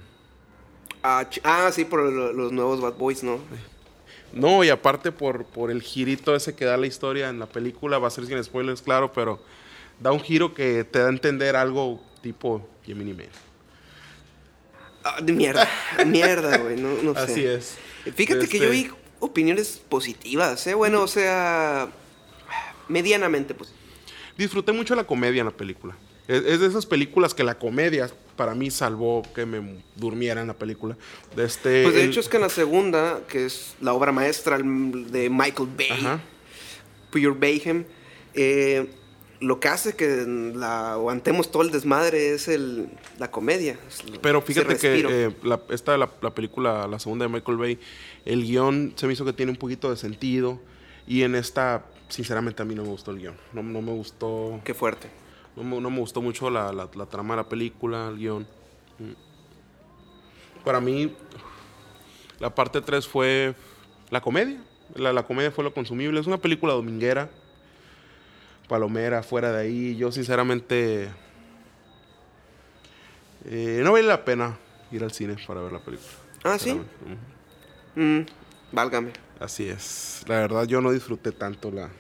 Ah, 1.03 1.27
ch- 1.31 1.41
ah, 1.45 1.71
sí, 1.73 1.85
por 1.85 2.01
lo- 2.03 2.33
los 2.33 2.51
nuevos 2.53 2.81
Bad 2.81 2.95
Boys, 2.95 3.23
¿no? 3.23 3.39
No, 4.33 4.65
y 4.65 4.71
aparte 4.71 5.13
por, 5.13 5.45
por 5.45 5.71
el 5.71 5.83
girito 5.83 6.35
ese 6.35 6.55
que 6.57 6.65
da 6.65 6.77
la 6.77 6.87
historia 6.87 7.29
en 7.29 7.39
la 7.39 7.47
película, 7.47 7.99
va 7.99 8.09
a 8.09 8.11
ser 8.11 8.27
sin 8.27 8.43
spoilers, 8.43 8.83
claro, 8.83 9.13
pero 9.13 9.41
da 10.01 10.11
un 10.13 10.21
giro 10.21 10.55
que 10.55 10.83
te 10.85 10.99
da 11.01 11.07
a 11.07 11.11
entender 11.11 11.55
algo 11.57 12.03
tipo 12.23 12.67
Gemini 12.85 13.13
Man. 13.15 13.27
Ah, 15.05 15.21
de 15.21 15.33
mierda. 15.33 15.69
mierda, 16.07 16.57
güey. 16.59 16.77
No, 16.81 16.95
no 17.03 17.15
sé. 17.15 17.21
Así 17.21 17.45
es. 17.45 17.77
Fíjate 18.15 18.49
que 18.49 18.57
Este- 18.57 18.59
yo 18.59 18.71
vi 18.71 18.91
opiniones 19.21 19.81
positivas, 19.89 20.67
¿eh? 20.67 20.75
Bueno, 20.75 21.03
o 21.03 21.09
sea. 21.09 21.89
Medianamente 22.89 23.55
positivas. 23.55 23.85
Disfruté 24.37 24.73
mucho 24.73 24.95
la 24.95 25.05
comedia 25.05 25.41
en 25.41 25.47
la 25.47 25.57
película. 25.57 25.97
Es, 26.27 26.59
de 26.61 26.67
esas 26.67 26.87
películas 26.87 27.35
que 27.35 27.45
la 27.45 27.59
comedia 27.59 28.11
para 28.37 28.55
mí 28.55 28.71
salvó 28.71 29.23
que 29.35 29.45
me 29.47 29.83
durmiera 29.95 30.41
en 30.41 30.47
la 30.49 30.55
película. 30.55 30.97
De 31.37 31.45
este, 31.45 31.83
Pues 31.85 31.95
de 31.95 32.03
el- 32.05 32.09
hecho 32.11 32.21
es 32.21 32.29
que 32.29 32.37
en 32.37 32.43
la 32.43 32.49
segunda, 32.49 33.21
que 33.29 33.45
es 33.47 33.75
la 33.81 33.93
obra 33.93 34.11
maestra 34.11 34.59
de 34.59 35.29
Michael 35.31 35.69
Bay, 35.77 35.91
Ajá. 35.91 36.21
Pure 37.11 37.29
Bayhem, 37.31 37.85
eh, 38.35 38.89
lo 39.41 39.61
que 39.61 39.69
hace 39.69 39.95
que 39.95 40.25
la 40.57 40.93
aguantemos 40.95 41.51
todo 41.53 41.63
el 41.63 41.71
desmadre 41.71 42.33
es 42.35 42.49
el, 42.49 42.89
la 43.19 43.31
comedia. 43.31 43.79
Pero 44.23 44.41
fíjate 44.41 44.77
que 44.79 45.05
eh, 45.09 45.31
la, 45.43 45.61
esta, 45.71 45.97
la, 45.99 46.11
la 46.23 46.35
película, 46.35 46.89
la 46.89 46.99
segunda 46.99 47.27
de 47.27 47.33
Michael 47.33 47.59
Bay, 47.59 47.79
el 48.25 48.43
guion 48.43 48.95
se 48.97 49.07
me 49.07 49.13
hizo 49.13 49.25
que 49.25 49.33
tiene 49.35 49.53
un 49.53 49.59
poquito 49.59 49.91
de 49.91 49.97
sentido. 49.99 50.59
Y 51.07 51.23
en 51.23 51.35
esta, 51.35 51.85
sinceramente, 52.15 52.63
a 52.63 52.65
mí 52.65 52.75
no 52.75 52.83
me 52.83 52.89
gustó 52.89 53.11
el 53.11 53.19
guion. 53.19 53.37
No, 53.53 53.63
no 53.63 53.83
me 53.83 53.93
gustó. 53.93 54.61
Qué 54.65 54.73
fuerte. 54.75 55.09
No 55.57 55.63
me, 55.65 55.81
no 55.81 55.91
me 55.91 55.99
gustó 55.99 56.23
mucho 56.23 56.49
la, 56.51 56.73
la- 56.73 56.89
la 56.95 57.07
trama 57.07 57.35
de 57.35 57.43
la 57.43 57.49
película, 57.49 58.09
el 58.09 58.17
guion. 58.19 58.47
Mm. 58.99 60.63
Para 60.65 60.81
mí, 60.81 61.15
la 62.39 62.55
parte 62.55 62.81
3 62.81 63.07
fue 63.07 63.55
la 64.11 64.21
comedia. 64.21 64.63
La, 64.95 65.13
la 65.13 65.25
comedia 65.25 65.51
fue 65.51 65.65
lo 65.65 65.75
consumible. 65.75 66.21
Es 66.21 66.27
una 66.27 66.39
película 66.39 66.73
dominguera, 66.73 67.31
palomera, 68.69 69.23
fuera 69.23 69.53
de 69.53 69.61
ahí. 69.63 69.97
Yo, 69.97 70.11
sinceramente, 70.13 71.09
eh, 73.45 73.81
no 73.85 73.93
vale 73.93 74.07
la 74.07 74.25
pena 74.25 74.57
ir 74.91 75.03
al 75.05 75.13
cine 75.13 75.37
para 75.47 75.61
ver 75.61 75.73
la 75.73 75.81
película. 75.81 76.09
Ah, 76.45 76.59
¿sí? 76.59 76.81
Mm, 77.97 78.21
válgame. 78.73 79.13
Así 79.41 79.69
es. 79.69 80.25
La 80.29 80.37
verdad, 80.41 80.65
yo 80.67 80.81
no 80.81 80.91
disfruté 80.93 81.33
tanto 81.33 81.71
la, 81.71 81.91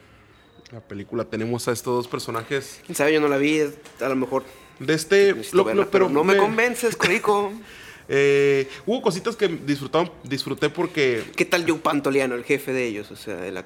la 0.72 0.80
película. 0.80 1.24
Tenemos 1.24 1.68
a 1.68 1.72
estos 1.72 1.94
dos 1.96 2.08
personajes 2.08 2.80
¿Quién 2.86 2.96
sabe? 2.96 3.12
Yo 3.12 3.20
no 3.20 3.28
la 3.28 3.36
vi, 3.38 3.60
a 3.60 4.08
lo 4.08 4.16
mejor. 4.16 4.44
de 4.78 4.94
este. 4.94 5.32
necesito 5.34 5.56
lo- 5.58 5.64
verla, 5.64 5.84
lo- 5.84 5.90
pero, 5.90 6.08
no 6.08 6.24
me 6.24 6.34
me- 6.34 6.38
convences, 6.40 6.96
Corico. 6.96 7.52
Eh, 8.06 8.68
hubo 8.84 9.00
cositas 9.00 9.34
que 9.34 9.48
disfrutaron, 9.48 10.12
disfruté 10.24 10.68
porque. 10.68 11.24
¿Qué 11.36 11.46
tal 11.46 11.64
Joe 11.66 11.78
Pantoliano, 11.78 12.34
el 12.34 12.44
jefe 12.44 12.74
de 12.74 12.84
ellos? 12.84 13.10
O 13.10 13.16
sea, 13.16 13.46
el 13.46 13.56
act- 13.56 13.64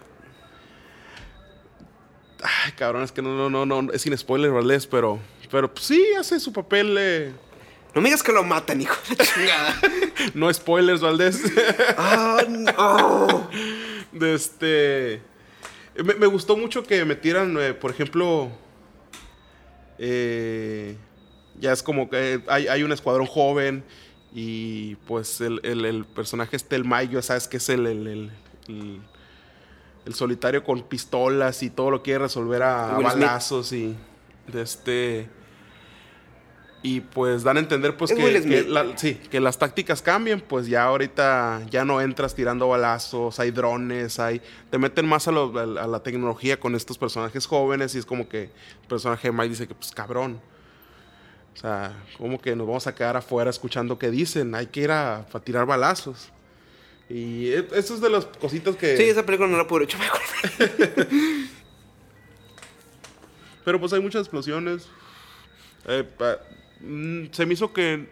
Ay, 2.41 2.71
cabrón, 2.77 3.03
es 3.03 3.11
que 3.11 3.21
no, 3.21 3.35
no, 3.35 3.51
no, 3.51 3.67
no, 3.83 3.93
es 3.93 4.03
sin 4.03 4.17
spoiler, 4.17 4.53
¿vale? 4.53 4.79
Pero, 4.89 5.19
pero 5.51 5.73
pues, 5.75 5.87
sí, 5.87 6.05
hace 6.19 6.39
su 6.39 6.53
papel. 6.53 6.95
eh, 6.99 7.33
No 7.97 8.01
me 8.01 8.11
digas 8.11 8.23
que 8.23 8.31
lo 8.33 8.45
matan, 8.45 8.81
hijo 8.81 8.95
de 9.09 9.17
la 9.17 9.25
chingada. 9.25 9.81
no 10.35 10.53
spoilers, 10.55 11.01
Valdés. 11.01 11.41
ah, 11.97 12.45
no. 12.49 13.51
de 14.13 14.35
este. 14.35 15.21
Me, 16.05 16.15
me 16.15 16.27
gustó 16.27 16.57
mucho 16.57 16.83
que 16.85 17.05
metieran, 17.05 17.57
eh, 17.61 17.75
por 17.75 17.91
ejemplo. 17.91 18.49
eh, 19.99 20.97
ya 21.61 21.73
es 21.73 21.83
como 21.83 22.09
que 22.09 22.41
hay, 22.47 22.69
hay 22.69 22.83
un 22.83 22.93
escuadrón 22.93 23.27
joven. 23.27 23.85
Y 24.35 24.95
pues 25.07 25.41
el, 25.41 25.61
el- 25.65 25.85
el 25.85 26.05
personaje 26.05 26.55
este, 26.57 26.77
el 26.77 26.85
Mayo, 26.85 27.21
sabes 27.23 27.49
que 27.49 27.57
es 27.57 27.69
el, 27.71 27.87
el, 27.87 28.31
el- 28.69 29.01
solitario 30.15 30.65
con 30.65 30.83
pistolas 30.85 31.63
y 31.63 31.69
todo 31.71 31.91
lo 31.91 32.03
quiere 32.03 32.21
resolver 32.21 32.63
a, 32.63 32.97
a 32.97 32.99
balazos 33.21 33.73
y 33.75 33.95
de 34.47 34.63
este. 34.63 35.29
Y 36.81 37.01
pues 37.01 37.43
dan 37.43 37.57
a 37.57 37.61
entender 37.61 37.97
pues 37.97 38.13
Es 38.13 38.17
que, 38.47 38.63
la- 38.63 38.97
sí, 38.97 39.15
que 39.15 39.41
las 39.41 39.59
tácticas 39.59 40.01
cambian, 40.01 40.41
pues 40.41 40.69
ya 40.69 40.85
ahorita 40.85 41.63
ya 41.71 41.85
no 41.85 42.01
entras 42.01 42.37
tirando 42.37 42.69
balazos, 42.69 43.41
hay 43.41 43.51
drones, 43.51 44.21
hay 44.21 44.41
te 44.71 44.79
meten 44.79 45.05
más 45.07 45.27
a, 45.27 45.33
lo- 45.33 45.59
a 45.59 45.87
la- 45.89 46.03
tecnología 46.05 46.61
con 46.61 46.77
estos 46.77 46.97
personajes 46.97 47.47
jóvenes 47.47 47.97
y 47.97 47.99
es 47.99 48.07
como 48.07 48.29
que 48.29 48.45
el 48.45 48.89
personaje 48.89 49.27
de 49.29 49.33
Mike 49.33 49.49
dice 49.49 49.67
que 49.67 49.75
pues 49.75 49.91
cabrón. 49.91 50.41
O 51.55 51.61
sea, 51.61 51.93
como 52.17 52.41
que 52.41 52.55
nos 52.55 52.69
vamos 52.69 52.87
a 52.87 52.95
quedar 52.95 53.17
afuera 53.17 53.51
escuchando 53.51 53.99
qué 53.99 54.13
dicen, 54.13 54.55
hay 54.55 54.67
que 54.69 54.83
ir 54.83 54.93
a, 54.93 55.27
a 55.33 55.41
tirar 55.41 55.67
balazos. 55.67 56.31
Y 57.11 57.49
e- 57.49 57.67
eso 57.75 57.95
es 57.95 58.01
de 58.01 58.11
las 58.11 58.27
cositas 58.27 58.77
que... 58.77 58.97
Sí, 58.97 59.03
esa 59.03 59.27
película 59.27 59.49
no 59.49 59.57
la 59.57 59.67
pude 59.67 59.83
hecho 59.85 59.99
mejor. 59.99 60.21
Pero 63.65 63.81
pues 63.81 63.93
hay 63.93 64.01
muchas 64.01 64.21
explosiones. 64.21 64.87
Eh, 65.87 66.05
se 66.81 67.47
me 67.47 67.55
hizo 67.55 67.73
que 67.73 68.07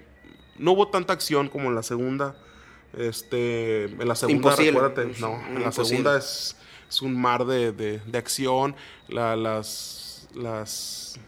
no 0.58 0.72
hubo 0.72 0.88
tanta 0.88 1.12
acción 1.12 1.48
como 1.48 1.68
en 1.68 1.74
la 1.74 1.82
segunda. 1.82 2.36
Este, 2.96 3.84
en 3.84 4.08
la 4.08 4.14
segunda, 4.14 4.36
Imposible. 4.50 4.70
recuérdate, 4.80 5.20
no, 5.20 5.34
en 5.48 5.54
la 5.54 5.60
Imposible. 5.66 5.84
segunda 5.88 6.16
es, 6.18 6.56
es 6.88 7.02
un 7.02 7.20
mar 7.20 7.44
de, 7.44 7.72
de- 7.72 7.98
de 7.98 8.18
acción. 8.18 8.74
La- 9.08 9.36
las, 9.36 10.28
las 10.34 11.18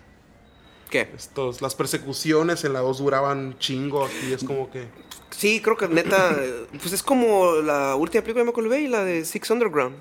¿Qué? 0.90 1.10
estos 1.14 1.60
las 1.60 1.74
persecuciones 1.74 2.64
en 2.64 2.72
la 2.72 2.80
2 2.80 2.98
duraban 2.98 3.58
chingo 3.58 4.08
y 4.28 4.32
es 4.32 4.42
como 4.44 4.70
que 4.70 4.86
Sí, 5.30 5.60
creo 5.60 5.76
que 5.76 5.86
neta, 5.88 6.34
pues 6.80 6.92
es 6.94 7.02
como 7.02 7.56
la 7.56 7.94
última 7.96 8.22
película 8.22 8.44
de 8.44 8.50
Michael 8.50 8.68
Bay, 8.68 8.86
la 8.88 9.04
de 9.04 9.24
Six 9.26 9.50
Underground. 9.50 9.96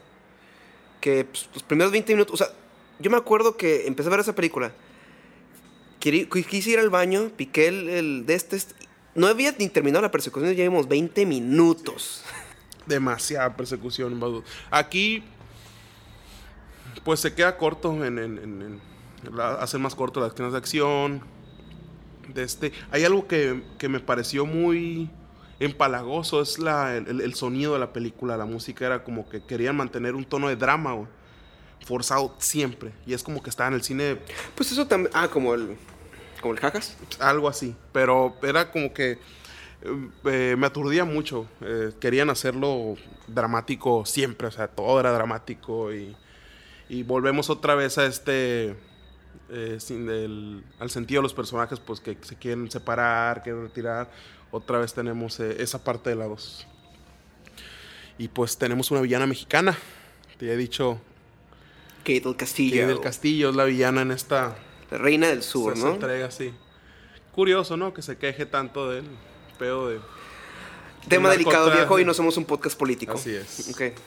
Que 1.02 1.26
pues, 1.26 1.50
los 1.54 1.64
primeros 1.64 1.92
20 1.92 2.14
minutos, 2.14 2.34
o 2.34 2.38
sea, 2.44 2.54
yo 3.00 3.12
me 3.12 3.18
acuerdo 3.18 3.58
que 3.58 3.86
empecé 3.88 4.08
a 4.08 4.12
ver 4.12 4.22
esa 4.22 4.34
película. 4.34 4.72
Quise 6.50 6.70
ir 6.72 6.80
al 6.80 6.90
baño, 6.90 7.32
piqué 7.36 7.68
el, 7.68 7.90
el 7.90 8.26
de 8.26 8.36
este, 8.36 8.58
no 9.16 9.28
había 9.28 9.54
ni 9.58 9.68
terminado 9.70 10.02
la 10.02 10.12
persecución, 10.12 10.52
ya 10.52 10.58
llevamos 10.64 10.88
20 10.88 11.26
minutos. 11.26 12.24
demasiada 12.86 13.56
persecución. 13.56 14.20
vato. 14.20 14.44
Aquí, 14.72 15.24
pues 17.04 17.20
se 17.20 17.34
queda 17.34 17.58
corto 17.58 17.92
en, 18.06 18.18
en- 18.20 18.38
en- 18.38 18.62
en- 18.62 19.36
la- 19.36 19.56
hacen 19.56 19.82
más 19.82 19.96
corto 19.96 20.20
las 20.20 20.34
escenas 20.34 20.52
de 20.54 20.58
acción. 20.58 21.22
De 22.34 22.44
este, 22.44 22.72
hay 22.92 23.04
algo 23.06 23.28
que, 23.28 23.64
que 23.78 23.88
me 23.90 24.00
pareció 24.00 24.46
muy 24.46 25.10
empalagoso, 25.60 26.42
es 26.42 26.60
la, 26.60 26.96
el, 26.98 27.22
el 27.22 27.34
sonido 27.34 27.74
de 27.74 27.80
la 27.80 27.92
película, 27.94 28.38
la 28.38 28.46
música 28.46 28.86
era 28.86 29.04
como 29.04 29.28
que 29.30 29.42
querían 29.42 29.76
mantener 29.76 30.14
un 30.14 30.24
tono 30.26 30.50
de 30.50 30.56
drama, 30.56 30.94
güey, 30.94 31.08
forzado 31.86 32.36
siempre. 32.38 32.92
Y 33.06 33.14
es 33.14 33.24
como 33.24 33.42
que 33.42 33.50
estaba 33.50 33.70
en 33.70 33.74
el 33.76 33.82
cine 33.84 34.18
Pues 34.56 34.72
eso 34.72 34.86
también, 34.88 35.12
ah, 35.16 35.30
como 35.30 35.54
el, 35.56 35.78
como 36.42 36.54
el 36.54 36.60
jajas. 36.60 36.98
algo 37.20 37.48
así. 37.50 37.76
Pero 37.92 38.36
era 38.44 38.72
como 38.72 38.94
que 38.94 39.12
eh, 39.12 39.20
eh, 40.26 40.56
me 40.58 40.68
aturdía 40.68 41.06
mucho. 41.06 41.48
Eh, 41.62 41.92
querían 42.00 42.30
hacerlo 42.30 42.96
dramático 43.28 44.06
siempre, 44.06 44.48
o 44.48 44.52
sea, 44.52 44.68
todo 44.68 45.00
era 45.00 45.12
dramático 45.12 45.94
y, 45.94 46.16
y 46.90 47.04
volvemos 47.04 47.50
otra 47.50 47.76
vez 47.76 47.98
a 47.98 48.06
este... 48.06 48.76
eh, 49.50 49.78
sin 49.80 50.10
el- 50.10 50.64
al 50.80 50.90
sentido 50.90 51.20
de 51.20 51.24
los 51.24 51.34
personajes, 51.34 51.80
pues 51.80 52.00
que 52.02 52.18
se 52.22 52.36
quieren 52.36 52.70
separar, 52.72 53.44
quieren 53.44 53.64
retirar. 53.64 54.10
Otra 54.52 54.80
vez 54.80 54.94
tenemos 54.94 55.40
esa 55.40 55.84
parte 55.84 56.10
de 56.10 56.16
la 56.16 56.26
2. 56.26 56.68
Y 58.18 58.30
pues 58.30 58.58
tenemos 58.58 58.90
una 58.92 59.02
villana 59.02 59.28
mexicana. 59.28 59.78
Te 60.40 60.52
he 60.52 60.58
dicho 60.58 61.00
Kate 62.00 62.22
del 62.22 62.36
Castillo. 62.36 62.74
que 62.76 62.86
del 62.88 63.00
Castillo 63.02 63.50
es 63.50 63.56
la 63.56 63.66
villana 63.66 64.02
en 64.02 64.12
esta, 64.12 64.56
reina 64.92 65.28
del 65.28 65.44
sur, 65.44 65.78
¿no? 65.78 65.94
entrega, 65.94 66.32
sí. 66.32 66.54
Curioso, 67.34 67.78
¿no? 67.78 67.94
Que 67.94 68.02
se 68.02 68.18
queje 68.18 68.46
tanto 68.46 68.90
del 68.90 69.06
pedo 69.60 69.90
de... 69.90 70.00
Tema 71.08 71.30
del 71.30 71.40
delicado, 71.40 71.72
viejo, 71.72 72.00
y 72.00 72.06
no 72.06 72.14
somos 72.14 72.36
un 72.38 72.46
podcast 72.46 72.78
político. 72.78 73.14
Así 73.14 73.34
es. 73.34 73.70
Ok. 73.72 73.98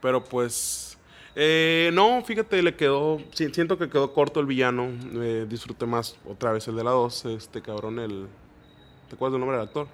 Pero 0.00 0.24
pues... 0.24 0.98
eh, 1.34 1.90
no, 1.94 2.22
fíjate, 2.24 2.60
le 2.62 2.74
quedó... 2.76 3.20
si- 3.32 3.52
Siento 3.54 3.78
que 3.78 3.88
quedó 3.88 4.12
corto 4.12 4.40
el 4.40 4.46
villano. 4.46 4.88
eh, 5.14 5.46
disfruté 5.48 5.86
más 5.86 6.16
otra 6.26 6.52
vez 6.52 6.66
el 6.68 6.76
de 6.76 6.84
la 6.84 6.90
2. 6.90 7.24
Este 7.26 7.62
cabrón, 7.62 7.98
el... 7.98 8.26
¿Te 9.08 9.14
acuerdas 9.14 9.32
del 9.34 9.40
nombre 9.40 9.58
del 9.58 9.66
actor? 9.68 9.86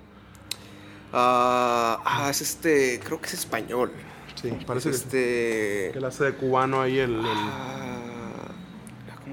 Ah, 1.12 2.00
ah, 2.04 2.30
es 2.30 2.40
este, 2.40 3.00
creo 3.04 3.20
que 3.20 3.26
es 3.26 3.34
español. 3.34 3.92
Sí, 4.40 4.50
parece 4.66 4.90
es 4.90 5.02
que, 5.02 5.04
este... 5.86 5.92
que 5.94 6.00
la 6.00 6.08
hace 6.08 6.24
de 6.24 6.32
cubano 6.34 6.80
ahí 6.80 6.98
el, 6.98 7.14
el 7.18 7.24
Ah, 7.26 8.17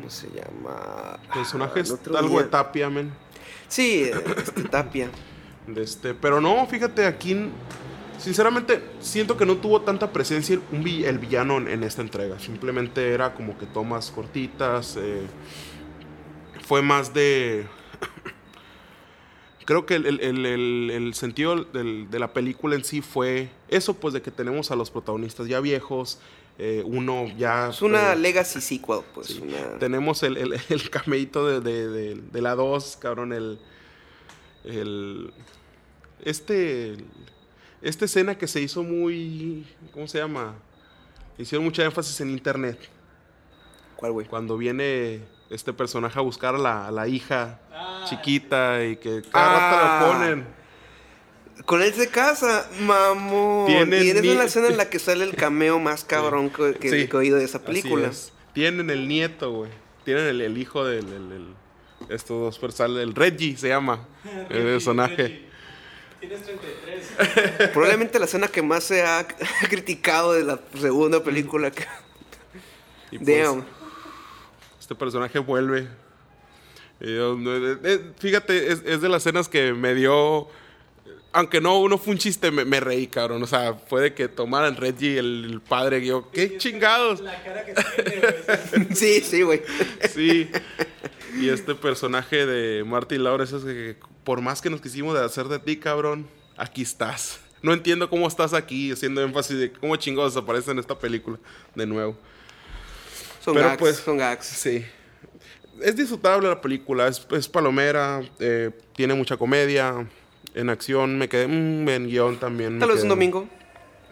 ¿Cómo 0.05 0.11
se 0.11 0.27
llama? 0.29 1.17
personaje. 1.33 1.79
Ah, 1.79 1.81
es 1.81 1.89
el 2.05 2.15
algo 2.15 2.37
de 2.37 2.43
día- 2.43 2.51
Tapia, 2.51 2.89
men. 2.91 3.11
Sí, 3.67 4.03
este, 4.37 4.63
Tapia. 4.69 5.09
De 5.65 5.81
este, 5.81 6.13
pero 6.13 6.39
no, 6.39 6.63
fíjate, 6.67 7.07
aquí 7.07 7.49
sinceramente 8.19 8.83
siento 8.99 9.35
que 9.35 9.47
no 9.47 9.57
tuvo 9.57 9.81
tanta 9.81 10.11
presencia 10.13 10.59
vi- 10.71 11.05
el 11.05 11.17
villano 11.17 11.57
en, 11.57 11.67
en 11.69 11.83
esta 11.83 12.03
entrega. 12.03 12.37
Simplemente 12.39 13.09
era 13.13 13.33
como 13.33 13.57
que 13.57 13.65
tomas 13.65 14.11
cortitas. 14.11 14.95
eh, 14.99 15.23
fue 16.67 16.83
más 16.83 17.11
de... 17.13 17.65
Creo 19.65 19.87
que 19.87 19.95
el, 19.95 20.05
el- 20.05 20.19
el- 20.21 20.45
el- 20.45 20.91
el 20.91 21.13
sentido 21.15 21.63
del- 21.65 22.11
de 22.11 22.19
la 22.19 22.31
película 22.31 22.75
en 22.75 22.83
sí 22.83 23.01
fue 23.01 23.49
eso, 23.69 23.95
pues 23.95 24.13
de 24.13 24.21
que 24.21 24.29
tenemos 24.29 24.69
a 24.69 24.75
los 24.75 24.91
protagonistas 24.91 25.47
ya 25.47 25.59
viejos, 25.59 26.19
eh, 26.57 26.81
uno 26.85 27.27
ya... 27.37 27.69
Es 27.69 27.81
una 27.81 28.13
eh, 28.13 28.15
legacy 28.15 28.61
sequel, 28.61 29.01
pues. 29.13 29.27
Sí. 29.27 29.41
una- 29.41 29.77
Tenemos 29.79 30.23
el, 30.23 30.37
el, 30.37 30.53
el 30.69 30.89
cameíto 30.89 31.45
de, 31.47 31.59
de, 31.61 31.87
de- 31.87 32.15
de 32.21 32.41
la 32.41 32.55
2, 32.55 32.97
cabrón, 33.01 33.33
el, 33.33 33.59
el... 34.63 35.33
Este... 36.23 36.97
Esta 37.81 38.05
escena 38.05 38.35
que 38.37 38.47
se 38.47 38.61
hizo 38.61 38.81
muy... 38.83 39.65
¿Cómo 39.93 40.07
se 40.07 40.17
llama? 40.17 40.55
Hicieron 41.37 41.65
mucha 41.65 41.83
énfasis 41.83 42.19
en 42.21 42.31
internet. 42.31 42.79
¿Cuál, 43.95 44.13
güey? 44.13 44.25
Cuando 44.25 44.57
viene 44.57 45.21
este 45.51 45.71
personaje 45.73 46.17
a 46.17 46.21
buscar 46.23 46.55
a 46.55 46.57
la, 46.57 46.87
a 46.87 46.91
la 46.91 47.07
hija 47.07 47.59
Ah. 47.71 48.05
chiquita 48.09 48.83
y 48.85 48.95
que 48.95 49.21
cada 49.31 49.59
rato 49.59 49.77
Ah. 49.77 49.99
la 50.01 50.07
ponen. 50.17 50.47
Con 51.65 51.81
él 51.81 51.93
se 51.93 52.09
casa, 52.09 52.69
mamón. 52.81 53.67
Tienen 53.67 54.03
y 54.05 54.09
esa 54.09 54.21
ni- 54.21 54.29
es 54.29 54.35
la 54.37 54.43
escena 54.43 54.67
en 54.67 54.77
la 54.77 54.89
que 54.89 54.99
sale 54.99 55.23
el 55.23 55.35
cameo 55.35 55.79
más 55.79 56.03
cabrón 56.05 56.49
que, 56.49 56.73
que- 56.73 56.89
Sí, 56.89 57.07
que 57.07 57.15
he 57.15 57.19
oído 57.19 57.37
de 57.37 57.45
esa 57.45 57.57
así 57.59 57.65
película. 57.67 58.07
es. 58.09 58.33
Tienen 58.53 58.89
el 58.89 59.07
nieto, 59.07 59.51
güey. 59.51 59.71
Tienen 60.03 60.25
el, 60.25 60.41
el 60.41 60.57
hijo 60.57 60.83
del... 60.85 61.05
el- 61.07 61.31
el- 61.31 61.55
estos 62.09 62.39
dos 62.39 62.59
personajes. 62.59 63.01
El 63.03 63.15
Reggie 63.15 63.57
se 63.57 63.69
llama. 63.69 64.05
El 64.49 64.63
personaje. 64.63 65.15
Reggie, 65.15 65.45
Tienes 66.19 66.43
33. 66.43 67.69
Probablemente 67.73 68.19
la 68.19 68.25
escena 68.25 68.47
que 68.47 68.61
más 68.61 68.83
se 68.83 69.01
ha 69.03 69.25
criticado 69.69 70.33
de 70.33 70.43
la 70.43 70.59
segunda 70.79 71.23
película. 71.23 71.71
que- 71.71 71.85
Y 73.11 73.17
pues, 73.19 73.43
Damn. 73.43 73.65
este 74.79 74.93
personaje 74.93 75.39
vuelve. 75.39 75.87
Y 76.99 77.15
yo, 77.15 77.35
no, 77.37 77.55
eh, 77.55 77.77
eh, 77.83 78.11
fíjate, 78.19 78.71
es, 78.71 78.83
es 78.85 79.01
de 79.01 79.09
las 79.09 79.23
escenas 79.25 79.47
que 79.49 79.73
me 79.73 79.93
dio. 79.95 80.47
Aunque 81.37 81.59
no, 81.59 81.87
no 81.89 81.97
fue 81.97 82.13
un 82.13 82.17
chiste, 82.17 82.49
me, 82.49 82.63
me 82.63 82.79
reí, 82.79 83.07
cabrón. 83.07 83.43
O 83.43 83.47
sea, 83.47 83.73
fue 83.73 84.01
de 84.01 84.13
que 84.13 84.29
tomaran 84.29 84.77
Reggie, 84.77 85.19
el, 85.19 85.45
el 85.51 85.61
padre, 85.61 85.99
y 85.99 86.05
yo, 86.07 86.31
¿qué 86.31 86.57
chingados? 86.57 87.19
La 87.19 87.43
cara 87.43 87.65
que 87.65 87.73
tiene, 87.73 88.21
güey. 88.21 88.87
Sí, 88.95 89.19
sí, 89.19 89.41
güey. 89.41 89.61
Sí. 90.13 90.49
Y 91.37 91.49
este 91.49 91.75
personaje 91.75 92.45
de 92.45 92.85
Martin 92.85 93.21
Lawrence 93.25 93.57
es 93.57 93.63
que 93.65 93.97
por 94.23 94.39
más 94.39 94.61
que 94.61 94.69
nos 94.69 94.79
quisimos 94.79 95.13
de 95.13 95.25
hacer 95.25 95.47
de 95.49 95.59
ti, 95.59 95.75
cabrón, 95.75 96.25
aquí 96.55 96.81
estás. 96.83 97.41
No 97.61 97.73
entiendo 97.73 98.09
cómo 98.09 98.27
estás 98.29 98.53
aquí, 98.53 98.91
haciendo 98.93 99.21
énfasis 99.21 99.57
de 99.57 99.71
cómo 99.73 99.95
chingados 99.97 100.37
aparece 100.37 100.71
en 100.71 100.79
esta 100.79 100.97
película 100.97 101.37
de 101.75 101.85
nuevo. 101.85 102.15
Son 103.43 103.53
Pero 103.55 103.67
gags, 103.67 103.79
pues- 103.79 103.97
son 103.97 104.17
gags. 104.17 104.45
Sí. 104.45 104.85
Es 105.81 105.97
disfrutable 105.97 106.47
la 106.47 106.61
película, 106.61 107.09
es, 107.09 107.27
es 107.31 107.49
palomera, 107.49 108.21
eh, 108.39 108.71
tiene 108.95 109.13
mucha 109.13 109.35
comedia. 109.35 110.07
En 110.55 110.69
acción 110.69 111.17
me 111.19 111.29
quedé, 111.29 111.47
mm, 111.47 111.87
en 111.89 112.07
guion 112.07 112.39
también. 112.39 112.79
Tal 112.79 112.89
vez 112.89 113.03
un 113.03 113.09
domingo. 113.09 113.47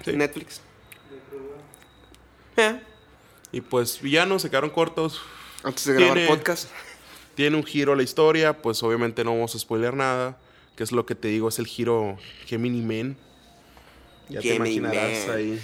Sí. 0.05 0.11
Netflix. 0.13 0.61
Eh, 2.57 2.79
Y 3.51 3.61
pues 3.61 4.01
villanos 4.01 4.41
se 4.41 4.49
quedaron 4.49 4.69
cortos. 4.69 5.21
antes 5.63 5.85
de 5.85 5.93
grabar 5.93 6.15
Tiene- 6.15 6.27
podcast. 6.29 6.69
Tiene 7.35 7.55
un 7.55 7.63
giro 7.63 7.95
la 7.95 8.03
historia, 8.03 8.61
pues 8.61 8.83
obviamente 8.83 9.23
no 9.23 9.31
vamos 9.31 9.55
a 9.55 9.59
spoiler 9.59 9.95
nada. 9.95 10.37
Que 10.75 10.83
es 10.83 10.91
lo 10.91 11.05
que 11.05 11.15
te 11.15 11.29
digo, 11.29 11.47
es 11.49 11.57
el 11.59 11.67
giro 11.67 12.17
Gemini 12.45 12.81
Man. 12.81 13.15
Ya 14.27 14.41
te 14.41 14.49
Gemini 14.49 14.75
imaginarás 14.75 15.27
Man. 15.27 15.37
ahí 15.37 15.61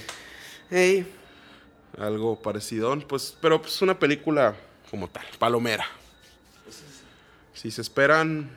Hey, 0.70 1.12
algo 1.98 2.40
parecido. 2.42 2.98
Pues, 3.08 3.36
pero 3.42 3.62
pues 3.62 3.82
una 3.82 3.98
película 4.00 4.56
como 4.90 5.10
tal, 5.10 5.26
palomera. 5.38 5.86
Si 7.54 7.72
se 7.72 7.82
esperan 7.82 8.50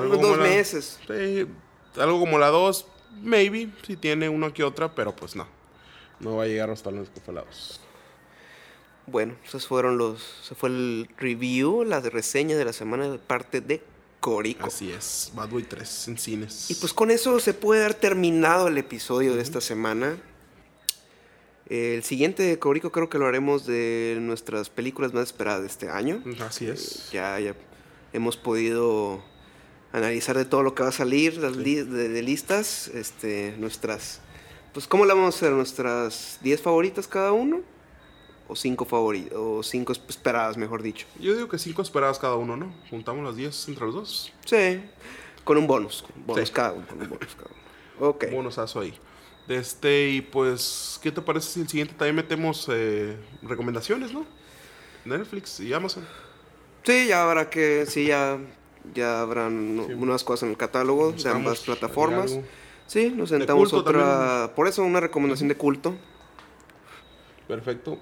unos 0.00 0.20
dos 0.20 0.38
la- 0.38 0.44
meses. 0.44 0.98
Sí, 1.06 1.46
algo 2.00 2.18
como 2.20 2.38
la 2.38 2.48
2, 2.48 2.86
maybe, 3.22 3.68
si 3.86 3.96
tiene 3.96 4.28
una 4.28 4.52
que 4.52 4.64
otra, 4.64 4.94
pero 4.94 5.14
pues 5.14 5.36
no. 5.36 5.46
No 6.20 6.36
va 6.36 6.44
a 6.44 6.46
llegar 6.46 6.70
hasta 6.70 6.90
los 6.90 7.08
2. 7.26 7.80
Bueno, 9.06 9.34
esos 9.44 9.66
fueron 9.66 9.98
los. 9.98 10.22
Se 10.42 10.54
fue 10.54 10.68
el 10.68 11.08
review, 11.18 11.84
la 11.84 12.00
reseña 12.00 12.56
de 12.56 12.64
la 12.64 12.72
semana 12.72 13.08
de 13.10 13.18
parte 13.18 13.60
de 13.60 13.82
Corico. 14.20 14.66
Así 14.66 14.92
es, 14.92 15.32
Bad 15.34 15.48
Boy 15.48 15.64
3 15.64 16.08
en 16.08 16.18
cines. 16.18 16.70
Y 16.70 16.76
pues 16.76 16.92
con 16.94 17.10
eso 17.10 17.40
se 17.40 17.52
puede 17.54 17.80
dar 17.82 17.94
terminado 17.94 18.68
el 18.68 18.78
episodio 18.78 19.34
de 19.34 19.42
esta 19.42 19.60
semana. 19.60 20.16
El 21.68 22.02
siguiente 22.04 22.42
de 22.44 22.58
Corico 22.58 22.92
creo 22.92 23.08
que 23.08 23.18
lo 23.18 23.26
haremos 23.26 23.66
de 23.66 24.18
nuestras 24.20 24.68
películas 24.70 25.12
más 25.14 25.24
esperadas 25.24 25.62
de 25.62 25.66
este 25.68 25.88
año. 25.88 26.22
Así 26.46 26.66
es. 26.68 27.10
Ya, 27.10 27.38
ya 27.40 27.54
hemos 28.12 28.36
podido 28.36 29.22
analizar 29.92 30.36
de 30.36 30.44
todo 30.44 30.62
lo 30.62 30.74
que 30.74 30.82
va 30.82 30.88
a 30.90 30.92
salir 30.92 31.36
las 31.38 31.56
li- 31.56 31.82
de, 31.82 32.08
de 32.08 32.22
listas. 32.22 32.88
Este, 32.88 33.54
nuestras. 33.58 34.20
Pues, 34.72 34.86
¿cómo 34.86 35.04
la 35.04 35.14
vamos 35.14 35.34
a 35.34 35.36
hacer? 35.38 35.52
¿Nuestras 35.52 36.38
10 36.42 36.60
favoritas 36.62 37.06
cada 37.06 37.32
uno? 37.32 37.60
¿O 38.48 38.56
5 38.56 38.84
favoritas? 38.84 39.32
¿O 39.36 39.62
5 39.62 39.92
esperadas, 40.08 40.56
mejor 40.56 40.82
dicho? 40.82 41.06
Yo 41.20 41.34
digo 41.34 41.48
que 41.48 41.58
5 41.58 41.82
esperadas 41.82 42.18
cada 42.18 42.36
uno, 42.36 42.56
¿no? 42.56 42.74
Juntamos 42.90 43.24
las 43.24 43.36
10 43.36 43.68
entre 43.68 43.86
los 43.86 43.94
dos. 43.94 44.32
Sí, 44.46 44.82
con 45.44 45.56
un 45.58 45.66
bonus. 45.66 46.02
con 46.02 46.12
un 46.20 46.26
bonus 46.26 46.48
Sí. 46.48 46.54
cada 46.54 46.72
uno. 46.72 46.86
con 46.86 47.00
un 47.02 47.08
bonus 47.08 47.34
cada 47.34 47.50
uno. 47.50 48.08
Ok. 48.10 48.24
Bonosazo 48.32 48.80
ahí. 48.80 48.94
Este, 49.48 50.08
y 50.08 50.20
pues, 50.22 50.98
¿qué 51.02 51.10
te 51.12 51.20
parece 51.20 51.48
si 51.50 51.60
el 51.60 51.68
siguiente 51.68 51.94
también 51.94 52.16
metemos 52.16 52.66
eh, 52.72 53.16
recomendaciones, 53.42 54.12
no? 54.12 54.24
Netflix 55.04 55.58
y 55.60 55.72
Amazon. 55.72 56.06
Sí, 56.84 57.08
ya 57.08 57.24
habrá 57.24 57.50
que, 57.50 57.84
sí, 57.86 58.06
ya, 58.06 58.38
ya 58.94 59.20
habrán 59.20 59.84
Sí. 59.86 59.92
unas 59.94 60.24
cosas 60.24 60.44
en 60.44 60.50
el 60.50 60.56
catálogo 60.56 61.12
de 61.12 61.28
ambas 61.30 61.60
plataformas. 61.60 62.38
Sí, 62.86 63.10
nos 63.14 63.30
sentamos 63.30 63.72
otra, 63.72 64.52
por 64.54 64.68
eso 64.68 64.82
una 64.82 65.00
recomendación 65.00 65.48
de 65.48 65.56
culto. 65.56 65.94
Perfecto. 67.48 67.98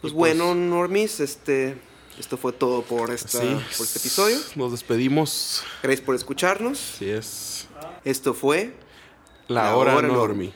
Pues 0.00 0.12
Y 0.12 0.16
bueno, 0.16 0.54
Normis, 0.54 1.20
este, 1.20 1.76
esto 2.18 2.36
fue 2.36 2.52
todo 2.52 2.82
por, 2.82 3.10
esta, 3.10 3.40
sí, 3.40 3.56
por 3.76 3.86
este 3.86 3.98
episodio. 3.98 4.36
Nos 4.54 4.70
despedimos. 4.72 5.64
Gracias 5.82 6.04
por 6.04 6.14
escucharnos. 6.14 6.94
Así 6.94 7.10
es. 7.10 7.68
Esto 8.04 8.34
fue 8.34 8.74
La, 9.48 9.64
La 9.64 9.76
hora, 9.76 9.96
hora 9.96 10.08
Normi. 10.08 10.52